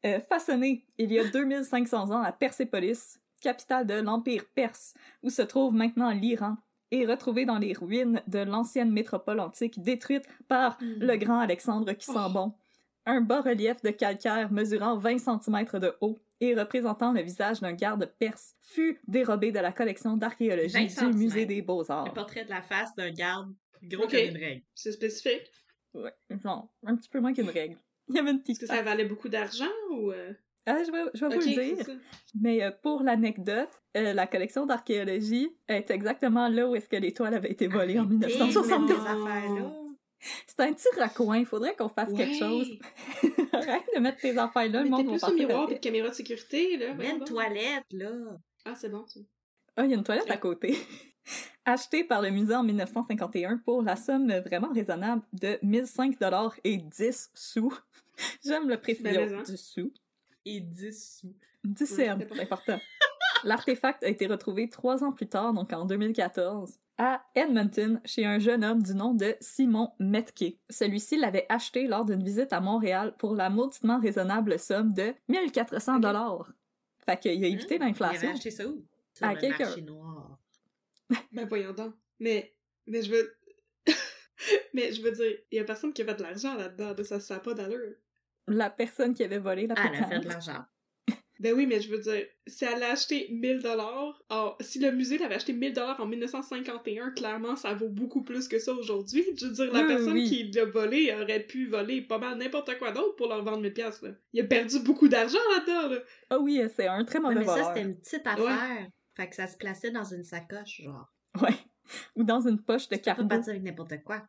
Euh, 0.06 0.20
façonné 0.22 0.86
il 0.98 1.12
y 1.12 1.20
a 1.20 1.24
2500 1.24 2.12
ans 2.12 2.22
à 2.22 2.32
Persépolis, 2.32 3.20
capitale 3.42 3.86
de 3.88 3.96
l'Empire 3.96 4.46
perse, 4.54 4.94
où 5.24 5.30
se 5.30 5.42
trouve 5.42 5.74
maintenant 5.74 6.12
l'Iran, 6.12 6.58
et 6.92 7.06
retrouvé 7.06 7.46
dans 7.46 7.58
les 7.58 7.74
ruines 7.74 8.22
de 8.28 8.40
l'ancienne 8.40 8.92
métropole 8.92 9.40
antique 9.40 9.82
détruite 9.82 10.26
par 10.48 10.78
le 10.82 11.16
grand 11.18 11.40
Alexandre 11.40 11.92
qui 11.94 12.06
sent 12.06 12.30
bon. 12.32 12.54
Un 13.08 13.22
bas-relief 13.22 13.82
de 13.82 13.90
calcaire 13.90 14.52
mesurant 14.52 14.98
20 14.98 15.18
cm 15.20 15.66
de 15.80 15.94
haut 16.02 16.20
et 16.42 16.54
représentant 16.56 17.12
le 17.12 17.22
visage 17.22 17.60
d'un 17.60 17.74
garde 17.74 18.12
perse 18.20 18.56
fut 18.62 19.00
dérobé 19.08 19.52
de 19.52 19.60
la 19.60 19.72
collection 19.72 20.16
d'archéologie 20.18 20.88
20 20.88 21.10
du 21.12 21.18
musée 21.18 21.46
des 21.46 21.62
Un 21.62 21.66
Beaux-Arts. 21.66 22.14
portrait 22.14 22.46
de 22.46 22.50
la 22.50 22.62
face 22.62 22.96
d'un 22.96 23.12
garde 23.12 23.54
gros 23.84 24.04
Ok. 24.04 24.12
comme 24.12 24.20
une 24.20 24.38
règle. 24.38 24.64
C'est 24.74 24.92
spécifique? 24.92 25.52
Ouais, 25.94 26.14
genre, 26.44 26.74
un 26.84 26.96
petit 26.96 27.10
peu 27.10 27.20
moins 27.20 27.34
qu'une 27.34 27.50
règle. 27.50 27.78
Il 28.10 28.16
y 28.16 28.20
avait 28.20 28.32
une 28.32 28.40
petite 28.42 28.62
Est-ce 28.62 28.72
que 28.72 28.76
ça 28.76 28.82
valait 28.84 29.06
beaucoup 29.06 29.30
d'argent 29.30 29.66
ou. 29.92 30.12
euh, 30.12 30.34
Ah, 30.68 30.84
je 30.84 30.92
vais, 30.92 31.04
je 31.14 31.26
vais 31.26 31.36
Ok, 31.36 31.44
vous 31.44 31.50
le 31.50 31.76
dire. 31.76 31.86
Mais 32.42 32.64
euh, 32.64 32.72
pour 32.82 33.04
l'anecdote, 33.04 33.70
euh, 33.98 34.14
la 34.14 34.26
collection 34.28 34.66
d'archéologie 34.66 35.50
est 35.68 35.92
exactement 35.92 36.48
là 36.48 36.68
où 36.68 36.76
est-ce 36.76 36.90
que 36.90 36.96
l'étoile 36.96 37.34
avait 37.36 37.52
été 37.52 37.68
volée 37.68 38.00
en 38.00 38.06
Et 38.10 38.16
mettre 38.16 38.28
1972. 38.34 38.88
des 38.88 38.94
affaires-là. 39.02 39.72
C'est 40.48 40.60
un 40.62 40.74
petit 40.74 40.88
raccoin, 41.00 41.38
il 41.38 41.46
faudrait 41.46 41.76
qu'on 41.76 41.90
fasse 41.90 42.12
quelque 42.14 42.38
chose. 42.40 42.68
Arrête 43.54 43.84
de 43.96 44.00
mettre 44.00 44.20
tes 44.22 44.36
affaires 44.38 44.70
là, 44.72 44.82
le 44.84 44.90
monde 44.90 45.06
va 45.06 45.12
plus 45.12 45.18
au 45.24 45.28
penser 45.28 45.36
miroir 45.46 45.68
que- 45.68 45.72
et 45.74 45.76
de 45.76 45.80
caméra 45.80 46.10
de 46.10 46.14
sécurité, 46.16 46.78
là. 46.78 46.94
Mais 46.96 47.12
une 47.12 47.24
toilette, 47.24 47.86
là. 47.92 48.10
Ah, 48.66 48.74
c'est 48.76 48.90
bon, 48.90 49.06
ça. 49.06 49.20
Ah, 49.78 49.84
il 49.86 49.92
y 49.92 49.94
a 49.94 49.98
une 49.98 50.04
toilette 50.04 50.32
à 50.32 50.38
côté. 50.38 50.76
Acheté 51.66 52.04
par 52.04 52.22
le 52.22 52.30
musée 52.32 52.56
en 52.56 52.64
1951 52.64 53.58
pour 53.58 53.82
la 53.84 53.96
somme 53.96 54.32
vraiment 54.46 54.72
raisonnable 54.72 55.22
de 55.34 55.58
1005 55.64 56.20
dollars 56.20 56.56
et 56.64 56.78
10 56.78 57.30
sous. 57.34 57.74
J'aime 58.46 58.68
le 58.70 58.78
précision 58.80 59.12
Ben, 59.26 59.38
mais, 59.38 59.44
du 59.44 59.58
sous. 59.58 59.92
Et 60.46 60.60
10 60.60 61.20
sous. 61.22 61.36
10 61.64 61.82
Ouais, 61.82 62.08
cents, 62.08 62.18
c'est 62.34 62.42
important. 62.42 62.80
L'artefact 63.44 64.04
a 64.04 64.08
été 64.08 64.28
retrouvé 64.28 64.70
trois 64.70 65.04
ans 65.04 65.12
plus 65.12 65.28
tard, 65.28 65.54
donc 65.54 65.72
en 65.74 65.86
2014, 65.86 66.80
à 66.98 67.24
Edmonton, 67.36 68.00
chez 68.06 68.26
un 68.26 68.40
jeune 68.40 68.64
homme 68.64 68.82
du 68.82 68.94
nom 68.96 69.14
de 69.14 69.36
Simon 69.42 69.92
Metke. 70.00 70.58
Celui-ci 70.70 71.18
l'avait 71.18 71.46
acheté 71.50 71.88
lors 71.88 72.06
d'une 72.06 72.24
visite 72.24 72.54
à 72.54 72.62
Montréal 72.62 73.14
pour 73.18 73.36
la 73.36 73.50
mauditement 73.50 74.00
raisonnable 74.00 74.58
somme 74.58 74.94
de 74.94 75.14
1400 75.28 76.00
dollars. 76.00 76.52
Fait 77.06 77.20
qu'il 77.20 77.44
a 77.44 77.48
évité 77.48 77.76
Hein? 77.76 77.78
Il 77.78 77.82
avait 77.84 77.88
l'inflation. 77.90 78.30
acheté 78.32 78.52
ça 78.52 78.68
où? 78.68 78.84
Sur 79.14 79.28
À 79.28 79.34
le 79.34 79.50
marché 79.50 79.82
noir. 79.82 80.40
Ben, 81.32 81.48
voyons 81.48 81.74
donc. 81.74 81.94
Mais. 82.20 82.56
Mais 82.88 83.02
je 83.04 83.12
veux. 83.12 83.36
mais 84.74 84.92
je 84.92 85.02
veux 85.02 85.12
dire, 85.12 85.38
il 85.52 85.58
y 85.58 85.60
a 85.60 85.64
personne 85.64 85.94
qui 85.94 86.02
a 86.02 86.06
fait 86.06 86.16
de 86.16 86.24
l'argent 86.24 86.56
là-dedans, 86.56 86.96
là, 86.98 87.04
ça, 87.04 87.20
ça 87.20 87.36
a 87.36 87.40
pas 87.40 87.54
d'allure. 87.54 87.96
La 88.48 88.70
personne 88.70 89.14
qui 89.14 89.24
avait 89.24 89.40
volé 89.40 89.68
la 89.68 89.76
elle 89.78 90.04
a 90.04 90.08
fait 90.08 90.20
de 90.20 90.28
l'argent. 90.30 90.64
Ben 91.38 91.54
oui, 91.54 91.66
mais 91.68 91.82
je 91.82 91.92
veux 91.92 92.00
dire, 92.00 92.26
si 92.48 92.64
elle 92.64 92.82
a 92.82 92.92
acheté 92.94 93.28
1000 93.30 93.62
dollars, 93.62 94.24
si 94.62 94.80
le 94.80 94.94
musée 94.94 95.18
l'avait 95.18 95.36
acheté 95.36 95.52
1000 95.52 95.74
dollars 95.74 96.00
en 96.00 96.06
1951, 96.06 97.12
clairement, 97.12 97.58
ça 97.58 97.74
vaut 97.74 97.90
beaucoup 97.90 98.24
plus 98.24 98.48
que 98.48 98.58
ça 98.58 98.72
aujourd'hui. 98.72 99.26
Je 99.38 99.48
veux 99.48 99.52
dire, 99.52 99.74
la 99.74 99.82
Oui, 99.82 99.88
personne 99.88 100.14
oui. 100.14 100.30
qui 100.30 100.50
l'a 100.50 100.64
volé 100.64 101.14
aurait 101.14 101.42
pu 101.42 101.68
voler 101.68 102.02
pas 102.04 102.20
mal 102.20 102.38
n'importe 102.38 102.78
quoi 102.80 102.94
d'autre 102.94 103.18
pour 103.18 103.28
leur 103.28 103.44
vendre 103.44 103.60
1000 103.60 103.74
pièces 103.74 104.02
là. 104.02 104.12
Il 104.32 104.42
a 104.42 104.46
perdu 104.46 104.80
beaucoup 104.80 105.10
d'argent 105.10 105.38
là-dedans, 105.58 105.96
là. 105.96 106.02
Ah 106.30 106.40
oui, 106.40 106.62
c'est 106.74 106.88
un 106.88 107.04
très 107.04 107.20
Ouais, 107.20 107.24
mauvais 107.34 107.42
mais 107.42 107.46
ça, 107.46 107.66
c'était 107.66 107.82
une 107.82 108.00
petite 108.00 108.26
affaire. 108.26 108.88
Fait 109.18 109.30
que 109.30 109.36
ça 109.36 109.48
se 109.48 109.58
plaçait 109.58 109.92
dans 109.92 110.06
une 110.06 110.24
sacoche, 110.24 110.82
genre. 110.84 111.14
Ouais. 111.42 111.56
Ou 112.16 112.24
dans 112.24 112.48
une 112.48 112.62
poche 112.64 112.88
de 112.88 112.96
Tu 112.96 113.14
peux 113.14 113.28
partir 113.28 113.50
avec 113.52 113.64
n'importe 113.64 114.02
quoi. 114.06 114.26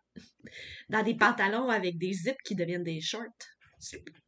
Dans 0.89 1.05
des 1.05 1.15
pantalons 1.15 1.69
avec 1.69 1.99
des 1.99 2.13
zips 2.13 2.43
qui 2.45 2.57
deviennent 2.57 2.83
des 2.85 3.01
shorts. 3.01 3.23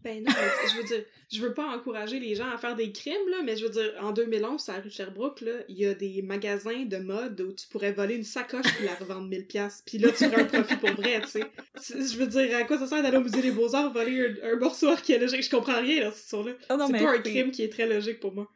Ben 0.02 0.22
non, 0.22 0.32
je 0.70 0.76
veux 0.76 0.84
dire, 0.84 1.04
je 1.32 1.40
veux 1.40 1.54
pas 1.54 1.66
encourager 1.66 2.20
les 2.20 2.34
gens 2.34 2.50
à 2.50 2.58
faire 2.58 2.76
des 2.76 2.92
crimes, 2.92 3.28
là, 3.30 3.38
mais 3.42 3.56
je 3.56 3.64
veux 3.64 3.70
dire, 3.70 3.92
en 4.00 4.12
2011, 4.12 4.68
à 4.68 4.74
la 4.74 4.80
rue 4.80 4.90
Sherbrooke, 4.90 5.40
là, 5.40 5.52
il 5.68 5.78
y 5.78 5.86
a 5.86 5.94
des 5.94 6.22
magasins 6.22 6.84
de 6.84 6.98
mode 6.98 7.40
où 7.40 7.52
tu 7.52 7.66
pourrais 7.68 7.92
voler 7.92 8.16
une 8.16 8.24
sacoche 8.24 8.66
puis 8.76 8.84
la 8.84 8.94
revendre 8.94 9.26
1000 9.26 9.46
pièces 9.46 9.82
puis 9.86 9.98
là, 9.98 10.10
tu 10.12 10.26
aurais 10.26 10.42
un 10.42 10.44
profit 10.44 10.76
pour 10.76 10.90
vrai, 10.90 11.22
tu 11.22 11.28
sais. 11.28 11.44
Je 11.82 12.18
veux 12.18 12.26
dire, 12.26 12.56
à 12.56 12.64
quoi 12.64 12.78
ça 12.78 12.86
sert 12.86 13.02
d'aller 13.02 13.16
au 13.16 13.22
musée 13.22 13.42
des 13.42 13.50
Beaux-Arts 13.50 13.92
voler 13.92 14.38
un, 14.42 14.52
un 14.52 14.56
morceau 14.56 14.88
archéologique? 14.88 15.42
Je 15.42 15.50
comprends 15.50 15.80
rien, 15.80 16.00
là, 16.00 16.10
cette 16.10 16.24
histoire-là. 16.24 16.52
Oh 16.70 16.76
non, 16.76 16.86
c'est 16.86 17.04
pas 17.04 17.12
un 17.12 17.20
crime 17.20 17.50
qui 17.50 17.62
est 17.62 17.72
très 17.72 17.86
logique 17.86 18.20
pour 18.20 18.34
moi. 18.34 18.48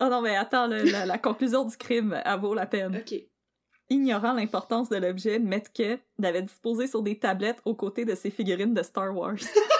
Oh 0.00 0.08
non, 0.08 0.22
mais 0.22 0.36
attends, 0.36 0.66
là, 0.68 0.82
la, 0.84 1.06
la 1.06 1.18
conclusion 1.18 1.64
du 1.64 1.76
crime, 1.76 2.20
elle 2.24 2.40
vaut 2.40 2.54
la 2.54 2.66
peine. 2.66 2.96
Ok. 2.96 3.20
Ignorant 3.90 4.32
l'importance 4.32 4.88
de 4.88 4.96
l'objet, 4.96 5.40
Metke 5.40 6.00
l'avait 6.18 6.42
disposé 6.42 6.86
sur 6.86 7.02
des 7.02 7.18
tablettes 7.18 7.60
aux 7.64 7.74
côtés 7.74 8.04
de 8.04 8.14
ses 8.14 8.30
figurines 8.30 8.72
de 8.72 8.82
Star 8.84 9.14
Wars. 9.14 9.34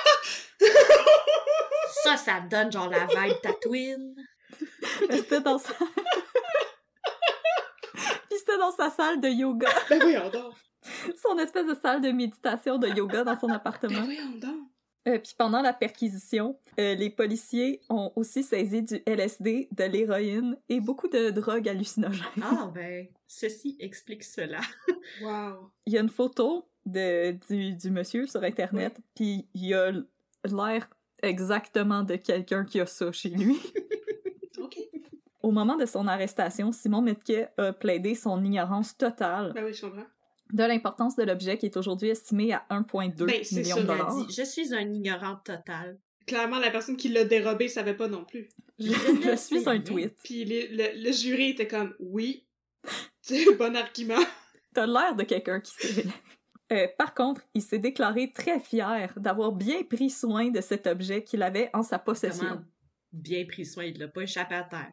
Ça, 2.05 2.16
ça 2.16 2.40
donne 2.40 2.70
genre 2.72 2.88
la 2.88 3.07
vibe 3.07 3.40
Tatooine. 3.42 4.14
Mais 5.09 5.18
c'était 5.18 5.40
dans 5.40 5.59
sa... 5.59 5.72
Puis 7.94 8.38
c'était 8.38 8.59
dans 8.59 8.72
sa 8.72 8.90
salle 8.90 9.20
de 9.20 9.28
yoga. 9.28 9.68
Ben 9.88 10.01
voyons 10.01 10.30
donc. 10.30 10.55
Son 11.22 11.38
espèce 11.38 11.66
de 11.66 11.74
salle 11.74 12.01
de 12.01 12.11
méditation 12.11 12.78
de 12.78 12.88
yoga 12.88 13.24
dans 13.24 13.38
son 13.38 13.48
Ben 13.48 13.55
appartement. 13.57 14.03
voyons 14.05 14.30
donc. 14.40 14.68
Euh, 15.09 15.18
puis 15.18 15.34
pendant 15.36 15.62
la 15.62 15.72
perquisition, 15.72 16.59
euh, 16.78 16.94
les 16.94 17.09
policiers 17.09 17.80
ont 17.88 18.12
aussi 18.16 18.42
saisi 18.42 18.82
du 18.82 19.03
LSD, 19.07 19.68
de 19.72 19.84
l'héroïne 19.84 20.59
et 20.68 20.78
beaucoup 20.80 21.09
de 21.09 21.30
drogues 21.30 21.68
hallucinogènes. 21.68 22.26
Ah, 22.42 22.70
ben, 22.74 23.07
ceci 23.26 23.76
explique 23.80 24.24
cela. 24.24 24.61
Wow. 25.22 25.70
Il 25.86 25.94
y 25.94 25.98
a 25.98 26.03
une 26.03 26.11
photo 26.11 26.68
de, 26.84 27.32
du, 27.48 27.72
du 27.74 27.90
monsieur 27.90 28.26
sur 28.26 28.42
Internet, 28.42 28.98
puis 29.14 29.48
il 29.55 29.74
a 29.74 29.90
l'air 30.44 30.88
exactement 31.23 32.03
de 32.03 32.16
quelqu'un 32.16 32.64
qui 32.64 32.81
a 32.81 32.87
ça 32.87 33.12
chez 33.12 33.31
lui. 33.31 33.57
Ok. 34.59 34.77
Au 35.43 35.53
moment 35.53 35.77
de 35.77 35.87
son 35.87 36.07
arrestation, 36.07 36.71
Simon 36.71 37.01
Metke 37.01 37.49
a 37.57 37.73
plaidé 37.73 38.14
son 38.14 38.45
ignorance 38.45 38.95
totale 38.99 39.53
Ben 39.55 39.64
oui, 39.64 39.73
je 39.73 39.81
comprends. 39.81 40.05
de 40.53 40.64
l'importance 40.64 41.16
de 41.16 41.23
l'objet 41.23 41.57
qui 41.57 41.64
est 41.66 41.77
aujourd'hui 41.79 42.11
estimé 42.11 42.53
à 42.53 42.66
1,2 42.68 43.25
Ben, 43.25 43.43
c'est 43.43 43.62
millions 43.62 43.77
de 43.77 43.83
dollars. 43.85 44.14
Dit, 44.14 44.35
je 44.35 44.43
suis 44.43 44.75
un 44.75 44.81
ignorant 44.93 45.37
total. 45.37 45.99
Clairement, 46.27 46.59
la 46.59 46.71
personne 46.71 46.97
qui 46.97 47.09
l'a 47.09 47.25
dérobé 47.25 47.68
savait 47.68 47.97
pas 47.97 48.09
non 48.09 48.25
plus. 48.25 48.51
Je, 48.79 49.37
suis 49.37 49.66
un 49.66 49.81
tweet. 49.81 50.14
Puis 50.23 50.45
le, 50.45 50.77
le, 50.77 51.03
le 51.05 51.12
jury 51.12 51.51
était 51.51 51.68
comme 51.68 51.95
oui. 52.01 52.45
C'est 53.23 53.49
un 53.51 53.57
bon 53.57 53.77
argument. 53.77 54.23
T'as 54.75 54.87
l'air 54.87 55.14
de 55.16 55.23
quelqu'un 55.23 55.61
qui 55.61 55.73
sait. 55.73 56.05
Euh, 56.73 56.87
par 56.99 57.14
contre, 57.14 57.43
il 57.55 57.62
s'est 57.62 57.79
déclaré 57.79 58.33
très 58.33 58.61
fier 58.61 59.12
d'avoir 59.16 59.53
bien 59.53 59.83
pris 59.83 60.09
soin 60.11 60.51
de 60.51 60.61
cet 60.61 60.87
objet 60.87 61.25
qu'il 61.25 61.43
avait 61.43 61.71
en 61.73 61.83
sa 61.83 61.99
possession. 61.99 62.47
Comment 62.49 62.64
bien 63.12 63.45
pris 63.45 63.66
soin, 63.66 63.85
il 63.85 63.99
l'a 63.99 64.07
pas 64.09 64.23
échappé 64.23 64.55
à 64.55 64.62
terre. 64.62 64.93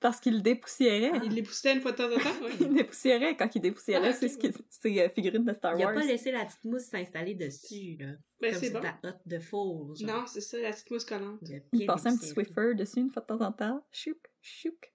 Parce 0.00 0.20
qu'il 0.20 0.40
dépoussiérait. 0.42 1.10
Il 1.24 1.32
les 1.32 1.42
poussait 1.42 1.74
une 1.74 1.80
fois 1.80 1.90
de 1.92 1.96
temps 1.96 2.04
en 2.12 2.18
temps. 2.18 2.46
Il 2.60 2.66
oui. 2.68 2.74
dépoussiérait 2.74 3.34
quand 3.36 3.52
il 3.56 3.60
dépoussiérait 3.62 4.10
Ah, 4.10 4.12
ski- 4.12 4.52
ses, 4.68 5.00
euh, 5.00 5.08
figurines 5.08 5.44
de 5.44 5.52
Star 5.54 5.74
Il 5.76 5.82
a 5.82 5.86
Wars. 5.86 5.94
pas 5.94 6.04
laissé 6.04 6.30
la 6.30 6.44
petite 6.44 6.62
mousse 6.64 6.82
s'installer 6.84 7.34
dessus, 7.34 7.96
là. 7.98 8.08
Ben 8.40 8.52
Comme 8.52 8.60
c'est 8.60 8.66
c'est 8.66 8.72
bon. 8.72 8.78
de 8.80 8.84
la 8.84 8.98
hotte 9.02 9.20
de 9.24 9.38
four, 9.38 9.96
genre. 9.96 10.06
Non, 10.20 10.26
c'est 10.26 10.42
ça, 10.42 10.60
la 10.60 10.70
petite 10.70 10.90
mousse 10.90 11.04
collante. 11.06 11.38
Il 11.42 11.62
Il 11.72 11.86
passait 11.86 12.08
un 12.10 12.16
petit 12.16 12.28
Swiffer 12.28 12.74
dessus 12.76 13.00
une 13.00 13.10
fois 13.10 13.22
de 13.22 13.26
temps 13.26 13.40
en 13.40 13.50
temps. 13.52 13.84
Chouk, 13.90 14.18
chouk. 14.42 14.92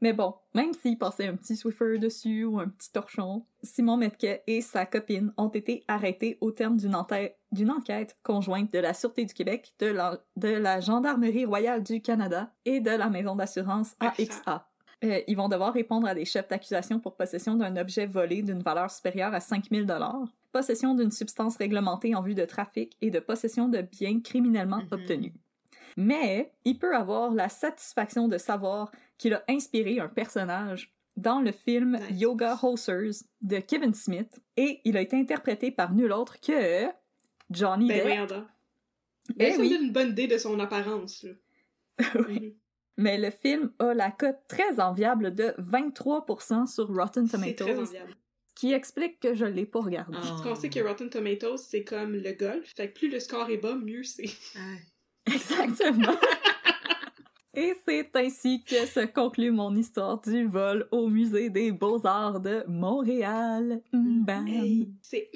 Mais 0.00 0.12
bon, 0.12 0.34
même 0.54 0.72
s'il 0.74 0.98
passait 0.98 1.26
un 1.28 1.36
petit 1.36 1.56
Swiffer 1.56 1.98
dessus 1.98 2.44
ou 2.44 2.58
un 2.58 2.68
petit 2.68 2.90
torchon, 2.92 3.44
Simon 3.62 3.96
Metke 3.96 4.42
et 4.46 4.60
sa 4.60 4.86
copine 4.86 5.32
ont 5.36 5.48
été 5.48 5.84
arrêtés 5.88 6.38
au 6.40 6.50
terme 6.50 6.76
d'une 6.76 6.94
enquête, 7.70 8.16
conjointe 8.22 8.72
de 8.72 8.78
la 8.78 8.94
Sûreté 8.94 9.24
du 9.24 9.34
Québec, 9.34 9.74
de 9.78 9.86
la, 9.86 10.18
de 10.36 10.48
la 10.48 10.80
Gendarmerie 10.80 11.44
royale 11.44 11.82
du 11.82 12.00
Canada 12.02 12.52
et 12.64 12.80
de 12.80 12.90
la 12.90 13.08
maison 13.08 13.36
d'assurance 13.36 13.94
AXA. 14.00 14.68
Euh, 15.04 15.20
ils 15.26 15.36
vont 15.36 15.48
devoir 15.48 15.72
répondre 15.74 16.06
à 16.06 16.14
des 16.14 16.24
chefs 16.24 16.46
d'accusation 16.48 17.00
pour 17.00 17.16
possession 17.16 17.56
d'un 17.56 17.76
objet 17.76 18.06
volé 18.06 18.42
d'une 18.42 18.62
valeur 18.62 18.88
supérieure 18.90 19.34
à 19.34 19.40
5000 19.40 19.84
dollars, 19.84 20.28
possession 20.52 20.94
d'une 20.94 21.10
substance 21.10 21.56
réglementée 21.56 22.14
en 22.14 22.22
vue 22.22 22.34
de 22.36 22.44
trafic 22.44 22.96
et 23.00 23.10
de 23.10 23.18
possession 23.18 23.68
de 23.68 23.80
biens 23.80 24.20
criminellement 24.20 24.76
Mhm. 24.78 24.88
obtenus. 24.92 25.32
Mais 25.96 26.52
il 26.64 26.78
peut 26.78 26.94
avoir 26.96 27.32
la 27.32 27.48
satisfaction 27.48 28.28
de 28.28 28.38
savoir 28.38 28.90
qu'il 29.18 29.34
a 29.34 29.42
inspiré 29.48 29.98
un 30.00 30.08
personnage 30.08 30.92
dans 31.16 31.40
le 31.40 31.52
film 31.52 31.98
Nice. 31.98 32.20
Yoga 32.20 32.58
Hosers 32.62 33.24
de 33.42 33.58
Kevin 33.58 33.92
Smith 33.94 34.40
et 34.56 34.80
il 34.84 34.96
a 34.96 35.00
été 35.02 35.16
interprété 35.16 35.70
par 35.70 35.92
nul 35.92 36.10
autre 36.12 36.40
que 36.40 36.86
Johnny 37.50 37.88
Ben 37.88 38.26
Depp. 38.26 38.38
Ben, 39.36 39.52
ça 39.52 39.58
me 39.58 39.62
oui. 39.62 39.70
donne 39.70 39.84
une 39.84 39.92
bonne 39.92 40.08
idée 40.10 40.26
de 40.26 40.38
son 40.38 40.58
apparence. 40.58 41.22
Là. 41.24 41.32
Oui. 42.26 42.40
Mhm. 42.40 42.54
Mais 42.98 43.16
le 43.18 43.30
film 43.30 43.72
a 43.78 43.94
la 43.94 44.10
cote 44.10 44.40
très 44.48 44.78
enviable 44.78 45.34
de 45.34 45.54
23% 45.58 46.66
sur 46.66 46.88
Rotten 46.88 47.26
C'est 47.26 47.38
très 47.38 47.54
Tomatoes, 47.54 47.88
enviable. 47.88 48.14
qui 48.54 48.72
explique 48.74 49.18
que 49.18 49.34
je 49.34 49.46
l'ai 49.46 49.64
pas 49.64 49.80
regardé. 49.80 50.14
Ah. 50.18 50.22
Parce 50.26 50.42
qu'on 50.42 50.54
sait 50.54 50.68
que 50.68 50.80
Rotten 50.80 51.08
Tomatoes, 51.08 51.56
c'est 51.56 51.84
comme 51.84 52.12
le 52.14 52.32
golf. 52.32 52.70
Fait 52.76 52.88
que 52.88 52.94
plus 52.98 53.08
le 53.10 53.18
score 53.18 53.48
est 53.48 53.56
bas, 53.56 53.74
mieux 53.76 54.02
c'est. 54.02 54.28
Exactement. 55.32 56.16
Et 57.54 57.74
c'est 57.86 58.08
ainsi 58.16 58.64
que 58.64 58.86
se 58.86 59.04
conclut 59.04 59.50
mon 59.50 59.76
histoire 59.76 60.18
du 60.22 60.46
vol 60.46 60.88
au 60.90 61.08
Musée 61.08 61.50
des 61.50 61.70
Beaux-Arts 61.70 62.40
de 62.40 62.64
Montréal. 62.66 63.82
Bam. 63.92 64.48
Hey, 64.48 64.88
c'est 65.02 65.30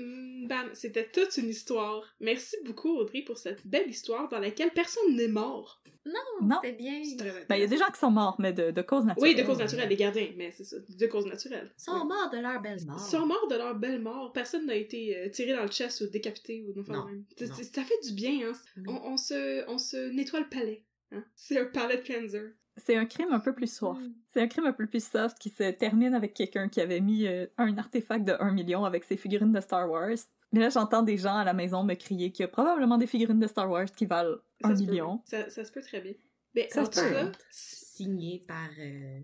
bam, 0.49 0.71
c'était 0.73 1.11
toute 1.11 1.37
une 1.37 1.51
histoire. 1.51 2.03
Merci 2.21 2.57
beaucoup 2.65 2.97
Audrey 2.97 3.21
pour 3.21 3.37
cette 3.37 3.67
belle 3.67 3.91
histoire 3.91 4.31
dans 4.31 4.39
laquelle 4.39 4.71
personne 4.71 5.15
n'est 5.15 5.29
mort. 5.29 5.83
Non, 6.07 6.47
Non. 6.49 6.57
c'est 6.63 6.73
bien. 6.73 7.01
Ben, 7.49 7.57
il 7.57 7.61
y 7.61 7.65
a 7.65 7.67
des 7.67 7.77
gens 7.77 7.91
qui 7.93 7.99
sont 7.99 8.11
morts, 8.11 8.37
mais 8.39 8.53
de, 8.53 8.71
de 8.71 8.83
cause 8.83 9.05
naturelle. 9.05 9.31
Oui, 9.35 9.35
de 9.43 9.47
cause 9.47 9.59
naturelle, 9.59 9.89
les 9.89 9.97
gardiens, 9.97 10.29
mais 10.37 10.53
c'est 10.53 10.65
ça, 10.65 10.77
de 10.79 11.07
cause 11.07 11.27
naturelle. 11.27 11.71
Ils 11.79 11.83
sont 11.83 11.93
Oui. 11.93 12.07
morts 12.09 12.31
de 12.33 12.39
leur 12.39 12.61
belle 12.63 12.79
mort. 12.87 12.97
Ils 13.05 13.11
sont 13.11 13.27
morts 13.27 13.49
de 13.51 13.57
leur 13.57 13.75
belle 13.75 14.01
mort. 14.01 14.33
Personne 14.33 14.67
n'a 14.67 14.75
été 14.77 15.17
euh, 15.19 15.29
tiré 15.31 15.53
dans 15.55 15.63
le 15.63 15.69
chest 15.71 16.01
ou 16.03 16.07
décapité 16.07 16.63
ou 16.63 16.73
non, 16.75 16.83
enfin, 16.83 16.93
Non, 16.93 17.05
même. 17.07 17.25
Ça 17.37 17.83
fait 17.83 18.01
du 18.07 18.13
bien, 18.15 18.49
hein. 18.49 18.53
Mm. 18.77 18.89
On, 18.89 19.13
on 19.13 19.17
se, 19.17 19.69
on 19.69 19.79
se 19.79 20.11
nettoie 20.13 20.41
le 20.41 20.49
palais. 20.49 20.85
Hein? 21.13 21.25
C'est 21.35 21.59
un 21.59 21.65
palais 21.67 22.01
cleanser. 22.01 22.55
C'est 22.79 22.95
un 22.97 23.07
crime 23.07 23.33
un 23.33 23.41
peu 23.41 23.55
plus 23.55 23.73
soft. 23.75 24.01
C'est 24.29 24.43
un 24.43 24.49
crime 24.49 24.67
un 24.67 24.73
peu 24.73 24.87
plus 24.87 25.03
soft 25.03 25.39
qui 25.39 25.49
se 25.49 25.71
termine 25.71 26.13
avec 26.15 26.35
quelqu'un 26.35 26.69
qui 26.69 26.81
avait 26.83 27.01
mis 27.01 27.27
euh, 27.27 27.47
un 27.57 27.79
artefact 27.79 28.25
de 28.27 28.35
1 28.39 28.53
million 28.53 28.85
avec 28.85 29.05
ses 29.05 29.17
figurines 29.17 29.51
de 29.53 29.61
Star 29.63 29.89
Wars. 29.91 30.11
Mais 30.53 30.61
là, 30.61 30.69
j'entends 30.71 31.03
des 31.03 31.17
gens 31.19 31.37
à 31.37 31.45
la 31.45 31.53
maison 31.53 31.83
me 31.85 31.95
crier 31.95 32.31
qu'il 32.33 32.43
y 32.43 32.45
a 32.45 32.49
probablement 32.49 32.99
des 32.99 33.07
figurines 33.07 33.41
de 33.41 33.47
Star 33.47 33.69
Wars 33.71 33.87
qui 33.87 34.07
valent 34.07 34.37
Ça 34.63 34.69
1 34.69 34.77
se 34.77 34.83
peut, 34.85 34.91
million. 34.91 35.21
Ça, 35.25 35.51
ça 35.51 35.65
se 35.65 35.73
peut 35.73 35.83
très 35.83 36.01
bien. 36.01 36.15
Mais 36.55 36.69
Ça 36.71 36.83
en 36.83 36.85
se 36.87 36.91
tout 36.91 37.01
peut. 37.01 37.13
cas, 37.13 37.33
Signé 37.51 38.43
par 38.47 38.71
euh, 38.79 39.21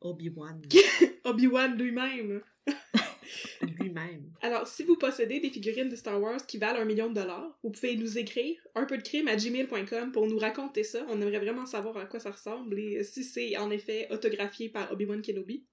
Obi-Wan 0.00 0.60
Obi-Wan 1.24 1.76
lui-même. 1.76 2.40
lui-même. 3.62 4.30
Alors, 4.42 4.66
si 4.66 4.84
vous 4.84 4.96
possédez 4.96 5.40
des 5.40 5.50
figurines 5.50 5.88
de 5.88 5.96
Star 5.96 6.20
Wars 6.20 6.44
qui 6.46 6.58
valent 6.58 6.80
un 6.80 6.84
million 6.84 7.08
de 7.08 7.14
dollars, 7.14 7.58
vous 7.62 7.70
pouvez 7.70 7.96
nous 7.96 8.18
écrire 8.18 8.56
un 8.74 8.84
peu 8.84 8.98
de 8.98 9.02
crime 9.02 9.28
à 9.28 9.36
gmail.com 9.36 10.12
pour 10.12 10.26
nous 10.26 10.38
raconter 10.38 10.84
ça. 10.84 11.04
On 11.08 11.20
aimerait 11.20 11.38
vraiment 11.40 11.66
savoir 11.66 11.96
à 11.96 12.06
quoi 12.06 12.20
ça 12.20 12.30
ressemble 12.30 12.78
et 12.78 13.02
si 13.04 13.24
c'est 13.24 13.56
en 13.56 13.70
effet 13.70 14.06
autographié 14.10 14.68
par 14.68 14.92
Obi-Wan 14.92 15.22
Kenobi. 15.22 15.64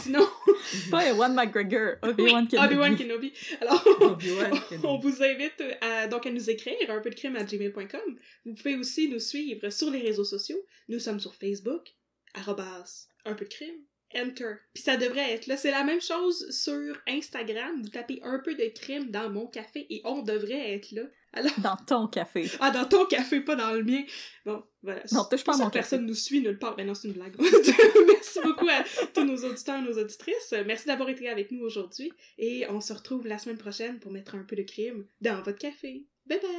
Sinon, 0.00 0.26
Pas 0.90 1.06
Ewan 1.08 1.34
McGregor, 1.34 1.96
Obi-Wan 2.02 2.44
Oui, 2.44 2.48
Kenobi. 2.48 2.66
Obi-Wan 2.66 2.96
Kenobi. 2.96 3.32
Alors, 3.60 3.86
Obi-Wan 4.00 4.50
Kenobi. 4.68 4.86
on 4.86 4.98
vous 4.98 5.22
invite 5.22 5.62
à, 5.80 6.06
donc 6.08 6.26
à 6.26 6.30
nous 6.30 6.50
écrire 6.50 6.90
un 6.90 7.00
peu 7.00 7.10
de 7.10 7.14
crime 7.14 7.36
à 7.36 7.44
gmail.com. 7.44 8.18
Vous 8.44 8.54
pouvez 8.54 8.76
aussi 8.76 9.08
nous 9.08 9.18
suivre 9.20 9.70
sur 9.70 9.90
les 9.90 10.00
réseaux 10.00 10.24
sociaux. 10.24 10.58
Nous 10.88 10.98
sommes 10.98 11.20
sur 11.20 11.34
Facebook, 11.34 11.88
arrobas, 12.34 13.08
un 13.24 13.34
peu 13.34 13.44
de 13.44 13.50
crime, 13.50 13.76
enter. 14.14 14.54
Puis 14.74 14.82
ça 14.82 14.96
devrait 14.96 15.32
être 15.32 15.46
là. 15.46 15.56
C'est 15.56 15.70
la 15.70 15.84
même 15.84 16.00
chose 16.00 16.50
sur 16.50 16.96
Instagram. 17.06 17.82
Vous 17.82 17.88
tapez 17.90 18.20
un 18.22 18.38
peu 18.38 18.54
de 18.54 18.66
crime 18.74 19.10
dans 19.10 19.30
mon 19.30 19.46
café 19.46 19.86
et 19.90 20.00
on 20.04 20.22
devrait 20.22 20.74
être 20.74 20.90
là. 20.92 21.02
Alors, 21.32 21.52
Dans 21.60 21.76
ton 21.76 22.06
café. 22.08 22.50
ah, 22.60 22.70
dans 22.70 22.86
ton 22.86 23.04
café, 23.06 23.40
pas 23.40 23.54
dans 23.54 23.72
le 23.72 23.82
mien. 23.84 24.02
Bon, 24.46 24.62
voilà. 24.82 25.02
Non, 25.12 25.24
touche 25.30 25.44
pas 25.44 25.52
mon 25.52 25.64
café. 25.64 25.72
personne 25.80 26.06
nous 26.06 26.14
suit 26.14 26.40
nulle 26.40 26.58
part. 26.58 26.74
Mais 26.76 26.84
non, 26.84 26.94
c'est 26.94 27.08
une 27.08 27.14
blague. 27.14 27.36
Merci 27.38 28.40
beaucoup 28.42 28.66
à 28.68 28.82
tous 29.14 29.24
nos 29.24 29.36
auditeurs 29.36 29.78
et 29.78 29.82
nos 29.82 29.98
auditrices. 29.98 30.54
Merci 30.66 30.86
d'avoir 30.86 31.08
été 31.10 31.28
avec 31.28 31.50
nous 31.52 31.60
aujourd'hui. 31.60 32.12
Et 32.38 32.66
on 32.70 32.80
se 32.80 32.92
retrouve 32.92 33.26
la 33.26 33.38
semaine 33.38 33.58
prochaine 33.58 33.98
pour 34.00 34.10
mettre 34.10 34.34
un 34.36 34.42
peu 34.44 34.56
de 34.56 34.62
crime 34.62 35.04
dans 35.20 35.36
votre 35.42 35.58
café. 35.58 36.06
Bye 36.26 36.40
bye! 36.40 36.50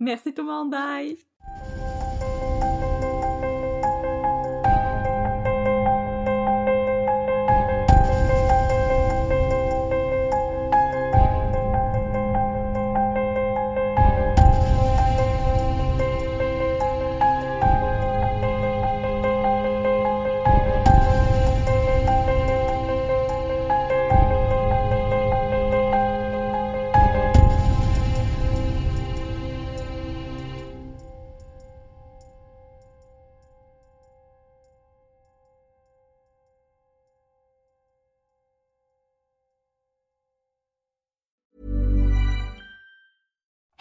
Merci 0.00 0.32
tout 0.34 0.42
le 0.42 0.48
monde, 0.48 0.70
bye! 0.70 1.16